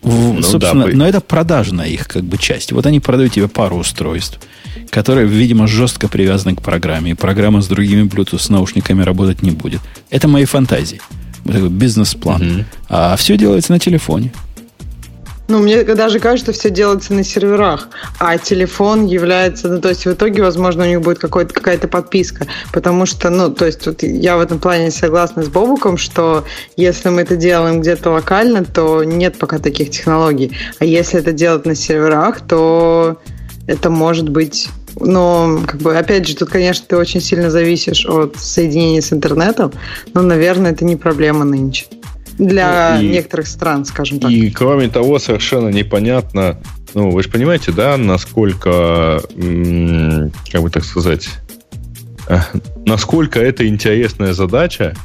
Ну, 0.02 0.42
Собственно, 0.42 0.86
да, 0.86 0.92
но 0.94 1.08
это 1.08 1.22
продажная 1.22 1.88
их 1.88 2.08
как 2.08 2.24
бы 2.24 2.38
часть. 2.38 2.72
Вот 2.72 2.86
они 2.86 3.00
продают 3.00 3.34
тебе 3.34 3.48
пару 3.48 3.78
устройств, 3.78 4.40
которые, 4.90 5.28
видимо, 5.28 5.68
жестко 5.68 6.08
привязаны 6.08 6.56
к 6.56 6.62
программе. 6.62 7.12
И 7.12 7.14
программа 7.14 7.62
с 7.62 7.68
другими 7.68 8.08
Bluetooth 8.08 8.52
наушниками 8.52 9.04
работать 9.04 9.42
не 9.42 9.52
будет. 9.52 9.82
Это 10.10 10.28
мои 10.28 10.46
фантазии. 10.46 11.02
Такой 11.46 11.70
бизнес-план. 11.70 12.42
Угу. 12.42 12.66
А 12.90 13.16
все 13.18 13.38
делается 13.38 13.72
на 13.72 13.80
телефоне. 13.80 14.32
Ну, 15.48 15.60
мне 15.60 15.84
даже 15.84 16.20
кажется, 16.20 16.52
все 16.54 16.72
делается 16.72 17.14
на 17.14 17.24
серверах, 17.24 17.90
а 18.20 18.38
телефон 18.38 19.06
является, 19.06 19.68
ну, 19.68 19.80
то 19.80 19.90
есть 19.90 20.06
в 20.06 20.12
итоге, 20.12 20.42
возможно, 20.42 20.86
у 20.86 20.88
них 20.88 21.02
будет 21.02 21.20
какая-то 21.20 21.88
подписка, 21.88 22.48
потому 22.74 23.06
что, 23.06 23.30
ну, 23.30 23.52
то 23.52 23.66
есть 23.66 23.86
вот 23.86 24.02
я 24.02 24.38
в 24.38 24.42
этом 24.42 24.58
плане 24.58 24.90
согласна 24.90 25.44
с 25.44 25.48
Бобуком, 25.48 25.98
что 25.98 26.46
если 26.78 27.10
мы 27.10 27.22
это 27.22 27.36
делаем 27.36 27.82
где-то 27.82 28.10
локально, 28.10 28.66
то 28.66 29.04
нет 29.04 29.38
пока 29.38 29.60
таких 29.60 29.92
технологий, 29.92 30.58
а 30.80 30.86
если 30.86 31.20
это 31.20 31.32
делать 31.32 31.66
на 31.66 31.76
серверах, 31.76 32.42
то 32.42 33.22
это 33.68 33.90
может 33.92 34.30
быть 34.30 34.70
но, 34.98 35.60
как 35.68 35.82
бы, 35.82 35.98
опять 35.98 36.26
же, 36.26 36.38
тут, 36.38 36.50
конечно, 36.50 36.86
ты 36.88 36.96
очень 36.96 37.20
сильно 37.20 37.52
зависишь 37.52 38.06
от 38.06 38.38
соединения 38.38 39.02
с 39.02 39.12
интернетом, 39.12 39.74
но, 40.14 40.22
наверное, 40.22 40.72
это 40.72 40.86
не 40.86 40.96
проблема 40.96 41.44
нынче. 41.44 41.86
Для 42.38 42.96
ну, 42.98 43.04
и, 43.04 43.08
некоторых 43.10 43.48
стран, 43.48 43.86
скажем 43.86 44.20
так. 44.20 44.30
И 44.32 44.50
кроме 44.50 44.88
того, 44.90 45.20
совершенно 45.20 45.70
непонятно, 45.70 46.60
ну, 46.94 47.10
вы 47.10 47.24
же 47.24 47.30
понимаете, 47.30 47.72
да, 47.72 47.98
насколько, 47.98 49.22
как 50.52 50.62
бы 50.62 50.70
так 50.70 50.84
сказать, 50.84 51.30
э, 52.28 52.40
насколько 52.86 53.40
это 53.40 53.68
интересная 53.68 54.34
задача 54.34 54.96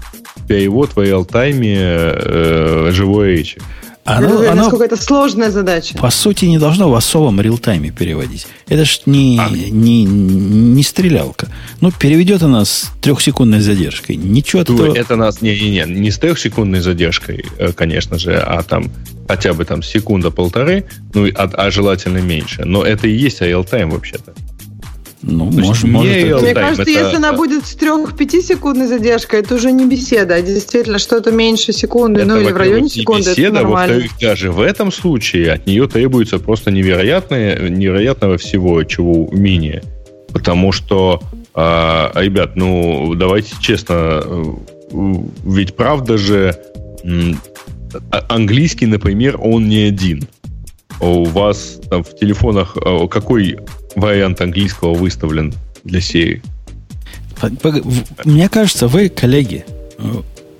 перевод 0.49 0.97
в 0.97 1.03
реал-тайме 1.03 1.79
э, 1.79 2.89
живой 2.93 3.37
речи. 3.37 3.61
Оно, 4.05 4.29
говорю, 4.29 4.51
оно, 4.51 4.63
насколько 4.63 4.85
это 4.85 4.97
сложная 4.97 5.51
задача. 5.51 5.97
По 5.99 6.11
сути, 6.11 6.47
не 6.47 6.59
должно 6.59 6.91
в 6.91 6.95
особом 6.95 7.41
реал-тайме 7.41 7.91
переводить. 7.91 8.47
Это 8.69 8.85
ж 8.85 9.01
не, 9.07 9.39
а. 9.39 9.51
не, 9.51 10.05
не 10.05 10.83
стрелялка. 10.83 11.49
Ну, 11.81 11.93
переведет 11.93 12.43
она 12.43 12.65
с 12.65 12.91
трехсекундной 13.03 13.61
задержкой. 13.61 14.17
Ничего 14.17 14.63
от 14.63 14.71
этого... 14.71 14.97
Это 14.97 15.17
нас... 15.17 15.43
Не-не-не, 15.43 15.85
не 15.87 16.11
с 16.11 16.19
трехсекундной 16.19 16.81
задержкой, 16.81 17.45
э, 17.59 17.73
конечно 17.73 18.19
же, 18.19 18.37
а 18.37 18.63
там 18.63 18.91
хотя 19.29 19.53
бы 19.53 19.65
там 19.65 19.83
секунда-полторы, 19.83 20.87
ну, 21.15 21.29
а, 21.37 21.45
а 21.53 21.71
желательно 21.71 22.19
меньше. 22.19 22.65
Но 22.65 22.83
это 22.83 23.07
и 23.07 23.13
есть 23.13 23.43
реал-тайм 23.43 23.91
вообще-то. 23.91 24.35
Ну, 25.23 25.45
может, 25.51 25.85
может. 25.85 26.13
Это... 26.13 26.39
Мне 26.41 26.55
кажется, 26.55 26.83
это... 26.83 26.91
если 26.91 27.17
она 27.17 27.33
будет 27.35 27.67
с 27.67 27.77
3-5 27.77 28.41
секундной 28.41 28.87
задержкой, 28.87 29.41
это 29.41 29.55
уже 29.55 29.71
не 29.71 29.87
беседа, 29.87 30.37
а 30.37 30.43
действительно 30.43 30.99
что-то 30.99 31.31
меньше 31.31 31.73
секунды, 31.73 32.21
это, 32.21 32.31
ну 32.31 32.41
или 32.41 32.51
в 32.51 32.57
районе 32.57 32.89
секунды. 32.89 33.31
Беседа, 33.31 33.43
это 33.43 33.53
нормально. 33.53 33.95
во-вторых, 33.95 34.19
даже 34.21 34.51
в 34.51 34.61
этом 34.61 34.91
случае 34.91 35.53
от 35.53 35.67
нее 35.67 35.87
требуется 35.89 36.39
просто 36.39 36.71
невероятное, 36.71 37.69
невероятного 37.69 38.39
всего, 38.39 38.83
чего 38.85 39.25
умения. 39.25 39.83
Потому 40.33 40.73
что, 40.73 41.21
э, 41.55 42.11
ребят, 42.15 42.57
ну, 42.57 43.15
давайте 43.15 43.55
честно, 43.61 44.23
э, 44.25 44.45
ведь 45.45 45.77
правда 45.77 46.17
же, 46.17 46.57
э, 47.05 47.33
английский, 48.29 48.87
например, 48.87 49.39
он 49.39 49.69
не 49.69 49.83
один. 49.83 50.27
У 51.01 51.25
вас 51.25 51.81
там 51.91 52.05
в 52.05 52.17
телефонах 52.17 52.77
э, 52.77 53.09
какой 53.09 53.59
вариант 53.97 54.41
английского 54.41 54.95
выставлен 54.95 55.55
для 55.85 56.01
серии. 56.01 56.43
Мне 58.25 58.49
кажется, 58.49 58.87
вы, 58.87 59.09
коллеги, 59.09 59.65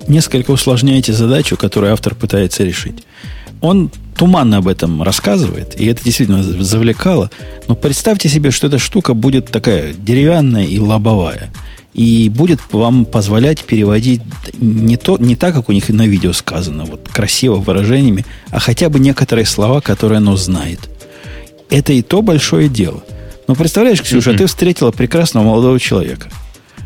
несколько 0.07 0.51
усложняете 0.51 1.13
задачу, 1.13 1.57
которую 1.57 1.93
автор 1.93 2.15
пытается 2.15 2.63
решить. 2.63 3.03
Он 3.61 3.91
туманно 4.15 4.57
об 4.57 4.67
этом 4.67 5.03
рассказывает, 5.03 5.79
и 5.79 5.85
это 5.85 6.03
действительно 6.03 6.43
завлекало. 6.43 7.29
Но 7.67 7.75
представьте 7.75 8.27
себе, 8.27 8.51
что 8.51 8.67
эта 8.67 8.79
штука 8.79 9.13
будет 9.13 9.51
такая 9.51 9.93
деревянная 9.93 10.65
и 10.65 10.79
лобовая. 10.79 11.51
И 11.93 12.29
будет 12.29 12.59
вам 12.71 13.05
позволять 13.05 13.63
переводить 13.65 14.21
не, 14.57 14.95
то, 14.95 15.17
не 15.17 15.35
так, 15.35 15.53
как 15.53 15.69
у 15.69 15.73
них 15.73 15.89
на 15.89 16.07
видео 16.07 16.31
сказано, 16.31 16.85
вот 16.85 17.09
красиво 17.09 17.55
выражениями, 17.55 18.25
а 18.49 18.59
хотя 18.59 18.89
бы 18.89 18.97
некоторые 18.97 19.45
слова, 19.45 19.81
которые 19.81 20.17
оно 20.17 20.37
знает. 20.37 20.79
Это 21.69 21.93
и 21.93 22.01
то 22.01 22.21
большое 22.21 22.69
дело– 22.69 23.03
ну, 23.51 23.55
представляешь, 23.55 24.01
Ксюша, 24.01 24.31
mm-hmm. 24.31 24.37
ты 24.37 24.45
встретила 24.45 24.91
прекрасного 24.91 25.43
молодого 25.43 25.77
человека. 25.77 26.29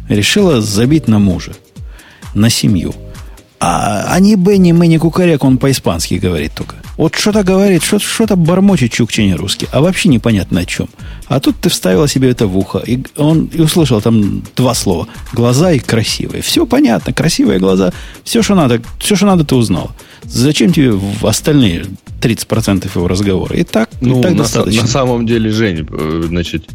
Решила 0.10 0.62
забить 0.62 1.08
на 1.08 1.20
мужа, 1.20 1.52
на 2.34 2.50
семью. 2.50 2.96
А, 3.60 4.08
а 4.10 4.20
не 4.20 4.36
Бенни, 4.36 4.72
Мэнни 4.72 4.98
Кукарек, 4.98 5.44
он 5.44 5.60
по-испански 5.60 6.16
говорит 6.16 6.54
только. 6.56 6.76
Вот 6.98 7.14
что-то 7.14 7.44
говорит, 7.44 7.84
что-то 7.84 8.36
бормочет 8.36 8.92
чукче 8.92 9.28
не 9.28 9.36
русский, 9.36 9.68
а 9.72 9.82
вообще 9.82 10.10
непонятно 10.10 10.62
о 10.62 10.66
чем. 10.66 10.90
А 11.28 11.40
тут 11.40 11.56
ты 11.62 11.70
вставила 11.70 12.08
себе 12.08 12.32
это 12.32 12.48
в 12.48 12.58
ухо, 12.58 12.80
и 12.80 13.04
он 13.16 13.46
и 13.54 13.62
услышал 13.62 14.02
там 14.02 14.42
два 14.56 14.74
слова. 14.74 15.08
Глаза 15.34 15.72
и 15.72 15.78
красивые. 15.78 16.42
Все 16.42 16.66
понятно, 16.66 17.14
красивые 17.14 17.60
глаза. 17.60 17.94
Все, 18.24 18.42
что 18.42 18.56
надо, 18.56 18.82
все, 18.98 19.16
что 19.16 19.28
надо, 19.28 19.44
ты 19.44 19.54
узнал. 19.54 19.92
Зачем 20.24 20.74
тебе 20.74 21.00
остальные 21.22 21.86
30% 22.22 22.90
его 22.96 23.08
разговора? 23.08 23.56
И 23.56 23.64
так, 23.64 23.90
ну, 24.02 24.20
и 24.20 24.24
так 24.24 24.32
на, 24.32 24.38
достаточно. 24.38 24.82
На 24.82 24.88
самом 24.88 25.26
деле, 25.26 25.50
Жень, 25.50 25.88
э, 25.90 26.24
значит, 26.28 26.66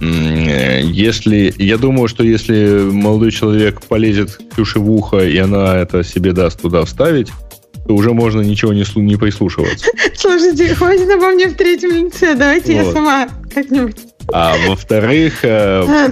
если 0.00 1.52
я 1.58 1.76
думаю, 1.76 2.08
что 2.08 2.24
если 2.24 2.90
молодой 2.90 3.30
человек 3.32 3.82
полезет 3.82 4.38
Ксюше 4.52 4.78
в 4.80 4.90
ухо, 4.90 5.18
и 5.18 5.36
она 5.36 5.76
это 5.76 6.02
себе 6.02 6.32
даст 6.32 6.62
туда 6.62 6.84
вставить, 6.84 7.28
то 7.86 7.94
уже 7.94 8.12
можно 8.12 8.40
ничего 8.40 8.72
не, 8.72 8.84
не 8.96 9.16
прислушиваться. 9.16 9.86
Слушайте, 10.16 10.74
хватит 10.74 11.10
обо 11.10 11.28
мне 11.30 11.48
в 11.48 11.54
третьем 11.54 12.06
лице, 12.06 12.34
давайте 12.34 12.74
вот. 12.74 12.86
я 12.86 12.92
сама 12.92 13.28
как-нибудь. 13.52 13.96
А 14.32 14.54
во-вторых, 14.68 15.40
э, 15.42 16.10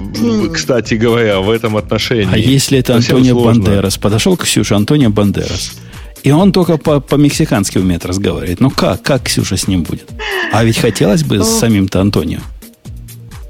кстати 0.52 0.94
говоря, 0.94 1.40
в 1.40 1.50
этом 1.50 1.76
отношении... 1.76 2.28
А 2.32 2.36
если 2.36 2.78
это 2.78 2.96
Антонио. 2.96 3.38
Бандерас? 3.40 3.96
Подошел 3.96 4.36
к 4.36 4.42
Ксюше 4.42 4.74
Антонио 4.74 5.10
Бандерас. 5.10 5.78
И 6.22 6.30
он 6.30 6.52
только 6.52 6.76
по- 6.76 7.00
по-мексикански 7.00 7.78
умеет 7.78 8.04
разговаривать. 8.04 8.60
Ну 8.60 8.70
как? 8.70 9.02
Как 9.02 9.24
Ксюша 9.24 9.56
с 9.56 9.68
ним 9.68 9.82
будет? 9.82 10.08
А 10.52 10.64
ведь 10.64 10.78
хотелось 10.78 11.22
бы 11.22 11.42
с 11.42 11.58
самим-то 11.58 12.00
Антонио. 12.00 12.40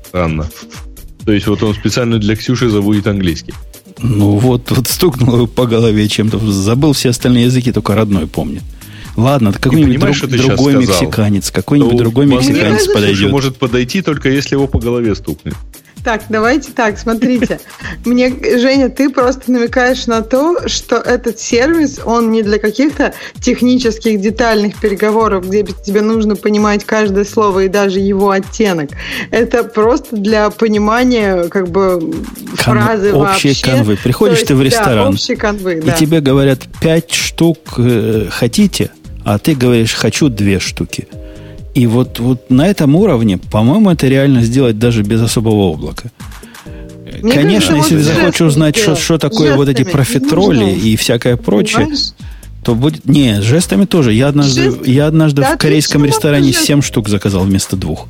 Странно. 0.07 0.49
То 1.25 1.33
есть 1.33 1.47
вот 1.47 1.63
он 1.63 1.75
специально 1.75 2.19
для 2.19 2.37
Ксюши 2.37 2.69
заводит 2.69 3.07
английский. 3.07 3.55
Ну 4.01 4.37
вот, 4.37 4.71
вот 4.71 4.87
стукнул 4.89 5.35
его 5.35 5.47
по 5.47 5.67
голове 5.67 6.09
чем-то. 6.09 6.39
Забыл 6.39 6.93
все 6.93 7.11
остальные 7.11 7.47
языки, 7.47 7.73
только 7.73 7.95
родной 7.95 8.27
помнит. 8.27 8.63
Ладно, 9.17 9.53
какой-нибудь 9.53 9.99
друг, 9.99 10.31
другой 10.31 10.77
мексиканец, 10.77 11.51
какой-нибудь 11.51 11.93
ну, 11.93 11.99
другой 11.99 12.27
мексиканец 12.27 12.87
подойдет. 12.87 13.33
может 13.33 13.57
подойти, 13.57 14.01
только 14.01 14.31
если 14.31 14.55
его 14.55 14.69
по 14.69 14.79
голове 14.79 15.17
стукнет. 15.17 15.55
Так, 16.09 16.23
давайте 16.31 16.73
так, 16.73 16.99
смотрите. 16.99 17.61
Мне, 18.07 18.33
Женя, 18.59 18.89
ты 18.89 19.11
просто 19.11 19.53
намекаешь 19.53 20.07
на 20.07 20.23
то, 20.23 20.67
что 20.67 20.97
этот 20.97 21.39
сервис, 21.39 22.01
он 22.03 22.31
не 22.31 22.43
для 22.43 22.59
каких-то 22.59 23.13
технических 23.43 24.19
детальных 24.19 24.81
переговоров, 24.81 25.47
где 25.47 25.65
тебе 25.65 26.01
нужно 26.01 26.35
понимать 26.35 26.87
каждое 26.87 27.27
слово 27.27 27.65
и 27.65 27.69
даже 27.69 28.01
его 28.01 28.31
оттенок. 28.31 28.89
Это 29.31 29.65
просто 29.65 30.17
для 30.17 30.49
понимания 30.49 31.45
как 31.51 31.69
бы 31.69 32.01
Кон... 32.65 32.79
фразы 32.79 33.13
общие 33.13 33.53
вообще. 33.53 33.71
канвы. 33.71 33.99
Приходишь 34.03 34.39
есть, 34.39 34.49
ты 34.49 34.55
в 34.55 34.63
ресторан, 34.63 35.15
да, 35.15 35.37
канвы, 35.37 35.83
да. 35.85 35.93
и 35.93 35.99
тебе 35.99 36.23
говорят, 36.23 36.61
пять 36.81 37.13
штук 37.13 37.75
э, 37.77 38.29
хотите, 38.31 38.93
а 39.27 39.39
ты 39.39 39.55
говоришь, 39.55 39.93
хочу 39.93 40.31
две 40.31 40.59
штуки. 40.59 41.07
И 41.79 41.87
вот, 41.87 42.19
вот 42.19 42.51
на 42.51 42.67
этом 42.67 42.97
уровне, 42.97 43.39
по-моему, 43.39 43.91
это 43.91 44.09
реально 44.09 44.43
сделать 44.43 44.81
даже 44.81 45.05
без 45.05 45.23
особого 45.23 45.75
облака. 45.75 46.11
Мне 47.23 47.33
Конечно, 47.33 47.75
кажется, 47.75 47.95
если 47.95 48.11
ты 48.11 48.15
захочешь 48.15 48.41
узнать, 48.41 48.77
что, 48.77 48.97
что 48.97 49.17
такое 49.17 49.51
жестами. 49.51 49.57
вот 49.57 49.69
эти 49.69 49.85
профитроли 49.85 50.73
и 50.73 50.97
всякое 50.97 51.37
прочее, 51.37 51.83
Понимаешь? 51.83 52.13
то 52.65 52.75
будет... 52.75 53.05
Не, 53.05 53.41
с 53.41 53.45
жестами 53.45 53.85
тоже. 53.85 54.13
Я 54.13 54.27
однажды, 54.27 54.63
Жест... 54.65 54.87
я 54.89 55.07
однажды 55.07 55.43
да, 55.43 55.55
в 55.55 55.59
корейском 55.59 56.05
ресторане 56.05 56.53
7 56.53 56.83
штук 56.83 57.09
заказал 57.09 57.45
вместо 57.45 57.77
двух. 57.77 58.09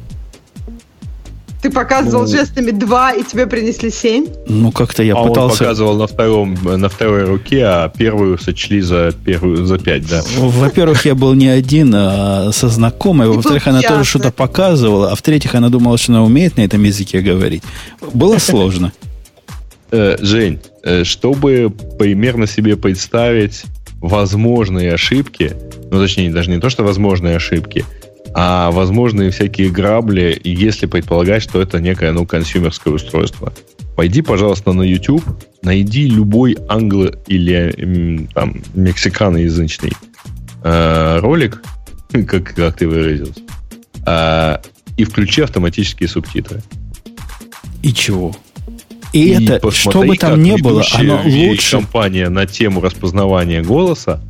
Ты 1.61 1.70
показывал 1.70 2.22
ну, 2.22 2.28
жестами 2.28 2.70
два, 2.70 3.12
и 3.12 3.24
тебе 3.24 3.46
принесли 3.48 3.90
семь? 3.90 4.26
Ну, 4.46 4.70
как-то 4.70 5.02
я 5.02 5.14
а 5.14 5.24
пытался... 5.24 5.52
он 5.52 5.59
показывал 5.59 5.96
на, 5.96 6.06
втором, 6.06 6.56
на 6.62 6.88
второй 6.88 7.24
руке, 7.24 7.64
а 7.64 7.88
первую 7.88 8.38
сочли 8.38 8.80
за, 8.80 9.12
первую, 9.24 9.66
за 9.66 9.78
пять, 9.78 10.09
да. 10.09 10.22
Во-первых, 10.36 11.04
я 11.04 11.16
был 11.16 11.34
не 11.34 11.48
один, 11.48 11.92
а 11.96 12.52
со 12.52 12.68
знакомой. 12.68 13.28
Во-вторых, 13.28 13.66
она 13.66 13.82
тоже 13.82 14.04
что-то 14.04 14.30
показывала. 14.30 15.11
А 15.11 15.16
в-третьих, 15.16 15.54
она 15.56 15.68
думала, 15.68 15.98
что 15.98 16.12
она 16.12 16.22
умеет 16.22 16.56
на 16.56 16.61
этом 16.61 16.82
языке 16.84 17.20
говорить. 17.20 17.64
Было 18.14 18.38
сложно. 18.38 18.92
Э, 19.90 20.16
Жень, 20.20 20.61
э, 20.84 21.02
чтобы 21.04 21.72
примерно 21.98 22.46
себе 22.46 22.76
представить 22.76 23.64
возможные 24.00 24.92
ошибки, 24.92 25.54
ну, 25.90 25.98
точнее, 25.98 26.30
даже 26.30 26.50
не 26.50 26.61
то, 26.61 26.68
что 26.68 26.84
возможные 26.84 27.36
ошибки– 27.36 27.84
а 28.34 28.70
возможные 28.70 29.30
всякие 29.30 29.70
грабли, 29.70 30.40
если 30.44 30.86
предполагать, 30.86 31.42
что 31.42 31.60
это 31.60 31.80
некое, 31.80 32.12
ну, 32.12 32.26
консюмерское 32.26 32.92
устройство. 32.92 33.52
Пойди, 33.96 34.22
пожалуйста, 34.22 34.72
на 34.72 34.82
YouTube, 34.82 35.24
найди 35.62 36.06
любой 36.06 36.56
англо- 36.68 37.18
или 37.26 38.28
там 38.34 38.62
мексиканоязычный 38.74 39.92
э, 40.62 41.18
ролик, 41.18 41.62
как, 42.12 42.55
как 42.55 42.76
ты 42.76 42.86
выразился, 42.86 43.40
э, 44.06 44.59
и 44.96 45.05
включи 45.05 45.42
автоматические 45.42 46.09
субтитры. 46.09 46.62
И 47.82 47.92
чего? 47.92 48.34
И, 49.12 49.30
и 49.30 49.46
это, 49.46 49.70
что 49.70 50.02
бы 50.02 50.16
там 50.16 50.42
ни 50.42 50.60
было, 50.60 50.84
оно 50.94 51.22
лучше. 51.24 51.78
компания 51.78 52.28
на 52.28 52.46
тему 52.46 52.80
распознавания 52.80 53.62
голоса 53.62 54.22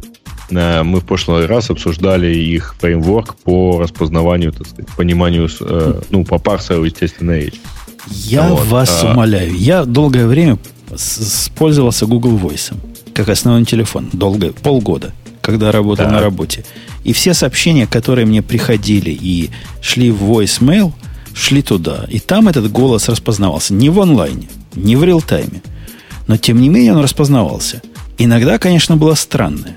мы 0.50 1.00
в 1.00 1.04
прошлый 1.04 1.46
раз 1.46 1.70
обсуждали 1.70 2.34
их 2.34 2.74
фреймворк 2.80 3.36
по 3.36 3.80
распознаванию, 3.80 4.52
так 4.52 4.66
сказать, 4.66 4.86
пониманию, 4.96 5.48
э, 5.60 6.00
ну, 6.10 6.24
по 6.24 6.38
парсеру, 6.38 6.84
естественно, 6.84 7.32
речь. 7.32 7.60
Я 8.10 8.48
вот. 8.48 8.66
вас 8.66 9.04
а... 9.04 9.12
умоляю. 9.12 9.54
Я 9.54 9.84
долгое 9.84 10.26
время 10.26 10.58
пользовался 11.56 12.06
Google 12.06 12.38
Voice 12.38 12.74
как 13.18 13.28
основной 13.30 13.64
телефон. 13.64 14.08
Долго, 14.12 14.52
полгода, 14.52 15.12
когда 15.40 15.72
работал 15.72 16.06
да. 16.06 16.12
на 16.12 16.20
работе. 16.20 16.64
И 17.02 17.12
все 17.12 17.34
сообщения, 17.34 17.84
которые 17.88 18.26
мне 18.26 18.42
приходили 18.42 19.10
и 19.10 19.50
шли 19.80 20.12
в 20.12 20.22
voicemail, 20.22 20.92
шли 21.34 21.62
туда. 21.62 22.06
И 22.08 22.20
там 22.20 22.46
этот 22.46 22.70
голос 22.70 23.08
распознавался. 23.08 23.74
Не 23.74 23.90
в 23.90 24.00
онлайне, 24.00 24.48
не 24.76 24.94
в 24.94 25.02
реал-тайме. 25.02 25.62
Но, 26.28 26.36
тем 26.36 26.60
не 26.60 26.68
менее, 26.68 26.94
он 26.94 27.02
распознавался. 27.02 27.82
Иногда, 28.18 28.56
конечно, 28.58 28.96
было 28.96 29.14
странное. 29.14 29.76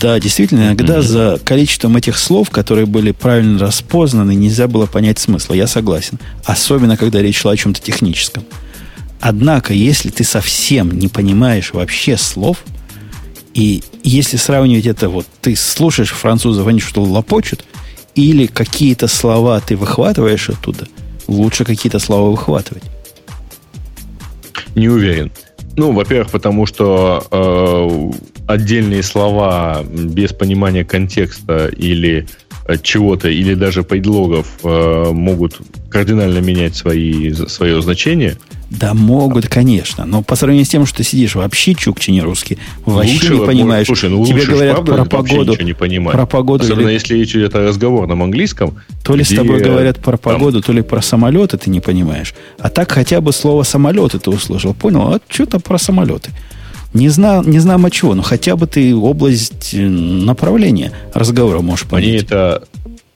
Да, 0.00 0.20
действительно, 0.20 0.64
иногда 0.64 0.98
mm-hmm. 0.98 1.02
за 1.02 1.40
количеством 1.42 1.96
этих 1.96 2.18
слов, 2.18 2.50
которые 2.50 2.86
были 2.86 3.12
правильно 3.12 3.58
распознаны, 3.58 4.34
нельзя 4.34 4.68
было 4.68 4.86
понять 4.86 5.18
смысла. 5.18 5.54
Я 5.54 5.66
согласен. 5.66 6.18
Особенно, 6.44 6.96
когда 6.96 7.22
речь 7.22 7.38
шла 7.38 7.52
о 7.52 7.56
чем-то 7.56 7.80
техническом. 7.80 8.44
Однако, 9.20 9.72
если 9.72 10.10
ты 10.10 10.22
совсем 10.24 10.98
не 10.98 11.08
понимаешь 11.08 11.72
вообще 11.72 12.18
слов, 12.18 12.58
и 13.54 13.82
если 14.02 14.36
сравнивать 14.36 14.86
это, 14.86 15.08
вот 15.08 15.26
ты 15.40 15.56
слушаешь 15.56 16.10
французов, 16.10 16.66
они 16.66 16.80
что 16.80 17.02
лопочут, 17.02 17.64
или 18.14 18.46
какие-то 18.46 19.08
слова 19.08 19.60
ты 19.60 19.76
выхватываешь 19.76 20.50
оттуда, 20.50 20.88
лучше 21.26 21.64
какие-то 21.64 21.98
слова 21.98 22.30
выхватывать. 22.30 22.84
Не 24.74 24.88
уверен. 24.88 25.32
Ну, 25.76 25.92
во-первых, 25.92 26.30
потому 26.30 26.64
что 26.64 27.22
э, 27.30 28.10
отдельные 28.46 29.02
слова 29.02 29.84
без 29.84 30.32
понимания 30.32 30.84
контекста 30.84 31.68
или 31.68 32.26
э, 32.66 32.76
чего-то, 32.82 33.28
или 33.28 33.54
даже 33.54 33.82
предлогов 33.82 34.46
э, 34.64 35.10
могут 35.12 35.60
кардинально 35.90 36.38
менять 36.38 36.76
свои, 36.76 37.32
свое 37.32 37.82
значение. 37.82 38.38
Да 38.70 38.94
могут, 38.94 39.48
конечно. 39.48 40.04
Но 40.04 40.22
по 40.22 40.34
сравнению 40.34 40.66
с 40.66 40.68
тем, 40.68 40.86
что 40.86 40.98
ты 40.98 41.04
сидишь 41.04 41.36
вообще 41.36 41.74
чукче 41.74 42.10
не 42.10 42.20
русский, 42.20 42.58
вообще 42.84 43.12
лучше, 43.12 43.34
не 43.34 43.46
понимаешь. 43.46 43.86
Слушай, 43.86 44.10
ну 44.10 44.26
Тебе 44.26 44.44
говорят 44.44 44.84
правда, 44.84 45.04
про 45.04 45.04
погоду. 45.04 45.56
не 45.62 46.00
Про 46.10 46.26
погоду. 46.26 46.64
Особенно 46.64 46.88
или... 46.88 46.94
если 46.94 47.14
речь 47.14 47.34
идет 47.36 47.54
о 47.54 47.60
разговорном 47.60 48.22
английском. 48.22 48.76
То 49.04 49.14
ли 49.14 49.22
с 49.22 49.28
тобой 49.28 49.60
говорят 49.60 49.98
про 49.98 50.16
погоду, 50.16 50.60
там... 50.60 50.62
то 50.62 50.72
ли 50.72 50.82
про 50.82 51.00
самолеты 51.00 51.58
ты 51.58 51.70
не 51.70 51.80
понимаешь. 51.80 52.34
А 52.58 52.68
так 52.68 52.90
хотя 52.90 53.20
бы 53.20 53.32
слово 53.32 53.62
самолеты 53.62 54.18
ты 54.18 54.30
услышал. 54.30 54.74
Понял? 54.74 55.14
А 55.14 55.20
что-то 55.28 55.60
про 55.60 55.78
самолеты. 55.78 56.32
Не 56.92 57.08
знаю, 57.08 57.42
не 57.46 57.58
знаю 57.58 57.84
о 57.84 57.90
чего, 57.90 58.14
но 58.14 58.22
хотя 58.22 58.56
бы 58.56 58.66
ты 58.66 58.94
область 58.94 59.74
э, 59.74 59.86
направления 59.86 60.92
разговора 61.12 61.60
можешь 61.60 61.86
понять. 61.86 62.08
Мне 62.08 62.18
это, 62.18 62.64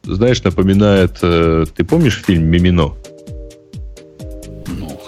знаешь, 0.05 0.43
напоминает... 0.43 1.19
Э, 1.23 1.65
ты 1.75 1.85
помнишь 1.85 2.23
фильм 2.25 2.45
«Мимино»? 2.45 2.93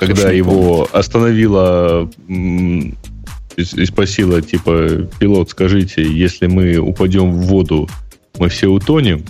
Когда 0.06 0.30
его 0.30 0.88
остановила 0.92 2.10
и, 2.28 2.94
и 3.56 3.86
спросила, 3.86 4.40
типа, 4.42 5.08
пилот, 5.18 5.50
скажите, 5.50 6.02
если 6.02 6.46
мы 6.46 6.76
упадем 6.76 7.32
в 7.32 7.46
воду, 7.46 7.88
мы 8.38 8.48
все 8.48 8.68
утонем? 8.68 9.24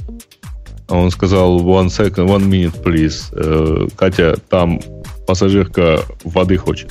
А 0.88 0.96
он 0.96 1.10
сказал, 1.10 1.60
one 1.60 1.88
second, 1.88 2.26
one 2.26 2.48
minute, 2.48 2.82
please. 2.82 3.28
Э, 3.32 3.88
Катя, 3.96 4.36
там 4.48 4.80
пассажирка 5.26 6.02
воды 6.24 6.56
хочет. 6.56 6.90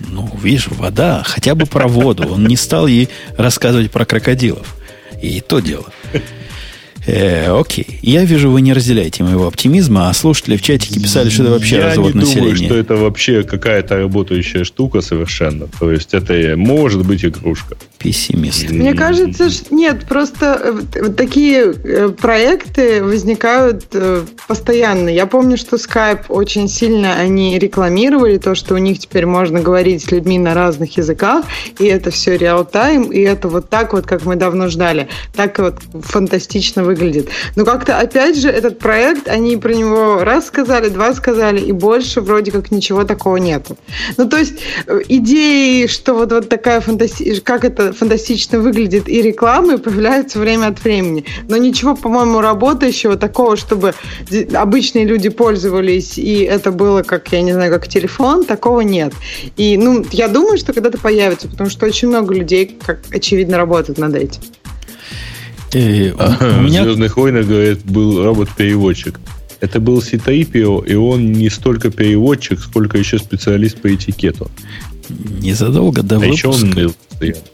Ну, 0.00 0.28
видишь, 0.42 0.68
вода, 0.68 1.22
хотя 1.24 1.54
бы 1.54 1.66
про 1.66 1.88
воду. 1.88 2.28
Он 2.28 2.46
не 2.46 2.56
стал 2.56 2.86
ей 2.86 3.08
рассказывать 3.36 3.90
про 3.90 4.04
крокодилов. 4.04 4.76
И 5.22 5.40
то 5.40 5.60
дело. 5.60 5.86
Э, 7.06 7.58
окей. 7.58 7.98
Я 8.02 8.24
вижу, 8.24 8.50
вы 8.50 8.60
не 8.62 8.72
разделяете 8.72 9.24
моего 9.24 9.46
оптимизма, 9.46 10.08
а 10.08 10.14
слушатели 10.14 10.56
в 10.56 10.62
чатике 10.62 11.00
писали, 11.00 11.28
что 11.28 11.42
это 11.42 11.52
вообще 11.52 11.76
Я 11.76 11.86
развод 11.86 12.14
не 12.14 12.20
населения. 12.20 12.40
думаю, 12.40 12.56
что 12.56 12.76
это 12.76 12.96
вообще 12.96 13.42
какая-то 13.42 13.96
работающая 13.96 14.64
штука 14.64 15.00
совершенно. 15.00 15.66
То 15.78 15.90
есть 15.90 16.14
это 16.14 16.54
может 16.56 17.04
быть 17.04 17.24
игрушка. 17.24 17.76
Пессимист. 17.98 18.70
Мне 18.70 18.94
кажется, 18.94 19.50
что 19.50 19.74
нет, 19.74 20.06
просто 20.06 20.60
э, 20.94 21.00
вот 21.02 21.16
такие 21.16 21.72
э, 21.72 22.08
проекты 22.10 23.02
возникают 23.02 23.86
э, 23.92 24.24
постоянно. 24.46 25.08
Я 25.08 25.26
помню, 25.26 25.56
что 25.56 25.76
Skype 25.76 26.24
очень 26.28 26.68
сильно 26.68 27.14
они 27.14 27.58
рекламировали 27.58 28.38
то, 28.38 28.54
что 28.54 28.74
у 28.74 28.78
них 28.78 28.98
теперь 28.98 29.26
можно 29.26 29.60
говорить 29.60 30.04
с 30.04 30.10
людьми 30.10 30.38
на 30.38 30.54
разных 30.54 30.96
языках, 30.96 31.44
и 31.78 31.84
это 31.84 32.10
все 32.10 32.36
реал-тайм, 32.36 33.04
и 33.04 33.20
это 33.20 33.48
вот 33.48 33.70
так 33.70 33.92
вот, 33.92 34.06
как 34.06 34.24
мы 34.24 34.36
давно 34.36 34.68
ждали. 34.68 35.08
Так 35.34 35.58
вот 35.58 35.80
фантастично 36.02 36.82
выглядит 36.82 36.93
выглядит. 36.94 37.28
Но 37.56 37.64
как-то, 37.64 37.98
опять 37.98 38.36
же, 38.36 38.48
этот 38.48 38.78
проект, 38.78 39.28
они 39.28 39.56
про 39.56 39.74
него 39.74 40.24
раз 40.24 40.46
сказали, 40.46 40.88
два 40.88 41.12
сказали, 41.14 41.60
и 41.60 41.72
больше 41.72 42.20
вроде 42.20 42.52
как 42.52 42.70
ничего 42.70 43.04
такого 43.04 43.36
нету. 43.36 43.76
Ну, 44.16 44.28
то 44.28 44.38
есть 44.38 44.54
э, 44.86 45.00
идеи, 45.08 45.86
что 45.86 46.14
вот, 46.14 46.32
вот 46.32 46.48
такая 46.48 46.80
фантасти... 46.80 47.40
как 47.40 47.64
это 47.64 47.92
фантастично 47.92 48.60
выглядит, 48.60 49.08
и 49.08 49.22
рекламы 49.22 49.78
появляются 49.78 50.38
время 50.38 50.68
от 50.68 50.82
времени. 50.84 51.24
Но 51.48 51.56
ничего, 51.56 51.96
по-моему, 51.96 52.40
работающего 52.40 53.16
такого, 53.16 53.56
чтобы 53.56 53.94
обычные 54.54 55.04
люди 55.04 55.28
пользовались, 55.28 56.18
и 56.18 56.40
это 56.42 56.70
было 56.70 57.02
как, 57.02 57.32
я 57.32 57.42
не 57.42 57.52
знаю, 57.52 57.72
как 57.72 57.88
телефон, 57.88 58.44
такого 58.44 58.80
нет. 58.80 59.12
И, 59.56 59.76
ну, 59.76 60.04
я 60.12 60.28
думаю, 60.28 60.58
что 60.58 60.72
когда-то 60.72 60.98
появится, 60.98 61.48
потому 61.48 61.70
что 61.70 61.86
очень 61.86 62.08
много 62.08 62.34
людей, 62.34 62.78
как 62.84 63.00
очевидно, 63.12 63.56
работают 63.56 63.98
над 63.98 64.14
этим. 64.14 64.42
И 65.74 66.14
а, 66.16 66.56
у 66.58 66.62
меня... 66.62 66.82
В 66.82 66.84
«Звездных 66.84 67.16
войнах», 67.16 67.46
говорит, 67.46 67.84
был 67.84 68.22
робот-переводчик. 68.22 69.18
Это 69.60 69.80
был 69.80 70.00
Ситаипио, 70.00 70.80
и 70.80 70.94
он 70.94 71.32
не 71.32 71.50
столько 71.50 71.90
переводчик, 71.90 72.60
сколько 72.60 72.96
еще 72.96 73.18
специалист 73.18 73.80
по 73.80 73.92
этикету. 73.92 74.50
Незадолго 75.08 76.02
до 76.02 76.16
а 76.16 76.18
выпуска, 76.20 76.48
он 76.48 76.94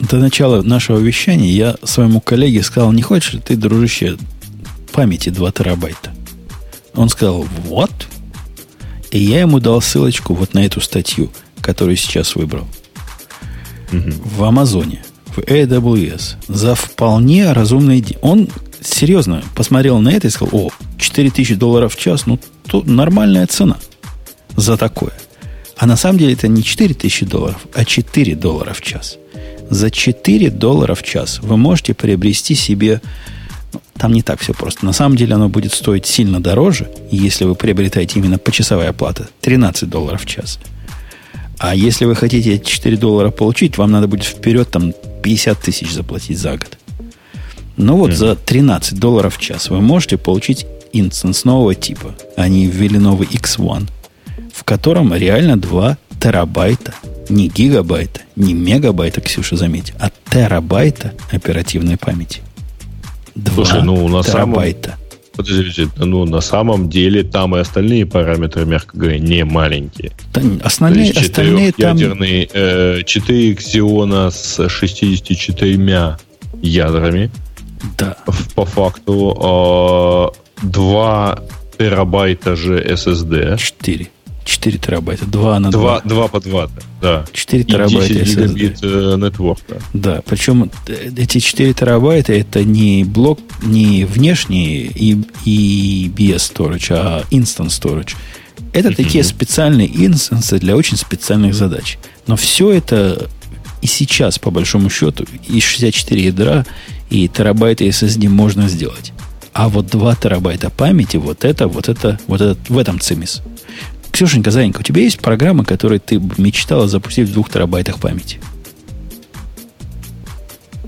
до 0.01 0.17
начала 0.19 0.63
нашего 0.63 0.99
вещания 0.99 1.51
я 1.51 1.77
своему 1.83 2.21
коллеге 2.21 2.63
сказал, 2.63 2.93
не 2.93 3.03
хочешь 3.03 3.35
ли 3.35 3.41
ты, 3.41 3.57
дружище, 3.57 4.17
памяти 4.93 5.31
2 5.31 5.53
терабайта? 5.53 6.13
Он 6.95 7.09
сказал, 7.09 7.47
вот. 7.67 7.91
И 9.11 9.19
я 9.19 9.41
ему 9.41 9.61
дал 9.61 9.81
ссылочку 9.81 10.35
вот 10.35 10.55
на 10.55 10.65
эту 10.65 10.81
статью, 10.81 11.31
которую 11.61 11.97
сейчас 11.97 12.35
выбрал. 12.37 12.67
Угу. 13.93 14.11
В 14.37 14.45
Амазоне 14.45 15.03
в 15.35 15.39
AWS 15.39 16.37
за 16.49 16.75
вполне 16.75 17.53
разумные 17.53 18.01
деньги. 18.01 18.19
Он 18.23 18.49
серьезно 18.81 19.43
посмотрел 19.55 19.99
на 19.99 20.11
это 20.11 20.29
и 20.29 20.31
сказал, 20.31 20.67
о, 20.67 20.71
4000 20.99 21.55
долларов 21.55 21.95
в 21.95 21.99
час, 21.99 22.27
ну, 22.27 22.39
то 22.67 22.83
нормальная 22.83 23.47
цена 23.47 23.77
за 24.57 24.77
такое. 24.77 25.13
А 25.77 25.87
на 25.87 25.97
самом 25.97 26.19
деле 26.19 26.35
это 26.35 26.49
не 26.49 26.63
4000 26.63 27.25
долларов, 27.27 27.67
а 27.75 27.85
4 27.85 28.35
доллара 28.35 28.75
в 28.75 28.83
час. 28.83 29.17
За 29.71 29.91
4 29.91 30.51
доллара 30.51 30.95
в 30.95 31.03
час 31.03 31.41
вы 31.43 31.57
можете 31.57 31.95
приобрести 31.95 32.55
себе... 32.55 33.01
Там 33.97 34.13
не 34.13 34.23
так 34.23 34.41
все 34.41 34.55
просто. 34.55 34.85
На 34.85 34.93
самом 34.93 35.17
деле 35.17 35.35
оно 35.35 35.49
будет 35.49 35.73
стоить 35.73 36.07
сильно 36.07 36.41
дороже, 36.41 36.91
если 37.11 37.45
вы 37.45 37.55
приобретаете 37.55 38.19
именно 38.19 38.39
почасовая 38.39 38.91
оплата. 38.91 39.29
13 39.43 39.89
долларов 39.89 40.23
в 40.23 40.27
час. 40.27 40.59
А 41.59 41.75
если 41.75 42.07
вы 42.07 42.17
хотите 42.17 42.55
эти 42.55 42.65
4 42.65 42.97
доллара 42.97 43.31
получить, 43.31 43.77
вам 43.77 43.91
надо 43.91 44.09
будет 44.09 44.25
вперед 44.25 44.71
там 44.71 44.95
50 45.23 45.61
тысяч 45.61 45.93
заплатить 45.93 46.39
за 46.39 46.53
год. 46.53 46.79
Ну 47.77 47.97
вот 47.97 48.11
mm-hmm. 48.11 48.15
за 48.15 48.37
13 48.37 48.99
долларов 48.99 49.37
в 49.37 49.41
час 49.41 49.71
вы 49.71 49.81
можете 49.81 50.17
получить 50.17 50.67
инстанс 50.93 51.45
нового 51.45 51.75
типа. 51.75 52.15
Они 52.37 52.67
ввели 52.67 52.99
новый 52.99 53.27
X1, 53.29 53.89
в 54.53 54.65
котором 54.65 55.15
реально 55.15 55.57
2 55.59 55.97
терабайта, 56.21 56.95
не 57.29 57.49
гигабайта, 57.49 58.21
не 58.37 58.53
мегабайта, 58.53 59.21
Ксюша, 59.21 59.57
заметь, 59.57 59.93
а 59.99 60.11
терабайта 60.31 61.13
оперативной 61.33 61.97
памяти. 61.97 62.43
2 63.35 63.55
Слушай, 63.55 63.83
ну, 63.83 64.07
на 64.09 64.23
терабайта. 64.23 64.97
Подождите, 65.43 65.89
ну, 65.97 66.25
на 66.25 66.41
самом 66.41 66.89
деле 66.89 67.23
там 67.23 67.57
и 67.57 67.61
остальные 67.61 68.07
параметры, 68.07 68.65
мягко 68.67 68.97
говоря, 68.97 69.19
не 69.19 69.45
маленькие. 69.45 70.13
Да, 70.33 70.43
основные, 70.63 71.13
То 71.13 71.19
есть 71.19 71.31
остальные 71.31 71.73
там... 71.73 71.97
Ядерный, 71.97 72.49
э, 72.53 73.03
4 73.05 73.53
Xeon 73.55 74.31
с 74.31 74.69
64 74.69 76.17
ядрами. 76.63 77.31
Да. 77.99 78.17
По 78.55 78.65
факту 78.65 80.33
э, 80.63 80.67
2 80.67 81.43
терабайта 81.79 82.57
же 82.57 82.79
SSD. 82.79 83.57
4. 83.57 84.09
4 84.45 84.79
терабайта. 84.79 85.27
2 85.27 85.61
на 85.61 85.71
2. 85.71 86.01
2, 86.01 86.09
2 86.09 86.29
по 86.29 86.41
2, 86.41 86.69
да. 87.01 87.25
4 87.33 87.65
терабайта. 87.65 88.15
10 88.15 88.29
гигабит 88.29 88.79
э, 88.83 89.17
нетворка. 89.19 89.81
Да, 89.93 90.23
причем 90.25 90.71
э, 90.87 91.11
эти 91.17 91.39
4 91.39 91.73
терабайта 91.75 92.33
это 92.33 92.65
не 92.65 93.05
блок, 93.05 93.41
не 93.63 94.05
внешний 94.05 94.87
и, 94.87 95.19
и 95.45 96.13
BS 96.15 96.53
storage, 96.55 96.89
а 96.91 97.25
instant 97.31 97.69
storage. 97.69 98.17
Это 98.73 98.95
такие 98.95 99.25
специальные 99.25 99.89
инстансы 100.07 100.59
для 100.59 100.77
очень 100.77 100.97
специальных 100.97 101.55
задач. 101.55 101.99
Но 102.27 102.37
все 102.37 102.71
это 102.71 103.29
и 103.83 103.87
сейчас, 103.87 104.39
по 104.39 104.51
большому 104.51 104.91
счету, 104.91 105.25
и 105.49 105.61
64 105.61 106.23
ядра, 106.23 106.67
и 107.09 107.29
терабайты 107.29 107.89
SSD 107.89 108.29
можно 108.29 108.69
сделать. 108.69 109.13
А 109.53 109.69
вот 109.69 109.87
2 109.87 110.15
терабайта 110.17 110.71
памяти, 110.71 111.17
вот 111.17 111.45
это, 111.45 111.67
вот 111.67 111.89
это, 111.89 112.19
вот 112.27 112.41
это, 112.41 112.59
в 112.69 112.79
этом 112.79 113.01
цимис. 113.01 113.43
Ксюшенька, 114.21 114.51
Занька, 114.51 114.81
у 114.81 114.83
тебя 114.83 115.01
есть 115.01 115.19
программа, 115.19 115.65
которую 115.65 115.99
ты 115.99 116.21
мечтала 116.37 116.87
запустить 116.87 117.27
в 117.31 117.33
двух 117.33 117.49
терабайтах 117.49 117.99
памяти? 117.99 118.39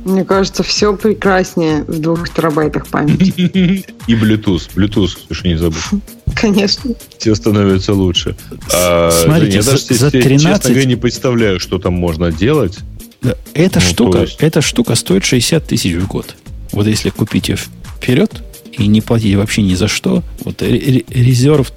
Мне 0.05 0.23
кажется, 0.23 0.63
все 0.63 0.95
прекраснее 0.95 1.83
в 1.85 1.99
двух 1.99 2.29
терабайтах 2.29 2.89
памяти. 2.89 3.33
И 4.07 4.13
Bluetooth. 4.15 4.69
Bluetooth, 4.75 5.17
Ксюша, 5.25 5.49
не 5.49 5.57
забудь. 5.57 5.81
Конечно. 6.35 6.91
Все 7.17 7.35
становится 7.35 7.95
лучше. 7.95 8.37
А, 8.71 9.11
Смотрите, 9.11 9.57
я 9.57 9.63
даже, 9.63 9.79
за, 9.79 9.95
за 9.95 10.11
13... 10.11 10.47
честно 10.47 10.71
говоря, 10.71 10.85
не 10.87 10.97
представляю, 10.97 11.59
что 11.59 11.79
там 11.79 11.95
можно 11.95 12.31
делать. 12.31 12.81
Да, 13.23 13.35
эта, 13.55 13.81
ну, 13.81 13.87
штука, 13.87 14.19
есть... 14.19 14.37
эта 14.41 14.61
штука 14.61 14.95
стоит 14.95 15.25
60 15.25 15.67
тысяч 15.67 15.95
в 15.95 16.07
год. 16.07 16.35
Вот 16.73 16.87
если 16.87 17.09
купить 17.09 17.49
ее 17.49 17.57
вперед 17.57 18.43
и 18.73 18.86
не 18.86 19.01
платить 19.01 19.36
вообще 19.36 19.62
ни 19.62 19.74
за 19.74 19.89
что, 19.89 20.23
вот 20.44 20.62
резерв 20.62 21.73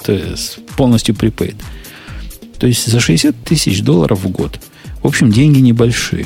полностью 0.77 1.15
prepaid. 1.15 1.55
То 2.57 2.67
есть 2.67 2.85
за 2.87 2.99
60 2.99 3.35
тысяч 3.43 3.81
долларов 3.81 4.23
в 4.23 4.29
год. 4.29 4.59
В 5.03 5.07
общем, 5.07 5.31
деньги 5.31 5.59
небольшие. 5.59 6.25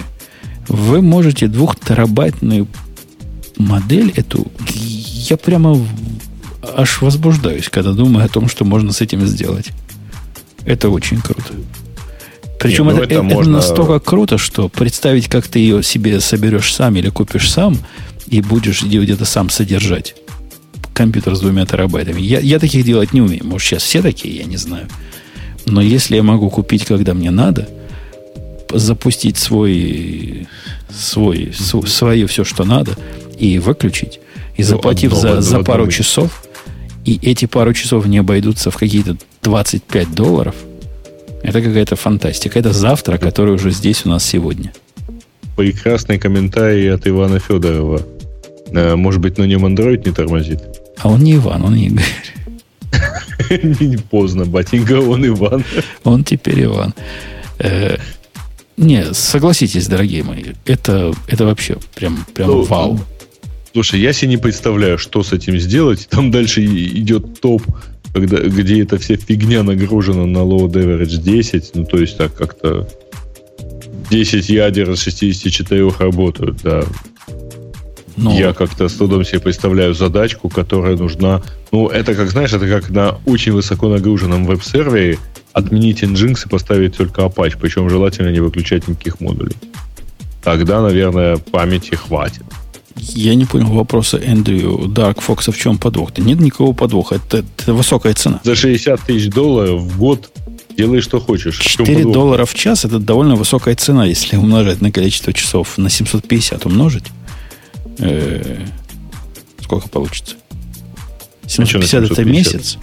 Вы 0.68 1.02
можете 1.02 1.48
двухтерабайтную 1.48 2.68
модель 3.58 4.14
эту... 4.16 4.52
Я 4.74 5.38
прямо 5.38 5.78
аж 6.76 7.02
возбуждаюсь, 7.02 7.70
когда 7.70 7.94
думаю 7.94 8.26
о 8.26 8.30
том, 8.30 8.48
что 8.48 8.66
можно 8.66 8.92
с 8.92 9.02
этим 9.02 9.26
сделать. 9.26 9.72
Это 10.66 10.90
очень 10.90 11.22
круто. 11.22 11.54
Причем 12.60 12.88
Нет, 12.88 12.96
ну 12.96 13.02
это, 13.04 13.14
это, 13.16 13.24
можно... 13.24 13.42
это 13.42 13.68
настолько 13.68 14.00
круто, 14.00 14.38
что 14.38 14.70
представить, 14.70 15.28
как 15.28 15.48
ты 15.48 15.60
ее 15.60 15.82
себе 15.82 16.20
соберешь 16.20 16.74
сам 16.74 16.96
или 16.98 17.10
купишь 17.10 17.50
сам, 17.50 17.78
и 18.28 18.42
будешь 18.42 18.84
ее 18.84 19.04
где-то 19.04 19.26
сам 19.26 19.50
содержать. 19.50 20.16
Компьютер 21.00 21.34
с 21.34 21.40
двумя 21.40 21.66
терабайтами. 21.66 22.20
Я, 22.20 22.40
я 22.40 22.60
таких 22.60 22.84
делать 22.84 23.14
не 23.14 23.22
умею. 23.22 23.46
Может, 23.46 23.68
сейчас 23.70 23.84
все 23.84 24.02
такие, 24.02 24.36
я 24.36 24.44
не 24.44 24.58
знаю. 24.58 24.90
Но 25.66 25.82
если 25.82 26.18
я 26.18 26.24
могу 26.24 26.50
купить, 26.50 26.84
когда 26.84 27.14
мне 27.14 27.32
надо, 27.32 27.70
запустить 28.74 29.38
свой, 29.38 30.48
свой, 30.94 31.54
свое 31.54 32.28
все, 32.28 32.44
что 32.44 32.66
надо, 32.66 32.98
и 33.38 33.60
выключить, 33.60 34.20
и 34.58 34.62
ну, 34.62 34.68
заплатив 34.68 35.12
ну, 35.14 35.20
за, 35.22 35.42
за 35.42 35.64
пару 35.64 35.88
часов, 35.88 36.44
и 37.06 37.18
эти 37.22 37.46
пару 37.46 37.74
часов 37.74 38.06
не 38.06 38.18
обойдутся 38.18 38.70
в 38.70 38.76
какие-то 38.76 39.16
25 39.42 40.14
долларов– 40.14 40.56
это 41.44 41.62
какая-то 41.62 41.96
фантастика. 41.96 42.60
Это 42.60 42.74
завтра, 42.74 43.18
который 43.18 43.54
уже 43.54 43.72
здесь 43.72 44.06
у 44.06 44.10
нас 44.10 44.26
сегодня. 44.26 44.74
Прекрасный 45.56 46.20
комментарий 46.20 46.94
от 46.94 47.08
Ивана 47.08 47.40
Федорова. 47.40 48.02
Э, 48.72 48.96
может 48.96 49.22
быть, 49.22 49.38
на 49.38 49.46
нем 49.46 49.66
Android 49.66 50.06
не 50.06 50.14
тормозит? 50.14 50.60
А 51.00 51.10
он 51.10 51.22
не 51.22 51.36
Иван, 51.36 51.64
он 51.64 51.76
Игорь. 51.76 52.04
Не 53.80 53.98
поздно, 53.98 54.46
батенька, 54.46 55.00
он 55.00 55.26
Иван. 55.26 55.64
Он 56.04 56.24
теперь 56.24 56.66
Иван. 56.66 56.94
Э, 57.60 57.98
не, 58.78 59.14
согласитесь, 59.14 59.88
дорогие 59.88 60.24
мои, 60.24 60.44
это, 60.66 61.14
это 61.28 61.46
вообще 61.46 61.78
прям, 61.96 62.26
прям 62.34 62.50
ну, 62.50 62.62
вау. 62.64 63.00
Слушай, 63.74 64.02
я 64.02 64.14
себе 64.14 64.30
не 64.30 64.38
представляю, 64.38 64.98
что 64.98 65.24
с 65.24 65.34
этим 65.34 65.58
сделать. 65.60 66.08
Там 66.10 66.32
дальше 66.32 66.64
идет 66.64 67.40
топ 67.42 67.64
когда, 68.14 68.38
где 68.38 68.82
эта 68.82 68.98
вся 68.98 69.16
фигня 69.18 69.64
нагружена 69.64 70.26
на 70.26 70.40
load 70.40 70.72
average 70.72 71.22
10, 71.22 71.72
ну, 71.76 71.86
то 71.86 71.98
есть 71.98 72.18
так 72.18 72.34
как-то 72.36 72.88
10 74.10 74.50
ядер 74.50 74.92
из 74.92 75.02
64 75.02 75.90
работают, 76.00 76.60
да. 76.64 76.84
Ну, 78.24 78.38
Я 78.38 78.54
как-то 78.54 78.90
с 78.90 78.94
трудом 78.94 79.24
себе 79.24 79.40
представляю 79.40 79.94
задачку, 79.94 80.50
которая 80.50 80.98
нужна... 80.98 81.42
Ну, 81.72 81.88
это 81.88 82.16
как, 82.16 82.30
знаешь, 82.30 82.52
это 82.54 82.68
как 82.68 82.90
на 82.90 83.18
очень 83.26 83.54
высоко 83.54 83.88
нагруженном 83.88 84.46
веб-сервере 84.46 85.18
отменить 85.54 86.04
Nginx 86.04 86.46
и 86.46 86.50
поставить 86.50 86.98
только 86.98 87.22
Apache, 87.22 87.58
причем 87.60 87.90
желательно 87.90 88.30
не 88.30 88.40
выключать 88.40 88.88
никаких 88.88 89.20
модулей. 89.20 89.56
Тогда, 90.44 90.82
наверное, 90.82 91.38
памяти 91.38 91.96
хватит. 91.96 92.44
Я 92.96 93.36
не 93.36 93.46
понял 93.46 93.68
вопроса 93.68 94.18
Эндрю 94.18 94.88
Дарк 94.88 95.22
Фокса, 95.22 95.52
в 95.52 95.58
чем 95.58 95.78
подвох? 95.78 96.12
-то? 96.12 96.22
Нет 96.22 96.40
никакого 96.40 96.74
подвоха. 96.74 97.16
Это, 97.16 97.46
это 97.58 97.74
высокая 97.74 98.14
цена. 98.14 98.40
За 98.44 98.56
60 98.56 99.00
тысяч 99.02 99.30
долларов 99.30 99.82
в 99.82 99.98
год 99.98 100.30
делай, 100.78 101.02
что 101.02 101.20
хочешь. 101.20 101.58
4 101.60 102.04
доллара 102.04 102.46
в 102.46 102.54
час 102.54 102.86
это 102.86 103.00
довольно 103.00 103.36
высокая 103.36 103.76
цена, 103.76 104.06
если 104.06 104.38
умножать 104.38 104.82
на 104.82 104.92
количество 104.92 105.34
часов. 105.34 105.78
На 105.78 105.90
750 105.90 106.66
умножить. 106.66 107.06
Э-э- 108.00 108.66
сколько 109.62 109.88
получится? 109.90 110.36
750 111.48 112.02
а 112.02 112.14
это 112.14 112.26
месяц 112.26 112.78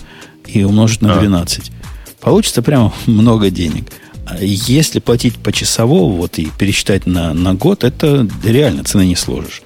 и 0.47 0.64
умножить 0.64 1.02
на 1.02 1.16
12. 1.16 1.70
А. 1.70 2.24
Получится 2.24 2.62
прямо 2.62 2.93
много 3.06 3.51
денег. 3.51 3.84
А 4.26 4.38
если 4.40 4.98
платить 4.98 5.36
по 5.36 5.52
часово, 5.52 6.10
вот 6.10 6.38
и 6.38 6.48
пересчитать 6.59 7.06
на, 7.06 7.32
на 7.32 7.55
год, 7.55 7.84
это 7.84 8.28
реально 8.44 8.82
цены 8.82 9.06
не 9.06 9.14
сложишь. 9.14 9.62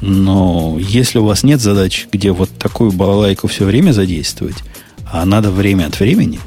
Но 0.00 0.76
если 0.80 1.20
у 1.20 1.24
вас 1.24 1.44
нет 1.44 1.60
задач, 1.60 2.08
где 2.10 2.32
вот 2.32 2.50
такую 2.58 2.90
балалайку 2.90 3.46
все 3.46 3.64
время 3.64 3.92
задействовать, 3.92 4.56
а 5.10 5.24
надо 5.24 5.52
время 5.52 5.86
от 5.86 6.00
времени, 6.00 6.40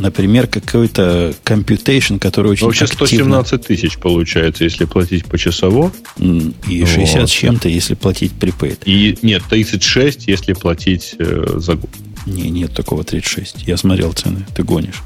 например, 0.00 0.46
какой-то 0.46 1.34
computation, 1.44 2.18
который 2.18 2.52
очень 2.52 2.66
Вообще 2.66 2.86
117 2.86 3.66
тысяч 3.66 3.98
получается, 3.98 4.64
если 4.64 4.84
платить 4.84 5.26
по 5.26 5.38
часово. 5.38 5.92
И 6.18 6.84
60 6.84 7.20
вот. 7.20 7.30
с 7.30 7.32
чем-то, 7.32 7.68
если 7.68 7.94
платить 7.94 8.32
prepaid. 8.38 8.80
И 8.84 9.18
нет, 9.22 9.42
36, 9.48 10.26
если 10.26 10.52
платить 10.54 11.14
э, 11.18 11.54
за 11.56 11.74
год. 11.74 11.90
Не, 12.26 12.50
нет 12.50 12.72
такого 12.74 13.04
36. 13.04 13.66
Я 13.66 13.76
смотрел 13.76 14.12
цены. 14.12 14.46
Ты 14.54 14.62
гонишь. 14.62 15.02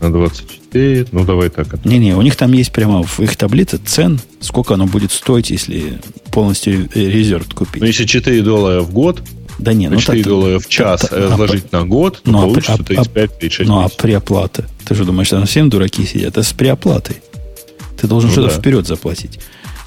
На 0.00 0.12
24, 0.12 1.06
ну 1.12 1.24
давай 1.24 1.48
так. 1.48 1.84
Не-не, 1.84 2.16
у 2.16 2.22
них 2.22 2.34
там 2.34 2.52
есть 2.52 2.72
прямо 2.72 3.04
в 3.04 3.20
их 3.20 3.36
таблице 3.36 3.78
цен, 3.78 4.20
сколько 4.40 4.74
оно 4.74 4.86
будет 4.86 5.12
стоить, 5.12 5.50
если 5.50 6.00
полностью 6.32 6.88
резерв 6.92 7.54
купить. 7.54 7.80
Ну, 7.80 7.86
если 7.86 8.04
4 8.04 8.42
доллара 8.42 8.80
в 8.80 8.92
год, 8.92 9.22
да 9.60 9.72
не, 9.72 9.88
ну 9.88 9.98
4 9.98 10.22
так, 10.22 10.28
доллара 10.28 10.58
в 10.58 10.68
час 10.68 11.02
так, 11.02 11.12
разложить 11.12 11.64
а, 11.72 11.78
на 11.78 11.84
год, 11.84 12.22
то 12.22 12.30
ну, 12.30 12.38
а 12.38 12.42
получится 12.42 12.74
а, 12.74 12.76
35-36 12.76 13.64
Ну, 13.66 13.84
а 13.84 13.88
преоплата? 13.88 14.66
Ты 14.86 14.94
же 14.94 15.04
думаешь, 15.04 15.28
там 15.28 15.44
всем 15.46 15.68
дураки 15.68 16.04
сидят? 16.06 16.30
Это 16.30 16.42
с 16.42 16.52
преоплатой. 16.52 17.16
Ты 18.00 18.06
должен 18.06 18.30
ну, 18.30 18.32
что-то 18.32 18.54
да. 18.54 18.60
вперед 18.60 18.86
заплатить. 18.86 19.38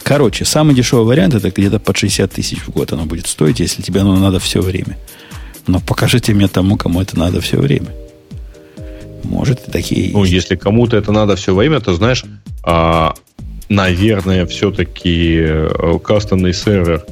Короче, 0.04 0.46
самый 0.46 0.76
дешевый 0.76 1.06
вариант 1.06 1.34
это 1.34 1.50
где-то 1.50 1.80
под 1.80 1.98
60 1.98 2.32
тысяч 2.32 2.60
в 2.60 2.70
год 2.70 2.92
оно 2.94 3.06
будет 3.06 3.28
стоить, 3.28 3.60
если 3.60 3.82
тебе 3.82 4.02
оно 4.02 4.18
надо 4.18 4.40
все 4.40 4.62
время. 4.62 4.98
Но 5.66 5.80
покажите 5.80 6.34
мне 6.34 6.48
тому, 6.48 6.78
кому 6.78 7.02
это 7.02 7.18
надо 7.18 7.42
все 7.42 7.58
время. 7.58 7.88
Может, 9.24 9.68
и 9.68 9.72
такие 9.72 10.12
Ну, 10.12 10.24
есть. 10.24 10.34
если 10.34 10.56
кому-то 10.56 10.98
это 10.98 11.12
надо 11.12 11.36
все 11.38 11.56
время, 11.56 11.80
то, 11.80 11.94
знаешь, 11.94 12.26
а, 12.64 13.14
наверное, 13.70 14.46
все-таки 14.46 15.38
э, 15.40 16.00
кастомный 16.04 16.54
сервер, 16.54 17.06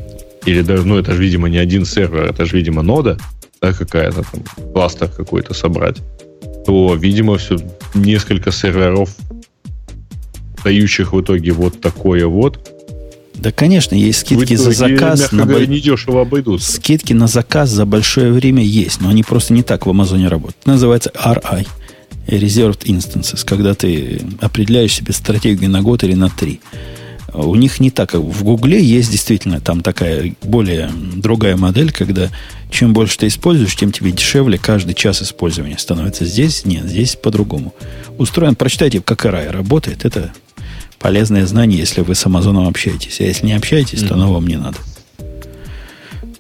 или 0.46 0.62
даже, 0.62 0.86
ну, 0.86 0.98
это 0.98 1.14
же, 1.14 1.24
видимо, 1.24 1.50
не 1.50 1.58
один 1.58 1.86
сервер, 1.86 2.26
это 2.26 2.46
же, 2.46 2.58
видимо, 2.58 2.82
нода, 2.82 3.18
да, 3.62 3.74
какая-то 3.74 4.24
там, 4.24 4.44
кластер 4.74 5.08
какой-то 5.10 5.54
собрать, 5.54 5.98
то, 6.66 6.96
видимо, 6.96 7.38
все 7.38 7.58
несколько 7.94 8.52
серверов, 8.52 9.16
дающих 10.64 11.14
в 11.14 11.22
итоге 11.22 11.52
вот 11.52 11.82
такое 11.82 12.28
вот, 12.28 12.60
да, 13.34 13.52
конечно, 13.52 13.96
есть 13.96 14.20
скидки 14.20 14.54
за 14.54 14.72
заказ. 14.72 15.32
на 15.32 15.46
говоря, 15.46 15.66
недешево 15.66 16.22
обойдутся. 16.22 16.74
Скидки 16.74 17.14
на 17.14 17.26
заказ 17.26 17.72
за 17.72 17.88
большое 17.88 18.32
время 18.32 18.64
есть, 18.64 19.02
но 19.02 19.10
они 19.10 19.24
просто 19.24 19.54
не 19.54 19.64
так 19.64 19.88
в 19.88 19.90
Амазоне 19.90 20.28
работают. 20.28 20.64
называется 20.68 21.12
RI. 21.16 21.68
Reserved 22.28 22.84
Instances, 22.86 23.44
когда 23.44 23.74
ты 23.74 24.22
определяешь 24.40 24.94
себе 24.94 25.12
стратегию 25.12 25.72
на 25.72 25.82
год 25.82 26.04
или 26.04 26.14
на 26.14 26.30
три. 26.30 26.62
У 27.34 27.56
них 27.56 27.80
не 27.80 27.92
так, 27.92 28.14
в 28.14 28.44
Гугле 28.44 28.84
есть 28.84 29.10
действительно 29.10 29.62
там 29.62 29.82
такая 29.82 30.34
более 30.42 30.92
другая 31.16 31.56
модель, 31.56 31.92
когда 31.92 32.30
чем 32.70 32.94
больше 32.94 33.18
ты 33.18 33.28
используешь, 33.28 33.76
тем 33.76 33.92
тебе 33.92 34.12
дешевле 34.12 34.58
каждый 34.58 34.94
час 34.94 35.22
использования 35.22 35.78
становится. 35.78 36.26
Здесь 36.26 36.66
нет, 36.66 36.86
здесь 36.86 37.16
по-другому. 37.16 37.74
Устроен, 38.18 38.56
прочитайте, 38.56 39.02
как 39.02 39.26
RAI 39.26 39.50
работает. 39.50 40.04
Это 40.04 40.34
полезное 41.00 41.46
знание, 41.46 41.80
если 41.80 42.02
вы 42.02 42.16
с 42.16 42.26
Амазоном 42.26 42.68
общаетесь. 42.68 43.20
А 43.22 43.24
если 43.24 43.46
не 43.46 43.54
общаетесь, 43.54 44.00
mm-hmm. 44.00 44.08
то 44.08 44.14
оно 44.16 44.34
вам 44.34 44.48
не 44.48 44.58
надо. 44.58 44.78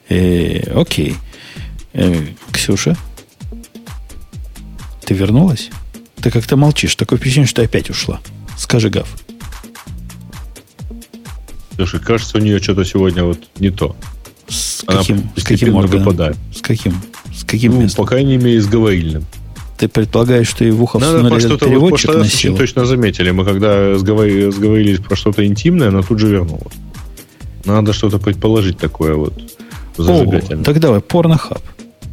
Э, 0.09 0.71
окей. 0.73 1.15
Э, 1.93 2.25
Ксюша, 2.51 2.97
ты 5.05 5.13
вернулась? 5.13 5.69
Ты 6.21 6.31
как-то 6.31 6.57
молчишь. 6.57 6.95
Такое 6.95 7.17
впечатление, 7.17 7.47
что 7.47 7.61
ты 7.61 7.65
опять 7.65 7.89
ушла. 7.89 8.19
Скажи, 8.57 8.89
Гав. 8.89 9.07
Слушай, 11.85 12.05
кажется, 12.05 12.37
у 12.37 12.41
нее 12.41 12.59
что-то 12.59 12.85
сегодня 12.85 13.23
вот 13.23 13.39
не 13.59 13.69
то. 13.69 13.95
С 14.47 14.83
каким, 14.85 15.29
с 15.35 15.43
каким 15.43 15.75
органом? 15.75 16.05
Выпадает. 16.05 16.37
С 16.53 16.61
каким? 16.61 16.93
С 17.33 17.43
каким 17.43 17.73
ну, 17.73 17.81
местом? 17.81 18.03
по 18.03 18.09
крайней 18.09 18.37
мере, 18.37 18.61
с 18.61 18.67
говорильным. 18.67 19.25
Ты 19.77 19.87
предполагаешь, 19.87 20.47
что 20.47 20.63
и 20.63 20.71
в 20.71 20.83
ухо 20.83 20.99
Надо 20.99 21.39
что-то 21.39 21.65
переводчик 21.65 22.09
вот 22.09 22.19
носил? 22.19 22.55
точно 22.55 22.85
заметили. 22.85 23.31
Мы 23.31 23.45
когда 23.45 23.97
сговорили, 23.97 24.51
сговорились 24.51 24.99
про 24.99 25.15
что-то 25.15 25.45
интимное, 25.45 25.87
она 25.87 26.03
тут 26.03 26.19
же 26.19 26.27
вернула. 26.27 26.71
Надо 27.65 27.93
что-то 27.93 28.19
предположить 28.19 28.77
такое 28.77 29.15
вот 29.15 29.33
зажигательное. 29.97 30.61
О, 30.61 30.65
так 30.65 30.79
давай, 30.79 31.01
порнохаб. 31.01 31.61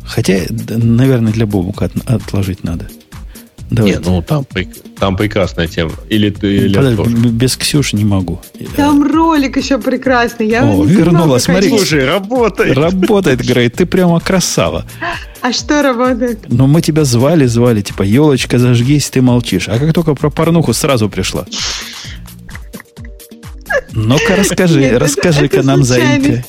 Хотя, 0.05 0.45
наверное, 0.49 1.33
для 1.33 1.47
Бобука 1.47 1.91
отложить 2.07 2.65
надо. 2.65 2.89
Давайте. 3.71 3.99
Нет, 3.99 4.07
ну 4.07 4.23
там, 4.23 4.47
там 4.99 5.17
прекрасная 5.17 5.67
тема. 5.67 5.93
Или 6.09 6.31
ты 6.31 6.55
или 6.57 6.75
Подожди, 6.75 7.29
без 7.29 7.57
Ксюши 7.57 7.97
не 7.97 8.05
могу. 8.05 8.41
Там 8.77 9.03
ролик 9.03 9.57
еще 9.57 9.79
прекрасный. 9.79 10.49
Я 10.49 10.65
О, 10.65 10.85
вернула, 10.85 11.39
смотри. 11.39 11.69
Слушай, 11.69 12.07
работает. 12.07 12.77
Работает, 12.77 13.45
Грей, 13.45 13.69
ты 13.69 13.85
прямо 13.85 14.21
красава. 14.21 14.87
А 15.41 15.53
что 15.53 15.83
работает? 15.83 16.41
Ну, 16.49 16.67
мы 16.67 16.81
тебя 16.81 17.05
звали, 17.05 17.47
звали, 17.47 17.83
типа, 17.83 18.03
елочка, 18.03 18.59
зажгись, 18.59 19.11
ты 19.11 19.21
молчишь. 19.21 19.69
А 19.69 19.79
как 19.79 19.93
только 19.93 20.15
про 20.15 20.31
порнуху 20.31 20.73
сразу 20.73 21.09
пришла. 21.09 21.45
Ну-ка 23.93 24.37
расскажи, 24.37 24.99
расскажи-ка 24.99 25.63
нам, 25.63 25.83
Заинька. 25.83 26.45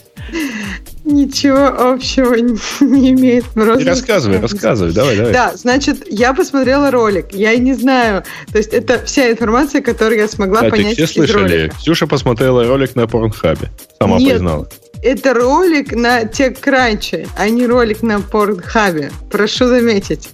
Ничего 1.09 1.91
общего 1.91 2.35
не 2.81 3.11
имеет. 3.11 3.45
Просто 3.45 3.85
рассказывай, 3.85 4.39
рассказывай, 4.39 4.93
давай, 4.93 5.17
давай. 5.17 5.33
Да, 5.33 5.53
значит, 5.55 6.05
я 6.11 6.33
посмотрела 6.33 6.91
ролик, 6.91 7.33
я 7.33 7.55
не 7.57 7.73
знаю, 7.73 8.23
то 8.51 8.59
есть 8.59 8.73
это 8.73 9.03
вся 9.05 9.31
информация, 9.31 9.81
которую 9.81 10.19
я 10.19 10.27
смогла 10.27 10.57
Кстати, 10.57 10.71
понять 10.71 10.93
все 10.93 11.07
слышали? 11.07 11.61
Ролика. 11.61 11.75
Ксюша 11.77 12.05
посмотрела 12.05 12.67
ролик 12.67 12.95
на 12.95 13.07
Порнхабе, 13.07 13.71
сама 13.99 14.17
Нет, 14.19 14.33
признала. 14.33 14.69
это 15.01 15.33
ролик 15.33 15.93
на 15.93 16.23
TechCrunch, 16.23 17.27
а 17.35 17.49
не 17.49 17.65
ролик 17.65 18.03
на 18.03 18.21
Порнхабе, 18.21 19.11
прошу 19.31 19.67
заметить. 19.67 20.29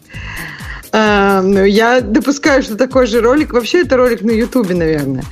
Эм, 0.95 1.65
я 1.65 1.99
допускаю, 1.99 2.63
что 2.63 2.77
такой 2.77 3.05
же 3.05 3.19
ролик. 3.19 3.51
Вообще, 3.51 3.81
это 3.81 3.97
ролик 3.97 4.21
на 4.21 4.31
Ютубе, 4.31 4.75
наверное. 4.75 5.25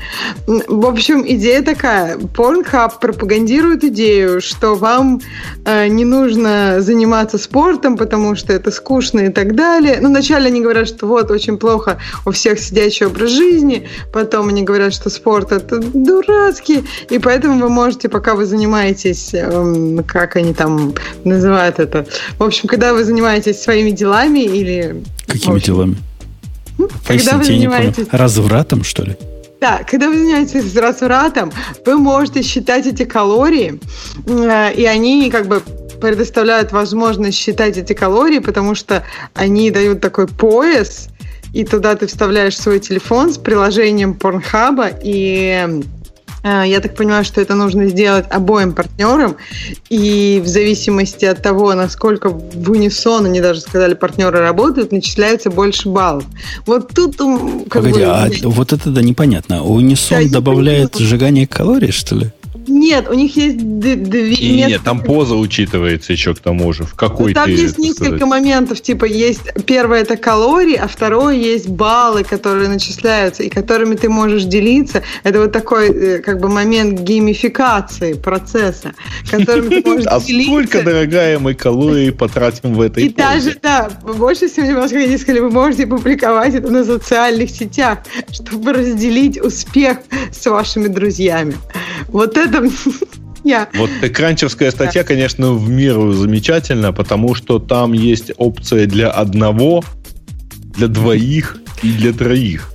В 0.46 0.86
общем, 0.86 1.24
идея 1.26 1.62
такая. 1.62 2.18
Pornhub 2.18 2.92
пропагандирует 3.00 3.86
идею, 3.86 4.42
что 4.42 4.76
вам 4.76 5.22
э, 5.64 5.88
не 5.88 6.04
нужно 6.04 6.82
заниматься 6.82 7.38
спортом, 7.38 7.96
потому 7.96 8.36
что 8.36 8.52
это 8.52 8.72
скучно 8.72 9.22
и 9.22 9.30
так 9.30 9.56
далее. 9.56 10.00
Ну, 10.02 10.10
вначале 10.10 10.48
они 10.48 10.60
говорят, 10.60 10.86
что 10.90 11.08
вот, 11.08 11.32
очень 11.32 11.58
плохо 11.58 11.98
у 12.26 12.32
всех 12.32 12.60
сидячий 12.60 13.06
образ 13.06 13.30
жизни. 13.30 13.88
Потом 14.12 14.50
они 14.50 14.64
говорят, 14.64 14.94
что 14.94 15.10
спорт 15.10 15.54
это 15.54 15.80
дурацкий. 15.80 16.84
И 17.10 17.20
поэтому 17.20 17.62
вы 17.62 17.70
можете, 17.70 18.10
пока 18.10 18.36
вы 18.36 18.46
занимаетесь, 18.46 19.34
э, 19.34 20.04
как 20.08 20.36
они 20.36 20.54
там 20.54 20.94
называют 21.24 21.80
это. 21.80 22.06
В 22.38 22.44
общем, 22.44 22.68
когда 22.68 22.94
вы 22.94 23.06
занимаетесь 23.06 23.62
своими 23.62 23.92
делами 23.92 24.40
или 24.40 25.02
Какими 25.28 25.60
делами? 25.60 25.98
Когда 27.08 27.38
вы 27.38 27.44
занимаетесь... 27.44 28.08
Развратом, 28.12 28.84
что 28.84 29.04
ли? 29.04 29.18
Да, 29.62 29.82
когда 29.90 30.10
вы 30.10 30.18
занимаетесь 30.18 30.76
развратом, 30.76 31.52
вы 31.86 31.98
можете 31.98 32.42
считать 32.44 32.86
эти 32.86 33.06
калории, 33.06 33.80
э, 34.26 34.74
и 34.74 34.86
они 34.86 35.32
как 35.32 35.48
бы 35.48 35.62
предоставляют 36.02 36.74
возможность 36.74 37.38
считать 37.38 37.78
эти 37.78 37.94
калории, 37.94 38.40
потому 38.40 38.76
что 38.76 39.06
они 39.34 39.72
дают 39.72 40.02
такой 40.02 40.28
пояс, 40.28 41.08
и 41.54 41.64
туда 41.64 41.96
ты 41.96 42.08
вставляешь 42.08 42.58
свой 42.58 42.82
телефон 42.82 43.32
с 43.32 43.38
приложением 43.38 44.16
Порнхаба, 44.16 44.90
и 45.02 45.82
я 46.44 46.80
так 46.82 46.96
понимаю, 46.96 47.24
что 47.24 47.42
это 47.42 47.56
нужно 47.56 47.88
сделать 47.88 48.26
обоим 48.30 48.74
партнерам, 48.74 49.38
и 49.90 50.42
в 50.44 50.48
зависимости 50.48 51.26
от 51.26 51.42
того, 51.42 51.74
насколько 51.74 52.30
в 52.30 52.72
унисон, 52.72 53.26
они 53.26 53.42
даже 53.42 53.62
сказали, 53.62 53.94
партнеры 53.94 54.40
работают, 54.40 54.92
начисляется 54.92 55.50
больше 55.50 55.90
баллов. 55.90 56.26
Вот 56.66 56.90
тут... 56.94 57.18
Как 57.70 57.84
Погоди, 57.84 58.00
бы, 58.00 58.06
а 58.06 58.30
вот 58.44 58.74
это 58.74 58.90
да 58.90 59.02
непонятно. 59.02 59.64
Унисон 59.64 60.26
да, 60.28 60.34
добавляет 60.34 60.98
сжигание 60.98 61.48
калорий, 61.48 61.92
что 61.92 62.16
ли? 62.16 62.32
Нет, 62.68 63.10
у 63.10 63.14
них 63.14 63.36
есть 63.36 63.58
две... 63.58 64.34
И, 64.34 64.56
нет, 64.56 64.82
там 64.84 65.02
поза 65.02 65.36
учитывается 65.36 66.14
еще 66.14 66.34
к 66.34 66.40
тому 66.40 66.72
же. 66.74 66.84
В 66.84 66.96
какой 66.96 67.34
Там 67.34 67.46
ты, 67.46 67.52
есть 67.52 67.78
несколько 67.78 68.18
сказать? 68.18 68.22
моментов. 68.28 68.82
Типа 68.82 69.06
есть... 69.06 69.42
Первое 69.66 70.02
это 70.02 70.18
калории, 70.18 70.76
а 70.76 70.88
второе 70.88 71.36
есть 71.36 71.68
баллы, 71.68 72.24
которые 72.24 72.70
начисляются 72.70 73.44
и 73.44 73.50
которыми 73.50 73.96
ты 73.96 74.10
можешь 74.10 74.44
делиться. 74.44 75.04
Это 75.24 75.40
вот 75.40 75.52
такой 75.52 75.90
э, 75.90 76.20
как 76.20 76.40
бы 76.40 76.50
момент 76.50 77.02
геймификации 77.02 78.14
процесса, 78.14 78.94
которым 79.30 79.70
ты 79.70 79.82
можешь 79.84 80.06
а 80.10 80.20
делиться. 80.20 80.52
Сколько, 80.52 80.84
дорогая, 80.84 81.40
мы 81.40 81.54
калорий 81.54 82.12
потратим 82.12 82.74
в 82.74 82.82
этой 82.82 83.06
И 83.06 83.10
даже, 83.10 83.58
да, 83.62 83.90
больше 84.04 84.48
всего, 84.48 84.66
немножко 84.66 84.98
они 84.98 85.18
сказали, 85.18 85.40
вы 85.40 85.50
можете 85.50 85.88
публиковать 85.88 86.54
это 86.56 86.70
на 86.72 86.84
социальных 86.84 87.50
сетях, 87.50 88.00
чтобы 88.32 88.74
разделить 88.74 89.42
успех 89.42 89.98
с 90.32 90.46
вашими 90.46 90.88
друзьями. 90.88 91.56
Вот 92.08 92.38
это 92.38 92.53
этом 92.54 92.72
я. 93.44 93.68
Вот 93.76 93.90
экранчевская 94.02 94.72
статья, 94.72 95.04
конечно, 95.04 95.54
в 95.54 95.70
меру 95.70 96.14
замечательна, 96.14 96.94
потому 96.94 97.36
что 97.36 97.60
там 97.60 97.94
есть 97.94 98.32
опция 98.38 98.86
для 98.86 99.10
одного, 99.10 99.84
для 100.76 100.88
двоих 100.88 101.58
и 101.82 101.92
для 101.92 102.14
троих. 102.14 102.73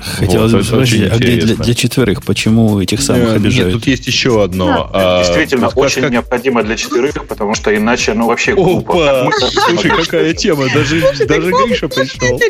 Хотелось 0.00 0.52
вот, 0.52 0.58
бы 0.58 0.64
спросить, 0.64 1.10
а 1.12 1.16
где 1.18 1.36
для, 1.36 1.54
для 1.56 1.74
четверых? 1.74 2.24
Почему 2.24 2.80
этих 2.80 3.02
самых 3.02 3.28
нет, 3.28 3.36
обижают? 3.36 3.74
Нет, 3.74 3.74
тут 3.74 3.86
есть 3.86 4.06
еще 4.06 4.42
одно. 4.42 4.90
А, 4.92 5.22
Действительно, 5.22 5.66
вот 5.66 5.76
очень 5.76 6.02
как... 6.02 6.10
необходимо 6.10 6.62
для 6.62 6.76
четверых, 6.76 7.26
потому 7.26 7.54
что 7.54 7.74
иначе, 7.76 8.14
ну, 8.14 8.26
вообще 8.26 8.54
глупо. 8.54 9.26
Опа! 9.26 9.30
Слушай, 9.68 9.90
какая 9.90 10.32
тема. 10.32 10.66
Даже, 10.72 11.02
даже 11.26 11.50
Гриша 11.50 11.88
пришел. 11.88 12.40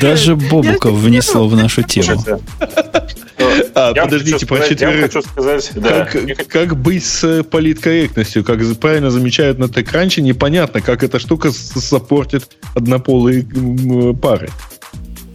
Даже 0.00 0.36
Бобуков 0.36 0.94
внесло 0.94 1.48
в 1.48 1.56
нашу 1.56 1.82
тему. 1.82 2.22
А, 3.74 3.94
подождите, 3.94 4.46
про 4.46 4.68
четверых. 4.68 5.10
Как, 5.12 6.46
как 6.48 6.76
быть 6.76 7.04
с 7.04 7.42
политкорректностью? 7.42 8.44
Как 8.44 8.60
правильно 8.78 9.10
замечают 9.10 9.58
на 9.58 9.64
TechCrunch, 9.64 10.20
непонятно, 10.20 10.80
как 10.80 11.02
эта 11.02 11.18
штука 11.18 11.50
саппортит 11.50 12.56
однополые 12.74 13.44
пары. 14.14 14.50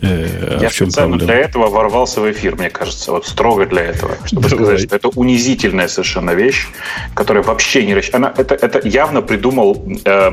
Э, 0.05 0.59
Я 0.61 0.69
специально 0.69 1.17
для 1.17 1.35
этого 1.35 1.69
ворвался 1.69 2.21
в 2.21 2.31
эфир, 2.31 2.55
мне 2.55 2.69
кажется, 2.69 3.11
вот 3.11 3.25
строго 3.25 3.65
для 3.65 3.81
этого, 3.83 4.17
чтобы 4.25 4.49
Давай. 4.49 4.65
сказать, 4.65 4.87
что 4.87 4.95
это 4.95 5.07
унизительная 5.09 5.87
совершенно 5.87 6.31
вещь, 6.31 6.67
которая 7.15 7.43
вообще 7.43 7.85
не 7.85 7.95
она 8.13 8.33
это 8.37 8.55
это 8.55 8.87
явно 8.87 9.21
придумал, 9.21 9.83
э, 10.05 10.31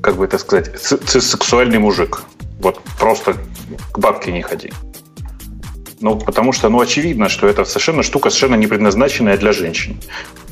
как 0.00 0.16
бы 0.16 0.24
это 0.24 0.38
сказать, 0.38 0.78
сексуальный 0.78 1.78
мужик. 1.78 2.22
Вот 2.60 2.80
просто 2.98 3.34
к 3.92 3.98
бабке 3.98 4.30
не 4.30 4.42
ходи. 4.42 4.70
Ну, 6.00 6.16
потому 6.18 6.52
что, 6.52 6.68
ну, 6.68 6.80
очевидно, 6.80 7.28
что 7.28 7.46
это 7.48 7.64
совершенно 7.64 8.02
штука 8.02 8.30
совершенно 8.30 8.56
не 8.56 8.66
предназначенная 8.66 9.36
для 9.36 9.52
женщин. 9.52 9.96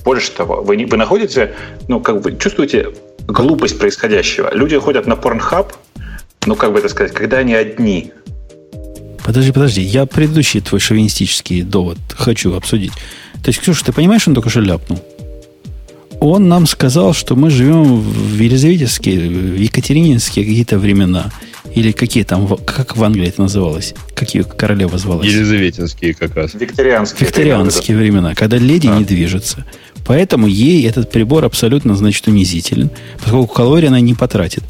Больше 0.04 0.30
того, 0.30 0.62
вы, 0.62 0.76
не, 0.76 0.86
вы 0.86 0.96
находите, 0.96 1.54
ну, 1.88 2.00
как 2.00 2.20
бы, 2.20 2.36
чувствуете 2.36 2.94
глупость 3.26 3.78
происходящего. 3.78 4.54
Люди 4.54 4.78
ходят 4.78 5.06
на 5.06 5.16
порнхаб, 5.16 5.72
ну, 6.46 6.54
как 6.54 6.72
бы 6.72 6.78
это 6.78 6.88
сказать, 6.88 7.12
когда 7.12 7.38
они 7.38 7.54
одни. 7.54 8.12
Подожди, 9.24 9.52
подожди, 9.52 9.82
я 9.82 10.06
предыдущий 10.06 10.60
твой 10.60 10.80
шовинистический 10.80 11.62
довод 11.62 11.98
хочу 12.10 12.54
обсудить. 12.54 12.92
То 13.42 13.48
есть, 13.48 13.60
Ксюша, 13.60 13.84
ты 13.84 13.92
понимаешь, 13.92 14.26
он 14.26 14.34
только 14.34 14.50
что 14.50 14.60
ляпнул? 14.60 15.02
Он 16.20 16.48
нам 16.48 16.66
сказал, 16.66 17.14
что 17.14 17.36
мы 17.36 17.50
живем 17.50 18.00
в 18.00 18.38
Елизаветинские, 18.38 19.28
в 19.28 19.60
Екатерининские 19.60 20.44
какие-то 20.44 20.78
времена– 20.78 21.32
или 21.74 21.92
какие 21.92 22.24
там, 22.24 22.48
как 22.56 22.96
в 22.96 23.04
Англии 23.04 23.28
это 23.28 23.42
называлось? 23.42 23.94
Какие 24.14 24.42
королева 24.42 24.98
звалась? 24.98 25.26
Елизаветинские 25.26 26.14
как 26.14 26.34
раз. 26.34 26.54
Викторианские. 26.54 27.26
Викторианские 27.26 27.96
времена, 27.96 28.18
времена 28.18 28.34
когда 28.34 28.56
леди 28.56 28.88
а. 28.88 28.98
не 28.98 29.04
движется. 29.04 29.64
Поэтому 30.06 30.46
ей 30.46 30.86
этот 30.88 31.10
прибор 31.10 31.44
абсолютно, 31.44 31.94
значит, 31.94 32.26
унизителен, 32.26 32.90
поскольку 33.22 33.54
калорий 33.54 33.88
она 33.88 34.00
не 34.00 34.14
потратит. 34.14 34.64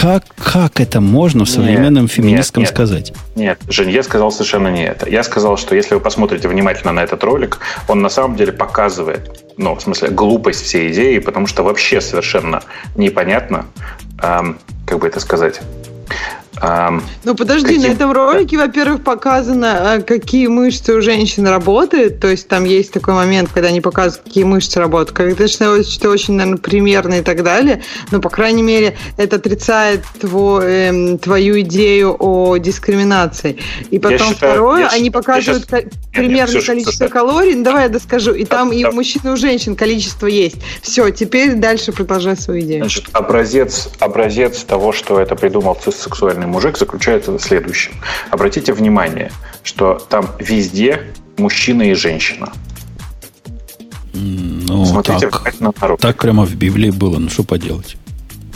Как, 0.00 0.24
как 0.36 0.80
это 0.80 1.00
можно 1.00 1.44
в 1.44 1.48
современном 1.48 2.04
нет, 2.04 2.12
феминистском 2.12 2.62
нет, 2.62 2.70
нет, 2.70 2.76
сказать? 2.76 3.12
Нет, 3.36 3.58
Жень, 3.68 3.90
я 3.90 4.02
сказал 4.02 4.32
совершенно 4.32 4.68
не 4.68 4.84
это. 4.84 5.08
Я 5.08 5.22
сказал, 5.22 5.56
что 5.56 5.74
если 5.74 5.94
вы 5.94 6.00
посмотрите 6.00 6.48
внимательно 6.48 6.92
на 6.92 7.00
этот 7.00 7.22
ролик, 7.24 7.58
он 7.88 8.00
на 8.00 8.08
самом 8.08 8.36
деле 8.36 8.52
показывает, 8.52 9.44
ну, 9.56 9.74
в 9.74 9.82
смысле, 9.82 10.08
глупость 10.10 10.62
всей 10.62 10.90
идеи, 10.92 11.18
потому 11.18 11.46
что 11.46 11.62
вообще 11.62 12.00
совершенно 12.00 12.62
непонятно, 12.96 13.66
эм, 14.22 14.58
как 14.86 14.98
бы 14.98 15.06
это 15.06 15.20
сказать, 15.20 15.60
ну 17.24 17.34
подожди, 17.34 17.76
каким... 17.76 17.82
на 17.82 17.86
этом 17.86 18.12
ролике, 18.12 18.58
во-первых, 18.58 19.02
показано, 19.02 19.94
а, 19.94 20.00
какие 20.00 20.48
мышцы 20.48 20.94
у 20.94 21.00
женщин 21.00 21.46
работают. 21.46 22.20
То 22.20 22.28
есть 22.28 22.46
там 22.48 22.64
есть 22.64 22.92
такой 22.92 23.14
момент, 23.14 23.50
когда 23.52 23.68
они 23.68 23.80
показывают, 23.80 24.24
какие 24.24 24.44
мышцы 24.44 24.78
работают. 24.78 25.16
Конечно, 25.16 25.82
что 25.82 26.10
очень, 26.10 26.34
наверное, 26.34 26.58
примерно 26.58 27.14
и 27.14 27.22
так 27.22 27.42
далее. 27.42 27.82
Но, 28.10 28.20
по 28.20 28.28
крайней 28.28 28.62
мере, 28.62 28.96
это 29.16 29.36
отрицает 29.36 30.04
твой, 30.20 30.64
э, 30.66 31.18
твою 31.18 31.60
идею 31.60 32.16
о 32.18 32.58
дискриминации. 32.58 33.56
И 33.90 33.98
потом 33.98 34.28
я 34.28 34.34
второе, 34.34 34.80
я 34.80 34.88
они 34.88 35.10
показывают 35.10 35.66
я 35.70 35.80
сейчас, 35.80 35.92
примерное 36.12 36.60
я, 36.60 36.66
количество 36.66 37.04
это... 37.04 37.12
калорий. 37.12 37.54
Ну, 37.54 37.64
давай 37.64 37.84
я 37.84 37.88
доскажу. 37.88 38.32
И 38.34 38.44
там 38.44 38.70
да, 38.70 38.76
и 38.76 38.84
у 38.84 38.92
мужчин, 38.92 39.22
и 39.24 39.28
у 39.28 39.36
женщин 39.36 39.74
количество 39.74 40.26
есть. 40.26 40.56
Все, 40.82 41.10
теперь 41.10 41.54
дальше 41.54 41.92
продолжай 41.92 42.36
свою 42.36 42.60
идею. 42.60 42.84
Значит, 42.84 43.06
образец, 43.12 43.88
образец 43.98 44.62
того, 44.64 44.92
что 44.92 45.18
это 45.18 45.34
придумал 45.34 45.76
сексуальный 45.80 46.41
мужик 46.46 46.78
заключается 46.78 47.32
в 47.32 47.40
следующем. 47.40 47.92
Обратите 48.30 48.72
внимание, 48.72 49.30
что 49.62 49.94
там 50.08 50.28
везде 50.38 51.02
мужчина 51.36 51.82
и 51.82 51.94
женщина. 51.94 52.52
Ну, 54.14 54.84
Смотрите 54.84 55.30
так, 55.30 55.60
на 55.60 55.72
народ. 55.80 56.00
Так 56.00 56.16
прямо 56.18 56.44
в 56.44 56.54
Библии 56.54 56.90
было, 56.90 57.18
ну 57.18 57.28
что 57.28 57.44
поделать? 57.44 57.96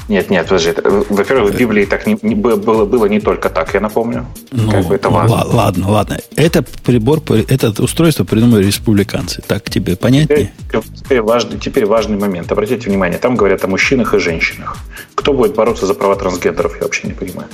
Нет, 0.08 0.30
нет, 0.30 0.46
подожди. 0.46 0.72
Во-первых, 1.10 1.52
в 1.52 1.58
Библии 1.58 1.84
так 1.84 2.06
не, 2.06 2.16
не, 2.22 2.36
было, 2.36 2.84
было 2.84 3.06
не 3.06 3.20
только 3.20 3.50
так, 3.50 3.74
я 3.74 3.80
напомню. 3.80 4.26
Ну, 4.52 4.70
как 4.70 4.86
бы 4.86 4.94
это 4.94 5.10
важно. 5.10 5.34
Л- 5.34 5.56
ладно, 5.56 5.90
ладно. 5.90 6.18
Это 6.36 6.62
прибор, 6.84 7.20
это 7.48 7.82
устройство 7.82 8.22
придумали 8.22 8.64
республиканцы. 8.64 9.42
Так 9.46 9.68
тебе 9.68 9.96
понятнее? 9.96 10.52
Теперь, 10.68 10.82
теперь, 10.94 11.22
важный, 11.22 11.58
теперь 11.58 11.86
важный 11.86 12.16
момент. 12.16 12.52
Обратите 12.52 12.88
внимание, 12.88 13.18
там 13.18 13.34
говорят 13.34 13.64
о 13.64 13.66
мужчинах 13.66 14.14
и 14.14 14.18
женщинах. 14.20 14.76
Кто 15.16 15.32
будет 15.32 15.56
бороться 15.56 15.86
за 15.86 15.94
права 15.94 16.14
трансгендеров, 16.14 16.76
я 16.76 16.82
вообще 16.82 17.08
не 17.08 17.14
понимаю. 17.14 17.48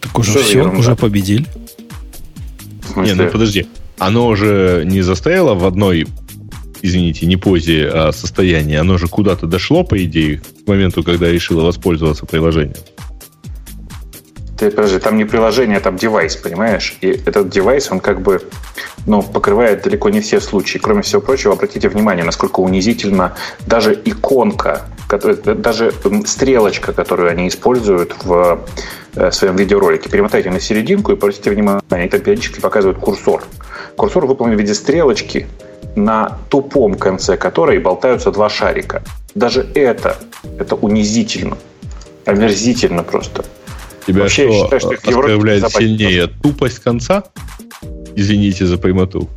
Так 0.00 0.18
уже 0.18 0.30
Что 0.32 0.40
все, 0.40 0.62
уже 0.68 0.96
победили. 0.96 1.46
Не, 2.96 3.14
ну 3.14 3.28
подожди. 3.30 3.66
оно 3.98 4.28
уже 4.28 4.82
не 4.86 5.02
застряло 5.02 5.54
в 5.54 5.66
одной, 5.66 6.06
извините, 6.82 7.26
не 7.26 7.36
позе, 7.36 7.90
а 7.92 8.12
состоянии. 8.12 8.76
Оно 8.76 8.96
же 8.98 9.08
куда-то 9.08 9.46
дошло, 9.46 9.84
по 9.84 10.02
идее, 10.02 10.40
к 10.40 10.68
моменту, 10.68 11.02
когда 11.02 11.30
решило 11.30 11.62
воспользоваться 11.62 12.26
приложением. 12.26 12.76
Ты, 14.58 14.70
подожди, 14.70 14.98
там 14.98 15.18
не 15.18 15.24
приложение, 15.26 15.80
там 15.80 15.96
девайс, 15.96 16.36
понимаешь? 16.36 16.96
И 17.02 17.08
этот 17.08 17.50
девайс, 17.50 17.90
он 17.90 18.00
как 18.00 18.22
бы 18.22 18.40
ну, 19.06 19.22
покрывает 19.22 19.82
далеко 19.82 20.08
не 20.08 20.20
все 20.20 20.40
случаи. 20.40 20.78
Кроме 20.78 21.02
всего 21.02 21.20
прочего, 21.20 21.52
обратите 21.52 21.88
внимание, 21.90 22.24
насколько 22.24 22.60
унизительно 22.60 23.36
даже 23.66 23.92
иконка, 24.04 24.86
даже 25.08 25.92
стрелочка, 26.24 26.92
которую 26.94 27.30
они 27.30 27.48
используют 27.48 28.14
в 28.24 28.64
э, 29.16 29.30
своем 29.32 29.56
видеоролике. 29.56 30.08
Перемотайте 30.08 30.50
на 30.50 30.60
серединку 30.60 31.12
и 31.12 31.14
обратите 31.14 31.50
внимание, 31.50 31.82
они 31.90 32.08
там 32.08 32.20
периодически 32.20 32.60
показывают 32.60 32.98
курсор. 32.98 33.42
Курсор 33.96 34.26
выполнен 34.26 34.56
в 34.56 34.60
виде 34.60 34.74
стрелочки, 34.74 35.46
на 35.94 36.38
тупом 36.50 36.94
конце 36.94 37.36
которой 37.36 37.78
болтаются 37.78 38.30
два 38.30 38.48
шарика. 38.48 39.02
Даже 39.34 39.66
это, 39.74 40.16
это 40.58 40.74
унизительно, 40.74 41.56
омерзительно 42.24 43.02
просто. 43.02 43.44
Тебя 44.06 44.22
Вообще, 44.22 44.44
что, 44.44 44.52
я 44.52 44.62
считаю, 44.62 44.80
что 44.80 45.10
Европе 45.10 45.68
сильнее 45.68 46.28
тупость 46.28 46.78
конца? 46.78 47.24
Извините 48.14 48.66
за 48.66 48.78
прямоту. 48.78 49.28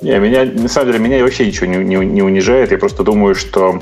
Не, 0.00 0.18
меня, 0.18 0.44
на 0.44 0.68
самом 0.68 0.92
деле, 0.92 1.04
меня 1.04 1.22
вообще 1.22 1.46
ничего 1.46 1.66
не, 1.66 1.76
не, 1.78 1.96
не 2.06 2.22
унижает. 2.22 2.70
Я 2.70 2.78
просто 2.78 3.02
думаю, 3.02 3.34
что 3.34 3.80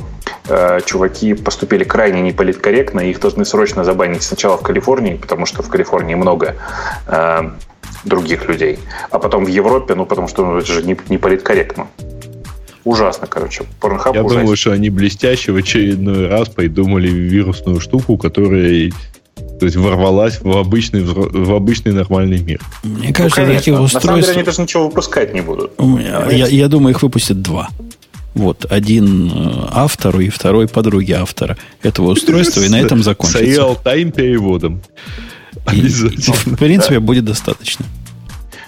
э, 0.49 0.81
чуваки 0.87 1.35
поступили 1.35 1.85
крайне 1.85 2.23
неполиткорректно, 2.23 3.01
и 3.01 3.11
их 3.11 3.21
должны 3.21 3.45
срочно 3.45 3.85
забанить 3.85 4.23
сначала 4.23 4.57
в 4.57 4.63
Калифорнии, 4.63 5.15
потому 5.15 5.45
что 5.45 5.63
в 5.63 5.69
Калифорнии 5.69 6.15
много 6.15 6.57
э, 7.07 7.51
других 8.05 8.49
людей, 8.49 8.79
а 9.11 9.19
потом 9.19 9.45
в 9.45 9.49
Европе, 9.49 9.95
ну, 9.95 10.07
потому 10.07 10.29
что 10.29 10.45
ну, 10.47 10.59
это 10.59 10.73
же 10.73 10.83
не, 10.83 10.97
не 11.09 11.19
политкорректно. 11.19 11.89
Ужасно, 12.85 13.27
короче. 13.27 13.65
Порнхаб 13.81 14.15
Я 14.15 14.23
ужасен. 14.23 14.43
думаю, 14.43 14.57
что 14.57 14.71
они 14.71 14.91
блестяще 14.91 15.51
в 15.51 15.57
очередной 15.57 16.29
раз 16.29 16.49
придумали 16.49 17.09
вирусную 17.09 17.81
штуку, 17.81 18.17
которая 18.17 18.93
то 19.59 19.67
есть 19.67 19.77
ворвалась 19.77 20.41
в 20.41 20.57
обычный, 20.57 21.03
в 21.03 21.55
обычный 21.55 21.93
нормальный 21.93 22.39
мир. 22.39 22.61
Мне 22.83 23.13
кажется, 23.13 23.45
ну, 23.45 23.55
таких 23.55 23.81
устройств... 23.81 23.95
На 23.95 24.01
самом 24.01 24.21
деле 24.21 24.33
они 24.33 24.43
даже 24.43 24.63
ничего 24.63 24.89
выпускать 24.89 25.35
не 25.35 25.41
будут. 25.41 25.73
Я, 25.79 26.47
я 26.47 26.69
думаю, 26.69 26.95
их 26.95 27.03
выпустят 27.03 27.43
два. 27.43 27.71
Вот, 28.35 28.67
один 28.69 29.31
э, 29.33 29.69
автору 29.71 30.21
и 30.21 30.29
второй 30.29 30.69
подруге 30.69 31.15
автора 31.15 31.57
этого 31.81 32.11
устройства, 32.11 32.61
и 32.61 32.69
на 32.69 32.79
этом 32.79 33.03
закончится. 33.03 33.43
С 33.43 33.49
реал-тайм 33.49 34.13
переводом. 34.13 34.83
И, 35.73 35.81
в 35.89 36.57
принципе, 36.57 37.01
будет 37.01 37.25
достаточно. 37.25 37.87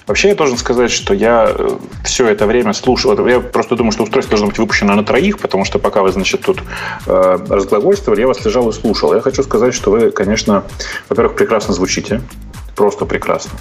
Вообще, 0.08 0.28
я 0.28 0.34
должен 0.34 0.56
сказать, 0.56 0.90
что 0.90 1.12
я 1.12 1.46
э, 1.50 1.68
все 2.02 2.26
это 2.28 2.46
время 2.46 2.72
слушал. 2.72 3.26
Я 3.26 3.40
просто 3.40 3.76
думаю, 3.76 3.92
что 3.92 4.04
устройство 4.04 4.30
должно 4.30 4.46
быть 4.48 4.58
выпущено 4.58 4.94
на 4.94 5.04
троих, 5.04 5.38
потому 5.38 5.66
что 5.66 5.78
пока 5.78 6.02
вы, 6.02 6.10
значит, 6.10 6.40
тут 6.40 6.62
э, 7.06 7.38
разглагольствовали, 7.50 8.22
я 8.22 8.26
вас 8.26 8.42
лежал 8.42 8.66
и 8.70 8.72
слушал. 8.72 9.14
Я 9.14 9.20
хочу 9.20 9.42
сказать, 9.42 9.74
что 9.74 9.90
вы, 9.90 10.10
конечно, 10.10 10.64
во-первых, 11.10 11.36
прекрасно 11.36 11.74
звучите. 11.74 12.22
Просто 12.74 13.04
прекрасно. 13.04 13.58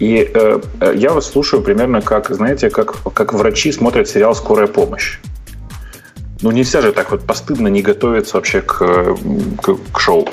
И 0.00 0.28
э, 0.34 0.60
я 0.96 1.12
вас 1.12 1.30
слушаю 1.30 1.62
примерно 1.62 2.00
как, 2.00 2.30
знаете, 2.30 2.68
как, 2.68 2.96
как 3.12 3.32
врачи 3.32 3.70
смотрят 3.70 4.08
сериал 4.08 4.34
«Скорая 4.34 4.66
помощь». 4.66 5.20
Ну, 6.42 6.50
нельзя 6.50 6.80
же 6.80 6.90
так 6.90 7.12
вот 7.12 7.24
постыдно 7.24 7.68
не 7.68 7.82
готовиться 7.82 8.36
вообще 8.36 8.60
к, 8.60 8.76
к, 9.62 9.76
к 9.92 10.00
шоу. 10.00 10.28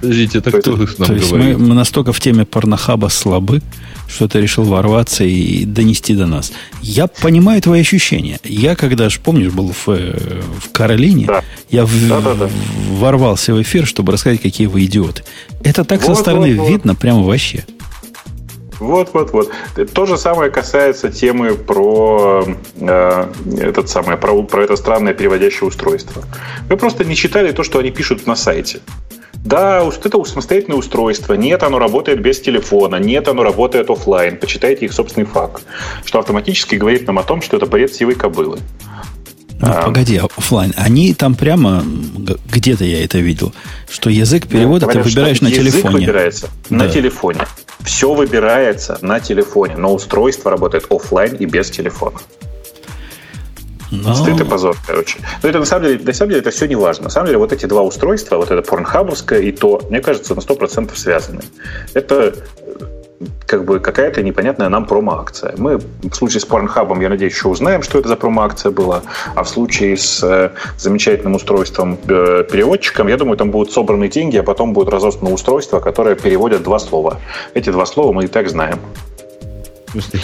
Подождите, 0.00 0.38
это 0.38 0.52
кто 0.52 0.80
их 0.82 0.98
нам 0.98 1.08
то 1.08 1.14
есть? 1.14 1.32
Мы, 1.32 1.58
мы 1.58 1.74
настолько 1.74 2.12
в 2.12 2.20
теме 2.20 2.44
порнохаба 2.44 3.08
слабы, 3.08 3.62
что 4.08 4.28
ты 4.28 4.40
решил 4.40 4.64
ворваться 4.64 5.24
и 5.24 5.64
донести 5.64 6.14
до 6.14 6.26
нас. 6.26 6.52
Я 6.82 7.08
понимаю 7.08 7.60
твои 7.60 7.80
ощущения. 7.80 8.38
Я, 8.44 8.76
когда 8.76 9.08
же, 9.08 9.20
помнишь, 9.20 9.52
был 9.52 9.72
в, 9.72 9.88
э, 9.88 10.42
в 10.60 10.70
Каролине, 10.70 11.26
да. 11.26 11.42
я 11.70 11.84
в, 11.84 12.08
да, 12.08 12.20
да, 12.20 12.34
да. 12.34 12.48
ворвался 12.90 13.54
в 13.54 13.62
эфир, 13.62 13.86
чтобы 13.86 14.12
рассказать, 14.12 14.40
какие 14.40 14.66
вы 14.66 14.84
идиоты. 14.84 15.24
Это 15.64 15.84
так 15.84 16.02
вот, 16.02 16.16
со 16.16 16.22
стороны 16.22 16.54
вот, 16.54 16.68
видно 16.68 16.92
вот. 16.92 17.00
прямо 17.00 17.22
вообще. 17.22 17.64
Вот, 18.78 19.10
вот, 19.12 19.32
вот. 19.32 19.50
То 19.92 20.06
же 20.06 20.16
самое 20.16 20.50
касается 20.50 21.10
темы 21.10 21.54
про 21.54 22.44
э, 22.76 23.26
этот 23.60 23.88
самый, 23.88 24.16
про, 24.16 24.42
про 24.44 24.62
это 24.62 24.76
странное 24.76 25.14
переводящее 25.14 25.66
устройство. 25.66 26.22
Вы 26.68 26.76
просто 26.76 27.04
не 27.04 27.16
читали 27.16 27.50
то, 27.50 27.64
что 27.64 27.80
они 27.80 27.90
пишут 27.90 28.26
на 28.26 28.36
сайте. 28.36 28.80
Да, 29.44 29.82
это 29.82 30.24
самостоятельное 30.24 30.78
устройство. 30.78 31.34
Нет, 31.34 31.62
оно 31.62 31.78
работает 31.78 32.20
без 32.20 32.40
телефона. 32.40 32.96
Нет, 32.96 33.28
оно 33.28 33.42
работает 33.42 33.88
офлайн. 33.90 34.36
Почитайте 34.36 34.86
их 34.86 34.92
собственный 34.92 35.26
факт. 35.26 35.64
Что 36.04 36.18
автоматически 36.18 36.74
говорит 36.74 37.06
нам 37.06 37.18
о 37.18 37.22
том, 37.22 37.40
что 37.40 37.56
это 37.56 37.66
бред 37.66 37.94
сивой 37.94 38.14
кобылы. 38.14 38.58
А, 39.60 39.80
а, 39.80 39.84
погоди, 39.86 40.16
офлайн. 40.18 40.72
Они 40.76 41.14
там 41.14 41.34
прямо, 41.34 41.82
где-то 42.52 42.84
я 42.84 43.04
это 43.04 43.18
видел, 43.18 43.52
что 43.90 44.08
язык 44.08 44.46
перевода 44.46 44.86
говорят, 44.86 45.04
ты 45.04 45.08
выбираешь 45.08 45.40
на 45.40 45.48
язык 45.48 45.72
телефоне. 45.72 45.94
выбирается 45.94 46.48
да. 46.70 46.76
на 46.76 46.88
телефоне. 46.88 47.40
Все 47.80 48.14
выбирается 48.14 48.98
на 49.02 49.18
телефоне, 49.18 49.76
но 49.76 49.94
устройство 49.94 50.50
работает 50.50 50.86
офлайн 50.90 51.34
и 51.36 51.46
без 51.46 51.70
телефона. 51.70 52.18
Но... 53.90 54.14
Стыд 54.14 54.40
и 54.40 54.44
позор, 54.44 54.76
короче. 54.86 55.18
Но 55.42 55.48
это 55.48 55.58
на 55.58 55.64
самом 55.64 55.84
деле, 55.84 56.04
на 56.04 56.12
самом 56.12 56.30
деле 56.30 56.40
это 56.40 56.50
все 56.50 56.66
не 56.66 56.76
важно. 56.76 57.04
На 57.04 57.10
самом 57.10 57.26
деле 57.26 57.38
вот 57.38 57.52
эти 57.52 57.66
два 57.66 57.82
устройства, 57.82 58.36
вот 58.36 58.50
это 58.50 58.62
порнхабовское 58.62 59.40
и 59.40 59.52
то, 59.52 59.80
мне 59.88 60.00
кажется, 60.00 60.34
на 60.34 60.40
100% 60.40 60.94
связаны. 60.94 61.42
Это 61.94 62.34
как 63.46 63.64
бы 63.64 63.80
какая-то 63.80 64.22
непонятная 64.22 64.68
нам 64.68 64.86
промо-акция. 64.86 65.54
Мы 65.56 65.78
в 65.78 66.14
случае 66.14 66.40
с 66.40 66.46
Pornhub, 66.46 67.02
я 67.02 67.08
надеюсь, 67.08 67.32
еще 67.32 67.48
узнаем, 67.48 67.82
что 67.82 67.98
это 67.98 68.08
за 68.08 68.16
промо-акция 68.16 68.70
была, 68.70 69.02
а 69.34 69.42
в 69.42 69.48
случае 69.48 69.96
с 69.96 70.22
э, 70.22 70.50
замечательным 70.76 71.34
устройством 71.34 71.98
э, 72.08 72.44
переводчиком, 72.50 73.08
я 73.08 73.16
думаю, 73.16 73.36
там 73.36 73.50
будут 73.50 73.72
собраны 73.72 74.08
деньги, 74.08 74.36
а 74.36 74.42
потом 74.42 74.72
будет 74.72 74.88
разослано 74.88 75.34
устройство, 75.34 75.80
которое 75.80 76.14
переводит 76.14 76.62
два 76.62 76.78
слова. 76.78 77.20
Эти 77.54 77.70
два 77.70 77.86
слова 77.86 78.12
мы 78.12 78.24
и 78.24 78.28
так 78.28 78.48
знаем. 78.48 78.78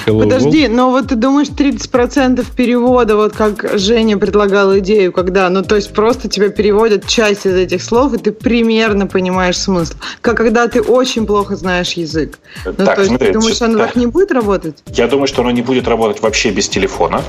Подожди, 0.07 0.69
но 0.69 0.91
вот 0.91 1.09
ты 1.09 1.17
думаешь 1.17 1.49
30% 1.49 2.45
перевода, 2.55 3.17
вот 3.17 3.35
как 3.35 3.79
Женя 3.79 4.19
предлагал 4.19 4.79
идею, 4.79 5.13
когда, 5.13 5.49
ну 5.51 5.63
то 5.63 5.77
есть 5.77 5.93
просто 5.93 6.29
тебя 6.29 6.51
переводят 6.51 7.07
часть 7.07 7.47
из 7.47 7.55
этих 7.55 7.83
слов, 7.83 8.15
и 8.15 8.19
ты 8.19 8.33
примерно 8.33 9.07
понимаешь 9.07 9.59
смысл. 9.59 9.95
Как 10.21 10.37
когда 10.45 10.69
ты 10.69 10.83
очень 10.83 11.27
плохо 11.27 11.57
знаешь 11.57 11.93
язык. 11.93 12.39
Ну 12.67 12.73
так, 12.75 12.97
то 12.97 13.01
есть 13.01 13.09
смотри, 13.09 13.29
ты 13.29 13.33
думаешь, 13.33 13.63
оно 13.63 13.79
так 13.79 13.97
не 13.97 14.07
будет 14.07 14.31
работать? 14.31 14.83
Я 14.89 15.07
думаю, 15.09 15.27
что 15.27 15.41
оно 15.41 15.51
не 15.51 15.63
будет 15.63 15.89
работать 15.89 16.21
вообще 16.21 16.51
без 16.51 16.69
телефона. 16.69 17.23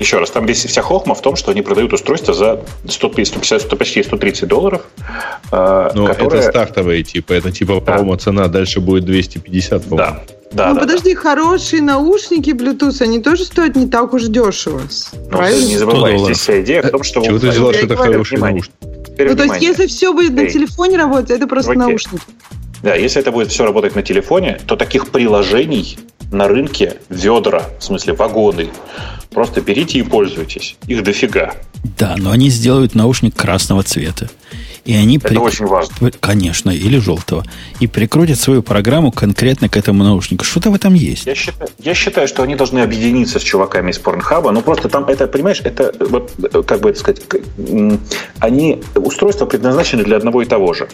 Еще 0.00 0.18
раз, 0.18 0.30
там 0.30 0.46
вся 0.48 0.82
хохма 0.82 1.14
в 1.14 1.20
том, 1.20 1.36
что 1.36 1.50
они 1.52 1.62
продают 1.62 1.92
устройство 1.92 2.34
за 2.34 2.60
150, 2.88 3.60
100, 3.62 3.76
почти 3.76 4.02
130 4.02 4.48
долларов. 4.48 4.82
Э, 5.52 5.90
ну, 5.94 6.06
которое... 6.06 6.40
это 6.40 6.50
стартовые 6.50 7.04
типа, 7.04 7.34
это 7.34 7.52
типа 7.52 7.74
да. 7.74 7.92
промо-цена, 7.92 8.48
дальше 8.48 8.80
будет 8.80 9.04
250, 9.04 9.84
по-моему. 9.84 9.96
Да. 9.96 10.22
Да, 10.54 10.68
ну, 10.68 10.74
да, 10.76 10.80
подожди, 10.82 11.14
да. 11.14 11.20
хорошие 11.20 11.82
наушники 11.82 12.50
Bluetooth, 12.50 13.02
они 13.02 13.20
тоже 13.20 13.44
стоят 13.44 13.74
не 13.74 13.88
так 13.88 14.14
уж 14.14 14.24
дешево. 14.24 14.82
Ну, 15.12 15.28
Правильно? 15.28 15.66
Не 15.66 15.78
забывай, 15.78 16.16
здесь 16.18 16.38
вся 16.38 16.62
идея 16.62 16.82
в 16.82 16.90
том, 16.90 17.02
что... 17.02 17.22
Чего 17.22 17.40
ты 17.40 17.48
взяла, 17.48 17.72
что 17.72 17.86
это 17.86 17.96
хорошие 17.96 18.38
наушники? 18.38 18.72
Ну, 19.18 19.36
то 19.36 19.44
есть, 19.44 19.62
если 19.62 19.86
все 19.86 20.12
будет 20.12 20.32
на 20.32 20.48
телефоне 20.48 20.96
работать, 20.96 21.30
это 21.30 21.46
просто 21.48 21.74
наушники. 21.74 22.24
Да, 22.82 22.94
если 22.94 23.20
это 23.20 23.32
будет 23.32 23.48
все 23.50 23.64
работать 23.64 23.96
на 23.96 24.02
телефоне, 24.02 24.60
то 24.66 24.76
таких 24.76 25.08
приложений 25.08 25.98
на 26.30 26.48
рынке 26.48 26.98
ведра, 27.08 27.64
в 27.78 27.84
смысле 27.84 28.12
вагоны. 28.12 28.68
Просто 29.30 29.60
берите 29.60 29.98
и 29.98 30.02
пользуйтесь. 30.02 30.76
Их 30.86 31.02
дофига. 31.02 31.54
Да, 31.98 32.14
но 32.18 32.30
они 32.30 32.50
сделают 32.50 32.94
наушник 32.94 33.34
красного 33.34 33.82
цвета. 33.82 34.28
И 34.84 34.94
они 34.94 35.16
Это 35.16 35.28
при... 35.28 35.36
очень 35.36 35.66
важно. 35.66 36.10
Конечно, 36.20 36.70
или 36.70 36.98
желтого. 36.98 37.44
И 37.80 37.86
прикрутят 37.86 38.38
свою 38.38 38.62
программу 38.62 39.12
конкретно 39.12 39.68
к 39.68 39.76
этому 39.76 40.04
наушнику. 40.04 40.44
Что-то 40.44 40.70
в 40.70 40.74
этом 40.74 40.94
есть. 40.94 41.26
Я 41.26 41.34
считаю, 41.34 41.70
я 41.78 41.94
считаю, 41.94 42.28
что 42.28 42.42
они 42.42 42.54
должны 42.54 42.80
объединиться 42.80 43.38
с 43.38 43.42
чуваками 43.42 43.90
из 43.90 43.98
Pornhub. 43.98 44.50
Ну, 44.50 44.60
просто 44.60 44.88
там, 44.88 45.04
это, 45.04 45.26
понимаешь, 45.26 45.60
это, 45.64 45.94
вот, 46.00 46.32
как 46.66 46.80
бы 46.80 46.90
это 46.90 46.98
сказать, 46.98 47.22
они, 48.38 48.82
устройства 48.94 49.46
предназначены 49.46 50.04
для 50.04 50.16
одного 50.16 50.42
и 50.42 50.44
того 50.44 50.74
же. 50.74 50.88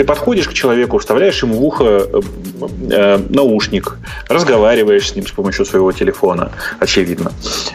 Ты 0.00 0.04
подходишь 0.04 0.48
к 0.48 0.54
человеку, 0.54 0.96
вставляешь 0.96 1.42
ему 1.42 1.56
в 1.56 1.62
ухо 1.62 1.84
э, 1.84 2.20
э, 2.90 3.18
наушник, 3.28 3.98
разговариваешь 4.28 5.10
с 5.10 5.14
ним 5.14 5.26
с 5.26 5.30
помощью 5.30 5.66
своего 5.66 5.92
телефона, 5.92 6.52
очевидно. 6.78 7.32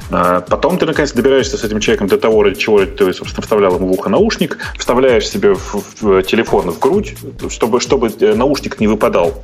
Э, 0.09 0.41
потом 0.49 0.79
ты, 0.79 0.87
наконец, 0.87 1.11
добираешься 1.11 1.55
с 1.55 1.63
этим 1.63 1.79
человеком 1.79 2.07
до 2.07 2.17
того, 2.17 2.41
ради 2.41 2.55
чего 2.55 2.83
ты, 2.83 3.13
собственно, 3.13 3.43
вставлял 3.43 3.75
ему 3.75 3.89
в 3.89 3.91
ухо 3.91 4.09
наушник, 4.09 4.57
вставляешь 4.75 5.29
себе 5.29 5.53
в, 5.53 5.83
в 6.01 6.23
телефон 6.23 6.71
в 6.71 6.79
грудь, 6.79 7.13
чтобы, 7.51 7.79
чтобы 7.79 8.11
э, 8.19 8.33
наушник 8.33 8.79
не 8.79 8.87
выпадал. 8.87 9.43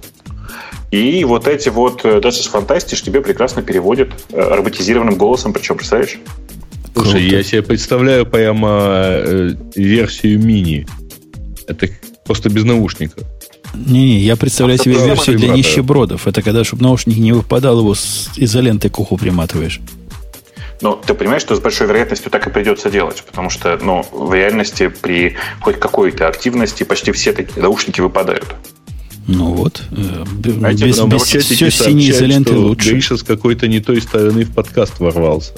И 0.89 1.23
вот 1.23 1.47
эти 1.47 1.69
вот 1.69 2.03
That's 2.03 2.31
is 2.31 2.51
Fantastic 2.51 3.03
тебе 3.03 3.21
прекрасно 3.21 3.61
переводят 3.61 4.09
э, 4.31 4.55
роботизированным 4.55 5.17
голосом, 5.17 5.53
причем, 5.53 5.77
представляешь? 5.77 6.17
Слушай, 6.95 7.21
я 7.27 7.43
себе 7.43 7.61
представляю 7.61 8.25
прямо 8.25 8.69
э, 9.03 9.51
версию 9.75 10.39
мини. 10.39 10.87
Это 11.67 11.87
просто 12.31 12.49
без 12.49 12.63
наушника. 12.63 13.23
Не, 13.73 14.19
я 14.19 14.37
представляю 14.37 14.79
а 14.79 14.83
себе 14.83 14.95
версию 14.95 15.37
для 15.37 15.49
нищебродов. 15.49 16.27
Это 16.27 16.41
когда, 16.41 16.63
чтобы 16.63 16.83
наушник 16.83 17.17
не 17.17 17.33
выпадал, 17.33 17.79
его 17.79 17.93
с 17.93 18.29
изолентой 18.37 18.89
к 18.89 18.97
уху 18.99 19.17
приматываешь. 19.17 19.81
Но 20.79 20.95
ты 20.95 21.13
понимаешь, 21.13 21.41
что 21.41 21.55
с 21.57 21.59
большой 21.59 21.87
вероятностью 21.87 22.31
так 22.31 22.47
и 22.47 22.49
придется 22.49 22.89
делать, 22.89 23.21
потому 23.27 23.49
что 23.49 23.77
ну, 23.81 24.05
в 24.13 24.33
реальности 24.33 24.87
при 24.87 25.35
хоть 25.59 25.77
какой-то 25.77 26.29
активности 26.29 26.83
почти 26.83 27.11
все 27.11 27.33
такие 27.33 27.61
наушники 27.61 27.99
выпадают. 27.99 28.55
Ну 29.27 29.53
вот, 29.53 29.83
э, 29.91 30.23
Знаете, 30.51 30.85
без, 30.85 30.99
без 30.99 31.23
все 31.23 31.69
синие 31.69 32.11
изоленты 32.11 32.55
лучше. 32.55 32.91
Гриша 32.91 33.17
с 33.17 33.23
какой-то 33.23 33.67
не 33.67 33.81
той 33.81 34.01
стороны 34.01 34.45
в 34.45 34.53
подкаст 34.53 34.99
ворвался. 34.99 35.51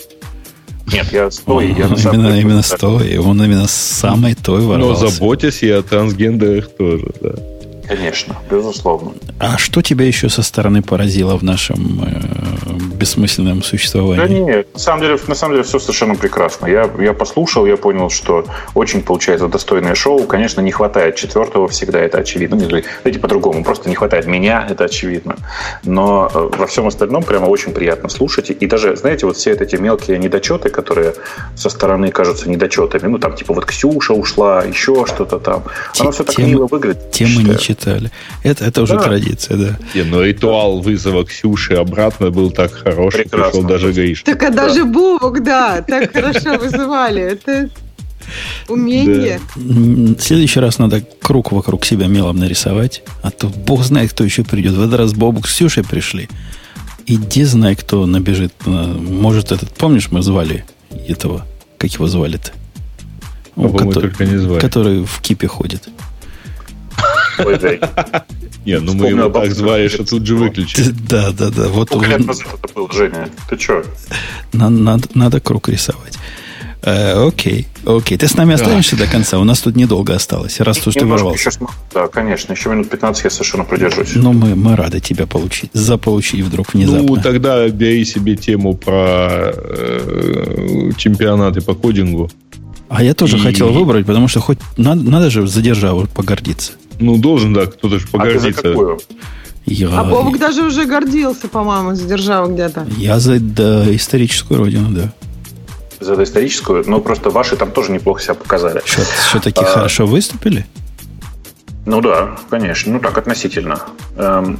Нет, 0.91 1.07
я 1.11 1.31
стой. 1.31 1.73
Я 1.77 1.88
на 1.88 1.95
именно, 1.95 2.39
именно 2.39 2.61
стой. 2.61 3.18
Он 3.18 3.41
именно 3.41 3.68
с 3.68 3.72
самой 3.72 4.35
той 4.35 4.61
ворвался. 4.61 5.03
Но 5.03 5.10
заботясь 5.10 5.64
и 5.64 5.69
о 5.69 5.81
трансгендерах 5.81 6.69
тоже, 6.77 7.07
да. 7.22 7.35
Конечно, 7.88 8.35
безусловно. 8.49 9.11
А 9.39 9.57
что 9.57 9.81
тебя 9.81 10.05
еще 10.05 10.30
со 10.30 10.41
стороны 10.41 10.81
поразило 10.81 11.38
в 11.38 11.43
нашем 11.43 12.01
э, 12.05 12.73
бессмысленном 12.95 13.61
существовании? 13.61 14.22
Да 14.22 14.27
нет, 14.27 14.73
на 14.73 14.80
самом 14.80 15.01
деле, 15.01 15.19
на 15.27 15.35
самом 15.35 15.55
деле 15.55 15.64
все 15.64 15.80
совершенно 15.80 16.15
прекрасно. 16.15 16.68
Я, 16.68 16.89
я 16.99 17.14
послушал, 17.14 17.65
я 17.65 17.76
понял, 17.76 18.10
что 18.10 18.45
очень 18.73 19.01
получается 19.01 19.47
достойное 19.47 19.95
шоу. 19.95 20.23
Конечно, 20.23 20.61
не 20.61 20.72
хватает 20.72 21.15
четвертого 21.15 21.68
всегда, 21.68 21.99
это 21.99 22.19
очевидно. 22.19 22.55
Не, 22.55 22.65
знаете, 22.65 23.19
по-другому, 23.19 23.64
просто 23.64 23.89
не 23.89 23.95
хватает 23.95 24.27
меня, 24.27 24.65
это 24.69 24.85
очевидно. 24.85 25.35
Но 25.84 26.31
э, 26.34 26.49
во 26.57 26.68
всем 26.68 26.88
остальном 26.88 27.23
прямо 27.23 27.45
очень 27.45 27.73
приятно 27.73 28.07
слушать. 28.10 28.49
И 28.49 28.65
даже, 28.65 28.95
знаете, 28.95 29.26
вот 29.26 29.35
все 29.35 29.51
эти 29.51 29.76
мелкие 29.76 30.18
недочеты, 30.18 30.69
которые 30.69 31.15
со 31.55 31.69
стороны 31.69 32.11
кажутся 32.11 32.49
недочетами, 32.49 33.07
ну 33.07 33.18
там 33.18 33.35
типа 33.35 33.53
вот 33.53 33.65
Ксюша 33.65 34.14
ушла, 34.14 34.64
еще 34.64 35.05
что-то 35.05 35.39
там. 35.39 35.64
Оно 35.99 36.11
все 36.11 36.23
так 36.23 36.38
мило 36.38 36.68
выглядит. 36.68 37.11
Темы 37.11 37.43
не 37.43 37.55
читали. 37.76 38.12
Это, 38.44 38.66
это 38.66 38.82
уже 38.82 38.95
да. 38.95 39.04
традиция, 39.04 39.58
да. 39.58 39.80
Не, 39.95 40.04
но 40.04 40.22
ритуал 40.22 40.80
вызова 40.82 41.26
Ксюши 41.26 41.74
обратно 41.74 42.30
был 42.30 42.52
так 42.52 42.72
хорош, 42.72 43.14
Прекрасно. 43.14 43.50
пришел 43.50 43.68
даже 43.68 43.94
Гаиш. 43.94 44.24
Так 44.24 44.44
а 44.44 44.50
да. 44.50 44.68
даже 44.68 44.86
Бубок, 44.86 45.44
да, 45.44 45.82
так 45.82 46.14
хорошо 46.14 46.58
вызывали. 46.58 47.22
Это 47.22 47.70
умение. 48.70 49.40
В 49.56 50.20
следующий 50.20 50.60
раз 50.60 50.80
надо 50.80 51.04
круг 51.22 51.52
вокруг 51.52 51.86
себя 51.86 52.08
мелом 52.08 52.38
нарисовать, 52.38 53.04
а 53.22 53.32
то 53.32 53.48
бог 53.48 53.84
знает, 53.84 54.12
кто 54.12 54.24
еще 54.24 54.44
придет. 54.44 54.74
В 54.74 54.82
этот 54.82 55.00
раз 55.00 55.14
Бобук 55.14 55.48
с 55.48 55.54
Ксюшей 55.54 55.84
пришли. 55.84 56.30
Иди 57.06 57.44
знай, 57.44 57.76
кто 57.76 58.06
набежит. 58.06 58.54
Может, 58.66 59.52
этот, 59.52 59.74
помнишь, 59.74 60.10
мы 60.12 60.22
звали 60.22 60.64
этого, 61.08 61.45
как 61.78 61.91
его 61.91 62.08
звали-то? 62.08 62.52
О, 63.56 63.70
который, 63.70 63.94
только 63.94 64.26
не 64.26 64.38
звали. 64.38 64.60
который 64.60 65.04
в 65.04 65.22
кипе 65.22 65.48
ходит. 65.48 65.90
Не, 68.65 68.80
ну 68.80 68.94
мы 68.94 69.07
его 69.07 69.30
так 69.30 69.52
звали, 69.52 69.88
что 69.90 70.06
тут 70.06 70.26
же 70.26 70.36
выключили. 70.36 70.94
Да, 71.10 71.32
да, 71.32 71.49
да. 71.49 71.68
Вот 71.68 71.90
Сколько 71.90 72.06
лет 72.07 72.26
назад 72.26 72.48
это 72.64 72.74
был, 72.74 72.90
Женя? 72.91 73.30
Ты 73.49 73.60
что? 73.60 73.84
Надо 74.53 75.40
круг 75.40 75.70
рисовать. 75.70 76.18
Э, 76.86 77.28
окей, 77.28 77.65
окей. 77.86 78.18
Ты 78.18 78.28
с 78.28 78.36
нами 78.36 78.53
останешься 78.53 78.98
до 78.98 79.07
конца? 79.07 79.40
У 79.40 79.44
нас 79.45 79.61
тут 79.61 79.76
недолго 79.78 80.14
осталось, 80.15 80.60
раз 80.60 80.86
уж 80.86 80.95
ты 80.95 81.06
ворвался. 81.06 81.52
Да, 81.94 82.07
конечно. 82.07 82.53
Еще 82.53 82.70
минут 82.70 82.90
15 82.90 83.24
я 83.24 83.30
совершенно 83.30 83.64
продержусь. 83.64 84.15
Но 84.15 84.34
мы, 84.34 84.56
мы 84.56 84.76
рады 84.76 84.99
тебя 84.99 85.26
получить. 85.26 85.70
Заполучить 85.74 86.41
вдруг 86.41 86.74
внезапно. 86.74 87.03
Ну, 87.03 87.18
тогда 87.18 87.68
бери 87.70 88.03
себе 88.03 88.36
тему 88.36 88.76
про 88.76 89.53
э, 89.53 90.91
чемпионаты 90.98 91.61
по 91.61 91.74
кодингу. 91.74 92.30
А 92.90 93.02
я 93.02 93.14
тоже 93.14 93.38
и... 93.38 93.40
хотел 93.40 93.72
выбрать, 93.72 94.06
потому 94.06 94.28
что 94.28 94.41
хоть 94.41 94.60
надо, 94.76 95.02
надо 95.10 95.30
же 95.30 95.48
за 95.48 95.61
державу 95.61 96.07
погордиться. 96.14 96.74
Ну, 97.04 97.18
должен, 97.18 97.54
да, 97.54 97.66
кто-то 97.66 98.00
же 98.00 98.08
погордится. 98.08 98.48
А 98.48 98.52
ты 98.52 98.56
за 98.56 98.70
какую? 98.70 99.00
Я... 99.66 99.90
А 100.00 100.04
Бобок 100.04 100.40
даже 100.40 100.64
уже 100.64 100.86
гордился, 100.86 101.48
по-моему, 101.48 101.96
за 101.96 102.08
державу 102.08 102.54
где-то. 102.54 102.88
Я 102.98 103.20
за 103.20 103.40
да, 103.40 103.94
историческую 103.94 104.58
родину, 104.60 104.90
да. 104.90 105.14
За 106.00 106.22
историческую, 106.22 106.84
но 106.88 107.00
просто 107.02 107.30
ваши 107.30 107.56
там 107.56 107.72
тоже 107.72 107.92
неплохо 107.92 108.22
себя 108.22 108.34
показали. 108.36 108.82
Что, 108.86 109.40
таки 109.42 109.64
а... 109.64 109.66
хорошо 109.66 110.06
выступили? 110.06 110.66
Ну 111.86 112.02
да, 112.02 112.38
конечно. 112.50 112.94
Ну 112.94 113.00
так, 113.00 113.18
относительно. 113.18 113.82
Эм, 114.16 114.60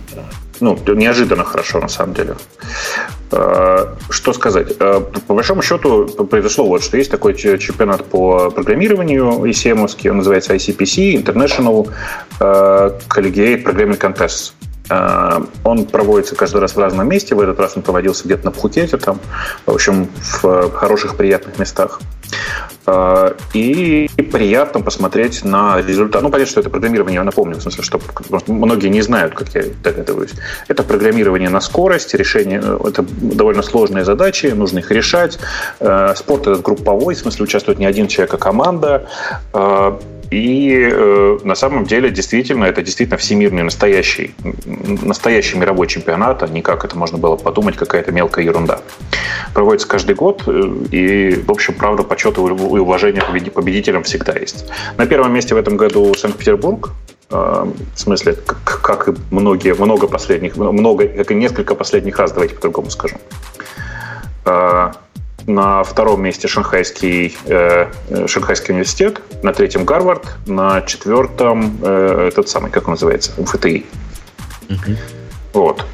ну, 0.64 0.94
неожиданно 0.94 1.44
хорошо, 1.44 1.80
на 1.80 1.88
самом 1.88 2.14
деле. 2.14 2.36
Э, 3.32 3.96
что 4.10 4.34
сказать? 4.34 4.68
Э, 4.80 5.02
по 5.28 5.34
большому 5.34 5.62
счету 5.62 6.06
произошло 6.30 6.66
вот, 6.66 6.84
что 6.84 6.98
есть 6.98 7.12
такой 7.12 7.36
чемпионат 7.36 8.06
по 8.06 8.50
программированию 8.52 9.46
ECM, 9.46 10.10
он 10.10 10.18
называется 10.18 10.56
ICPC, 10.56 11.24
International 11.24 11.90
э, 12.40 13.00
Collegiate 13.10 13.64
Programming 13.64 14.00
Contest. 14.00 14.54
Он 14.90 15.86
проводится 15.86 16.36
каждый 16.36 16.62
раз 16.62 16.76
в 16.76 16.80
разном 16.80 17.08
месте. 17.08 17.36
В 17.36 17.40
этот 17.40 17.60
раз 17.60 17.78
он 17.78 17.84
проводился 17.84 18.26
где-то 18.26 18.46
на 18.46 18.52
Пхукете, 18.52 18.98
там, 18.98 19.20
в 19.66 19.72
общем, 19.72 20.10
в 20.42 20.72
хороших, 20.72 21.16
приятных 21.16 21.58
местах. 21.58 22.00
А, 22.86 23.36
и 23.54 24.10
приятно 24.32 24.82
посмотреть 24.82 25.46
на 25.46 25.82
результат. 25.82 26.22
Ну, 26.22 26.30
понятно, 26.30 26.52
что 26.52 26.60
это 26.60 26.70
программирование, 26.70 27.16
я 27.16 27.24
напомню, 27.24 27.56
в 27.56 27.62
смысле, 27.62 27.84
что 27.84 28.00
многие 28.48 28.88
не 28.88 29.02
знают, 29.02 29.34
как 29.36 29.50
я 29.56 29.64
догадываюсь. 29.82 30.32
Это 30.68 30.84
программирование 30.84 31.50
на 31.50 31.62
скорость, 31.62 32.14
решение, 32.14 32.62
э, 32.62 32.80
это 32.90 33.06
довольно 33.22 33.62
сложные 33.62 34.04
задачи, 34.04 34.48
нужно 34.48 34.80
их 34.80 34.92
решать. 34.92 35.40
Э, 35.80 36.14
спорт 36.16 36.48
этот 36.48 36.62
групповой, 36.62 37.16
в 37.16 37.20
смысле 37.20 37.44
участвует 37.44 37.80
не 37.80 37.86
один 37.86 38.08
человек, 38.08 38.34
а 38.34 38.38
команда. 38.38 39.08
И 40.34 40.90
э, 40.92 41.38
на 41.44 41.54
самом 41.54 41.86
деле 41.86 42.10
действительно 42.10 42.66
это 42.66 42.82
действительно 42.82 43.18
всемирный 43.18 43.62
настоящий, 43.62 44.34
настоящий 44.66 45.58
мировой 45.60 45.86
чемпионат, 45.86 46.42
а 46.42 46.48
не 46.48 46.64
как 46.64 46.84
это 46.86 46.98
можно 46.98 47.20
было 47.20 47.36
подумать, 47.36 47.76
какая-то 47.76 48.12
мелкая 48.12 48.44
ерунда. 48.44 48.82
Проводится 49.54 49.88
каждый 49.88 50.16
год, 50.16 50.42
э, 50.48 50.74
и, 50.90 51.40
в 51.46 51.52
общем, 51.52 51.76
правда, 51.76 52.02
почет 52.02 52.38
и 52.38 52.42
уважение 52.42 53.22
победителям 53.52 54.02
всегда 54.02 54.34
есть. 54.34 54.66
На 54.98 55.06
первом 55.06 55.34
месте 55.34 55.54
в 55.54 55.58
этом 55.58 55.78
году 55.78 56.12
Санкт-Петербург, 56.16 56.90
э, 57.30 57.36
в 57.36 58.00
смысле, 58.00 58.36
как, 58.66 59.10
и 59.10 59.14
многие, 59.30 59.76
много 59.76 60.08
последних, 60.08 60.58
много, 60.58 61.08
как 61.10 61.30
и 61.30 61.36
несколько 61.36 61.76
последних 61.76 62.18
раз, 62.18 62.32
давайте 62.32 62.56
по-другому 62.56 62.90
скажем. 62.90 63.20
На 65.48 65.84
втором 65.84 66.24
месте 66.24 66.48
Шанхайский, 66.48 67.36
э, 67.46 67.92
э, 68.10 68.28
Шанхайский 68.28 68.74
университет, 68.74 69.22
на 69.44 69.54
третьем 69.54 69.84
Гарвард, 69.84 70.26
на 70.46 70.82
четвертом 70.84 71.80
э, 71.82 72.30
этот 72.30 72.48
самый, 72.48 72.72
как 72.72 72.88
он 72.88 72.94
называется, 72.94 73.32
ФТИ. 73.46 73.86
Угу. 74.70 74.98
Вот. 75.54 75.86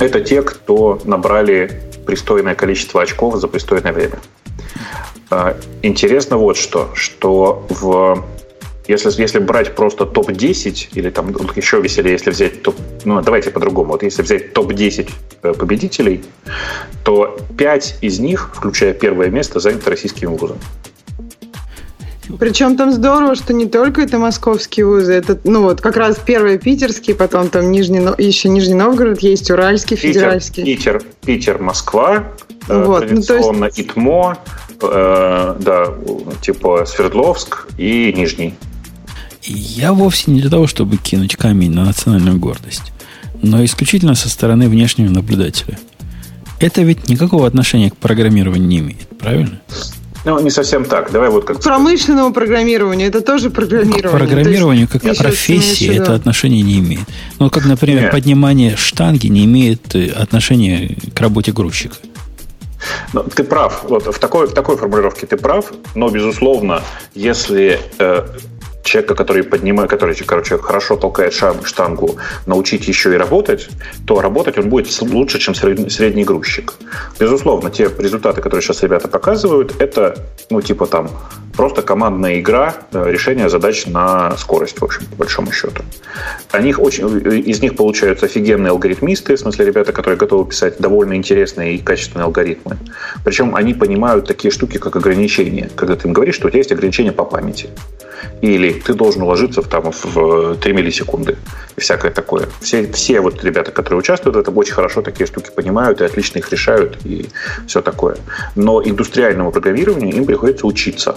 Это 0.00 0.20
те, 0.20 0.42
кто 0.42 1.00
набрали 1.04 1.82
пристойное 2.04 2.54
количество 2.56 3.02
очков 3.02 3.36
за 3.36 3.46
пристойное 3.46 3.92
время. 3.92 4.18
Э, 5.30 5.54
интересно 5.82 6.36
вот 6.36 6.56
что, 6.56 6.90
что 6.94 7.64
в 7.68 8.24
если, 8.88 9.12
если 9.20 9.38
брать 9.38 9.74
просто 9.74 10.06
топ-10, 10.06 10.88
или 10.94 11.10
там 11.10 11.34
еще 11.54 11.80
веселее, 11.80 12.14
если 12.14 12.30
взять 12.30 12.62
топ... 12.62 12.74
Ну, 13.04 13.20
давайте 13.20 13.50
по-другому. 13.50 13.92
Вот 13.92 14.02
если 14.02 14.22
взять 14.22 14.54
топ-10 14.54 15.10
э, 15.42 15.52
победителей, 15.52 16.24
то 17.04 17.38
5 17.58 17.98
из 18.00 18.18
них, 18.18 18.50
включая 18.54 18.94
первое 18.94 19.28
место, 19.28 19.60
заняты 19.60 19.90
российским 19.90 20.34
вузом. 20.34 20.58
Причем 22.38 22.76
там 22.76 22.92
здорово, 22.92 23.34
что 23.34 23.52
не 23.52 23.66
только 23.66 24.02
это 24.02 24.18
московские 24.18 24.86
вузы, 24.86 25.12
это, 25.14 25.38
ну 25.44 25.62
вот, 25.62 25.80
как 25.80 25.96
раз 25.96 26.18
первый 26.24 26.58
питерский, 26.58 27.14
потом 27.14 27.48
там 27.48 27.70
Нижний, 27.70 28.00
еще 28.18 28.48
Нижний 28.48 28.74
Новгород 28.74 29.20
есть, 29.20 29.50
Уральский, 29.50 29.96
Питер, 29.96 30.12
Федеральский. 30.12 30.64
Питер, 30.64 31.02
Питер, 31.24 31.58
Москва, 31.58 32.24
э, 32.68 32.84
вот, 32.84 33.06
традиционно 33.06 33.58
ну, 33.60 33.66
есть... 33.66 33.78
ИТМО, 33.78 34.38
э, 34.82 35.56
да, 35.58 35.94
типа 36.42 36.84
Свердловск 36.86 37.66
и 37.78 38.12
Нижний. 38.14 38.54
Я 39.42 39.92
вовсе 39.92 40.30
не 40.30 40.40
для 40.40 40.50
того, 40.50 40.66
чтобы 40.66 40.96
кинуть 40.96 41.36
камень 41.36 41.72
на 41.72 41.84
национальную 41.84 42.38
гордость, 42.38 42.92
но 43.42 43.64
исключительно 43.64 44.14
со 44.14 44.28
стороны 44.28 44.68
внешнего 44.68 45.10
наблюдателя. 45.10 45.78
Это 46.60 46.82
ведь 46.82 47.08
никакого 47.08 47.46
отношения 47.46 47.90
к 47.90 47.96
программированию 47.96 48.68
не 48.68 48.78
имеет, 48.78 49.08
правильно? 49.18 49.60
Ну, 50.24 50.40
не 50.40 50.50
совсем 50.50 50.84
так. 50.84 51.12
Давай 51.12 51.30
вот 51.30 51.44
как... 51.44 51.58
К 51.58 51.62
промышленному 51.62 52.32
программированию. 52.34 53.08
Это 53.08 53.20
тоже 53.20 53.50
программирование. 53.50 54.02
К 54.02 54.10
программированию 54.10 54.88
как 54.88 55.02
к 55.02 55.16
профессии 55.16 55.96
это 55.96 56.14
отношение 56.14 56.62
не 56.62 56.80
имеет. 56.80 57.08
Ну, 57.38 57.48
как, 57.50 57.64
например, 57.64 58.02
Нет. 58.02 58.10
поднимание 58.10 58.76
штанги 58.76 59.28
не 59.28 59.44
имеет 59.44 59.94
э, 59.94 60.08
отношения 60.10 60.96
к 61.14 61.20
работе 61.20 61.52
грузчика. 61.52 61.96
Ну, 63.12 63.22
ты 63.22 63.44
прав. 63.44 63.84
Вот 63.84 64.06
в 64.06 64.18
такой, 64.18 64.48
в 64.48 64.54
такой 64.54 64.76
формулировке 64.76 65.26
ты 65.26 65.36
прав, 65.36 65.72
но, 65.94 66.08
безусловно, 66.10 66.82
если 67.14 67.80
э, 67.98 68.26
человека, 68.88 69.14
который 69.14 69.42
поднимает, 69.42 69.90
который, 69.90 70.14
короче, 70.14 70.58
хорошо 70.58 70.96
толкает 70.96 71.32
штангу, 71.32 72.16
научить 72.46 72.88
еще 72.88 73.14
и 73.14 73.16
работать, 73.16 73.68
то 74.06 74.20
работать 74.20 74.58
он 74.58 74.68
будет 74.68 74.88
лучше, 75.02 75.38
чем 75.38 75.54
средний 75.54 76.24
грузчик. 76.24 76.74
Безусловно, 77.20 77.70
те 77.70 77.90
результаты, 77.98 78.40
которые 78.40 78.62
сейчас 78.62 78.82
ребята 78.82 79.08
показывают, 79.08 79.74
это, 79.80 80.16
ну, 80.50 80.60
типа 80.60 80.86
там 80.86 81.10
просто 81.58 81.82
командная 81.82 82.38
игра, 82.38 82.74
э, 82.92 83.10
решение 83.10 83.48
задач 83.48 83.86
на 83.86 84.36
скорость, 84.36 84.80
в 84.80 84.84
общем, 84.84 85.06
по 85.06 85.16
большому 85.16 85.50
счету. 85.50 85.82
Они 86.52 86.72
очень, 86.72 87.08
из 87.50 87.60
них 87.60 87.74
получаются 87.74 88.26
офигенные 88.26 88.70
алгоритмисты, 88.70 89.34
в 89.34 89.40
смысле 89.40 89.66
ребята, 89.66 89.92
которые 89.92 90.16
готовы 90.16 90.48
писать 90.48 90.78
довольно 90.78 91.14
интересные 91.14 91.74
и 91.74 91.78
качественные 91.78 92.26
алгоритмы. 92.26 92.76
Причем 93.24 93.56
они 93.56 93.74
понимают 93.74 94.28
такие 94.28 94.52
штуки, 94.52 94.78
как 94.78 94.94
ограничения. 94.94 95.68
Когда 95.74 95.96
ты 95.96 96.06
им 96.06 96.14
говоришь, 96.14 96.36
что 96.36 96.46
у 96.46 96.50
тебя 96.50 96.58
есть 96.58 96.70
ограничение 96.70 97.12
по 97.12 97.24
памяти. 97.24 97.70
Или 98.40 98.77
ты 98.84 98.94
должен 98.94 99.22
уложиться 99.22 99.62
в, 99.62 99.68
там, 99.68 99.92
в 99.92 100.56
3 100.56 100.72
миллисекунды. 100.72 101.36
И 101.76 101.80
всякое 101.80 102.10
такое. 102.10 102.48
Все, 102.60 102.90
все 102.92 103.20
вот 103.20 103.44
ребята, 103.44 103.70
которые 103.70 104.00
участвуют 104.00 104.36
в 104.36 104.38
этом, 104.38 104.56
очень 104.56 104.74
хорошо 104.74 105.02
такие 105.02 105.26
штуки 105.26 105.50
понимают 105.54 106.00
и 106.00 106.04
отлично 106.04 106.38
их 106.38 106.50
решают 106.50 106.98
и 107.04 107.28
все 107.66 107.80
такое. 107.80 108.16
Но 108.54 108.82
индустриальному 108.82 109.52
программированию 109.52 110.14
им 110.14 110.26
приходится 110.26 110.66
учиться 110.66 111.16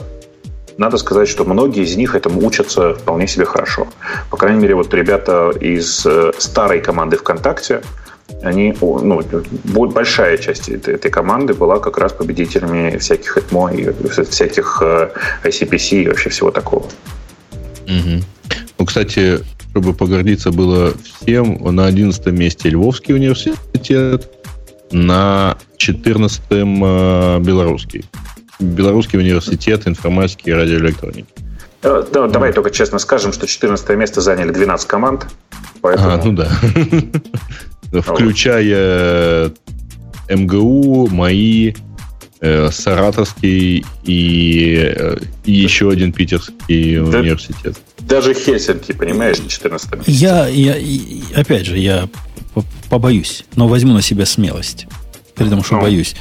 надо 0.77 0.97
сказать, 0.97 1.27
что 1.27 1.43
многие 1.43 1.83
из 1.83 1.95
них 1.95 2.15
этому 2.15 2.45
учатся 2.45 2.95
вполне 2.95 3.27
себе 3.27 3.45
хорошо. 3.45 3.87
По 4.29 4.37
крайней 4.37 4.61
мере, 4.61 4.73
вот 4.75 4.93
ребята 4.93 5.51
из 5.59 6.05
э, 6.05 6.31
старой 6.37 6.81
команды 6.81 7.17
ВКонтакте, 7.17 7.81
они, 8.41 8.75
ну, 8.81 9.21
большая 9.87 10.37
часть 10.37 10.69
этой, 10.69 11.11
команды 11.11 11.53
была 11.53 11.79
как 11.79 11.97
раз 11.97 12.13
победителями 12.13 12.97
всяких 12.97 13.37
ЭТМО 13.37 13.73
и 13.73 13.91
всяких 14.09 14.81
ICPC 15.43 15.91
э, 15.91 16.01
и 16.03 16.07
вообще 16.07 16.29
всего 16.29 16.51
такого. 16.51 16.85
Угу. 17.85 18.23
Ну, 18.79 18.85
кстати, 18.85 19.39
чтобы 19.71 19.93
погордиться 19.93 20.51
было 20.51 20.93
всем, 21.03 21.57
на 21.75 21.85
11 21.85 22.25
месте 22.27 22.69
Львовский 22.69 23.15
университет, 23.15 24.29
на 24.91 25.57
14 25.77 26.41
э, 26.49 27.39
Белорусский. 27.39 28.05
Белорусский 28.59 29.17
университет 29.17 29.87
информатики 29.87 30.49
и 30.49 30.53
радиоэлектроники. 30.53 31.27
Э, 31.83 32.03
да, 32.11 32.27
давай 32.27 32.53
только 32.53 32.69
честно 32.69 32.99
скажем, 32.99 33.33
что 33.33 33.47
14 33.47 33.89
место 33.97 34.21
заняли 34.21 34.51
12 34.51 34.87
команд. 34.87 35.27
Поэтому... 35.81 36.09
А, 36.09 36.21
ну 36.23 36.33
да. 36.33 36.49
Включая 38.01 39.51
МГУ, 40.29 41.07
МАИ, 41.07 41.73
э, 42.41 42.69
Саратовский 42.71 43.85
и, 44.03 44.93
э, 44.95 45.17
и 45.45 45.51
еще 45.51 45.89
один 45.89 46.11
питерский 46.11 46.97
да, 46.97 47.19
университет. 47.19 47.77
Даже 47.99 48.33
Хельсинки, 48.33 48.91
понимаешь, 48.91 49.37
14 49.47 49.95
место. 49.95 50.11
Я, 50.11 50.47
я, 50.47 50.75
опять 51.35 51.65
же, 51.65 51.77
я 51.77 52.09
побоюсь, 52.89 53.45
но 53.55 53.67
возьму 53.67 53.93
на 53.93 54.01
себя 54.01 54.25
смелость. 54.25 54.87
При 55.35 55.47
том, 55.47 55.63
что 55.63 55.75
ну. 55.75 55.81
боюсь 55.81 56.15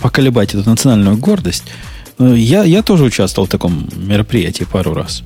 поколебать 0.00 0.54
эту 0.54 0.68
национальную 0.68 1.16
гордость. 1.16 1.64
Э, 2.18 2.34
я, 2.36 2.62
я 2.64 2.82
тоже 2.82 3.04
участвовал 3.04 3.46
в 3.46 3.50
таком 3.50 3.88
мероприятии 3.96 4.64
пару 4.64 4.94
раз. 4.94 5.22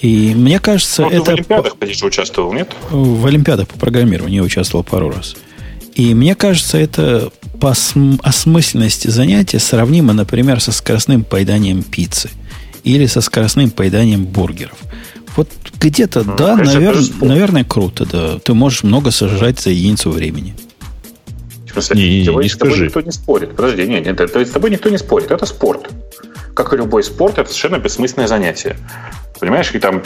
И 0.00 0.34
мне 0.34 0.58
кажется, 0.58 1.02
ну, 1.02 1.10
это... 1.10 1.22
в 1.22 1.28
Олимпиадах, 1.28 1.76
конечно, 1.78 2.06
участвовал, 2.06 2.52
нет? 2.52 2.70
В 2.90 3.26
Олимпиадах 3.26 3.68
по 3.68 3.78
программированию 3.78 4.38
я 4.38 4.42
участвовал 4.42 4.82
пару 4.82 5.10
раз. 5.10 5.36
И 6.00 6.14
мне 6.14 6.34
кажется, 6.34 6.78
это 6.78 7.30
по 7.60 7.74
осмысленности 8.22 9.08
занятия 9.08 9.58
сравнимо, 9.58 10.14
например, 10.14 10.58
со 10.58 10.72
скоростным 10.72 11.24
поеданием 11.24 11.82
пиццы 11.82 12.30
или 12.84 13.04
со 13.04 13.20
скоростным 13.20 13.70
поеданием 13.70 14.24
бургеров. 14.24 14.78
Вот 15.36 15.50
где-то, 15.78 16.22
ну, 16.24 16.36
да, 16.38 16.56
наверное, 16.56 17.04
наверное, 17.20 17.64
круто, 17.64 18.06
да. 18.06 18.38
Ты 18.38 18.54
можешь 18.54 18.82
много 18.82 19.10
сожрать 19.10 19.60
за 19.60 19.68
единицу 19.70 20.10
времени. 20.10 20.54
В 21.66 21.72
смысле, 21.72 21.96
не, 21.96 22.08
не, 22.08 22.18
не 22.20 22.24
с 22.24 22.26
тобой 22.26 22.48
скажи. 22.48 22.84
никто 22.86 23.00
не 23.02 23.12
спорит. 23.12 23.54
Подожди, 23.54 23.86
нет, 23.86 24.06
нет, 24.06 24.20
это, 24.22 24.42
с 24.42 24.50
тобой 24.50 24.70
никто 24.70 24.88
не 24.88 24.96
спорит. 24.96 25.30
Это 25.30 25.44
спорт. 25.44 25.90
Как 26.54 26.72
и 26.72 26.76
любой 26.76 27.02
спорт, 27.02 27.38
это 27.38 27.48
совершенно 27.48 27.78
бессмысленное 27.78 28.26
занятие. 28.26 28.76
Понимаешь, 29.40 29.70
и 29.74 29.78
там 29.78 30.02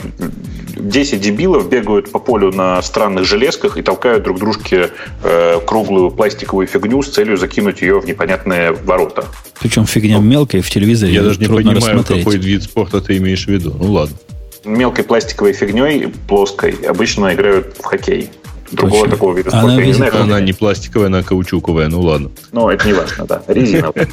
10 0.77 1.21
дебилов 1.21 1.69
бегают 1.69 2.13
по 2.13 2.21
полю 2.21 2.53
на 2.53 2.81
странных 2.83 3.25
железках 3.25 3.77
и 3.77 3.83
толкают 3.83 4.23
друг 4.23 4.39
дружке 4.39 4.91
э, 5.25 5.61
круглую 5.67 6.13
пластиковую 6.13 6.69
фигню 6.69 7.03
с 7.03 7.11
целью 7.11 7.37
закинуть 7.37 7.81
ее 7.81 8.01
в 8.01 8.07
непонятные 8.07 8.73
ворота. 8.73 9.27
Причем 9.61 9.87
фигня 9.87 10.19
ну, 10.19 10.23
мелкая 10.23 10.63
в 10.63 10.71
телевизоре. 10.71 11.13
Я 11.13 11.23
даже 11.23 11.41
не 11.41 11.47
понимаю, 11.47 11.77
рассмотреть. 11.79 12.25
какой 12.25 12.39
вид 12.39 12.63
спорта 12.63 13.01
ты 13.01 13.17
имеешь 13.17 13.45
в 13.47 13.49
виду. 13.49 13.75
Ну 13.77 13.93
ладно. 13.93 14.17
Мелкой 14.65 15.05
пластиковой 15.05 15.53
фигней, 15.53 16.09
плоской, 16.29 16.73
обычно 16.87 17.35
играют 17.35 17.77
в 17.79 17.85
хоккей. 17.85 18.31
Другого 18.73 19.03
Точно. 19.03 19.17
такого 19.17 19.37
вида 19.37 19.51
спорта 19.51 19.67
она, 19.67 19.81
я 19.81 19.87
не 19.87 19.93
знаю. 19.93 20.23
Она 20.23 20.41
не 20.41 20.53
пластиковая, 20.53 21.07
она 21.09 21.23
каучуковая, 21.23 21.89
ну 21.89 22.01
ладно. 22.01 22.31
Ну, 22.53 22.69
это 22.69 22.87
не 22.87 22.95
важно, 22.95 23.25
да. 23.27 23.43
Резиновая. 23.47 24.09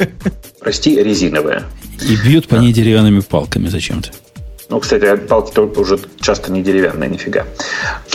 Прости, 0.60 1.02
резиновая. 1.02 1.64
И 2.02 2.16
бьют 2.16 2.48
по 2.48 2.56
ней 2.56 2.72
деревянными 2.72 3.20
палками 3.20 3.68
зачем-то. 3.68 4.10
Ну, 4.70 4.80
кстати, 4.80 5.16
палки 5.16 5.52
тоже 5.52 5.70
уже 5.76 5.98
часто 6.20 6.50
не 6.50 6.62
деревянные, 6.62 7.10
нифига. 7.10 7.44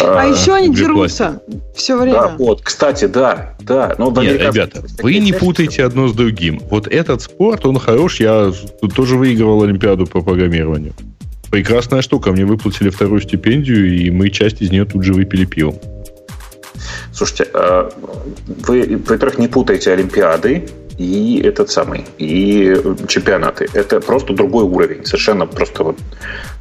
А, 0.02 0.22
а 0.22 0.26
еще 0.26 0.56
они 0.56 0.74
дерутся 0.74 1.42
все 1.76 1.96
время. 1.96 2.22
Да, 2.22 2.36
вот, 2.38 2.62
кстати, 2.62 3.06
да, 3.06 3.56
да. 3.60 3.96
Но 3.98 4.10
Нет, 4.22 4.42
ребята, 4.42 4.84
вы 5.02 5.20
не 5.20 5.32
путайте 5.32 5.84
одно 5.84 6.08
с 6.08 6.14
другим. 6.14 6.60
Вот 6.70 6.88
этот 6.88 7.22
спорт, 7.22 7.66
он 7.66 7.80
хорош. 7.80 8.20
Я 8.20 8.52
тут 8.82 8.96
тоже 8.96 9.16
выигрывал 9.16 9.64
Олимпиаду 9.64 10.08
по 10.08 10.22
программированию. 10.22 10.94
Прекрасная 11.52 12.02
штука. 12.02 12.32
Мне 12.32 12.46
выплатили 12.46 12.90
вторую 12.90 13.22
стипендию, 13.22 13.96
и 13.96 14.10
мы 14.10 14.30
часть 14.30 14.62
из 14.62 14.72
нее 14.72 14.86
тут 14.86 15.04
же 15.04 15.14
выпили 15.14 15.46
пивом. 15.46 15.76
Слушайте, 17.12 17.48
а, 17.54 17.90
вы, 18.48 19.02
во-первых, 19.08 19.40
не 19.40 19.48
путайте 19.48 19.92
Олимпиады 19.92 20.70
и 20.98 21.42
этот 21.44 21.72
самый, 21.72 22.06
и 22.18 22.76
чемпионаты. 23.08 23.68
Это 23.74 24.00
просто 24.02 24.34
другой 24.34 24.66
уровень. 24.66 25.06
Совершенно 25.06 25.46
просто 25.46 25.84
вот 25.84 25.98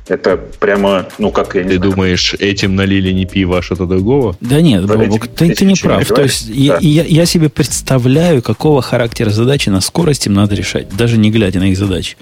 это 0.06 0.36
прямо, 0.36 1.06
ну 1.19 1.31
как 1.32 1.55
я 1.55 1.65
не 1.65 1.70
Ты 1.70 1.77
знаю. 1.77 1.90
думаешь, 1.90 2.35
этим 2.39 2.77
налили 2.77 3.12
не 3.12 3.27
пиво, 3.27 3.59
а 3.59 3.62
что-то 3.62 3.86
другого? 3.86 4.36
Да 4.40 4.60
нет, 4.60 4.86
Бобок, 4.86 5.27
ты, 5.28 5.52
ты 5.55 5.65
не 5.65 5.74
прав. 5.74 6.06
То 6.06 6.23
есть 6.23 6.48
да. 6.48 6.55
я, 6.55 6.78
я, 6.81 7.05
я 7.05 7.27
себе 7.27 7.48
представляю, 7.48 8.40
какого 8.40 8.81
характера 8.81 9.31
задачи 9.31 9.69
на 9.69 9.81
скорости 9.81 10.28
им 10.28 10.35
надо 10.35 10.55
решать, 10.55 10.89
даже 10.97 11.19
не 11.19 11.31
глядя 11.31 11.59
на 11.59 11.70
их 11.70 11.77
задачи. 11.77 12.16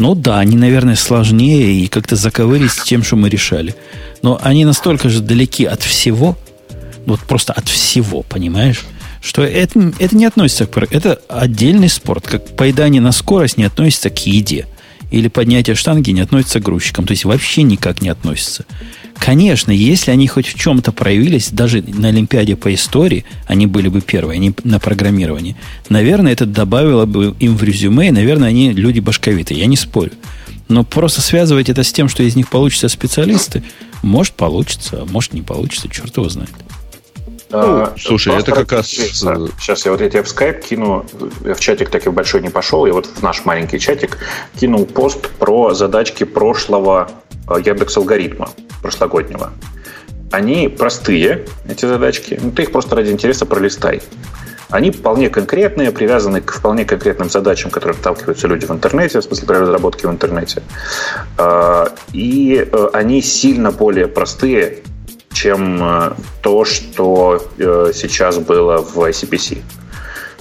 Ну 0.00 0.14
да, 0.14 0.38
они, 0.38 0.56
наверное, 0.56 0.96
сложнее 0.96 1.84
и 1.84 1.86
как-то 1.86 2.16
заковырить 2.16 2.72
с 2.72 2.84
тем, 2.84 3.02
что 3.02 3.16
мы 3.16 3.28
решали. 3.28 3.74
Но 4.22 4.40
они 4.42 4.64
настолько 4.64 5.10
же 5.10 5.20
далеки 5.20 5.66
от 5.66 5.82
всего, 5.82 6.38
вот 7.04 7.20
просто 7.20 7.52
от 7.52 7.68
всего, 7.68 8.22
понимаешь? 8.22 8.86
Что 9.20 9.42
это, 9.42 9.92
это 9.98 10.16
не 10.16 10.24
относится 10.24 10.66
к... 10.66 10.78
Это 10.90 11.20
отдельный 11.28 11.90
спорт. 11.90 12.26
Как 12.26 12.56
поедание 12.56 13.02
на 13.02 13.12
скорость 13.12 13.58
не 13.58 13.64
относится 13.64 14.08
к 14.08 14.24
еде. 14.24 14.66
Или 15.10 15.28
поднятие 15.28 15.76
штанги 15.76 16.12
не 16.12 16.22
относится 16.22 16.60
к 16.60 16.62
грузчикам. 16.62 17.06
То 17.06 17.10
есть 17.10 17.26
вообще 17.26 17.62
никак 17.62 18.00
не 18.00 18.08
относится. 18.08 18.64
Конечно, 19.20 19.70
если 19.70 20.10
они 20.10 20.26
хоть 20.26 20.46
в 20.46 20.58
чем-то 20.58 20.92
проявились, 20.92 21.50
даже 21.50 21.82
на 21.82 22.08
Олимпиаде 22.08 22.56
по 22.56 22.72
истории, 22.72 23.26
они 23.46 23.66
были 23.66 23.88
бы 23.88 24.00
первые, 24.00 24.36
они 24.36 24.54
на 24.64 24.80
программировании. 24.80 25.56
Наверное, 25.90 26.32
это 26.32 26.46
добавило 26.46 27.04
бы 27.04 27.34
им 27.38 27.54
в 27.54 27.62
резюме, 27.62 28.08
и, 28.08 28.12
наверное, 28.12 28.48
они 28.48 28.72
люди 28.72 28.98
башковитые, 29.00 29.60
я 29.60 29.66
не 29.66 29.76
спорю. 29.76 30.12
Но 30.68 30.84
просто 30.84 31.20
связывать 31.20 31.68
это 31.68 31.82
с 31.82 31.92
тем, 31.92 32.08
что 32.08 32.22
из 32.22 32.34
них 32.34 32.48
получатся 32.48 32.88
специалисты, 32.88 33.62
может 34.02 34.32
получится, 34.32 35.02
а 35.02 35.04
может 35.04 35.34
не 35.34 35.42
получится, 35.42 35.90
черт 35.90 36.16
его 36.16 36.28
знает. 36.30 36.50
Ну, 37.50 37.88
слушай, 37.98 38.34
это 38.34 38.52
как 38.52 38.72
раз... 38.72 38.88
Сейчас 38.88 39.84
я 39.84 39.92
вот 39.92 40.00
я 40.00 40.08
тебе 40.08 40.22
в 40.22 40.28
скайп 40.28 40.64
кину, 40.64 41.04
я 41.44 41.54
в 41.54 41.60
чатик 41.60 41.90
таки 41.90 42.08
большой 42.08 42.40
не 42.40 42.48
пошел, 42.48 42.86
я 42.86 42.94
вот 42.94 43.06
в 43.06 43.22
наш 43.22 43.44
маленький 43.44 43.78
чатик 43.78 44.18
кинул 44.58 44.86
пост 44.86 45.28
про 45.38 45.74
задачки 45.74 46.24
прошлого 46.24 47.10
э, 47.48 47.60
Яндекс 47.62 47.98
алгоритма 47.98 48.48
прошлогоднего. 48.82 49.52
Они 50.30 50.68
простые, 50.68 51.46
эти 51.68 51.86
задачки, 51.86 52.38
ну 52.40 52.52
ты 52.52 52.62
их 52.62 52.72
просто 52.72 52.94
ради 52.96 53.10
интереса 53.10 53.46
пролистай. 53.46 54.00
Они 54.70 54.92
вполне 54.92 55.28
конкретные, 55.28 55.90
привязаны 55.90 56.40
к 56.40 56.52
вполне 56.52 56.84
конкретным 56.84 57.28
задачам, 57.28 57.72
которые 57.72 57.98
сталкиваются 57.98 58.46
люди 58.46 58.66
в 58.66 58.70
интернете, 58.70 59.18
в 59.18 59.24
смысле 59.24 59.48
при 59.48 59.56
разработке 59.56 60.06
в 60.06 60.10
интернете. 60.10 60.62
А, 61.36 61.92
и 62.12 62.68
э, 62.70 62.88
они 62.92 63.20
сильно 63.20 63.72
более 63.72 64.06
простые, 64.06 64.78
чем 65.32 65.82
э, 65.82 66.12
то, 66.42 66.64
что 66.64 67.44
э, 67.58 67.90
сейчас 67.92 68.38
было 68.38 68.78
в 68.78 68.96
ICPC. 68.96 69.60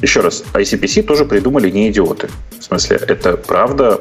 Еще 0.02 0.22
раз, 0.22 0.44
ICPC 0.54 1.04
тоже 1.04 1.26
придумали 1.26 1.72
не 1.72 1.90
идиоты. 1.90 2.30
В 2.60 2.64
смысле, 2.64 2.98
это 3.08 3.36
правда 3.36 4.00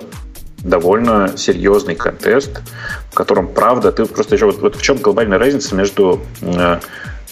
довольно 0.62 1.36
серьезный 1.36 1.94
контест, 1.94 2.60
в 3.10 3.14
котором 3.14 3.48
правда, 3.48 3.92
ты 3.92 4.04
просто 4.06 4.34
еще 4.34 4.46
вот, 4.46 4.60
вот 4.60 4.76
в 4.76 4.82
чем 4.82 4.98
глобальная 4.98 5.38
разница 5.38 5.74
между 5.74 6.20
э, 6.40 6.78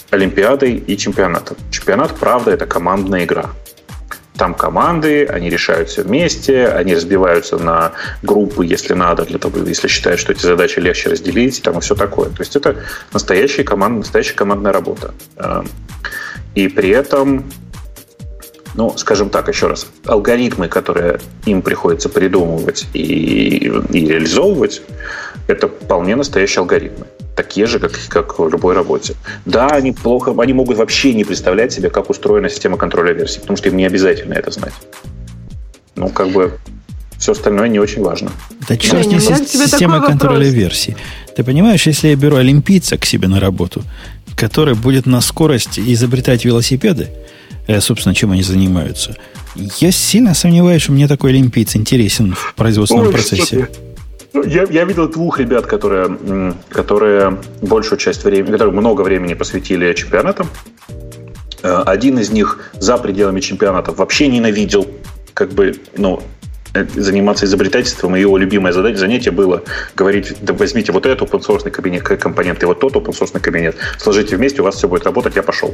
Олимпиадой 0.09 0.75
и 0.75 0.97
чемпионатом. 0.97 1.57
Чемпионат, 1.69 2.15
правда, 2.15 2.51
это 2.51 2.65
командная 2.65 3.25
игра. 3.25 3.49
Там 4.37 4.53
команды, 4.53 5.25
они 5.25 5.49
решают 5.49 5.89
все 5.89 6.03
вместе, 6.03 6.67
они 6.67 6.93
разбиваются 6.93 7.57
на 7.57 7.93
группы, 8.21 8.65
если 8.65 8.93
надо, 8.93 9.25
для 9.25 9.39
того, 9.39 9.59
если 9.65 9.87
считают, 9.87 10.19
что 10.19 10.31
эти 10.31 10.43
задачи 10.43 10.79
легче 10.79 11.09
разделить, 11.09 11.61
там 11.63 11.79
и 11.79 11.81
все 11.81 11.95
такое. 11.95 12.29
То 12.29 12.41
есть 12.41 12.55
это 12.55 12.77
настоящая, 13.13 13.63
команда, 13.63 13.99
настоящая 13.99 14.35
командная 14.35 14.71
работа. 14.71 15.13
Эм, 15.37 15.67
и 16.53 16.67
при 16.67 16.89
этом 16.89 17.45
ну, 18.77 18.95
скажем 18.95 19.29
так, 19.29 19.47
еще 19.47 19.67
раз, 19.67 19.87
алгоритмы, 20.05 20.67
которые 20.67 21.19
им 21.45 21.63
приходится 21.63 22.09
придумывать 22.09 22.85
и, 22.93 23.71
и 23.91 24.07
реализовывать, 24.07 24.83
это 25.47 25.67
вполне 25.67 26.15
настоящие 26.15 26.61
алгоритмы. 26.61 27.07
Такие 27.35 27.65
же, 27.65 27.79
как, 27.79 27.91
как 28.07 28.39
в 28.39 28.47
любой 28.49 28.75
работе. 28.75 29.15
Да, 29.45 29.67
они 29.67 29.91
плохо, 29.93 30.33
они 30.37 30.53
могут 30.53 30.77
вообще 30.77 31.13
не 31.13 31.23
представлять 31.23 31.73
себе, 31.73 31.89
как 31.89 32.09
устроена 32.09 32.49
система 32.49 32.77
контроля 32.77 33.13
версий, 33.13 33.39
потому 33.39 33.57
что 33.57 33.69
им 33.69 33.77
не 33.77 33.85
обязательно 33.85 34.33
это 34.35 34.51
знать. 34.51 34.73
Ну, 35.95 36.09
как 36.09 36.29
бы 36.29 36.53
все 37.17 37.31
остальное 37.31 37.67
не 37.69 37.79
очень 37.79 38.03
важно. 38.03 38.31
Да 38.69 38.77
черт 38.77 39.07
не 39.07 39.19
система 39.19 40.01
контроля 40.01 40.37
вопрос. 40.37 40.53
версий. 40.53 40.95
Ты 41.35 41.43
понимаешь, 41.43 41.87
если 41.87 42.09
я 42.09 42.15
беру 42.15 42.35
олимпийца 42.35 42.97
к 42.97 43.05
себе 43.05 43.27
на 43.27 43.39
работу, 43.39 43.83
который 44.35 44.75
будет 44.75 45.07
на 45.07 45.19
скорость 45.21 45.79
изобретать 45.79 46.45
велосипеды, 46.45 47.09
собственно, 47.79 48.15
чем 48.15 48.31
они 48.31 48.43
занимаются, 48.43 49.15
я 49.55 49.91
сильно 49.91 50.33
сомневаюсь, 50.33 50.83
что 50.83 50.91
мне 50.91 51.07
такой 51.07 51.31
олимпийц 51.31 51.75
интересен 51.75 52.33
в 52.33 52.53
производственном 52.55 53.07
Ой, 53.07 53.13
процессе. 53.13 53.69
Ну, 54.33 54.43
я, 54.43 54.63
я 54.69 54.85
видел 54.85 55.09
двух 55.09 55.39
ребят, 55.39 55.65
которые, 55.65 56.53
которые 56.69 57.39
большую 57.61 57.97
часть 57.97 58.23
времени, 58.23 58.51
которые 58.51 58.73
много 58.73 59.01
времени 59.01 59.33
посвятили 59.33 59.93
чемпионатам. 59.93 60.47
Э, 61.63 61.83
один 61.85 62.19
из 62.19 62.29
них 62.29 62.71
за 62.73 62.97
пределами 62.97 63.39
чемпионатов 63.39 63.97
вообще 63.97 64.27
ненавидел 64.27 64.87
как 65.33 65.53
бы, 65.53 65.79
ну, 65.97 66.21
э, 66.73 66.85
заниматься 66.95 67.45
изобретательством, 67.45 68.15
и 68.15 68.21
его 68.21 68.37
любимое 68.37 68.73
задание, 68.73 68.97
занятие 68.97 69.31
было 69.31 69.63
говорить, 69.95 70.35
да 70.41 70.53
возьмите 70.53 70.91
вот 70.91 71.05
этот 71.05 71.27
open 71.27 71.41
source 71.43 71.69
кабинет, 71.71 72.03
компонент 72.03 72.61
и 72.61 72.65
вот 72.65 72.79
тот 72.79 72.95
open 72.95 73.17
source 73.17 73.39
кабинет, 73.39 73.75
сложите 73.97 74.35
вместе, 74.35 74.61
у 74.61 74.65
вас 74.65 74.75
все 74.75 74.87
будет 74.87 75.05
работать, 75.05 75.35
я 75.35 75.43
пошел. 75.43 75.73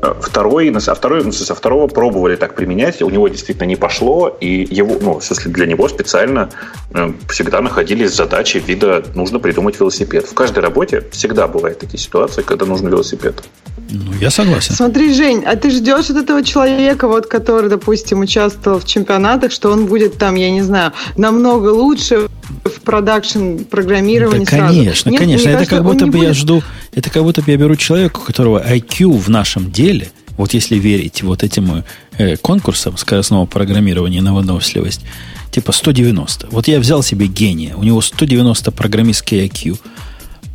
Второй, 0.00 0.70
а 0.70 0.94
второй, 0.94 1.24
ну, 1.24 1.32
со 1.32 1.54
второго 1.54 1.88
пробовали 1.88 2.36
так 2.36 2.54
применять, 2.54 3.02
у 3.02 3.10
него 3.10 3.26
действительно 3.26 3.66
не 3.66 3.74
пошло, 3.74 4.28
и 4.40 4.66
его, 4.70 4.96
ну, 5.00 5.18
в 5.18 5.24
смысле, 5.24 5.50
для 5.50 5.66
него 5.66 5.88
специально 5.88 6.50
э, 6.94 7.12
всегда 7.28 7.60
находились 7.60 8.14
задачи 8.14 8.62
вида 8.64 9.04
«нужно 9.14 9.40
придумать 9.40 9.80
велосипед». 9.80 10.26
В 10.26 10.34
каждой 10.34 10.60
работе 10.60 11.02
всегда 11.10 11.48
бывают 11.48 11.80
такие 11.80 11.98
ситуации, 11.98 12.42
когда 12.42 12.64
нужен 12.64 12.88
велосипед. 12.88 13.42
Ну, 13.90 14.12
я 14.20 14.30
согласен. 14.30 14.74
Смотри, 14.74 15.12
Жень, 15.12 15.44
а 15.44 15.56
ты 15.56 15.70
ждешь 15.70 16.10
от 16.10 16.16
этого 16.16 16.44
человека, 16.44 17.08
вот, 17.08 17.26
который, 17.26 17.68
допустим, 17.68 18.20
участвовал 18.20 18.78
в 18.78 18.84
чемпионатах, 18.84 19.50
что 19.50 19.70
он 19.70 19.86
будет 19.86 20.18
там, 20.18 20.36
я 20.36 20.50
не 20.50 20.62
знаю, 20.62 20.92
намного 21.16 21.68
лучше 21.68 22.28
в 22.64 22.80
продакшн 22.82 23.58
программировании 23.70 24.44
да, 24.44 24.50
конечно, 24.50 25.10
Нет, 25.10 25.20
конечно. 25.20 25.48
Это 25.48 25.58
кажется, 25.58 25.76
как 25.76 25.84
будто 25.84 26.06
бы 26.06 26.12
будет... 26.12 26.28
я 26.28 26.34
жду, 26.34 26.62
это 26.92 27.10
как 27.10 27.22
будто 27.22 27.42
бы 27.42 27.50
я 27.50 27.56
беру 27.56 27.76
человека, 27.76 28.18
у 28.18 28.22
которого 28.22 28.64
IQ 28.64 29.18
в 29.18 29.28
нашем 29.28 29.70
деле, 29.70 30.10
вот 30.36 30.54
если 30.54 30.76
верить 30.76 31.22
вот 31.22 31.42
этим 31.42 31.84
э, 32.16 32.36
конкурсам 32.36 32.96
скоростного 32.96 33.46
программирования 33.46 34.22
на 34.22 34.34
выносливость, 34.34 35.02
типа 35.50 35.72
190. 35.72 36.48
Вот 36.50 36.68
я 36.68 36.78
взял 36.80 37.02
себе 37.02 37.26
гения, 37.26 37.74
у 37.76 37.82
него 37.82 38.00
190 38.00 38.70
программистский 38.72 39.46
IQ, 39.46 39.78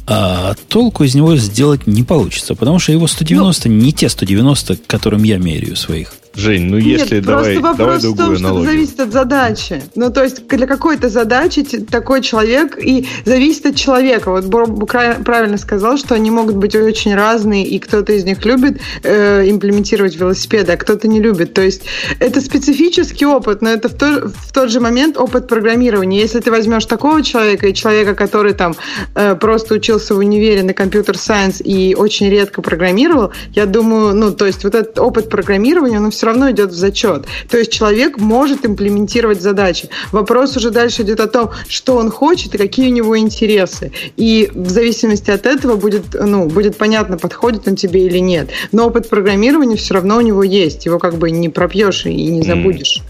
а 0.06 0.56
толку 0.68 1.04
из 1.04 1.16
него 1.16 1.36
сделать 1.38 1.88
не 1.88 2.04
получится, 2.04 2.56
потому 2.56 2.80
что 2.80 2.92
его 2.92 3.08
190 3.08 3.70
ну, 3.70 3.76
не 3.76 3.94
те 3.94 4.10
190, 4.10 4.78
которым 4.88 5.24
я 5.24 5.38
меряю 5.38 5.76
своих. 5.76 6.14
Жень, 6.36 6.66
ну 6.66 6.78
если 6.78 7.16
Нет, 7.16 7.26
давай, 7.26 7.58
просто 7.58 7.78
давай 7.78 8.00
вопрос 8.00 8.04
в 8.04 8.18
том, 8.18 8.38
что 8.38 8.60
это 8.60 8.72
зависит 8.72 9.00
от 9.00 9.12
задачи. 9.12 9.84
Ну, 9.94 10.12
то 10.12 10.24
есть 10.24 10.48
для 10.48 10.66
какой-то 10.66 11.10
задачи 11.10 11.64
такой 11.64 12.22
человек 12.22 12.78
и 12.84 13.08
зависит 13.24 13.68
от 13.68 13.76
человека. 13.76 14.32
Вот 14.32 14.46
Боб 14.46 14.90
правильно 14.90 15.58
сказал, 15.58 15.98
что 15.98 16.16
они 16.16 16.32
могут 16.32 16.56
быть 16.56 16.76
очень 16.76 17.14
разные, 17.14 17.66
и 17.68 17.78
кто-то 17.78 18.14
из 18.14 18.24
них 18.24 18.44
любит 18.46 18.82
э, 19.04 19.48
имплементировать 19.48 20.16
велосипеды, 20.16 20.72
а 20.72 20.78
кто-то 20.78 21.08
не 21.08 21.22
любит. 21.22 21.54
То 21.54 21.62
есть 21.62 21.84
это 22.18 22.42
специфический 22.42 23.28
опыт, 23.28 23.62
но 23.62 23.70
это 23.70 23.88
в, 23.90 23.94
то, 23.94 24.28
в 24.28 24.52
тот 24.52 24.72
же 24.72 24.80
момент 24.80 25.18
опыт 25.18 25.48
программирования. 25.48 26.20
Если 26.20 26.40
ты 26.40 26.50
возьмешь 26.50 26.86
такого 26.86 27.22
человека 27.22 27.68
и 27.68 27.76
человека, 27.76 28.16
который 28.16 28.54
там 28.54 28.76
э, 29.14 29.36
просто 29.36 29.76
учился 29.76 30.16
в 30.16 30.18
универе 30.18 30.64
на 30.64 30.74
компьютер-сайенс 30.74 31.62
и 31.64 31.94
очень 31.96 32.30
редко 32.30 32.64
программировал, 32.64 33.32
я 33.52 33.68
думаю, 33.68 34.16
ну, 34.16 34.32
то 34.32 34.48
есть 34.48 34.64
вот 34.64 34.74
этот 34.74 34.98
опыт 34.98 35.30
программирования, 35.30 36.00
он 36.00 36.10
все 36.10 36.23
все 36.24 36.30
равно 36.30 36.52
идет 36.52 36.70
в 36.70 36.74
зачет. 36.74 37.26
То 37.50 37.58
есть 37.58 37.74
человек 37.74 38.18
может 38.18 38.66
имплементировать 38.66 39.42
задачи. 39.42 39.90
Вопрос 40.14 40.56
уже 40.56 40.72
дальше 40.72 41.02
идет 41.02 41.20
о 41.20 41.28
том, 41.28 41.52
что 41.68 41.98
он 41.98 42.10
хочет 42.10 42.56
и 42.56 42.58
какие 42.58 42.90
у 42.90 42.94
него 42.94 43.18
интересы. 43.18 43.92
И 44.16 44.50
в 44.54 44.70
зависимости 44.70 45.32
от 45.32 45.46
этого 45.46 45.76
будет, 45.76 46.04
ну, 46.14 46.48
будет 46.48 46.78
понятно, 46.78 47.18
подходит 47.18 47.68
он 47.68 47.76
тебе 47.76 48.06
или 48.06 48.20
нет. 48.20 48.52
Но 48.72 48.88
опыт 48.88 49.10
программирования 49.10 49.76
все 49.76 49.96
равно 49.96 50.16
у 50.16 50.22
него 50.22 50.44
есть. 50.44 50.86
Его 50.86 50.98
как 50.98 51.16
бы 51.18 51.30
не 51.30 51.50
пропьешь 51.50 52.06
и 52.06 52.14
не 52.14 52.42
забудешь. 52.42 53.02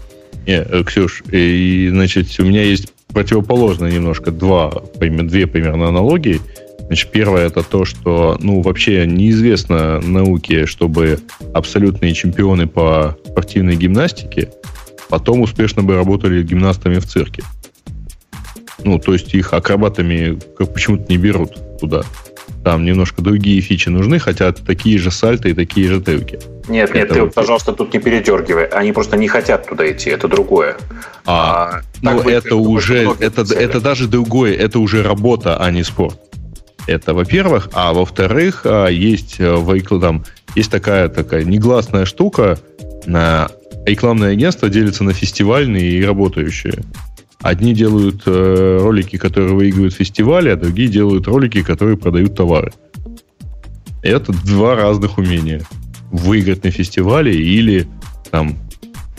Не, 0.44 0.62
э, 0.62 0.82
Ксюш, 0.84 1.22
и, 1.30 1.90
значит, 1.92 2.26
у 2.40 2.42
меня 2.42 2.64
есть 2.64 2.88
противоположно 3.12 3.86
немножко 3.86 4.32
два, 4.32 4.82
две 4.98 5.46
примерно 5.46 5.86
аналогии. 5.86 6.40
Значит, 6.86 7.10
первое 7.10 7.46
это 7.46 7.62
то, 7.62 7.84
что, 7.84 8.36
ну, 8.40 8.60
вообще 8.60 9.06
неизвестно 9.06 10.00
науке, 10.00 10.66
чтобы 10.66 11.20
абсолютные 11.54 12.12
чемпионы 12.14 12.66
по 12.66 13.16
спортивной 13.26 13.76
гимнастике 13.76 14.50
потом 15.08 15.40
успешно 15.40 15.82
бы 15.82 15.94
работали 15.94 16.42
гимнастами 16.42 16.98
в 16.98 17.06
цирке. 17.06 17.42
Ну, 18.82 18.98
то 18.98 19.12
есть 19.12 19.32
их 19.34 19.54
акробатами 19.54 20.38
почему-то 20.74 21.10
не 21.10 21.16
берут 21.16 21.78
туда. 21.78 22.02
Там 22.64 22.84
немножко 22.84 23.22
другие 23.22 23.60
фичи 23.60 23.88
нужны, 23.88 24.18
хотя 24.18 24.52
такие 24.52 24.98
же 24.98 25.10
сальто 25.10 25.48
и 25.48 25.54
такие 25.54 25.88
же 25.88 26.00
тевки. 26.00 26.38
Нет, 26.66 26.90
это 26.90 26.98
нет, 26.98 27.08
ты, 27.10 27.22
вот... 27.22 27.34
пожалуйста, 27.34 27.72
тут 27.72 27.92
не 27.92 28.00
передергивай. 28.00 28.66
Они 28.66 28.92
просто 28.92 29.16
не 29.16 29.28
хотят 29.28 29.68
туда 29.68 29.90
идти, 29.90 30.10
это 30.10 30.28
другое. 30.28 30.76
А, 31.26 31.80
а 31.80 31.82
ну 32.02 32.20
это 32.22 32.56
уже, 32.56 33.14
это, 33.20 33.42
это 33.42 33.80
даже 33.80 34.08
другое, 34.08 34.54
это 34.54 34.78
уже 34.78 35.02
работа, 35.02 35.58
а 35.58 35.70
не 35.70 35.82
спорт. 35.82 36.18
Это, 36.86 37.14
во-первых. 37.14 37.70
А 37.72 37.92
во-вторых, 37.92 38.62
а, 38.64 38.88
есть 38.88 39.40
э, 39.40 39.54
в 39.54 40.00
там, 40.00 40.24
есть 40.54 40.70
такая, 40.70 41.08
такая 41.08 41.44
негласная 41.44 42.04
штука. 42.04 42.58
На 43.06 43.48
рекламное 43.86 44.32
агентство 44.32 44.68
делится 44.68 45.04
на 45.04 45.12
фестивальные 45.12 45.92
и 45.92 46.04
работающие. 46.04 46.84
Одни 47.40 47.74
делают 47.74 48.22
э, 48.26 48.78
ролики, 48.80 49.16
которые 49.16 49.54
выигрывают 49.54 49.94
фестивали, 49.94 50.48
а 50.48 50.56
другие 50.56 50.88
делают 50.88 51.26
ролики, 51.26 51.62
которые 51.62 51.96
продают 51.96 52.34
товары. 52.34 52.72
Это 54.02 54.32
два 54.32 54.76
разных 54.76 55.18
умения. 55.18 55.62
Выиграть 56.10 56.64
на 56.64 56.70
фестивале 56.70 57.34
или 57.34 57.86
там 58.30 58.56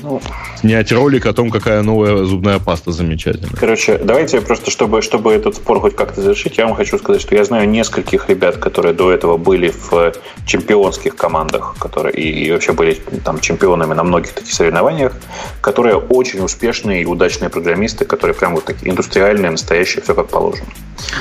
ну, 0.06 0.22
снять 0.60 0.92
ролик 0.92 1.26
о 1.26 1.34
том, 1.34 1.50
какая 1.50 1.82
новая 1.82 2.24
зубная 2.26 2.60
паста 2.60 2.92
замечательная. 2.92 3.50
Короче, 3.60 3.98
давайте 3.98 4.40
просто, 4.40 4.70
чтобы, 4.70 5.02
чтобы 5.02 5.34
этот 5.34 5.56
спор 5.56 5.80
хоть 5.80 5.96
как-то 5.96 6.22
завершить, 6.22 6.58
я 6.58 6.68
вам 6.68 6.76
хочу 6.76 6.98
сказать, 7.00 7.22
что 7.22 7.36
я 7.36 7.44
знаю 7.44 7.68
нескольких 7.68 8.30
ребят, 8.30 8.58
которые 8.58 8.94
до 8.94 9.12
этого 9.12 9.38
были 9.38 9.74
в 9.90 10.14
чемпионских 10.46 11.16
командах, 11.16 11.76
которые 11.80 12.16
и, 12.16 12.46
и 12.46 12.52
вообще 12.52 12.74
были 12.74 13.02
там 13.24 13.40
чемпионами 13.40 13.96
на 13.96 14.04
многих 14.04 14.34
таких 14.34 14.54
соревнованиях, 14.54 15.14
которые 15.62 15.96
очень 15.96 16.44
успешные 16.44 17.02
и 17.02 17.06
удачные 17.06 17.50
программисты, 17.50 18.06
которые 18.06 18.36
прям 18.36 18.54
вот 18.54 18.66
такие 18.66 18.92
индустриальные, 18.92 19.52
настоящие, 19.52 20.04
все 20.04 20.14
как 20.14 20.28
положено. 20.28 20.68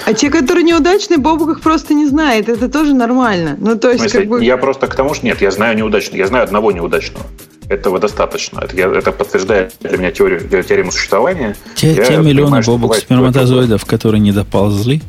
А 0.06 0.12
те, 0.12 0.30
которые 0.30 0.62
неудачные, 0.64 1.18
Бобук 1.18 1.50
их 1.50 1.60
просто 1.60 1.94
не 1.94 2.06
знает. 2.06 2.48
Это 2.48 2.68
тоже 2.68 2.94
нормально. 2.94 3.56
Ну, 3.58 3.76
то 3.76 3.90
есть, 3.90 4.00
смысле, 4.00 4.20
как 4.20 4.28
бы... 4.28 4.44
Я 4.44 4.56
просто 4.56 4.86
к 4.86 4.94
тому, 4.94 5.14
что 5.14 5.26
нет, 5.26 5.40
я 5.40 5.50
знаю 5.50 5.76
неудачного. 5.76 6.16
Я 6.16 6.26
знаю 6.26 6.44
одного 6.44 6.70
неудачного. 6.72 7.26
Этого 7.68 7.98
достаточно. 7.98 8.60
Это, 8.60 8.76
я, 8.76 8.86
это 8.86 9.10
подтверждает 9.12 9.74
для 9.80 9.96
меня 9.96 10.10
теорию, 10.10 10.40
теорему 10.40 10.92
существования. 10.92 11.56
Те, 11.74 11.94
те 11.94 12.16
миллионы 12.18 12.60
бобок 12.62 12.96
сперматозоидов, 12.96 13.84
которые 13.84 14.20
не 14.20 14.32
доползли, 14.32 15.02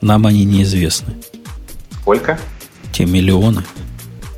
нам 0.00 0.26
они 0.26 0.44
неизвестны. 0.44 1.14
Сколько? 2.02 2.38
Те 2.92 3.04
миллионы. 3.04 3.64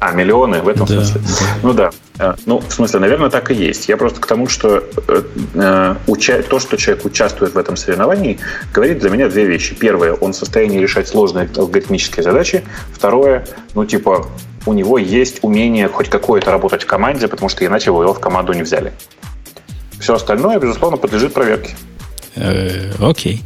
А, 0.01 0.13
миллионы 0.13 0.61
в 0.61 0.69
этом 0.69 0.87
да, 0.87 1.05
смысле? 1.05 1.21
Да. 1.23 1.47
Ну 1.63 1.73
да. 1.73 1.91
Э, 2.21 2.35
ну, 2.45 2.59
в 2.59 2.71
смысле, 2.71 3.01
наверное, 3.01 3.31
так 3.31 3.51
и 3.51 3.55
есть. 3.55 3.89
Я 3.89 3.97
просто 3.97 4.21
к 4.21 4.27
тому, 4.27 4.47
что 4.47 4.85
э, 5.09 5.23
э, 5.55 5.95
уча... 6.07 6.43
то, 6.43 6.59
что 6.61 6.77
человек 6.77 7.07
участвует 7.07 7.55
в 7.55 7.59
этом 7.59 7.77
соревновании, 7.77 8.39
говорит 8.75 8.99
для 8.99 9.09
меня 9.09 9.29
две 9.29 9.47
вещи. 9.47 9.75
Первое, 9.75 10.13
он 10.13 10.33
в 10.33 10.37
состоянии 10.37 10.79
решать 10.79 11.09
сложные 11.09 11.49
алгоритмические 11.57 12.23
задачи. 12.23 12.63
Второе, 12.93 13.47
ну, 13.75 13.87
типа, 13.87 14.27
у 14.67 14.75
него 14.75 14.99
есть 14.99 15.39
умение 15.41 15.89
хоть 15.89 16.11
какое-то 16.11 16.51
работать 16.51 16.83
в 16.83 16.87
команде, 16.87 17.27
потому 17.27 17.49
что 17.49 17.65
иначе 17.65 17.87
его 17.87 18.13
в 18.13 18.21
команду 18.21 18.53
не 18.53 18.63
взяли. 18.63 18.93
Все 19.99 20.15
остальное, 20.15 20.59
безусловно, 20.59 20.99
подлежит 20.99 21.33
проверке. 21.33 21.75
Э, 22.37 22.93
окей. 23.01 23.43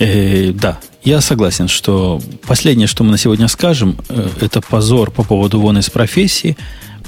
Э, 0.00 0.50
да, 0.50 0.80
я 1.04 1.20
согласен, 1.20 1.68
что 1.68 2.20
последнее, 2.48 2.88
что 2.88 3.04
мы 3.04 3.12
на 3.12 3.18
сегодня 3.18 3.46
скажем, 3.46 3.96
это 4.40 4.60
позор 4.60 5.12
по 5.12 5.22
поводу 5.22 5.60
вон 5.60 5.78
из 5.78 5.88
профессии, 5.88 6.56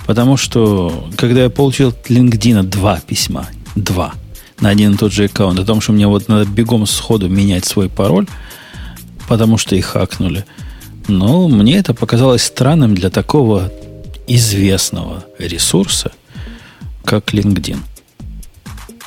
потому 0.06 0.36
что 0.36 1.09
когда 1.16 1.44
я 1.44 1.51
получил 1.51 1.89
от 1.89 2.10
LinkedIn 2.10 2.62
два 2.64 3.01
письма, 3.01 3.48
два, 3.76 4.14
на 4.60 4.68
один 4.68 4.94
и 4.94 4.97
тот 4.97 5.12
же 5.12 5.24
аккаунт, 5.24 5.59
о 5.59 5.64
том, 5.64 5.81
что 5.81 5.93
мне 5.93 6.06
вот 6.06 6.28
надо 6.28 6.44
бегом 6.44 6.86
сходу 6.86 7.28
менять 7.28 7.64
свой 7.64 7.89
пароль, 7.89 8.26
потому 9.28 9.59
что 9.59 9.76
их 9.76 9.86
хакнули– 9.86 10.44
ну, 11.09 11.48
мне 11.48 11.76
это 11.76 11.93
показалось 11.93 12.43
странным 12.43 12.94
для 12.94 13.10
такого 13.10 13.70
известного 14.26 15.24
ресурса, 15.39 16.12
как 17.05 17.35
LinkedIn. 17.35 17.78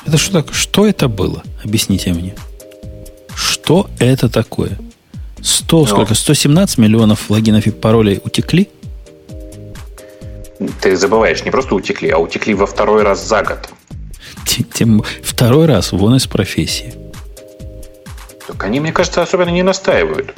Это 0.06 0.16
что 0.16 0.32
так? 0.42 0.54
Что 0.54 0.86
это 0.86 1.08
было? 1.08 1.42
Объясните 1.64 2.12
мне. 2.12 2.34
Что 3.34 3.90
это 3.98 4.28
такое? 4.28 4.78
100, 5.42 5.78
ну, 5.78 5.86
сколько? 5.86 6.14
117 6.14 6.78
миллионов 6.78 7.30
логинов 7.30 7.66
и 7.66 7.70
паролей 7.70 8.20
утекли? 8.24 8.68
Ты 10.80 10.96
забываешь, 10.96 11.44
не 11.44 11.50
просто 11.50 11.74
утекли, 11.74 12.10
а 12.10 12.18
утекли 12.18 12.54
во 12.54 12.66
второй 12.66 13.02
раз 13.02 13.26
за 13.26 13.42
год. 13.42 13.68
Тем, 14.74 15.04
второй 15.22 15.66
раз 15.66 15.92
вон 15.92 16.16
из 16.16 16.26
профессии. 16.26 16.94
Так 18.46 18.64
они, 18.64 18.80
мне 18.80 18.92
кажется, 18.92 19.22
особенно 19.22 19.50
не 19.50 19.62
настаивают. 19.62 20.34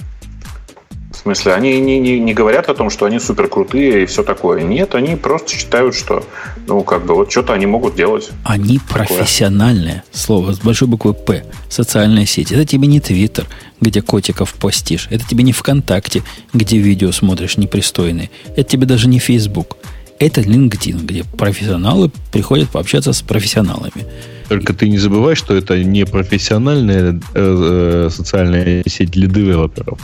В 1.13 1.23
смысле, 1.23 1.53
они 1.53 1.79
не, 1.81 1.99
не, 1.99 2.19
не 2.19 2.35
говорят 2.35 2.69
о 2.69 2.75
том, 2.75 2.89
что 2.89 3.05
они 3.05 3.19
супер 3.21 3.47
крутые 3.47 4.03
и 4.03 4.07
все 4.07 4.23
такое. 4.23 4.63
Нет, 4.63 4.95
они 4.95 5.17
просто 5.17 5.51
считают, 5.51 5.95
что, 5.95 6.25
ну, 6.67 6.83
как 6.83 7.05
бы, 7.05 7.15
вот 7.15 7.31
что-то 7.31 7.53
они 7.53 7.67
могут 7.67 7.95
делать. 7.95 8.31
Они 8.43 8.79
такое. 8.79 9.07
профессиональное 9.07 10.03
слово 10.13 10.55
с 10.55 10.61
большой 10.61 10.89
буквы 10.89 11.13
П. 11.13 11.45
Социальная 11.69 12.25
сеть. 12.25 12.53
Это 12.53 12.65
тебе 12.65 12.89
не 12.89 13.01
Твиттер, 13.01 13.47
где 13.81 14.01
котиков 14.01 14.55
постишь. 14.55 15.09
Это 15.11 15.25
тебе 15.29 15.45
не 15.45 15.53
ВКонтакте, 15.53 16.23
где 16.55 16.79
видео 16.79 17.13
смотришь 17.13 17.59
непристойные. 17.59 18.31
Это 18.57 18.65
тебе 18.65 18.87
даже 18.87 19.07
не 19.07 19.19
Facebook. 19.19 19.77
Это 20.21 20.43
LinkedIn, 20.43 21.07
где 21.07 21.25
профессионалы 21.25 22.11
приходят 22.31 22.69
пообщаться 22.69 23.15
с 23.15 23.23
профессионалами. 23.23 24.05
Только 24.51 24.75
ты 24.75 24.87
не 24.89 24.99
забывай, 24.99 25.35
что 25.35 25.55
это 25.57 25.83
не 25.83 26.05
профессиональная 26.05 27.15
э, 27.15 27.19
э, 27.35 28.11
социальная 28.13 28.85
сеть 28.87 29.11
для 29.13 29.29
девелоперов. 29.29 29.99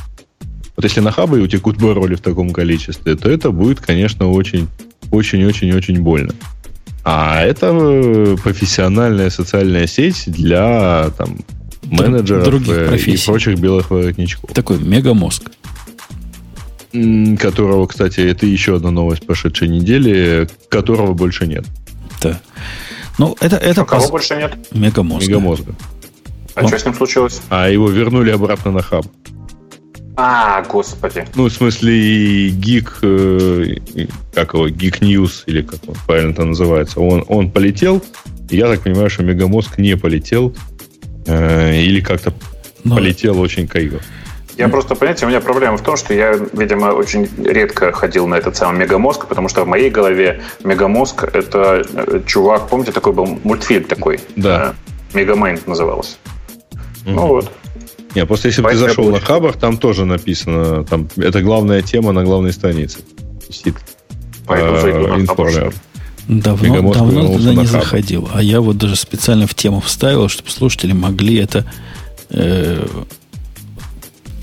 Вот 0.75 0.85
если 0.85 1.01
на 1.01 1.13
хабы 1.13 1.41
утекут 1.41 1.77
пароли 1.79 2.15
в 2.15 2.23
таком 2.23 2.51
количестве, 2.51 3.15
то 3.15 3.31
это 3.31 3.51
будет, 3.51 3.81
конечно, 3.81 4.31
очень, 4.31 4.69
очень, 5.11 5.45
очень, 5.45 5.73
очень 5.73 6.01
больно. 6.01 6.33
А 7.05 7.43
это 7.43 7.71
э, 7.73 8.37
профессиональная 8.43 9.29
социальная 9.29 9.87
сеть 9.87 10.25
для 10.27 11.11
там, 11.19 11.39
менеджеров 11.83 12.45
Других 12.45 12.75
э, 12.75 12.89
профессий. 12.89 13.23
и 13.23 13.27
прочих 13.27 13.59
белых 13.59 13.91
воротничков. 13.91 14.51
Такой 14.55 14.79
мегамозг. 14.79 15.51
Которого, 17.39 17.87
кстати, 17.87 18.21
это 18.21 18.47
еще 18.47 18.77
одна 18.77 18.91
новость 18.91 19.27
прошедшей 19.27 19.69
недели, 19.69 20.49
которого 20.69 21.13
больше 21.13 21.47
нет. 21.47 21.65
Да. 22.23 22.41
Ну, 23.19 23.37
это, 23.41 23.57
это 23.57 23.83
а 23.83 23.85
кого 23.85 24.03
поз... 24.03 24.11
больше 24.11 24.37
нет? 24.37 24.57
Мегамозга. 24.73 25.29
Мегамозга. 25.29 25.75
А 26.55 26.63
Он... 26.63 26.69
что 26.69 26.79
с 26.79 26.85
ним 26.85 26.95
случилось? 26.95 27.43
А 27.49 27.69
его 27.69 27.89
вернули 27.89 28.31
обратно 28.31 28.71
на 28.71 28.83
хаб. 28.83 29.07
А, 30.19 30.63
господи. 30.63 31.27
Ну, 31.35 31.45
в 31.49 31.53
смысле, 31.53 32.49
гик, 32.49 32.99
э, 33.03 33.77
как 34.33 34.55
его, 34.55 34.69
гик 34.71 35.03
News, 35.03 35.43
или 35.45 35.61
как 35.61 35.81
он 35.87 35.95
правильно 36.07 36.31
это 36.31 36.45
называется, 36.45 37.01
он, 37.01 37.23
он 37.29 37.51
полетел, 37.51 38.03
я 38.49 38.67
так 38.69 38.81
понимаю, 38.81 39.11
что 39.11 39.25
Мегамозг 39.25 39.77
не 39.77 39.95
полетел, 39.97 40.57
э, 41.27 41.83
или 41.83 42.01
как-то 42.01 42.33
Но... 42.83 42.97
полетел 42.97 43.39
очень 43.39 43.69
криво. 43.69 44.01
Я 44.57 44.69
просто, 44.69 44.95
понимаете, 44.95 45.27
у 45.27 45.29
меня 45.29 45.41
проблема 45.41 45.77
в 45.77 45.83
том, 45.83 45.97
что 45.97 46.15
я, 46.15 46.33
видимо, 46.33 46.87
очень 46.87 47.29
редко 47.45 47.93
ходил 47.93 48.27
на 48.27 48.37
этот 48.37 48.57
самый 48.57 48.79
Мегамозг, 48.81 49.27
потому 49.27 49.49
что 49.49 49.65
в 49.65 49.69
моей 49.69 49.91
голове 49.91 50.41
Мегамозг— 50.65 51.25
это 51.33 51.85
э, 51.93 52.21
чувак, 52.27 52.69
помните, 52.69 52.93
такой 52.93 53.13
был 53.13 53.27
мультфильм 53.45 53.85
такой? 53.85 54.19
Да. 54.35 54.75
Мегамайнд 55.13 55.67
назывался. 55.67 56.17
Mm-hmm. 56.73 56.79
Ну 57.05 57.27
вот. 57.27 57.53
Не, 58.15 58.25
просто 58.25 58.49
если 58.49 58.63
бы 58.63 58.71
ты 58.71 58.77
зашел 58.77 59.11
на 59.11 59.21
хабах, 59.21 59.59
там 59.59 59.77
тоже 59.77 60.07
написано, 60.07 60.85
там 60.85 61.07
это 61.17 61.43
главная 61.43 61.83
тема 61.83 62.13
на 62.13 62.25
главной 62.25 62.53
странице. 62.53 63.01
Висит. 63.49 63.75
Э, 64.49 65.71
давно, 66.29 66.93
давно 66.95 67.37
туда 67.37 67.55
не 67.55 67.67
заходил. 67.67 68.29
А 68.33 68.43
я 68.43 68.63
вот 68.63 68.79
даже 68.79 68.97
специально 68.97 69.47
в 69.47 69.55
тему 69.55 69.81
вставил, 69.81 70.29
чтобы 70.29 70.51
слушатели 70.51 70.93
могли 70.93 71.37
это 71.37 71.67
э, 72.31 72.87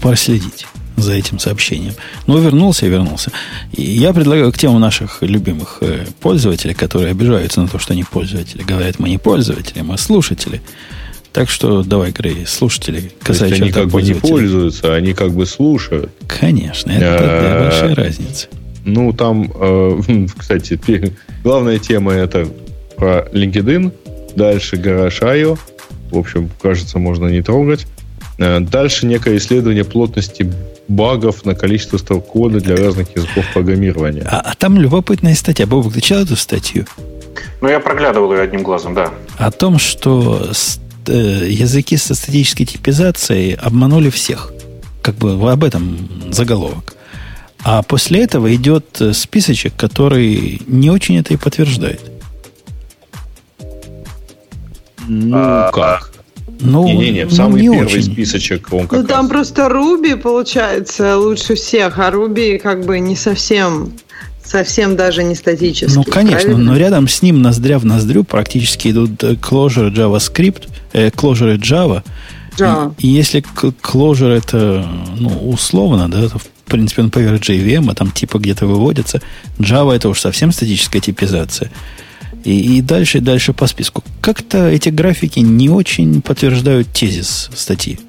проследить 0.04 0.68
за 0.98 1.14
этим 1.14 1.40
сообщением. 1.40 1.94
Ну, 2.28 2.38
вернулся 2.38 2.86
и 2.86 2.90
вернулся. 2.90 3.32
И 3.72 3.82
я 3.82 4.14
предлагаю 4.14 4.52
к 4.52 4.58
тему 4.58 4.78
наших 4.78 5.22
любимых 5.22 5.78
э, 5.80 6.06
пользователей, 6.20 6.74
которые 6.76 7.12
обижаются 7.12 7.62
на 7.62 7.68
то, 7.70 7.80
что 7.80 7.94
они 7.94 8.04
пользователи. 8.04 8.62
Говорят, 8.62 9.00
мы 9.00 9.10
не 9.10 9.18
пользователи, 9.18 9.82
мы 9.82 9.98
слушатели. 9.98 10.62
Так 11.32 11.50
что 11.50 11.84
давай, 11.84 12.12
Грей, 12.12 12.46
слушатели, 12.46 13.12
касательно 13.24 13.66
они 13.66 13.72
как 13.72 13.88
бы 13.88 14.04
не 14.04 14.14
пользуются, 14.14 14.94
они 14.94 15.14
как 15.14 15.32
бы 15.32 15.46
слушают. 15.46 16.12
Конечно, 16.28 16.92
это 16.92 17.18
а, 17.18 17.64
большая 17.64 17.96
разница. 17.96 18.50
Ну, 18.86 19.14
там, 19.14 19.52
э, 19.56 20.28
кстати, 20.38 20.80
главная 21.44 21.80
тема 21.80 22.12
это 22.12 22.48
про 22.98 23.26
LinkedIn, 23.32 23.92
дальше 24.36 24.76
Garage.io, 24.76 25.58
в 26.12 26.18
общем, 26.18 26.52
кажется, 26.62 27.00
можно 27.00 27.28
не 27.28 27.42
трогать. 27.42 27.88
Э, 28.38 28.60
дальше 28.60 29.06
некое 29.06 29.38
исследование 29.38 29.84
плотности 29.84 30.52
багов 30.88 31.46
на 31.46 31.56
количество 31.56 31.98
строк 31.98 32.28
кода 32.28 32.60
для 32.60 32.76
разных 32.76 33.16
языков 33.16 33.46
программирования. 33.54 34.28
А, 34.30 34.40
а 34.40 34.56
там 34.56 34.78
любопытная 34.78 35.36
статья. 35.36 35.66
Бобок, 35.66 35.94
ты 35.94 36.02
читал 36.02 36.24
эту 36.24 36.36
статью? 36.36 36.86
Ну, 37.62 37.70
я 37.70 37.80
проглядывал 37.80 38.34
ее 38.34 38.42
одним 38.42 38.64
глазом, 38.64 38.94
да. 38.94 39.12
О 39.38 39.52
том, 39.52 39.80
что 39.80 40.52
Э, 41.06 41.46
языки 41.50 41.98
со 41.98 42.16
статической 42.16 42.66
типизацией 42.66 43.56
обманули 43.56 44.10
всех. 44.10 44.54
Как 45.02 45.16
бы 45.16 45.52
об 45.52 45.64
этом 45.64 46.32
заголовок. 46.32 46.96
А 47.64 47.82
после 47.82 48.24
этого 48.24 48.54
идет 48.56 49.02
э, 49.02 49.14
списочек, 49.14 49.74
который 49.76 50.62
не 50.66 50.90
очень 50.90 51.18
это 51.18 51.34
и 51.34 51.38
подтверждает. 51.38 52.02
Ну, 55.08 55.36
а, 55.36 55.72
как? 55.72 56.12
Ну, 56.60 56.86
Не-не-не, 56.86 57.26
ну, 57.26 57.32
самый 57.32 57.62
не 57.62 57.70
первый 57.70 57.86
очень. 57.86 58.04
списочек 58.04 58.72
он 58.72 58.88
как 58.88 59.02
Ну, 59.02 59.08
там 59.08 59.22
раз... 59.22 59.30
просто 59.30 59.70
Руби, 59.70 60.16
получается, 60.16 61.18
лучше 61.18 61.56
всех, 61.56 62.00
а 62.00 62.12
Руби 62.12 62.58
как 62.58 62.86
бы 62.86 63.00
не 63.00 63.16
совсем 63.16 63.94
совсем 64.44 64.96
даже 64.96 65.24
не 65.24 65.36
статический. 65.36 65.96
Ну, 65.96 66.04
конечно, 66.04 66.42
правильно? 66.42 66.72
но 66.72 66.78
рядом 66.78 67.08
с 67.08 67.22
ним 67.22 67.42
ноздря 67.42 67.80
в 67.80 67.86
ноздрю 67.86 68.24
практически 68.24 68.90
идут 68.90 69.24
э, 69.24 69.34
Clojure 69.34 69.92
JavaScript, 69.94 70.68
э, 70.92 71.08
Clojure 71.10 71.58
Java. 71.58 72.04
Java. 72.58 72.94
И, 73.00 73.08
и 73.08 73.10
если 73.10 73.42
Clojure 73.42 74.38
это 74.38 74.86
ну, 75.18 75.30
условно, 75.50 76.10
да, 76.10 76.28
то 76.28 76.38
в 76.38 76.48
принципе 76.66 77.02
он 77.02 77.12
поверх 77.12 77.42
JVM, 77.42 77.90
а 77.90 77.96
там 77.96 78.12
типа 78.12 78.38
где-то 78.38 78.68
выводится. 78.68 79.22
Java 79.60 79.96
это 79.96 80.10
уж 80.10 80.20
совсем 80.20 80.52
статическая 80.52 81.02
типизация. 81.02 81.72
И, 82.44 82.78
и 82.78 82.82
дальше, 82.82 83.20
и 83.20 83.22
дальше 83.22 83.53
по 83.53 83.68
списку. 83.68 84.03
Как-то 84.22 84.70
эти 84.70 84.90
графики 84.90 85.40
не 85.40 85.70
очень 85.70 86.22
подтверждают 86.22 86.90
тезис 86.90 87.49
статьи. 87.56 87.99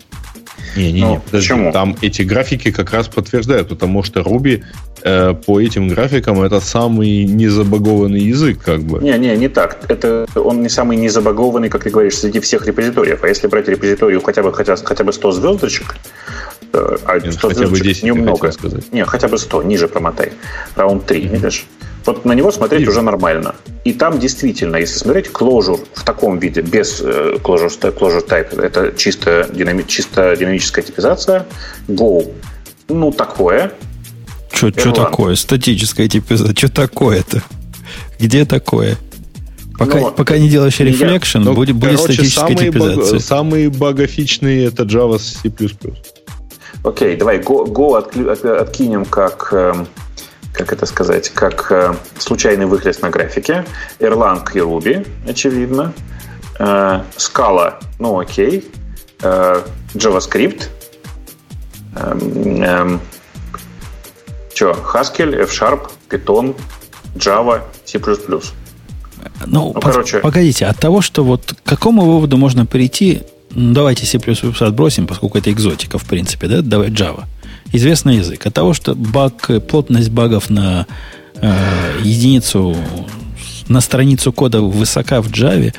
Не-не-не, 0.77 1.01
ну, 1.01 1.23
почему? 1.31 1.73
Там 1.73 1.97
эти 2.03 2.23
графики 2.23 2.73
как 2.73 2.93
раз 2.93 3.09
подтверждают, 3.09 3.69
потому 3.69 4.03
что 4.03 4.21
Ruby 4.21 4.65
э, 5.03 5.35
по 5.47 5.61
этим 5.61 5.89
графикам 5.89 6.43
это 6.43 6.61
самый 6.61 7.25
незабагованный 7.25 8.21
язык, 8.21 8.59
как 8.63 8.81
бы. 8.81 8.99
Не-не, 9.01 9.37
не 9.37 9.49
так. 9.49 9.79
Это 9.89 10.27
он 10.35 10.63
не 10.63 10.69
самый 10.69 10.97
незабагованный, 10.97 11.69
как 11.69 11.85
ты 11.85 11.91
говоришь, 11.91 12.17
среди 12.19 12.41
всех 12.41 12.67
репозиториев. 12.67 13.23
А 13.23 13.29
если 13.29 13.47
брать 13.47 13.69
репозиторию 13.69 14.21
хотя 14.21 14.43
бы, 14.43 14.53
хотя, 14.53 14.77
хотя 14.77 15.05
бы 15.05 15.13
100 15.13 15.33
звездочек, 15.33 15.97
э, 16.73 16.97
а 17.05 17.21
100 17.21 17.49
хотя 17.49 17.67
бы 17.67 17.81
10 17.81 18.03
немного. 18.03 18.51
Сказать. 18.51 18.93
Не, 18.93 19.05
хотя 19.05 19.29
бы 19.29 19.39
100, 19.39 19.63
ниже 19.63 19.87
промотай. 19.87 20.33
Раунд 20.75 21.07
3, 21.07 21.21
mm-hmm. 21.21 21.29
видишь? 21.29 21.67
Вот 22.07 22.25
на 22.25 22.33
него 22.33 22.53
смотреть 22.53 22.81
Вижу. 22.81 22.93
уже 22.93 23.03
нормально. 23.03 23.55
И 23.85 23.93
там 23.93 24.19
действительно, 24.19 24.77
если 24.77 24.99
смотреть, 24.99 25.29
Clojure 25.29 25.81
в 25.95 26.05
таком 26.05 26.39
виде, 26.39 26.61
без 26.61 27.01
э, 27.01 27.37
Clojure, 27.43 27.71
Clojure 27.81 28.27
Type, 28.27 28.61
это 28.61 28.93
чисто, 28.97 29.49
динами, 29.53 29.85
чисто 29.87 30.37
динамическая 30.37 30.85
типизация. 30.85 31.47
Go, 31.89 32.31
ну, 32.89 33.11
такое. 33.11 33.73
Что 34.53 34.71
такое? 34.71 35.35
Статическая 35.35 36.09
типизация. 36.09 36.55
Что 36.55 36.69
такое-то? 36.69 37.43
Где 38.19 38.45
такое? 38.45 38.97
Пока, 39.79 39.99
Но, 39.99 40.11
пока 40.13 40.39
не 40.39 40.49
делаешь 40.49 40.79
reflection, 40.79 41.45
я, 41.45 41.53
будет, 41.53 41.75
будет 41.75 41.99
короче, 41.99 42.15
статическая 42.15 42.49
самые 42.49 42.71
типизация. 42.71 43.13
Баг, 43.13 43.23
самые 43.23 43.71
багофичные 43.71 44.67
это 44.67 44.85
Java 44.85 45.19
с 45.19 45.41
C++. 45.43 45.53
Окей, 46.85 47.17
давай 47.17 47.39
Go, 47.39 47.67
Go 47.67 47.97
от, 47.99 48.17
от, 48.17 48.45
откинем 48.45 49.05
как... 49.05 49.49
Э, 49.53 49.75
как 50.55 50.73
это 50.73 50.87
сказать, 50.87 51.31
как 51.31 51.71
э, 51.73 51.95
случайный 52.19 52.67
выхлест 52.67 53.03
на 53.03 53.11
графике. 53.11 53.67
Erlang 53.99 54.47
и 54.55 54.59
Ruby, 54.59 55.07
очевидно. 55.29 55.93
Э, 56.59 57.03
Scala, 57.17 57.75
ну 57.99 58.21
окей. 58.21 58.71
Э, 59.21 59.63
JavaScript. 59.95 60.69
Э, 61.97 62.17
э, 62.17 62.99
что, 64.55 64.71
Haskell, 64.71 65.35
F-Sharp, 65.43 65.91
Python, 66.09 66.55
Java, 67.17 67.63
C++. 67.85 67.99
Ну, 67.99 68.41
ну 69.47 69.73
по- 69.73 69.81
короче... 69.81 70.19
погодите, 70.21 70.67
от 70.67 70.79
того, 70.79 71.03
что 71.03 71.25
вот 71.25 71.55
к 71.65 71.69
какому 71.69 72.03
выводу 72.03 72.37
можно 72.37 72.65
прийти, 72.65 73.23
ну, 73.51 73.75
давайте 73.75 74.07
C++ 74.07 74.19
отбросим, 74.61 75.09
поскольку 75.09 75.39
это 75.39 75.51
экзотика, 75.51 75.99
в 75.99 76.05
принципе, 76.05 76.47
да, 76.47 76.63
давай 76.63 76.91
Java 76.91 77.25
известный 77.75 78.17
язык. 78.17 78.47
От 78.47 78.55
того, 78.55 78.75
что 78.75 78.95
баг, 78.95 79.51
плотность 79.69 80.11
багов 80.11 80.51
на 80.51 80.87
э, 81.37 81.53
единицу 82.03 82.77
на 83.69 83.81
страницу 83.81 84.33
кода 84.33 84.61
высока 84.61 85.23
в 85.23 85.29
Java, 85.29 85.73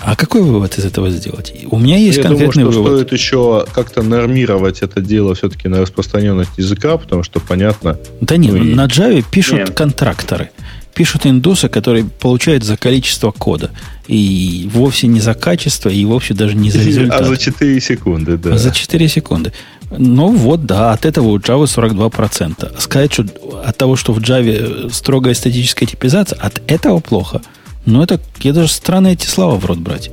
а 0.00 0.14
какой 0.14 0.42
вывод 0.42 0.78
из 0.78 0.84
этого 0.84 1.10
сделать? 1.10 1.52
У 1.70 1.78
меня 1.78 1.96
есть 1.96 2.18
Я 2.18 2.22
конкретный 2.24 2.62
думаю, 2.62 2.72
что 2.72 2.82
вывод. 2.82 3.00
стоит 3.00 3.12
еще 3.20 3.66
как-то 3.72 4.02
нормировать 4.02 4.82
это 4.82 5.00
дело 5.00 5.34
все-таки 5.34 5.68
на 5.68 5.80
распространенность 5.80 6.56
языка, 6.56 6.96
потому 6.96 7.24
что 7.24 7.40
понятно. 7.40 7.98
Да 8.20 8.36
нет, 8.36 8.52
ну 8.54 8.64
и- 8.64 8.74
на 8.74 8.86
Java 8.86 9.24
пишут 9.28 9.58
Нет. 9.58 9.70
контракторы. 9.70 10.50
Пишут 10.94 11.26
индусы, 11.26 11.68
которые 11.68 12.04
получают 12.04 12.64
за 12.64 12.76
количество 12.76 13.30
кода. 13.30 13.70
И 14.08 14.68
вовсе 14.72 15.06
не 15.06 15.20
за 15.20 15.34
качество, 15.34 15.88
и 15.88 16.04
вовсе 16.04 16.34
даже 16.34 16.56
не 16.56 16.70
за 16.70 16.78
результат. 16.82 17.20
А 17.20 17.24
за 17.24 17.36
4 17.36 17.80
секунды, 17.80 18.36
да. 18.36 18.56
За 18.58 18.72
4 18.72 19.08
секунды. 19.08 19.52
Ну 19.90 20.30
вот, 20.30 20.66
да, 20.66 20.92
от 20.92 21.06
этого 21.06 21.28
у 21.28 21.38
Java 21.38 21.64
42%. 21.64 22.80
Сказать, 22.80 23.12
что 23.12 23.24
от 23.64 23.76
того, 23.76 23.96
что 23.96 24.12
в 24.12 24.18
Java 24.18 24.92
строгая 24.92 25.34
статическая 25.34 25.86
типизация, 25.86 26.38
от 26.38 26.60
этого 26.70 27.00
плохо. 27.00 27.40
Ну, 27.86 28.02
это, 28.02 28.20
я 28.40 28.52
даже 28.52 28.68
странно 28.68 29.08
эти 29.08 29.26
слова 29.26 29.56
в 29.56 29.64
рот 29.64 29.78
брать. 29.78 30.10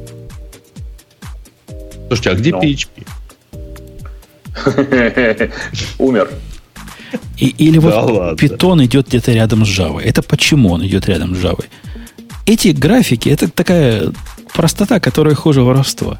Слушайте, 2.07 2.29
а 2.29 2.35
где 2.35 2.51
Ну. 2.51 2.61
PHP? 2.61 3.05
Умер. 5.97 6.29
И, 7.37 7.47
или 7.47 7.77
Да 7.79 8.01
вот 8.01 8.11
ладно. 8.11 8.35
Python 8.37 8.85
идет 8.85 9.07
где-то 9.07 9.33
рядом 9.33 9.65
с 9.65 9.69
Java. 9.69 10.01
Это 10.01 10.21
почему 10.21 10.71
он 10.71 10.85
идет 10.85 11.07
рядом 11.07 11.35
с 11.35 11.39
Java? 11.39 11.65
Эти 12.45 12.69
графики, 12.69 13.27
это 13.27 13.49
такая 13.49 14.11
простота, 14.53 14.99
которая 14.99 15.35
хуже 15.35 15.61
воровства. 15.61 16.19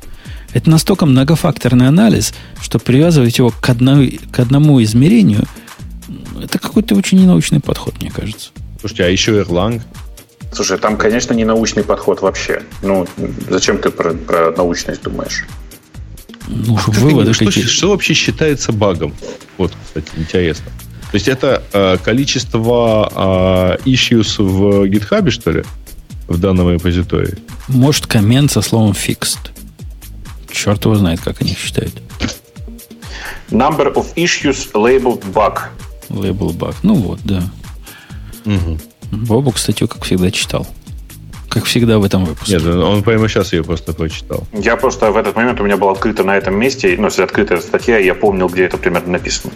Это 0.55 0.69
настолько 0.69 1.05
многофакторный 1.05 1.89
анализ, 1.89 2.33
что 2.61 2.79
привязывать 2.79 3.37
его 3.39 3.51
к, 3.51 3.69
одной, 3.69 4.21
к 4.31 4.39
одному 4.39 4.81
измерению, 4.81 5.43
это 6.41 6.59
какой-то 6.59 6.95
очень 6.95 7.21
ненаучный 7.21 7.59
подход, 7.59 8.01
мне 8.01 8.09
кажется. 8.09 8.51
Слушайте, 8.79 9.03
а 9.03 9.07
еще 9.09 9.41
Erlang. 9.41 9.81
Слушай, 10.53 10.77
там, 10.77 10.95
конечно, 10.95 11.33
не 11.33 11.43
научный 11.43 11.83
подход 11.83 12.21
вообще. 12.21 12.61
Ну, 12.81 13.05
зачем 13.49 13.79
ты 13.79 13.89
про, 13.89 14.13
про 14.13 14.51
научность 14.51 15.03
думаешь? 15.03 15.45
Ну, 16.47 16.79
ты 16.85 16.91
выводы 17.01 17.33
что, 17.33 17.47
какие. 17.47 17.65
что 17.65 17.89
вообще 17.89 18.13
считается 18.13 18.71
багом? 18.71 19.13
Вот, 19.57 19.73
кстати, 19.85 20.07
интересно. 20.15 20.71
То 21.11 21.15
есть 21.15 21.27
это 21.27 21.63
э, 21.73 21.97
количество 22.01 23.77
э, 23.83 23.89
issues 23.89 24.41
в 24.41 24.85
GitHub, 24.85 25.29
что 25.31 25.51
ли? 25.51 25.65
В 26.29 26.39
данном 26.39 26.71
репозитории? 26.71 27.37
Может, 27.67 28.07
коммент 28.07 28.53
со 28.53 28.61
словом 28.61 28.91
fixed. 28.91 29.51
Черт 30.55 30.85
его 30.85 30.95
знает, 30.95 31.19
как 31.19 31.41
они 31.41 31.51
их 31.51 31.59
считают. 31.59 31.93
Number 33.51 33.93
of 33.93 34.07
issues 34.15 34.71
labeled 34.73 35.23
bug. 35.33 35.59
Лейбл 36.09 36.51
баг. 36.51 36.75
Ну 36.81 36.95
вот, 36.95 37.19
да. 37.23 37.43
Угу. 38.45 38.79
Бобу, 39.11 39.53
статью, 39.55 39.87
как 39.87 40.03
всегда, 40.03 40.31
читал. 40.31 40.65
Как 41.49 41.65
всегда 41.65 41.99
в 41.99 42.03
этом 42.03 42.25
выпуске. 42.25 42.53
Нет, 42.53 42.65
он 42.65 43.03
прямо 43.03 43.27
сейчас 43.27 43.53
ее 43.53 43.63
просто 43.63 43.93
прочитал. 43.93 44.47
Я 44.53 44.77
просто 44.77 45.11
в 45.11 45.17
этот 45.17 45.35
момент 45.35 45.59
у 45.59 45.63
меня 45.63 45.77
была 45.77 45.91
открыта 45.91 46.23
на 46.23 46.35
этом 46.35 46.55
месте, 46.55 46.95
ну, 46.97 47.05
если 47.05 47.21
открытая 47.21 47.61
статья, 47.61 47.97
я 47.97 48.15
помнил, 48.15 48.47
где 48.47 48.63
это 48.65 48.77
примерно 48.77 49.13
написано. 49.13 49.53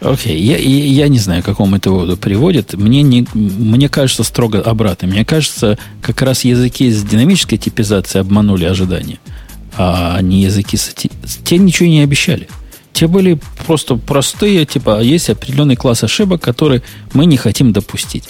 Окей, 0.00 0.38
я, 0.38 0.56
я, 0.56 0.84
я 0.84 1.08
не 1.08 1.18
знаю, 1.18 1.42
к 1.42 1.46
какому 1.46 1.76
это 1.76 1.90
выводу 1.90 2.16
приводит. 2.16 2.74
Мне, 2.74 3.02
не, 3.02 3.26
мне 3.34 3.88
кажется 3.88 4.24
строго 4.24 4.60
обратно. 4.60 5.08
Мне 5.08 5.24
кажется, 5.24 5.78
как 6.02 6.22
раз 6.22 6.44
языки 6.44 6.90
с 6.90 7.02
динамической 7.02 7.58
типизацией 7.58 8.22
обманули 8.22 8.64
ожидания, 8.64 9.18
а 9.78 10.20
не 10.20 10.42
языки 10.42 10.76
с... 10.76 10.92
ти- 10.94 11.10
Те 11.44 11.56
ничего 11.58 11.88
не 11.88 12.00
обещали. 12.02 12.48
Те 12.92 13.06
были 13.06 13.38
просто 13.66 13.94
простые, 13.96 14.66
типа, 14.66 15.00
есть 15.00 15.30
определенный 15.30 15.76
класс 15.76 16.02
ошибок, 16.02 16.42
которые 16.42 16.82
мы 17.12 17.26
не 17.26 17.36
хотим 17.36 17.72
допустить. 17.72 18.24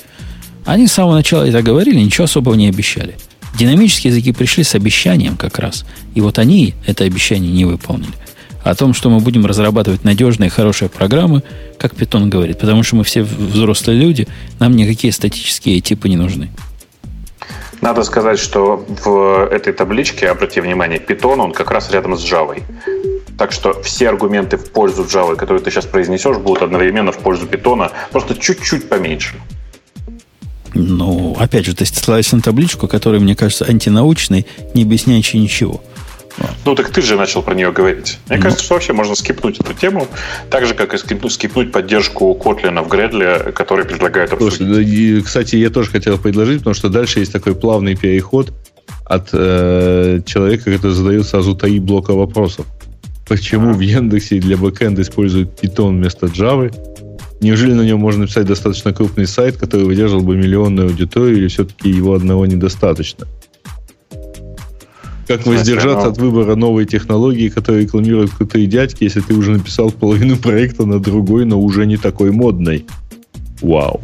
Они 0.67 0.87
с 0.87 0.93
самого 0.93 1.15
начала 1.15 1.45
это 1.49 1.63
говорили, 1.63 1.99
ничего 1.99 2.25
особого 2.25 2.55
не 2.55 2.69
обещали. 2.69 3.17
Динамические 3.59 4.11
языки 4.13 4.33
пришли 4.33 4.63
с 4.63 4.75
обещанием 4.75 5.37
как 5.37 5.59
раз. 5.59 5.87
И 6.15 6.21
вот 6.21 6.39
они 6.39 6.75
это 6.87 7.05
обещание 7.05 7.51
не 7.51 7.65
выполнили. 7.65 8.13
О 8.63 8.75
том, 8.75 8.93
что 8.93 9.09
мы 9.09 9.21
будем 9.21 9.47
разрабатывать 9.47 10.05
надежные, 10.05 10.51
хорошие 10.51 10.91
программы, 10.91 11.43
как 11.79 11.95
Питон 11.97 12.29
говорит, 12.29 12.59
потому 12.59 12.83
что 12.83 12.97
мы 12.97 13.05
все 13.05 13.23
взрослые 13.23 13.99
люди, 13.99 14.29
нам 14.59 14.77
никакие 14.77 15.13
статические 15.13 15.81
типы 15.81 16.11
не 16.11 16.17
нужны. 16.17 16.51
Надо 17.81 18.03
сказать, 18.03 18.39
что 18.39 18.85
в 19.05 19.49
этой 19.51 19.73
табличке, 19.73 20.29
обрати 20.29 20.61
внимание, 20.61 20.99
Python, 20.99 21.41
он 21.41 21.53
как 21.53 21.71
раз 21.71 21.91
рядом 21.91 22.17
с 22.17 22.25
Java. 22.25 22.63
Так 23.39 23.53
что 23.53 23.81
все 23.83 24.09
аргументы 24.09 24.57
в 24.57 24.71
пользу 24.71 25.05
Java, 25.05 25.37
которые 25.37 25.63
ты 25.63 25.71
сейчас 25.71 25.87
произнесешь, 25.87 26.39
будут 26.39 26.63
одновременно 26.63 27.13
в 27.13 27.19
пользу 27.19 27.47
Python, 27.47 27.91
просто 28.11 28.35
чуть-чуть 28.35 28.89
поменьше. 28.89 29.37
Ну, 30.75 31.37
опять 31.39 31.65
же, 31.65 31.75
ты 31.75 31.87
ссылаешься 31.87 32.37
на 32.37 32.43
табличку, 32.43 32.89
которая, 32.89 33.21
мне 33.21 33.35
кажется, 33.35 33.65
антинаучной, 33.65 34.47
не 34.75 34.83
объясняющей 34.83 35.41
ничего. 35.41 35.81
Ну, 36.65 36.75
так 36.75 36.91
ты 36.91 37.03
же 37.03 37.17
начал 37.17 37.43
про 37.43 37.55
нее 37.55 37.73
говорить. 37.73 38.19
Мне 38.29 38.37
Ну. 38.37 38.43
кажется, 38.43 38.65
что 38.65 38.75
вообще 38.75 38.93
можно 38.93 39.15
скипнуть 39.15 39.59
эту 39.61 39.73
тему, 39.75 40.07
так 40.51 40.67
же, 40.67 40.75
как 40.75 40.95
и 40.95 40.99
скипнуть, 40.99 41.33
скипнуть 41.33 41.73
поддержку 41.73 42.35
Котлина 42.35 42.83
в 42.83 42.89
Гредле, 42.89 43.53
который 43.55 43.85
предлагает 43.85 44.33
обсудить. 44.33 44.59
Слушай, 44.59 45.23
кстати, 45.23 45.57
я 45.57 45.71
тоже 45.71 45.91
хотел 45.91 46.19
предложить, 46.19 46.59
потому 46.59 46.75
что 46.75 46.89
дальше 46.89 47.21
есть 47.21 47.33
такой 47.33 47.55
плавный 47.55 47.97
переход 47.97 48.53
от 49.05 49.29
э, 49.33 50.21
человека, 50.27 50.71
который 50.73 50.93
задает 50.93 51.27
сразу 51.27 51.55
три 51.55 51.81
блока 51.81 52.13
вопросов. 52.13 52.67
Почему 53.29 53.73
в 53.73 53.81
Яндексе 53.81 54.39
для 54.39 54.57
бэкэнда 54.57 55.03
используют 55.03 55.63
Python 55.63 55.91
вместо 55.91 56.27
Java? 56.27 56.75
Неужели 57.41 57.73
на 57.73 57.83
нем 57.83 58.01
можно 58.01 58.23
написать 58.23 58.47
достаточно 58.47 58.93
крупный 58.93 59.27
сайт, 59.27 59.57
который 59.59 59.85
выдержал 59.87 60.21
бы 60.21 60.37
миллионную 60.37 60.89
аудиторию, 60.89 61.39
или 61.39 61.49
все-таки 61.49 61.89
его 61.89 62.15
одного 62.15 62.47
недостаточно? 62.47 63.27
Как 65.29 65.47
воздержаться 65.47 66.07
ну- 66.07 66.13
от 66.13 66.19
выбора 66.19 66.55
новой 66.55 66.87
технологии, 66.87 67.51
которую 67.51 67.83
рекламируют 67.83 68.31
крутые 68.33 68.67
дядьки, 68.67 69.05
если 69.05 69.21
ты 69.21 69.35
уже 69.35 69.53
написал 69.53 69.91
половину 69.91 70.37
проекта 70.43 70.87
на 70.87 70.99
другой, 70.99 71.45
но 71.45 71.61
уже 71.61 71.85
не 71.85 71.99
такой 71.99 72.33
модной? 72.33 72.87
Вау. 73.61 74.01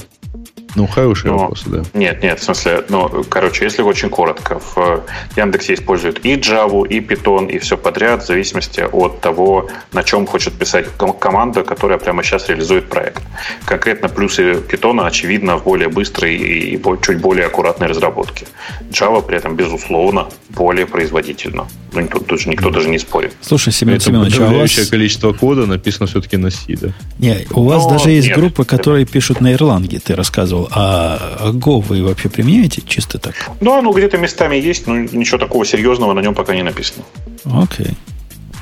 Ну, 0.75 0.87
хороший 0.87 1.31
Ну, 1.31 1.39
вопрос, 1.39 1.63
да. 1.67 1.83
Нет, 1.95 2.23
нет, 2.23 2.41
в 2.41 2.43
смысле, 2.43 2.85
ну, 2.89 3.25
короче, 3.29 3.65
если 3.65 3.83
очень 3.83 4.09
коротко, 4.11 4.61
в 4.75 5.03
Яндексе 5.37 5.75
используют 5.75 6.21
и 6.25 6.35
Java, 6.35 6.87
и 6.89 7.01
Python, 7.01 7.51
и 7.51 7.59
все 7.59 7.77
подряд, 7.77 8.23
в 8.23 8.27
зависимости 8.27 8.81
от 8.81 9.21
того, 9.21 9.69
на 9.93 10.03
чем 10.03 10.27
хочет 10.27 10.55
писать 10.55 10.87
ком- 10.99 11.13
команда, 11.19 11.63
которая 11.63 11.99
прямо 11.99 12.23
сейчас 12.23 12.49
реализует 12.49 12.89
проект. 12.89 13.23
Конкретно 13.65 14.09
плюсы 14.09 14.55
Python, 14.55 15.07
очевидно, 15.07 15.57
в 15.59 15.65
более 15.65 15.89
быстрой 15.89 16.37
и 16.37 16.81
чуть 17.03 17.19
более 17.19 17.47
аккуратной 17.47 17.87
разработке. 17.87 18.47
Java 18.91 19.23
при 19.25 19.37
этом, 19.37 19.57
безусловно, 19.57 20.27
более 20.51 20.87
производительна. 20.87 21.67
Ну, 21.93 22.09
тут, 22.09 22.27
тут 22.27 22.41
же 22.41 22.49
никто 22.49 22.71
даже 22.71 22.89
не 22.89 22.99
спорит. 22.99 23.33
Слушай, 23.41 23.73
Семен 23.73 23.95
Поэтому 23.95 24.25
Семенович, 24.29 24.41
а 24.41 24.55
у 24.57 24.61
вас, 24.61 24.89
количество 24.91 25.33
кода 25.33 25.67
написано 25.67 26.07
все-таки 26.07 26.37
на 26.37 26.51
C, 26.51 26.77
да? 26.81 26.89
не, 27.19 27.47
у 27.53 27.65
вас 27.65 27.85
Но 27.85 27.91
даже 27.91 28.11
есть 28.11 28.29
нет. 28.29 28.37
группы, 28.39 28.65
которые 28.65 29.07
пишут 29.07 29.41
на 29.41 29.53
Ирланге, 29.53 30.01
ты 30.01 30.17
рассказывал. 30.17 30.64
А, 30.73 31.36
а 31.41 31.51
Go 31.53 31.81
вы 31.81 32.03
вообще 32.03 32.28
применяете 32.28 32.82
чисто 32.86 33.19
так? 33.19 33.35
Ну, 33.61 33.77
оно 33.78 33.93
где-то 33.93 34.19
местами 34.19 34.57
есть, 34.57 34.86
но 34.86 34.97
ничего 34.99 35.39
такого 35.39 35.65
серьезного 35.65 36.12
на 36.12 36.20
нем 36.20 36.35
пока 36.35 36.55
не 36.55 36.62
написано. 36.62 37.05
Окей. 37.45 37.93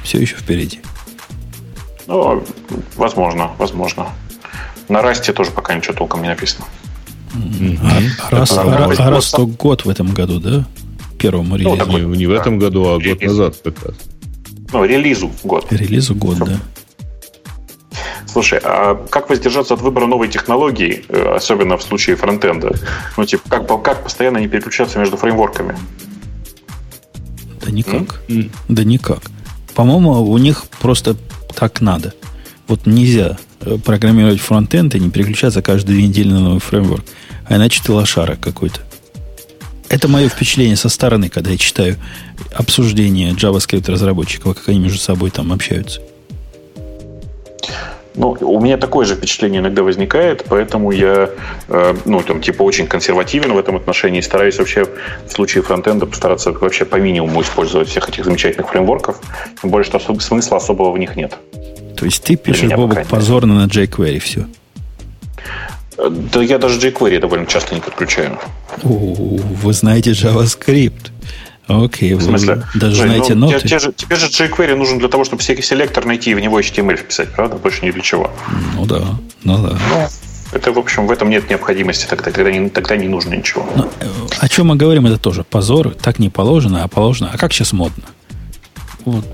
Все 0.05 0.19
еще 0.19 0.37
впереди. 0.37 0.81
Ну, 2.07 2.43
возможно, 2.97 3.51
возможно. 3.59 4.09
На 4.89 5.03
Расте 5.03 5.33
тоже 5.33 5.51
пока 5.51 5.75
ничего 5.75 5.95
толком 5.95 6.23
не 6.23 6.29
написано. 6.29 6.65
А 7.35 8.31
раз, 8.31 8.53
Это 8.53 8.63
а, 8.63 8.93
а 8.99 9.11
раз 9.11 9.31
то 9.31 9.47
год 9.47 9.85
в 9.85 9.89
этом 9.89 10.13
году, 10.13 10.39
да? 10.39 10.65
Первому 11.19 11.57
релизу. 11.57 11.77
такой- 11.77 12.03
Не, 12.03 12.17
не 12.19 12.27
в 12.27 12.33
этом 12.33 12.59
году, 12.59 12.85
а 12.89 12.95
год 12.95 13.03
Релиз. 13.05 13.23
назад 13.31 13.57
как 13.65 13.83
раз. 13.87 13.95
Ну, 14.73 14.85
релизу 14.85 15.31
год. 15.45 15.67
Релизу 15.71 16.15
год, 16.15 16.39
да. 16.39 16.59
Слушай, 18.27 18.61
а 18.63 18.95
как 19.11 19.29
воздержаться 19.31 19.75
от 19.75 19.81
выбора 19.83 20.07
новой 20.07 20.29
технологии, 20.29 21.05
э, 21.09 21.35
особенно 21.35 21.77
в 21.77 21.83
случае 21.83 22.17
фронтенда? 22.17 22.75
Ну, 23.17 23.25
типа, 23.25 23.49
как, 23.49 23.83
как 23.83 24.03
постоянно 24.03 24.39
не 24.39 24.49
переключаться 24.49 24.99
между 24.99 25.17
фреймворками? 25.17 25.77
Да 27.65 27.71
никак. 27.71 28.23
Да 28.69 28.85
никак. 28.85 29.23
По-моему, 29.75 30.23
у 30.23 30.39
них 30.39 30.65
просто 30.81 31.17
так 31.55 31.81
надо. 31.81 32.15
Вот 32.69 32.87
нельзя 32.87 33.39
э, 33.61 33.77
программировать 33.79 34.41
фронтенд 34.41 34.95
и 34.95 35.01
не 35.01 35.11
переключаться 35.11 35.63
каждые 35.63 35.97
две 35.97 36.09
недели 36.09 36.29
на 36.29 36.41
новый 36.41 36.61
фреймворк. 36.61 37.05
А 37.47 37.57
иначе 37.57 37.83
ты 37.85 37.93
лошара 37.93 38.37
какой-то. 38.37 38.81
Это 39.89 40.09
мое 40.09 40.29
впечатление 40.29 40.77
со 40.77 40.89
стороны, 40.89 41.29
когда 41.29 41.51
я 41.51 41.59
читаю 41.59 41.97
обсуждение 42.55 43.33
JavaScript 43.33 43.91
разработчиков, 43.91 44.57
как 44.57 44.69
они 44.69 44.79
между 44.79 44.99
собой 44.99 45.31
там 45.31 45.53
общаются. 45.53 46.01
Ну, 48.15 48.37
у 48.41 48.61
меня 48.61 48.77
такое 48.77 49.07
же 49.07 49.15
впечатление 49.15 49.61
иногда 49.61 49.83
возникает, 49.83 50.45
поэтому 50.47 50.91
я, 50.91 51.31
э, 51.69 51.95
ну, 52.05 52.21
там, 52.21 52.43
типа, 52.43 52.63
очень 52.63 52.87
консервативен 52.87 53.55
в 53.55 53.59
этом 53.59 53.77
отношении, 53.77 54.21
стараюсь 54.21 54.59
вообще 54.59 54.85
в 54.85 55.33
случае 55.33 55.63
фронтенда 55.63 56.05
постараться 56.05 56.53
вообще 56.53 56.85
по 56.85 56.97
минимуму 56.97 57.41
использовать 57.41 57.89
всех 57.89 58.11
этих 58.11 58.27
замечательных 58.27 58.69
фреймворков, 58.69 59.19
тем 59.63 59.71
более, 59.71 59.87
что 59.87 59.97
особ- 59.97 60.21
смысла 60.21 60.59
особого 60.59 60.93
в 60.93 60.99
них 60.99 61.17
нет. 61.17 61.39
То 61.97 62.05
есть 62.05 62.23
ты 62.23 62.37
пишешь, 62.37 62.71
Бобок, 62.71 63.07
позорно 63.07 63.55
на 63.55 63.67
jQuery 63.67 64.19
все. 64.19 64.47
Да 65.97 66.43
я 66.43 66.59
даже 66.59 66.79
jQuery 66.81 67.19
довольно 67.19 67.47
часто 67.47 67.75
не 67.75 67.81
подключаю. 67.81 68.39
О, 68.83 69.39
вы 69.63 69.73
знаете 69.73 70.11
JavaScript. 70.11 71.13
Окей, 71.69 72.15
в 72.15 72.23
смысле? 72.23 72.65
Даже 72.75 73.03
знаете 73.03 73.35
ну, 73.35 73.51
ноты. 73.51 73.67
Тебе, 73.67 73.79
же, 73.79 73.93
тебе 73.93 74.17
же 74.17 74.27
jQuery 74.27 74.75
нужен 74.75 74.99
для 74.99 75.09
того, 75.09 75.25
чтобы 75.25 75.43
селектор 75.43 76.05
найти 76.05 76.33
и 76.33 76.35
в 76.35 76.41
него 76.41 76.59
HTML 76.59 76.97
вписать, 76.97 77.31
правда? 77.33 77.57
Больше 77.57 77.85
ни 77.85 77.91
для 77.91 78.03
чего. 78.03 78.31
Ну 78.75 78.85
да, 78.85 79.03
ну 79.45 79.59
да. 79.59 79.79
Ну, 79.91 80.09
это, 80.53 80.73
в 80.73 80.79
общем, 80.79 81.07
в 81.07 81.11
этом 81.11 81.31
нет 81.31 81.49
необходимости, 81.49 82.07
тогда, 82.07 82.31
тогда, 82.31 82.51
не, 82.51 82.69
тогда 82.69 82.97
не 82.97 83.09
нужно 83.09 83.35
ничего. 83.35 83.67
Но, 83.75 83.89
э, 84.01 84.07
о 84.39 84.49
чем 84.49 84.67
мы 84.67 84.77
говорим, 84.77 85.07
это 85.07 85.19
тоже 85.19 85.45
позор. 85.45 85.95
Так 85.95 86.19
не 86.19 86.29
положено, 86.29 86.83
а 86.85 86.89
положено. 86.89 87.31
А 87.33 87.39
как 87.39 87.53
сейчас 87.53 87.73
модно? 87.73 88.05
Вот. 89.05 89.25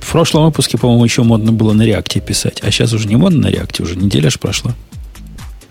В 0.00 0.12
прошлом 0.12 0.44
выпуске, 0.44 0.78
по-моему, 0.78 1.04
еще 1.04 1.22
модно 1.22 1.52
было 1.52 1.72
на 1.72 1.82
реакте 1.82 2.20
писать. 2.20 2.60
А 2.62 2.70
сейчас 2.70 2.92
уже 2.92 3.08
не 3.08 3.16
модно 3.16 3.42
на 3.42 3.50
реакте, 3.50 3.82
уже 3.82 3.96
неделя 3.96 4.30
ж 4.30 4.38
прошла. 4.38 4.74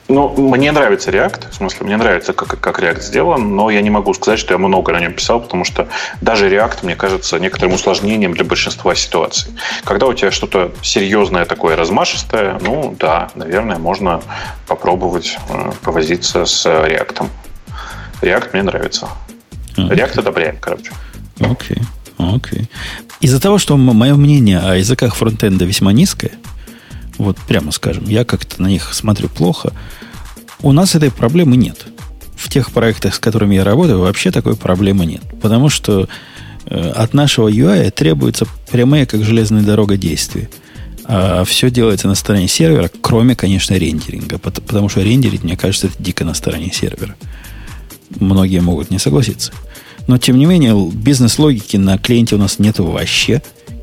Ну, 0.09 0.29
мне 0.37 0.71
нравится 0.71 1.11
React, 1.11 1.51
в 1.51 1.55
смысле, 1.55 1.85
мне 1.85 1.97
нравится, 1.97 2.31
как, 2.31 2.59
как 2.59 2.79
React 2.79 3.01
сделан, 3.01 3.55
но 3.55 3.69
я 3.69 3.81
не 3.81 3.89
могу 3.89 4.13
сказать, 4.13 4.39
что 4.39 4.53
я 4.53 4.57
много 4.57 4.93
на 4.93 5.01
нем 5.01 5.13
писал, 5.13 5.41
потому 5.41 5.65
что 5.65 5.87
даже 6.21 6.49
React, 6.49 6.79
мне 6.83 6.95
кажется, 6.95 7.39
некоторым 7.39 7.73
усложнением 7.73 8.33
для 8.33 8.45
большинства 8.45 8.95
ситуаций. 8.95 9.51
Когда 9.83 10.05
у 10.05 10.13
тебя 10.13 10.31
что-то 10.31 10.71
серьезное 10.81 11.45
такое, 11.45 11.75
размашистое, 11.75 12.57
ну 12.61 12.95
да, 12.97 13.29
наверное, 13.35 13.77
можно 13.79 14.21
попробовать 14.65 15.37
э, 15.49 15.71
повозиться 15.81 16.45
с 16.45 16.65
React. 16.65 17.27
React 18.21 18.49
мне 18.53 18.63
нравится. 18.63 19.09
Okay. 19.75 19.89
React 19.89 20.19
одобряем, 20.19 20.57
короче. 20.61 20.91
Окей, 21.39 21.77
okay. 22.17 22.35
окей. 22.35 22.61
Okay. 22.61 22.67
Из-за 23.19 23.41
того, 23.41 23.57
что 23.57 23.75
мое 23.75 24.15
мнение 24.15 24.59
о 24.59 24.75
языках 24.75 25.15
фронтенда 25.15 25.65
весьма 25.65 25.91
низкое, 25.91 26.31
вот 27.17 27.37
прямо 27.47 27.71
скажем, 27.71 28.05
я 28.05 28.25
как-то 28.25 28.61
на 28.61 28.67
них 28.67 28.93
смотрю 28.93 29.29
плохо, 29.29 29.73
у 30.61 30.71
нас 30.71 30.95
этой 30.95 31.11
проблемы 31.11 31.57
нет. 31.57 31.85
В 32.35 32.49
тех 32.49 32.71
проектах, 32.71 33.15
с 33.15 33.19
которыми 33.19 33.55
я 33.55 33.63
работаю, 33.63 33.99
вообще 33.99 34.31
такой 34.31 34.55
проблемы 34.55 35.05
нет. 35.05 35.21
Потому 35.41 35.69
что 35.69 36.07
э, 36.65 36.89
от 36.89 37.13
нашего 37.13 37.49
UI 37.49 37.89
требуется 37.91 38.47
прямые, 38.71 39.05
как 39.05 39.23
железная 39.23 39.63
дорога, 39.63 39.97
действия. 39.97 40.49
А 41.05 41.43
все 41.45 41.71
делается 41.71 42.07
на 42.07 42.15
стороне 42.15 42.47
сервера, 42.47 42.91
кроме, 43.01 43.35
конечно, 43.35 43.75
рендеринга. 43.75 44.37
Потому 44.39 44.89
что 44.89 45.01
рендерить, 45.01 45.43
мне 45.43 45.57
кажется, 45.57 45.87
это 45.87 46.01
дико 46.01 46.25
на 46.25 46.33
стороне 46.33 46.71
сервера. 46.71 47.15
Многие 48.19 48.61
могут 48.61 48.91
не 48.91 48.99
согласиться. 48.99 49.51
Но, 50.07 50.17
тем 50.17 50.37
не 50.37 50.45
менее, 50.45 50.89
бизнес-логики 50.91 51.77
на 51.77 51.97
клиенте 51.97 52.35
у 52.35 52.39
нас 52.39 52.59
нет 52.59 52.79
вообще. 52.79 53.41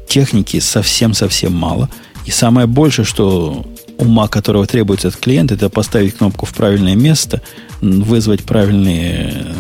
Техники 0.09 0.61
совсем-совсем 0.61 1.53
мало. 1.53 1.91
И 2.25 2.31
самое 2.31 2.67
большее, 2.67 3.05
что 3.05 3.67
ума, 3.99 4.29
которого 4.29 4.67
требуется 4.67 5.09
от 5.09 5.17
клиента, 5.17 5.55
это 5.55 5.69
поставить 5.69 6.17
кнопку 6.17 6.47
в 6.47 6.55
правильное 6.55 6.95
место, 6.95 7.43
вызвать 7.81 8.45
правильные 8.45 9.33
э, 9.35 9.55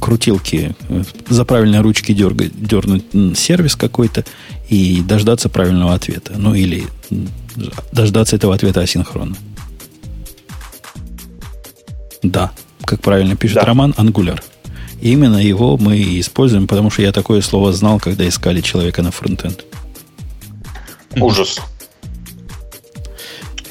крутилки, 0.00 0.74
э, 0.88 1.02
за 1.28 1.44
правильные 1.44 1.80
ручки 1.80 2.12
дергать, 2.12 2.52
дернуть 2.54 3.04
сервис 3.36 3.76
какой-то 3.76 4.24
и 4.68 5.02
дождаться 5.02 5.48
правильного 5.48 5.94
ответа. 5.94 6.34
Ну 6.36 6.54
или 6.54 6.86
дождаться 7.92 8.36
этого 8.36 8.54
ответа 8.54 8.80
асинхронно. 8.80 9.36
Да, 12.22 12.52
как 12.84 13.00
правильно 13.00 13.36
пишет 13.36 13.56
да. 13.56 13.64
Роман, 13.64 13.92
Angular. 13.96 14.40
Именно 15.00 15.38
его 15.38 15.76
мы 15.78 15.96
и 15.96 16.20
используем, 16.20 16.68
потому 16.68 16.90
что 16.90 17.02
я 17.02 17.10
такое 17.10 17.40
слово 17.40 17.72
знал, 17.72 17.98
когда 17.98 18.28
искали 18.28 18.60
человека 18.60 19.02
на 19.02 19.10
фронтенд. 19.10 19.64
Ужас. 21.16 21.58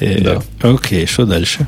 Э, 0.02 0.20
да. 0.20 0.42
Окей, 0.62 1.06
что 1.06 1.26
дальше? 1.26 1.66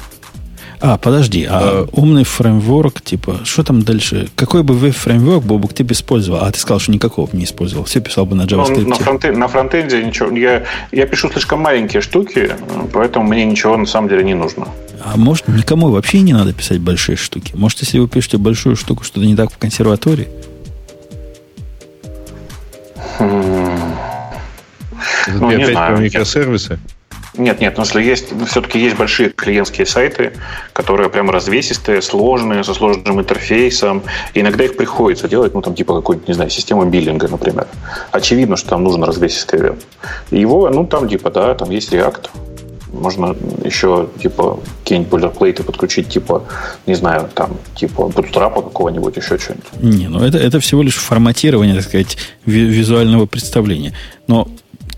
А, 0.80 0.98
подожди, 0.98 1.46
а, 1.48 1.86
умный 1.92 2.24
фреймворк, 2.24 3.00
типа, 3.00 3.40
что 3.44 3.62
там 3.62 3.82
дальше? 3.82 4.28
Какой 4.34 4.62
бы 4.62 4.74
веб-фреймворк, 4.74 5.42
Бобук, 5.42 5.72
ты 5.72 5.82
бы 5.82 5.92
использовал? 5.92 6.40
А 6.40 6.50
ты 6.50 6.58
сказал, 6.58 6.78
что 6.78 6.92
никакого 6.92 7.26
бы 7.26 7.38
не 7.38 7.44
использовал. 7.44 7.84
Все 7.84 8.00
писал 8.00 8.26
бы 8.26 8.34
на 8.34 8.42
JavaScript. 8.42 8.82
Ну, 8.82 8.88
на, 8.88 8.96
фронтенде, 8.96 9.38
на 9.38 9.48
фронтенде 9.48 10.02
ничего. 10.02 10.36
Я, 10.36 10.64
я 10.92 11.06
пишу 11.06 11.30
слишком 11.30 11.60
маленькие 11.60 12.02
штуки, 12.02 12.50
поэтому 12.92 13.26
мне 13.26 13.46
ничего 13.46 13.76
на 13.76 13.86
самом 13.86 14.08
деле 14.08 14.24
не 14.24 14.34
нужно. 14.34 14.68
А 15.02 15.16
может, 15.16 15.48
никому 15.48 15.90
вообще 15.90 16.20
не 16.20 16.32
надо 16.32 16.52
писать 16.52 16.80
большие 16.80 17.16
штуки? 17.16 17.52
Может, 17.54 17.80
если 17.80 17.98
вы 17.98 18.08
пишете 18.08 18.36
большую 18.36 18.76
штуку, 18.76 19.04
что-то 19.04 19.26
не 19.26 19.36
так 19.36 19.52
в 19.52 19.58
консерватории? 19.58 20.28
Хм. 23.18 23.78
Ну, 25.28 25.48
опять 25.48 25.72
про 25.72 25.96
микросервисы? 25.96 26.78
Нет, 27.36 27.60
нет, 27.60 27.76
ну, 27.76 27.82
если 27.82 28.02
есть, 28.02 28.28
все-таки 28.48 28.78
есть 28.78 28.96
большие 28.96 29.30
клиентские 29.30 29.86
сайты, 29.86 30.32
которые 30.72 31.08
прямо 31.08 31.32
развесистые, 31.32 32.00
сложные, 32.00 32.62
со 32.62 32.74
сложным 32.74 33.20
интерфейсом. 33.20 34.02
И 34.34 34.40
иногда 34.40 34.64
их 34.64 34.76
приходится 34.76 35.28
делать, 35.28 35.54
ну, 35.54 35.60
там, 35.60 35.74
типа 35.74 35.96
какой-нибудь, 35.96 36.28
не 36.28 36.34
знаю, 36.34 36.50
систему 36.50 36.84
биллинга, 36.84 37.28
например. 37.28 37.66
Очевидно, 38.12 38.56
что 38.56 38.70
там 38.70 38.84
нужен 38.84 39.02
развесистый 39.02 39.60
веб. 39.60 39.82
Его, 40.30 40.70
ну, 40.70 40.86
там, 40.86 41.08
типа, 41.08 41.30
да, 41.30 41.54
там 41.54 41.70
есть 41.70 41.92
React, 41.92 42.30
можно 42.92 43.36
еще, 43.64 44.08
типа, 44.22 44.60
какие-нибудь 44.82 45.10
бойлерплейты 45.10 45.62
подключить, 45.62 46.08
типа, 46.08 46.44
не 46.86 46.94
знаю, 46.94 47.28
там, 47.34 47.56
типа, 47.74 48.02
Bootstrap 48.02 48.54
какого-нибудь, 48.54 49.16
еще 49.16 49.38
что-нибудь. 49.38 49.64
Не, 49.80 50.08
ну 50.08 50.24
это, 50.24 50.38
это 50.38 50.60
всего 50.60 50.82
лишь 50.82 50.96
форматирование, 50.96 51.74
так 51.74 51.84
сказать, 51.84 52.16
визуального 52.46 53.26
представления. 53.26 53.94
Но 54.26 54.48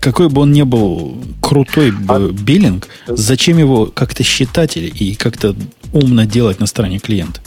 какой 0.07 0.29
бы 0.29 0.41
он 0.43 0.53
ни 0.53 0.63
был 0.63 1.21
крутой 1.41 1.93
а... 2.07 2.31
биллинг, 2.31 2.87
зачем 3.07 3.57
его 3.57 3.87
как-то 3.87 4.23
считать 4.23 4.77
и 4.77 5.15
как-то 5.15 5.53
умно 5.91 6.25
делать 6.25 6.61
на 6.61 6.65
стороне 6.65 6.99
клиента? 6.99 7.41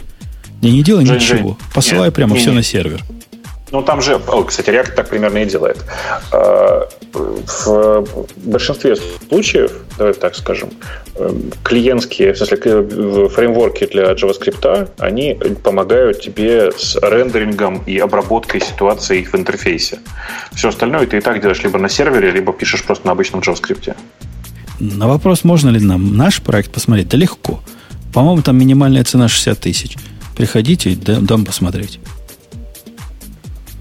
Я 0.61 0.71
не 0.71 0.83
делаю 0.83 1.07
Жень, 1.07 1.17
ничего. 1.17 1.57
Жень, 1.75 2.05
нет, 2.05 2.15
прямо 2.15 2.35
не, 2.35 2.41
все 2.41 2.51
не. 2.51 2.57
на 2.57 2.63
сервер. 2.63 3.03
Ну, 3.73 3.83
там 3.83 4.01
же, 4.03 4.21
кстати, 4.47 4.71
React 4.71 4.95
так 4.95 5.09
примерно 5.09 5.39
и 5.39 5.45
делает. 5.45 5.85
А, 6.33 6.89
в 7.13 8.07
большинстве 8.37 8.97
случаев, 8.97 9.73
давай 9.99 10.15
так 10.15 10.35
скажем, 10.35 10.71
эм, 11.17 11.53
клиентские, 11.63 12.33
в 12.33 12.39
смысле, 12.39 13.29
фреймворки 13.29 13.87
для 13.87 14.13
JavaScript, 14.13 14.91
они 14.99 15.39
помогают 15.63 16.21
тебе 16.21 16.73
с 16.77 16.97
рендерингом 16.97 17.83
и 17.87 17.99
обработкой 17.99 18.61
ситуации 18.61 19.23
в 19.23 19.35
интерфейсе. 19.35 19.99
Все 20.55 20.69
остальное 20.69 21.07
ты 21.07 21.19
и 21.19 21.21
так 21.21 21.41
делаешь 21.41 21.63
либо 21.63 21.79
на 21.79 21.89
сервере, 21.89 22.31
либо 22.31 22.53
пишешь 22.53 22.85
просто 22.85 23.07
на 23.07 23.13
обычном 23.13 23.41
JavaScript. 23.41 23.95
На 24.81 25.09
вопрос, 25.09 25.45
можно 25.45 25.69
ли 25.71 25.81
нам 25.81 26.17
наш 26.17 26.41
проект 26.41 26.73
посмотреть, 26.73 27.09
да 27.09 27.17
легко. 27.17 27.61
По-моему, 28.13 28.43
там 28.43 28.59
минимальная 28.59 29.05
цена 29.05 29.29
60 29.29 29.61
тысяч. 29.61 29.97
Приходите, 30.37 30.97
дам 30.97 31.45
посмотреть. 31.45 32.01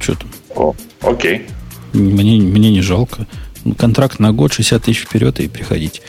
Что 0.09 0.15
там? 0.15 0.29
О, 0.55 0.75
окей. 1.01 1.43
Мне, 1.93 2.39
мне 2.41 2.71
не 2.71 2.81
жалко. 2.81 3.27
Ну, 3.63 3.75
контракт 3.75 4.19
на 4.19 4.31
год, 4.31 4.53
60 4.53 4.83
тысяч 4.83 5.01
вперед 5.01 5.39
и 5.39 5.47
приходить. 5.47 6.01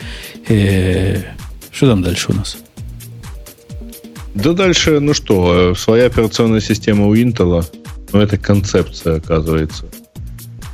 Э-э- 0.48 1.24
что 1.70 1.88
там 1.90 2.02
дальше 2.02 2.32
у 2.32 2.34
нас? 2.34 2.58
Да 4.34 4.52
дальше, 4.52 5.00
ну 5.00 5.12
что, 5.12 5.72
э, 5.72 5.74
своя 5.74 6.06
операционная 6.06 6.60
система 6.60 7.06
у 7.06 7.14
Intel, 7.14 7.64
ну 8.12 8.20
это 8.20 8.38
концепция, 8.38 9.16
оказывается, 9.16 9.86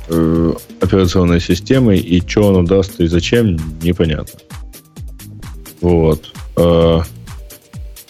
э, 0.09 0.53
операционной 0.79 1.41
системы, 1.41 1.97
и 1.97 2.25
что 2.27 2.49
оно 2.49 2.63
даст 2.63 2.99
и 2.99 3.07
зачем, 3.07 3.57
непонятно. 3.81 4.39
Вот. 5.81 6.33
Э, 6.55 7.01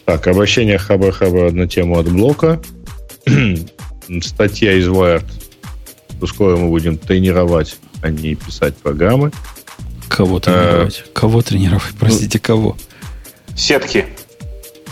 так, 0.05 0.27
обращение 0.27 0.77
хаба-хаба 0.77 1.51
на 1.51 1.67
тему 1.67 1.97
от 1.97 2.09
блока. 2.09 2.61
статья 4.21 4.73
из 4.73 4.87
Wired, 4.87 5.25
скоро 6.27 6.57
мы 6.57 6.69
будем 6.69 6.97
тренировать, 6.97 7.77
а 8.01 8.09
не 8.09 8.35
писать 8.35 8.75
программы. 8.77 9.31
Кого 10.07 10.39
тренировать? 10.39 11.03
А, 11.05 11.09
кого 11.13 11.41
тренировать? 11.41 11.93
Простите, 11.99 12.39
ну, 12.41 12.47
кого? 12.47 12.77
Сетки. 13.55 14.05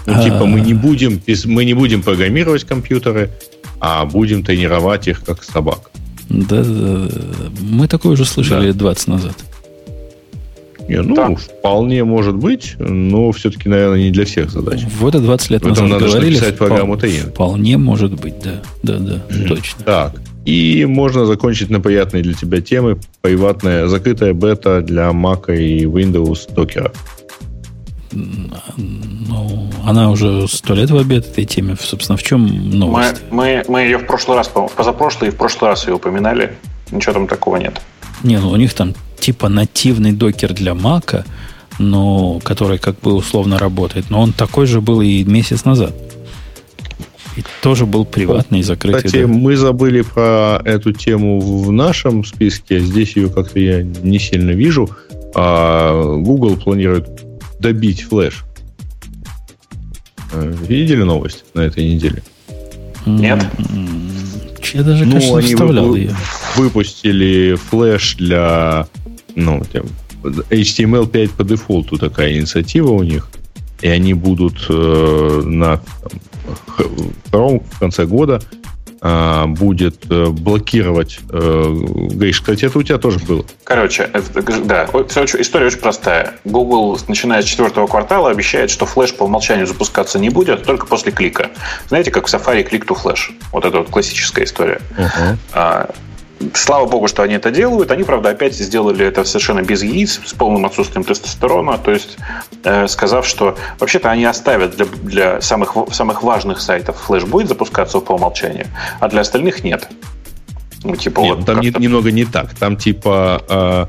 Ну, 0.06 0.24
типа, 0.24 0.46
мы 0.46 0.62
не 0.62 0.74
будем, 0.74 1.22
мы 1.46 1.66
не 1.66 1.74
будем 1.74 2.04
программировать 2.04 2.64
компьютеры, 2.64 3.32
а 3.80 4.06
будем 4.06 4.44
тренировать 4.44 5.08
их 5.08 5.24
как 5.24 5.44
собак. 5.44 5.90
Да, 6.30 6.64
да, 6.64 7.08
да. 7.08 7.10
Мы 7.60 7.88
такое 7.88 8.14
уже 8.14 8.26
слышали 8.26 8.72
да. 8.72 8.78
20 8.78 9.08
назад. 9.08 9.36
Не, 10.88 11.02
ну, 11.02 11.16
так. 11.16 11.40
вполне 11.40 12.04
может 12.04 12.36
быть, 12.36 12.76
но 12.78 13.32
все-таки, 13.32 13.70
наверное, 13.70 14.00
не 14.00 14.12
для 14.12 14.26
всех 14.26 14.52
задач. 14.52 14.84
В 14.84 15.08
это 15.08 15.20
20 15.20 15.50
лет 15.50 15.64
назад 15.64 15.90
надо 15.90 16.06
говорили. 16.06 16.36
Написать 16.36 16.58
программу 16.58 16.98
ТИН. 16.98 17.32
Вполне 17.32 17.78
может 17.78 18.20
быть, 18.20 18.36
да. 18.44 18.62
Да, 18.84 19.00
да, 19.00 19.22
точно. 19.48 19.84
Так. 19.84 20.22
И 20.46 20.86
можно 20.86 21.26
закончить 21.26 21.72
на 21.72 21.80
приятные 21.80 22.22
для 22.22 22.34
тебя 22.34 22.62
темы. 22.62 23.00
Приватная, 23.22 23.88
закрытая 23.88 24.34
бета 24.34 24.82
для 24.82 25.10
Mac 25.10 25.56
и 25.56 25.86
Windows 25.86 26.54
докера. 26.54 26.92
Ну, 28.12 29.70
она 29.84 30.12
уже 30.12 30.48
сто 30.48 30.76
лет 30.76 30.92
в 30.92 30.98
обед 30.98 31.28
этой 31.28 31.46
теме. 31.46 31.76
Собственно, 31.80 32.16
в 32.16 32.24
чем 32.24 32.46
новость? 32.70 33.24
Мы, 33.32 33.38
мы, 33.38 33.64
мы 33.68 33.82
ее 33.82 33.98
в 33.98 34.06
прошлый 34.06 34.38
раз, 34.38 34.48
позапрошлый 34.48 35.30
и 35.30 35.34
в 35.34 35.36
прошлый 35.36 35.72
раз 35.72 35.88
ее 35.88 35.96
упоминали. 35.96 36.56
Ничего 36.92 37.14
там 37.14 37.28
такого 37.28 37.58
нет. 37.58 37.82
Не, 38.24 38.40
ну 38.40 38.50
у 38.50 38.56
них 38.56 38.74
там 38.74 38.94
типа 39.26 39.50
нативный 39.50 40.12
докер 40.12 40.54
для 40.54 40.76
Мака, 40.76 41.26
но 41.80 42.40
который 42.44 42.78
как 42.78 43.00
бы 43.00 43.14
условно 43.14 43.58
работает. 43.58 44.12
Но 44.12 44.22
он 44.22 44.34
такой 44.34 44.68
же 44.68 44.82
был 44.82 45.02
и 45.02 45.24
месяц 45.24 45.66
назад. 45.66 45.96
И 47.36 47.44
тоже 47.64 47.88
был 47.88 48.06
приватный, 48.06 48.62
закрытый. 48.62 49.02
Кстати, 49.02 49.24
да. 49.24 49.28
мы 49.28 49.58
забыли 49.58 50.02
про 50.02 50.62
эту 50.64 50.92
тему 50.92 51.40
в 51.40 51.72
нашем 51.72 52.24
списке. 52.24 52.80
Здесь 52.80 53.16
ее 53.16 53.30
как-то 53.30 53.60
я 53.60 53.82
не 53.82 54.20
сильно 54.20 54.52
вижу. 54.52 54.92
А 55.34 56.16
Google 56.18 56.56
планирует 56.56 57.10
добить 57.60 58.04
флеш. 58.04 58.46
Э, 60.34 60.54
видели 60.68 61.02
новость 61.02 61.46
на 61.56 61.62
этой 61.62 61.84
неделе? 61.84 62.22
Нет. 63.08 63.44
Я 64.72 64.84
даже, 64.84 65.06
ну, 65.06 65.14
конечно, 65.14 65.38
они 65.40 65.48
вставлял 65.48 65.86
вы, 65.88 66.00
ее. 66.00 66.16
выпустили 66.56 67.56
флеш 67.56 68.16
для 68.18 68.88
ну, 69.36 69.62
HTML 70.24 71.08
5 71.08 71.32
по 71.32 71.44
дефолту 71.44 71.98
такая 71.98 72.34
инициатива 72.38 72.92
у 72.92 73.04
них. 73.04 73.28
И 73.82 73.88
они 73.88 74.14
будут 74.14 74.66
э, 74.70 75.42
на 75.46 75.82
втором 77.26 77.60
в 77.60 77.80
конце 77.80 78.06
года 78.06 78.42
а, 79.08 79.46
будет 79.46 80.10
э, 80.10 80.30
блокировать. 80.30 81.20
Э, 81.30 81.64
Гриш, 81.70 82.40
кстати, 82.40 82.66
это 82.66 82.80
у 82.80 82.82
тебя 82.82 82.98
тоже 82.98 83.20
было. 83.20 83.46
Короче, 83.64 84.10
это, 84.12 84.42
да, 84.64 84.86
история 84.86 85.68
очень 85.68 85.78
простая. 85.78 86.34
Google, 86.44 87.00
начиная 87.08 87.44
с 87.44 87.46
четвертого 87.46 87.86
квартала, 87.86 88.32
обещает, 88.32 88.72
что 88.72 88.88
флеш 88.88 89.14
по 89.14 89.26
умолчанию 89.26 89.68
запускаться 89.68 90.18
не 90.18 90.30
будет, 90.30 90.64
только 90.64 90.88
после 90.88 91.12
клика. 91.12 91.52
Знаете, 91.88 92.10
как 92.10 92.26
в 92.26 92.34
Safari 92.34 92.64
клик 92.64 92.86
to 92.86 92.96
флеш. 92.96 93.32
Вот 93.52 93.64
это 93.66 93.78
вот 93.78 93.90
классическая 93.90 94.44
история. 94.44 94.82
Uh-huh. 94.98 95.96
Слава 96.54 96.86
богу, 96.86 97.08
что 97.08 97.24
они 97.24 97.36
это 97.36 97.50
делают. 97.50 97.92
Они, 97.92 98.04
правда, 98.04 98.30
опять 98.30 98.56
сделали 98.56 99.06
это 99.06 99.24
совершенно 99.24 99.62
без 99.62 99.84
яиц, 99.84 100.20
с 100.26 100.34
полным 100.34 100.66
отсутствием 100.66 101.04
тестостерона. 101.04 101.78
То 101.78 101.92
есть, 101.92 102.18
э, 102.64 102.88
сказав, 102.88 103.26
что 103.26 103.58
вообще-то 103.80 104.12
они 104.12 104.26
оставят 104.26 104.76
для, 104.76 104.86
для 104.86 105.42
самых, 105.42 105.76
самых 105.92 106.24
важных 106.24 106.60
сайтов 106.60 106.98
флеш 106.98 107.24
будет 107.24 107.48
запускаться 107.48 108.00
по 108.00 108.14
умолчанию, 108.14 108.68
а 109.00 109.08
для 109.08 109.22
остальных 109.22 109.64
нет. 109.64 109.88
Ну, 110.84 110.96
типа, 110.96 111.22
нет, 111.22 111.38
вот 111.38 111.46
там 111.46 111.60
не, 111.62 111.70
немного 111.70 112.12
не 112.12 112.26
так. 112.26 112.54
Там 112.54 112.76
типа 112.78 113.44
э, 113.50 113.86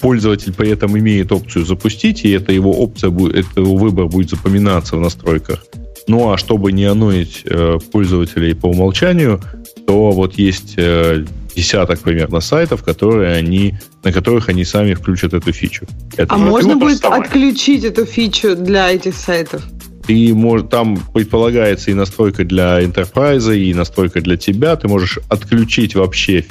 пользователь 0.00 0.52
при 0.52 0.70
этом 0.70 0.98
имеет 0.98 1.30
опцию 1.30 1.64
запустить, 1.66 2.24
и 2.24 2.30
это 2.30 2.52
его 2.52 2.72
опция 2.72 3.10
будет, 3.10 3.36
это 3.36 3.60
его 3.60 3.76
выбор 3.76 4.06
будет 4.06 4.30
запоминаться 4.30 4.96
в 4.96 5.00
настройках. 5.00 5.64
Ну 6.06 6.32
а 6.32 6.38
чтобы 6.38 6.72
не 6.72 6.84
анонить 6.84 7.42
э, 7.44 7.78
пользователей 7.92 8.54
по 8.54 8.66
умолчанию, 8.66 9.40
то 9.86 10.10
вот 10.10 10.34
есть 10.38 10.74
э, 10.76 11.24
десяток 11.54 12.00
примерно 12.00 12.40
сайтов, 12.40 12.82
которые 12.82 13.34
они, 13.34 13.74
на 14.02 14.12
которых 14.12 14.48
они 14.48 14.64
сами 14.64 14.94
включат 14.94 15.34
эту 15.34 15.52
фичу. 15.52 15.86
Это 16.16 16.34
а 16.34 16.38
можно 16.38 16.76
будет 16.76 16.98
самое. 16.98 17.22
отключить 17.22 17.84
эту 17.84 18.04
фичу 18.04 18.54
для 18.54 18.90
этих 18.90 19.16
сайтов? 19.16 19.62
Ты 20.06 20.34
может, 20.34 20.68
там 20.68 20.98
предполагается 21.14 21.90
и 21.90 21.94
настройка 21.94 22.44
для 22.44 22.82
enterprise, 22.82 23.56
и 23.56 23.72
настройка 23.72 24.20
для 24.20 24.36
тебя. 24.36 24.76
Ты 24.76 24.88
можешь 24.88 25.18
отключить 25.30 25.94
вообще 25.94 26.44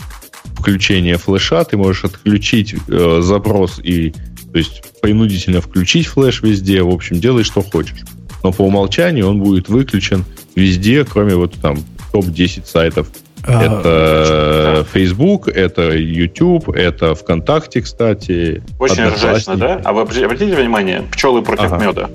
включение 0.58 1.18
флеша, 1.18 1.64
ты 1.64 1.78
можешь 1.78 2.06
отключить 2.06 2.76
э, 2.88 3.20
запрос 3.22 3.80
и 3.84 4.14
то 4.52 4.60
есть 4.60 4.84
принудительно 5.02 5.62
включить 5.62 6.06
флеш 6.06 6.44
везде, 6.44 6.84
в 6.84 6.90
общем, 6.90 7.20
делай 7.20 7.44
что 7.44 7.64
хочешь. 7.64 8.02
Но 8.44 8.52
по 8.52 8.64
умолчанию 8.64 9.28
он 9.28 9.40
будет 9.40 9.70
выключен 9.70 10.26
везде, 10.56 11.06
кроме 11.06 11.36
вот 11.36 11.53
там 11.61 11.78
топ-10 12.11 12.65
сайтов 12.65 13.07
а, 13.45 13.64
это 13.64 14.86
Facebook, 14.94 15.48
это 15.48 15.91
YouTube, 15.91 16.70
это 16.70 17.15
ВКонтакте, 17.15 17.82
кстати. 17.82 18.64
Очень 18.80 19.07
ржачно, 19.07 19.56
да? 19.57 19.82
А 19.84 19.94
вы 19.94 20.02
обратите 20.02 20.56
внимание, 20.56 21.03
пчелы 21.11 21.41
против 21.41 21.74
ага. 21.74 21.86
меда. 21.86 22.10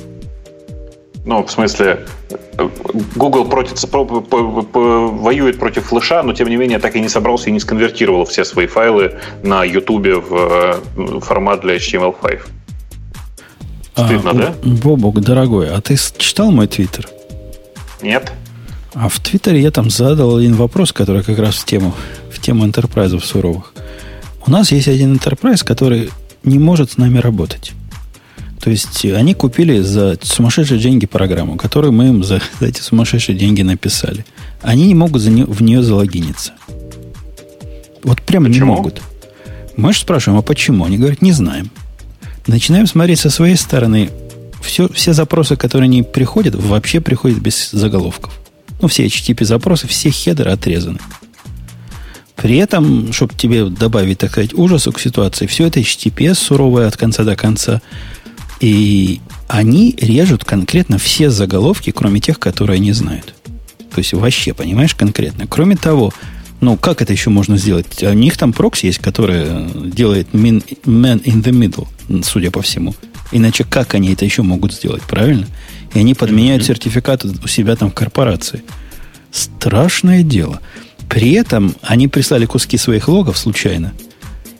Ну, 1.27 1.45
в 1.45 1.51
смысле, 1.51 2.07
Google 3.15 3.45
против, 3.45 3.77
воюет 3.93 5.59
против 5.59 5.85
флеша, 5.85 6.23
но 6.23 6.33
тем 6.33 6.49
не 6.49 6.57
менее 6.57 6.79
так 6.79 6.97
и 6.97 7.01
не 7.01 7.09
собрался 7.11 7.51
и 7.51 7.53
не 7.53 7.61
сконвертировал 7.61 8.25
все 8.25 8.47
свои 8.47 8.67
файлы 8.67 9.17
на 9.43 9.63
YouTube 9.63 10.25
в 10.27 10.81
э, 10.97 11.21
формат 11.21 11.61
для 11.61 11.77
HTML5. 11.77 12.41
Стыдно, 14.05 14.31
а, 14.31 14.35
да? 14.35 14.55
Бобок, 14.63 15.21
дорогой, 15.21 15.71
а 15.71 15.81
ты 15.81 15.97
читал 16.19 16.51
мой 16.51 16.67
твиттер? 16.67 17.09
Нет. 18.03 18.33
А 18.95 19.09
в 19.09 19.21
Твиттере 19.21 19.61
я 19.61 19.71
там 19.71 19.91
задал 19.91 20.37
один 20.37 20.55
вопрос, 20.55 20.93
который 20.93 21.23
как 21.23 21.39
раз 21.39 21.57
в 21.57 21.65
тему, 21.65 21.95
в 22.33 22.41
тему 22.41 22.65
энтерпрайзов 22.65 23.25
суровых. 23.25 23.73
У 24.47 24.51
нас 24.51 24.73
есть 24.73 24.89
один 24.89 25.15
enterprise, 25.15 25.65
который 25.65 26.11
не 26.43 26.59
может 26.59 26.93
с 26.93 26.97
нами 26.97 27.19
работать. 27.19 27.73
То 28.61 28.71
есть 28.71 29.05
они 29.05 29.35
купили 29.35 29.81
за 29.81 30.19
сумасшедшие 30.21 30.81
деньги 30.81 31.07
программу, 31.07 31.57
которую 31.57 31.93
мы 31.93 32.09
им 32.09 32.25
за, 32.25 32.41
за 32.61 32.67
эти 32.67 32.81
сумасшедшие 32.81 33.39
деньги 33.39 33.63
написали. 33.63 34.25
Они 34.63 34.87
не 34.87 34.95
могут 34.95 35.23
за 35.23 35.31
не, 35.31 35.45
в 35.45 35.63
нее 35.63 35.83
залогиниться. 35.83 36.53
Вот 38.03 38.23
прямо 38.23 38.47
почему? 38.47 38.67
не 38.67 38.73
могут. 38.73 39.03
Мы 39.77 39.93
же 39.93 40.01
спрашиваем, 40.01 40.41
а 40.41 40.43
почему? 40.43 40.85
Они 40.85 40.99
говорят, 40.99 41.23
не 41.23 41.33
знаем. 41.33 41.71
Начинаем 42.49 42.87
смотреть 42.87 43.21
со 43.21 43.29
своей 43.29 43.57
стороны. 43.57 44.11
Все, 44.63 44.89
все 44.89 45.13
запросы, 45.13 45.55
которые 45.57 45.89
не 45.89 46.03
приходят, 46.03 46.55
вообще 46.55 47.01
приходят 47.01 47.39
без 47.39 47.71
заголовков. 47.71 48.33
Ну, 48.81 48.89
все 48.89 49.05
HTTP-запросы, 49.05 49.87
все 49.87 50.11
хедеры 50.11 50.51
отрезаны. 50.51 50.99
При 52.37 52.57
этом, 52.57 53.13
чтобы 53.13 53.35
тебе 53.35 53.67
добавить, 53.67 54.19
так 54.19 54.31
сказать, 54.31 54.55
ужасу 54.55 54.93
к 54.93 55.01
ситуации, 55.01 55.47
все 55.47 55.67
это 55.67 55.81
HTTPS 55.81 56.35
суровое 56.37 56.87
от 56.87 56.97
конца 56.97 57.23
до 57.23 57.37
конца. 57.37 57.83
И 58.61 59.21
они 59.47 59.95
режут 60.01 60.45
конкретно 60.45 60.97
все 60.97 61.29
заголовки, 61.29 61.91
кроме 61.91 62.21
тех, 62.21 62.39
которые 62.39 62.77
они 62.77 62.93
знают. 62.93 63.35
То 63.93 63.99
есть 63.99 64.15
вообще, 64.15 64.55
понимаешь, 64.55 64.95
конкретно. 64.95 65.47
Кроме 65.47 65.77
того, 65.77 66.15
ну, 66.61 66.77
как 66.77 67.03
это 67.03 67.13
еще 67.13 67.31
можно 67.31 67.57
сделать? 67.57 68.03
У 68.03 68.13
них 68.13 68.37
там 68.37 68.53
прокси 68.53 68.87
есть, 68.87 68.99
который 68.99 69.47
делает 69.91 70.29
man, 70.33 70.63
in 70.85 71.43
the 71.43 71.53
middle, 71.53 71.87
судя 72.25 72.51
по 72.51 72.63
всему. 72.63 72.95
Иначе 73.31 73.65
как 73.65 73.95
они 73.95 74.13
это 74.13 74.25
еще 74.25 74.43
могут 74.43 74.73
сделать, 74.73 75.03
правильно? 75.03 75.47
И 75.95 75.99
они 75.99 76.15
подменяют 76.15 76.63
mm-hmm. 76.63 76.67
сертификат 76.67 77.25
у 77.25 77.47
себя 77.47 77.77
там 77.77 77.91
в 77.91 77.95
корпорации. 77.95 78.63
Страшное 79.31 80.23
дело. 80.23 80.61
При 81.09 81.33
этом 81.33 81.75
они 81.83 82.09
прислали 82.09 82.47
куски 82.47 82.77
своих 82.77 83.09
логов 83.09 83.39
случайно. 83.39 83.93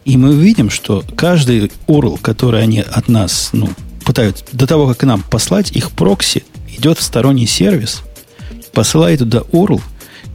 И 0.05 0.17
мы 0.17 0.31
увидим, 0.31 0.71
что 0.71 1.05
каждый 1.17 1.71
URL, 1.87 2.19
который 2.21 2.63
они 2.63 2.81
от 2.81 3.09
нас 3.09 3.51
ну, 3.53 3.69
пытаются, 4.05 4.45
до 4.53 4.67
того, 4.67 4.87
как 4.87 4.99
к 4.99 5.05
нам 5.05 5.23
послать, 5.23 5.73
их 5.73 5.91
прокси 5.91 6.45
идет 6.77 6.99
в 6.99 7.03
сторонний 7.03 7.47
сервис, 7.47 8.03
посылает 8.73 9.19
туда 9.19 9.41
URL, 9.53 9.83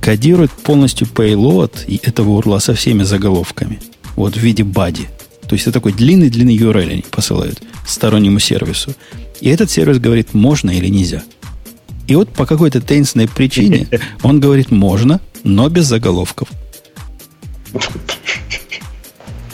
кодирует 0.04 0.52
полностью 0.52 1.08
payload 1.08 1.86
и 1.88 1.98
этого 2.04 2.42
URL 2.42 2.60
со 2.60 2.74
всеми 2.74 3.04
заголовками. 3.04 3.80
Вот 4.18 4.36
в 4.36 4.38
виде 4.38 4.64
бади. 4.64 5.08
То 5.48 5.54
есть 5.54 5.64
это 5.64 5.76
такой 5.76 5.94
длинный-длинный 5.94 6.58
URL 6.58 6.92
они 6.92 7.06
посылают 7.10 7.64
стороннему 7.88 8.40
сервису. 8.40 8.94
И 9.40 9.50
этот 9.50 9.72
сервис 9.72 10.00
говорит, 10.00 10.34
можно 10.34 10.72
или 10.72 10.90
нельзя. 10.90 11.24
И 12.08 12.16
вот 12.16 12.30
по 12.30 12.46
какой-то 12.46 12.82
таинственной 12.82 13.30
причине 13.30 13.88
он 14.24 14.42
говорит, 14.42 14.72
можно, 14.72 15.22
но 15.46 15.70
без 15.70 15.86
заголовков. 15.86 16.50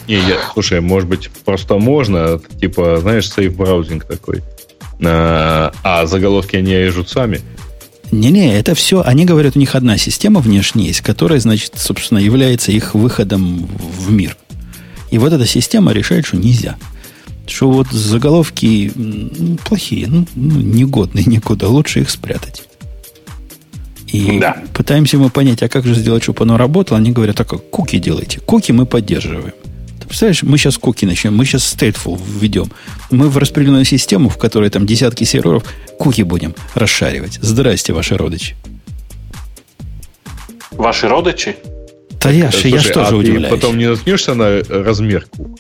Не, 0.08 0.16
я, 0.16 0.40
слушай, 0.54 0.82
может 0.82 1.08
быть, 1.08 1.30
просто 1.46 1.78
можно, 1.78 2.42
типа, 2.60 2.98
знаешь, 3.02 3.32
сейф 3.32 3.56
браузинг 3.56 4.06
такой. 4.06 4.42
А, 5.06 5.72
а 5.84 6.08
заголовки 6.08 6.56
они 6.56 6.74
режут 6.74 7.08
сами. 7.08 7.40
Не-не, 8.12 8.58
это 8.58 8.74
все, 8.76 9.02
они 9.04 9.26
говорят, 9.26 9.56
у 9.56 9.60
них 9.60 9.76
одна 9.76 9.98
система 9.98 10.40
внешняя 10.40 10.88
есть, 10.88 11.02
которая, 11.02 11.40
значит, 11.40 11.74
собственно, 11.76 12.18
является 12.18 12.72
их 12.72 12.96
выходом 12.96 13.68
в 13.68 14.12
мир. 14.12 14.36
И 15.12 15.18
вот 15.18 15.34
эта 15.34 15.46
система 15.46 15.92
решает, 15.92 16.26
что 16.26 16.38
нельзя 16.38 16.78
что 17.50 17.70
вот 17.70 17.88
заголовки 17.88 18.92
плохие, 19.66 20.08
ну, 20.08 20.26
ну, 20.36 20.62
негодные 20.62 21.26
никуда, 21.26 21.68
лучше 21.68 22.02
их 22.02 22.10
спрятать. 22.10 22.64
И 24.08 24.40
да. 24.40 24.58
пытаемся 24.74 25.18
мы 25.18 25.30
понять, 25.30 25.62
а 25.62 25.70
как 25.70 25.86
же 25.86 25.94
сделать, 25.94 26.24
чтобы 26.24 26.44
оно 26.44 26.58
работало. 26.58 26.98
Они 26.98 27.12
говорят, 27.12 27.40
а 27.42 27.46
как 27.46 27.70
куки 27.70 28.00
делайте. 28.00 28.40
Куки 28.40 28.72
мы 28.72 28.86
поддерживаем. 28.86 29.54
Представляешь, 30.10 30.42
мы 30.42 30.58
сейчас 30.58 30.80
куки 30.80 31.06
начнем, 31.06 31.36
мы 31.36 31.46
сейчас 31.46 31.72
stateful 31.72 32.20
введем. 32.20 32.72
Мы 33.12 33.30
в 33.30 33.38
распределенную 33.38 33.86
систему, 33.86 34.30
в 34.30 34.40
которой 34.40 34.72
там 34.72 34.88
десятки 34.88 35.24
серверов, 35.24 35.64
куки 36.00 36.24
будем 36.24 36.56
расшаривать. 36.74 37.38
Здрасте, 37.44 37.94
ваши 37.94 38.18
родичи. 38.18 38.56
Ваши 40.72 41.08
родичи? 41.08 41.58
Да 42.20 42.32
я, 42.32 42.52
Слушай, 42.52 42.72
я 42.72 42.80
что 42.82 43.06
а 43.06 43.10
же 43.10 43.18
удивляюсь. 43.18 43.54
потом 43.54 43.78
не 43.78 43.88
наткнешься 43.88 44.34
на 44.34 44.62
размер 44.68 45.28
кук? 45.30 45.60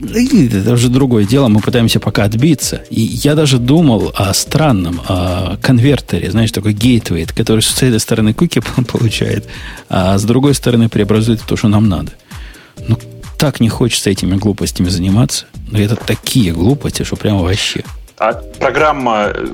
Это 0.00 0.72
уже 0.72 0.88
другое 0.88 1.24
дело, 1.24 1.48
мы 1.48 1.60
пытаемся 1.60 2.00
пока 2.00 2.24
отбиться. 2.24 2.84
И 2.88 3.02
я 3.02 3.34
даже 3.34 3.58
думал 3.58 4.12
о 4.16 4.32
странном, 4.32 5.02
о 5.06 5.58
конвертере, 5.60 6.30
знаешь, 6.30 6.52
такой 6.52 6.72
гейтвей, 6.72 7.26
который 7.26 7.60
с 7.60 7.82
этой 7.82 8.00
стороны 8.00 8.32
куки 8.32 8.62
получает, 8.88 9.46
а 9.90 10.16
с 10.16 10.24
другой 10.24 10.54
стороны 10.54 10.88
преобразует 10.88 11.42
то, 11.46 11.56
что 11.56 11.68
нам 11.68 11.86
надо. 11.88 12.12
Ну, 12.86 12.98
так 13.38 13.60
не 13.60 13.68
хочется 13.68 14.10
этими 14.10 14.36
глупостями 14.36 14.88
заниматься. 14.88 15.46
Но 15.70 15.78
это 15.78 15.96
такие 15.96 16.52
глупости, 16.52 17.04
что 17.04 17.16
прямо 17.16 17.42
вообще. 17.42 17.84
А 18.18 18.32
программа, 18.32 19.30
э, 19.32 19.46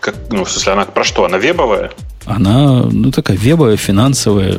как, 0.00 0.14
ну, 0.30 0.44
в 0.44 0.50
смысле, 0.50 0.72
она 0.72 0.84
про 0.86 1.04
что? 1.04 1.26
Она 1.26 1.36
вебовая? 1.36 1.92
Она, 2.24 2.82
ну, 2.90 3.12
такая 3.12 3.36
вебовая, 3.36 3.76
финансовая 3.76 4.58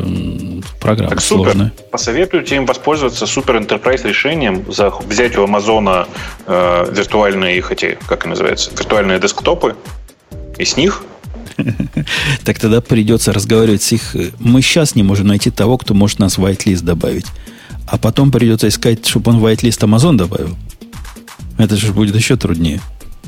программа 0.80 1.10
так 1.10 1.22
сложная. 1.22 1.72
Супер. 1.76 1.90
Посоветуйте 1.92 2.56
им 2.56 2.66
воспользоваться 2.66 3.26
супер 3.26 3.58
enterprise 3.58 4.08
решением, 4.08 4.72
за, 4.72 4.90
взять 4.90 5.38
у 5.38 5.44
Амазона 5.44 6.08
э, 6.46 6.86
виртуальные 6.92 7.58
их 7.58 7.72
эти, 7.72 7.98
как 8.08 8.24
они 8.24 8.32
называются, 8.32 8.72
виртуальные 8.72 9.20
десктопы, 9.20 9.76
и 10.58 10.64
с 10.64 10.78
них 10.78 11.04
так 12.46 12.60
тогда 12.60 12.82
придется 12.82 13.34
разговаривать 13.34 13.82
с 13.82 13.92
их... 13.92 14.16
Мы 14.40 14.62
сейчас 14.62 14.96
не 14.96 15.04
можем 15.04 15.28
найти 15.28 15.50
того, 15.50 15.78
кто 15.78 15.94
может 15.94 16.20
нас 16.20 16.38
в 16.38 16.46
whitelist 16.46 16.84
добавить. 16.84 17.26
А 17.88 17.98
потом 17.98 18.32
придется 18.32 18.68
искать, 18.68 19.06
чтобы 19.06 19.32
он 19.32 19.40
в 19.40 19.46
whitelist 19.46 19.80
Amazon 19.80 20.18
добавил. 20.18 20.56
Это 21.58 21.76
же 21.78 21.94
будет 21.94 22.16
еще 22.16 22.36
труднее. 22.36 22.82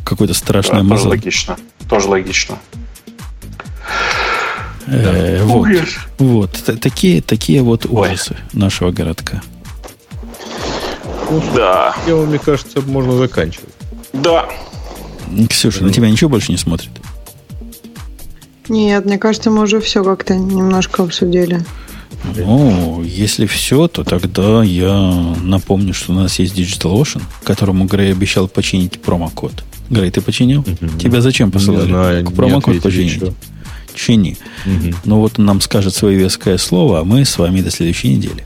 Какой-то 0.04 0.34
страшный 0.34 0.84
да, 0.84 0.86
Amazon. 0.86 0.90
Тоже 0.90 1.08
логично. 1.08 1.58
Тоже 1.90 2.08
логично. 2.08 2.60
Э, 4.88 5.44
вот, 5.44 5.68
вот 6.18 6.80
такие, 6.82 7.22
такие 7.22 7.62
вот 7.62 7.86
ужасы 7.86 8.36
нашего 8.54 8.92
городка. 8.92 9.42
Да. 11.56 11.96
Дело, 12.06 12.26
мне 12.26 12.40
кажется, 12.40 12.82
можно 12.82 13.14
заканчивать. 13.14 13.70
Да. 14.14 14.50
Ксюша, 15.50 15.84
на 15.84 15.94
тебя 15.94 16.10
ничего 16.10 16.30
больше 16.30 16.52
не 16.52 16.58
смотрит? 16.58 16.90
Нет, 18.68 19.06
мне 19.06 19.18
кажется, 19.18 19.52
мы 19.52 19.64
уже 19.64 19.80
все 19.80 20.04
как-то 20.04 20.36
немножко 20.36 21.04
обсудили. 21.04 21.64
Ну, 22.36 23.04
если 23.04 23.46
все, 23.46 23.88
то 23.88 24.04
тогда 24.04 24.64
я 24.64 25.36
напомню, 25.42 25.94
что 25.94 26.12
у 26.12 26.16
нас 26.16 26.40
есть 26.40 26.58
Digital 26.58 27.02
Ocean, 27.02 27.22
которому 27.44 27.86
Грей 27.86 28.12
обещал 28.12 28.48
починить 28.48 29.02
промокод. 29.02 29.64
Грей, 29.90 30.12
ты 30.12 30.22
починил? 30.22 30.62
Угу. 30.62 31.00
Тебя 31.00 31.22
зачем 31.22 31.52
посылали? 31.52 31.86
Не 31.86 31.92
знаю, 31.92 32.32
промокод 32.32 32.82
починить. 32.82 33.22
Чини. 33.96 34.38
Угу. 34.66 34.96
Ну 35.06 35.20
вот 35.20 35.40
он 35.40 35.46
нам 35.46 35.62
скажет 35.62 35.96
свое 35.96 36.18
веское 36.18 36.58
слово, 36.58 37.00
а 37.00 37.04
мы 37.04 37.26
с 37.26 37.38
вами 37.38 37.62
до 37.62 37.72
следующей 37.72 38.16
недели. 38.16 38.46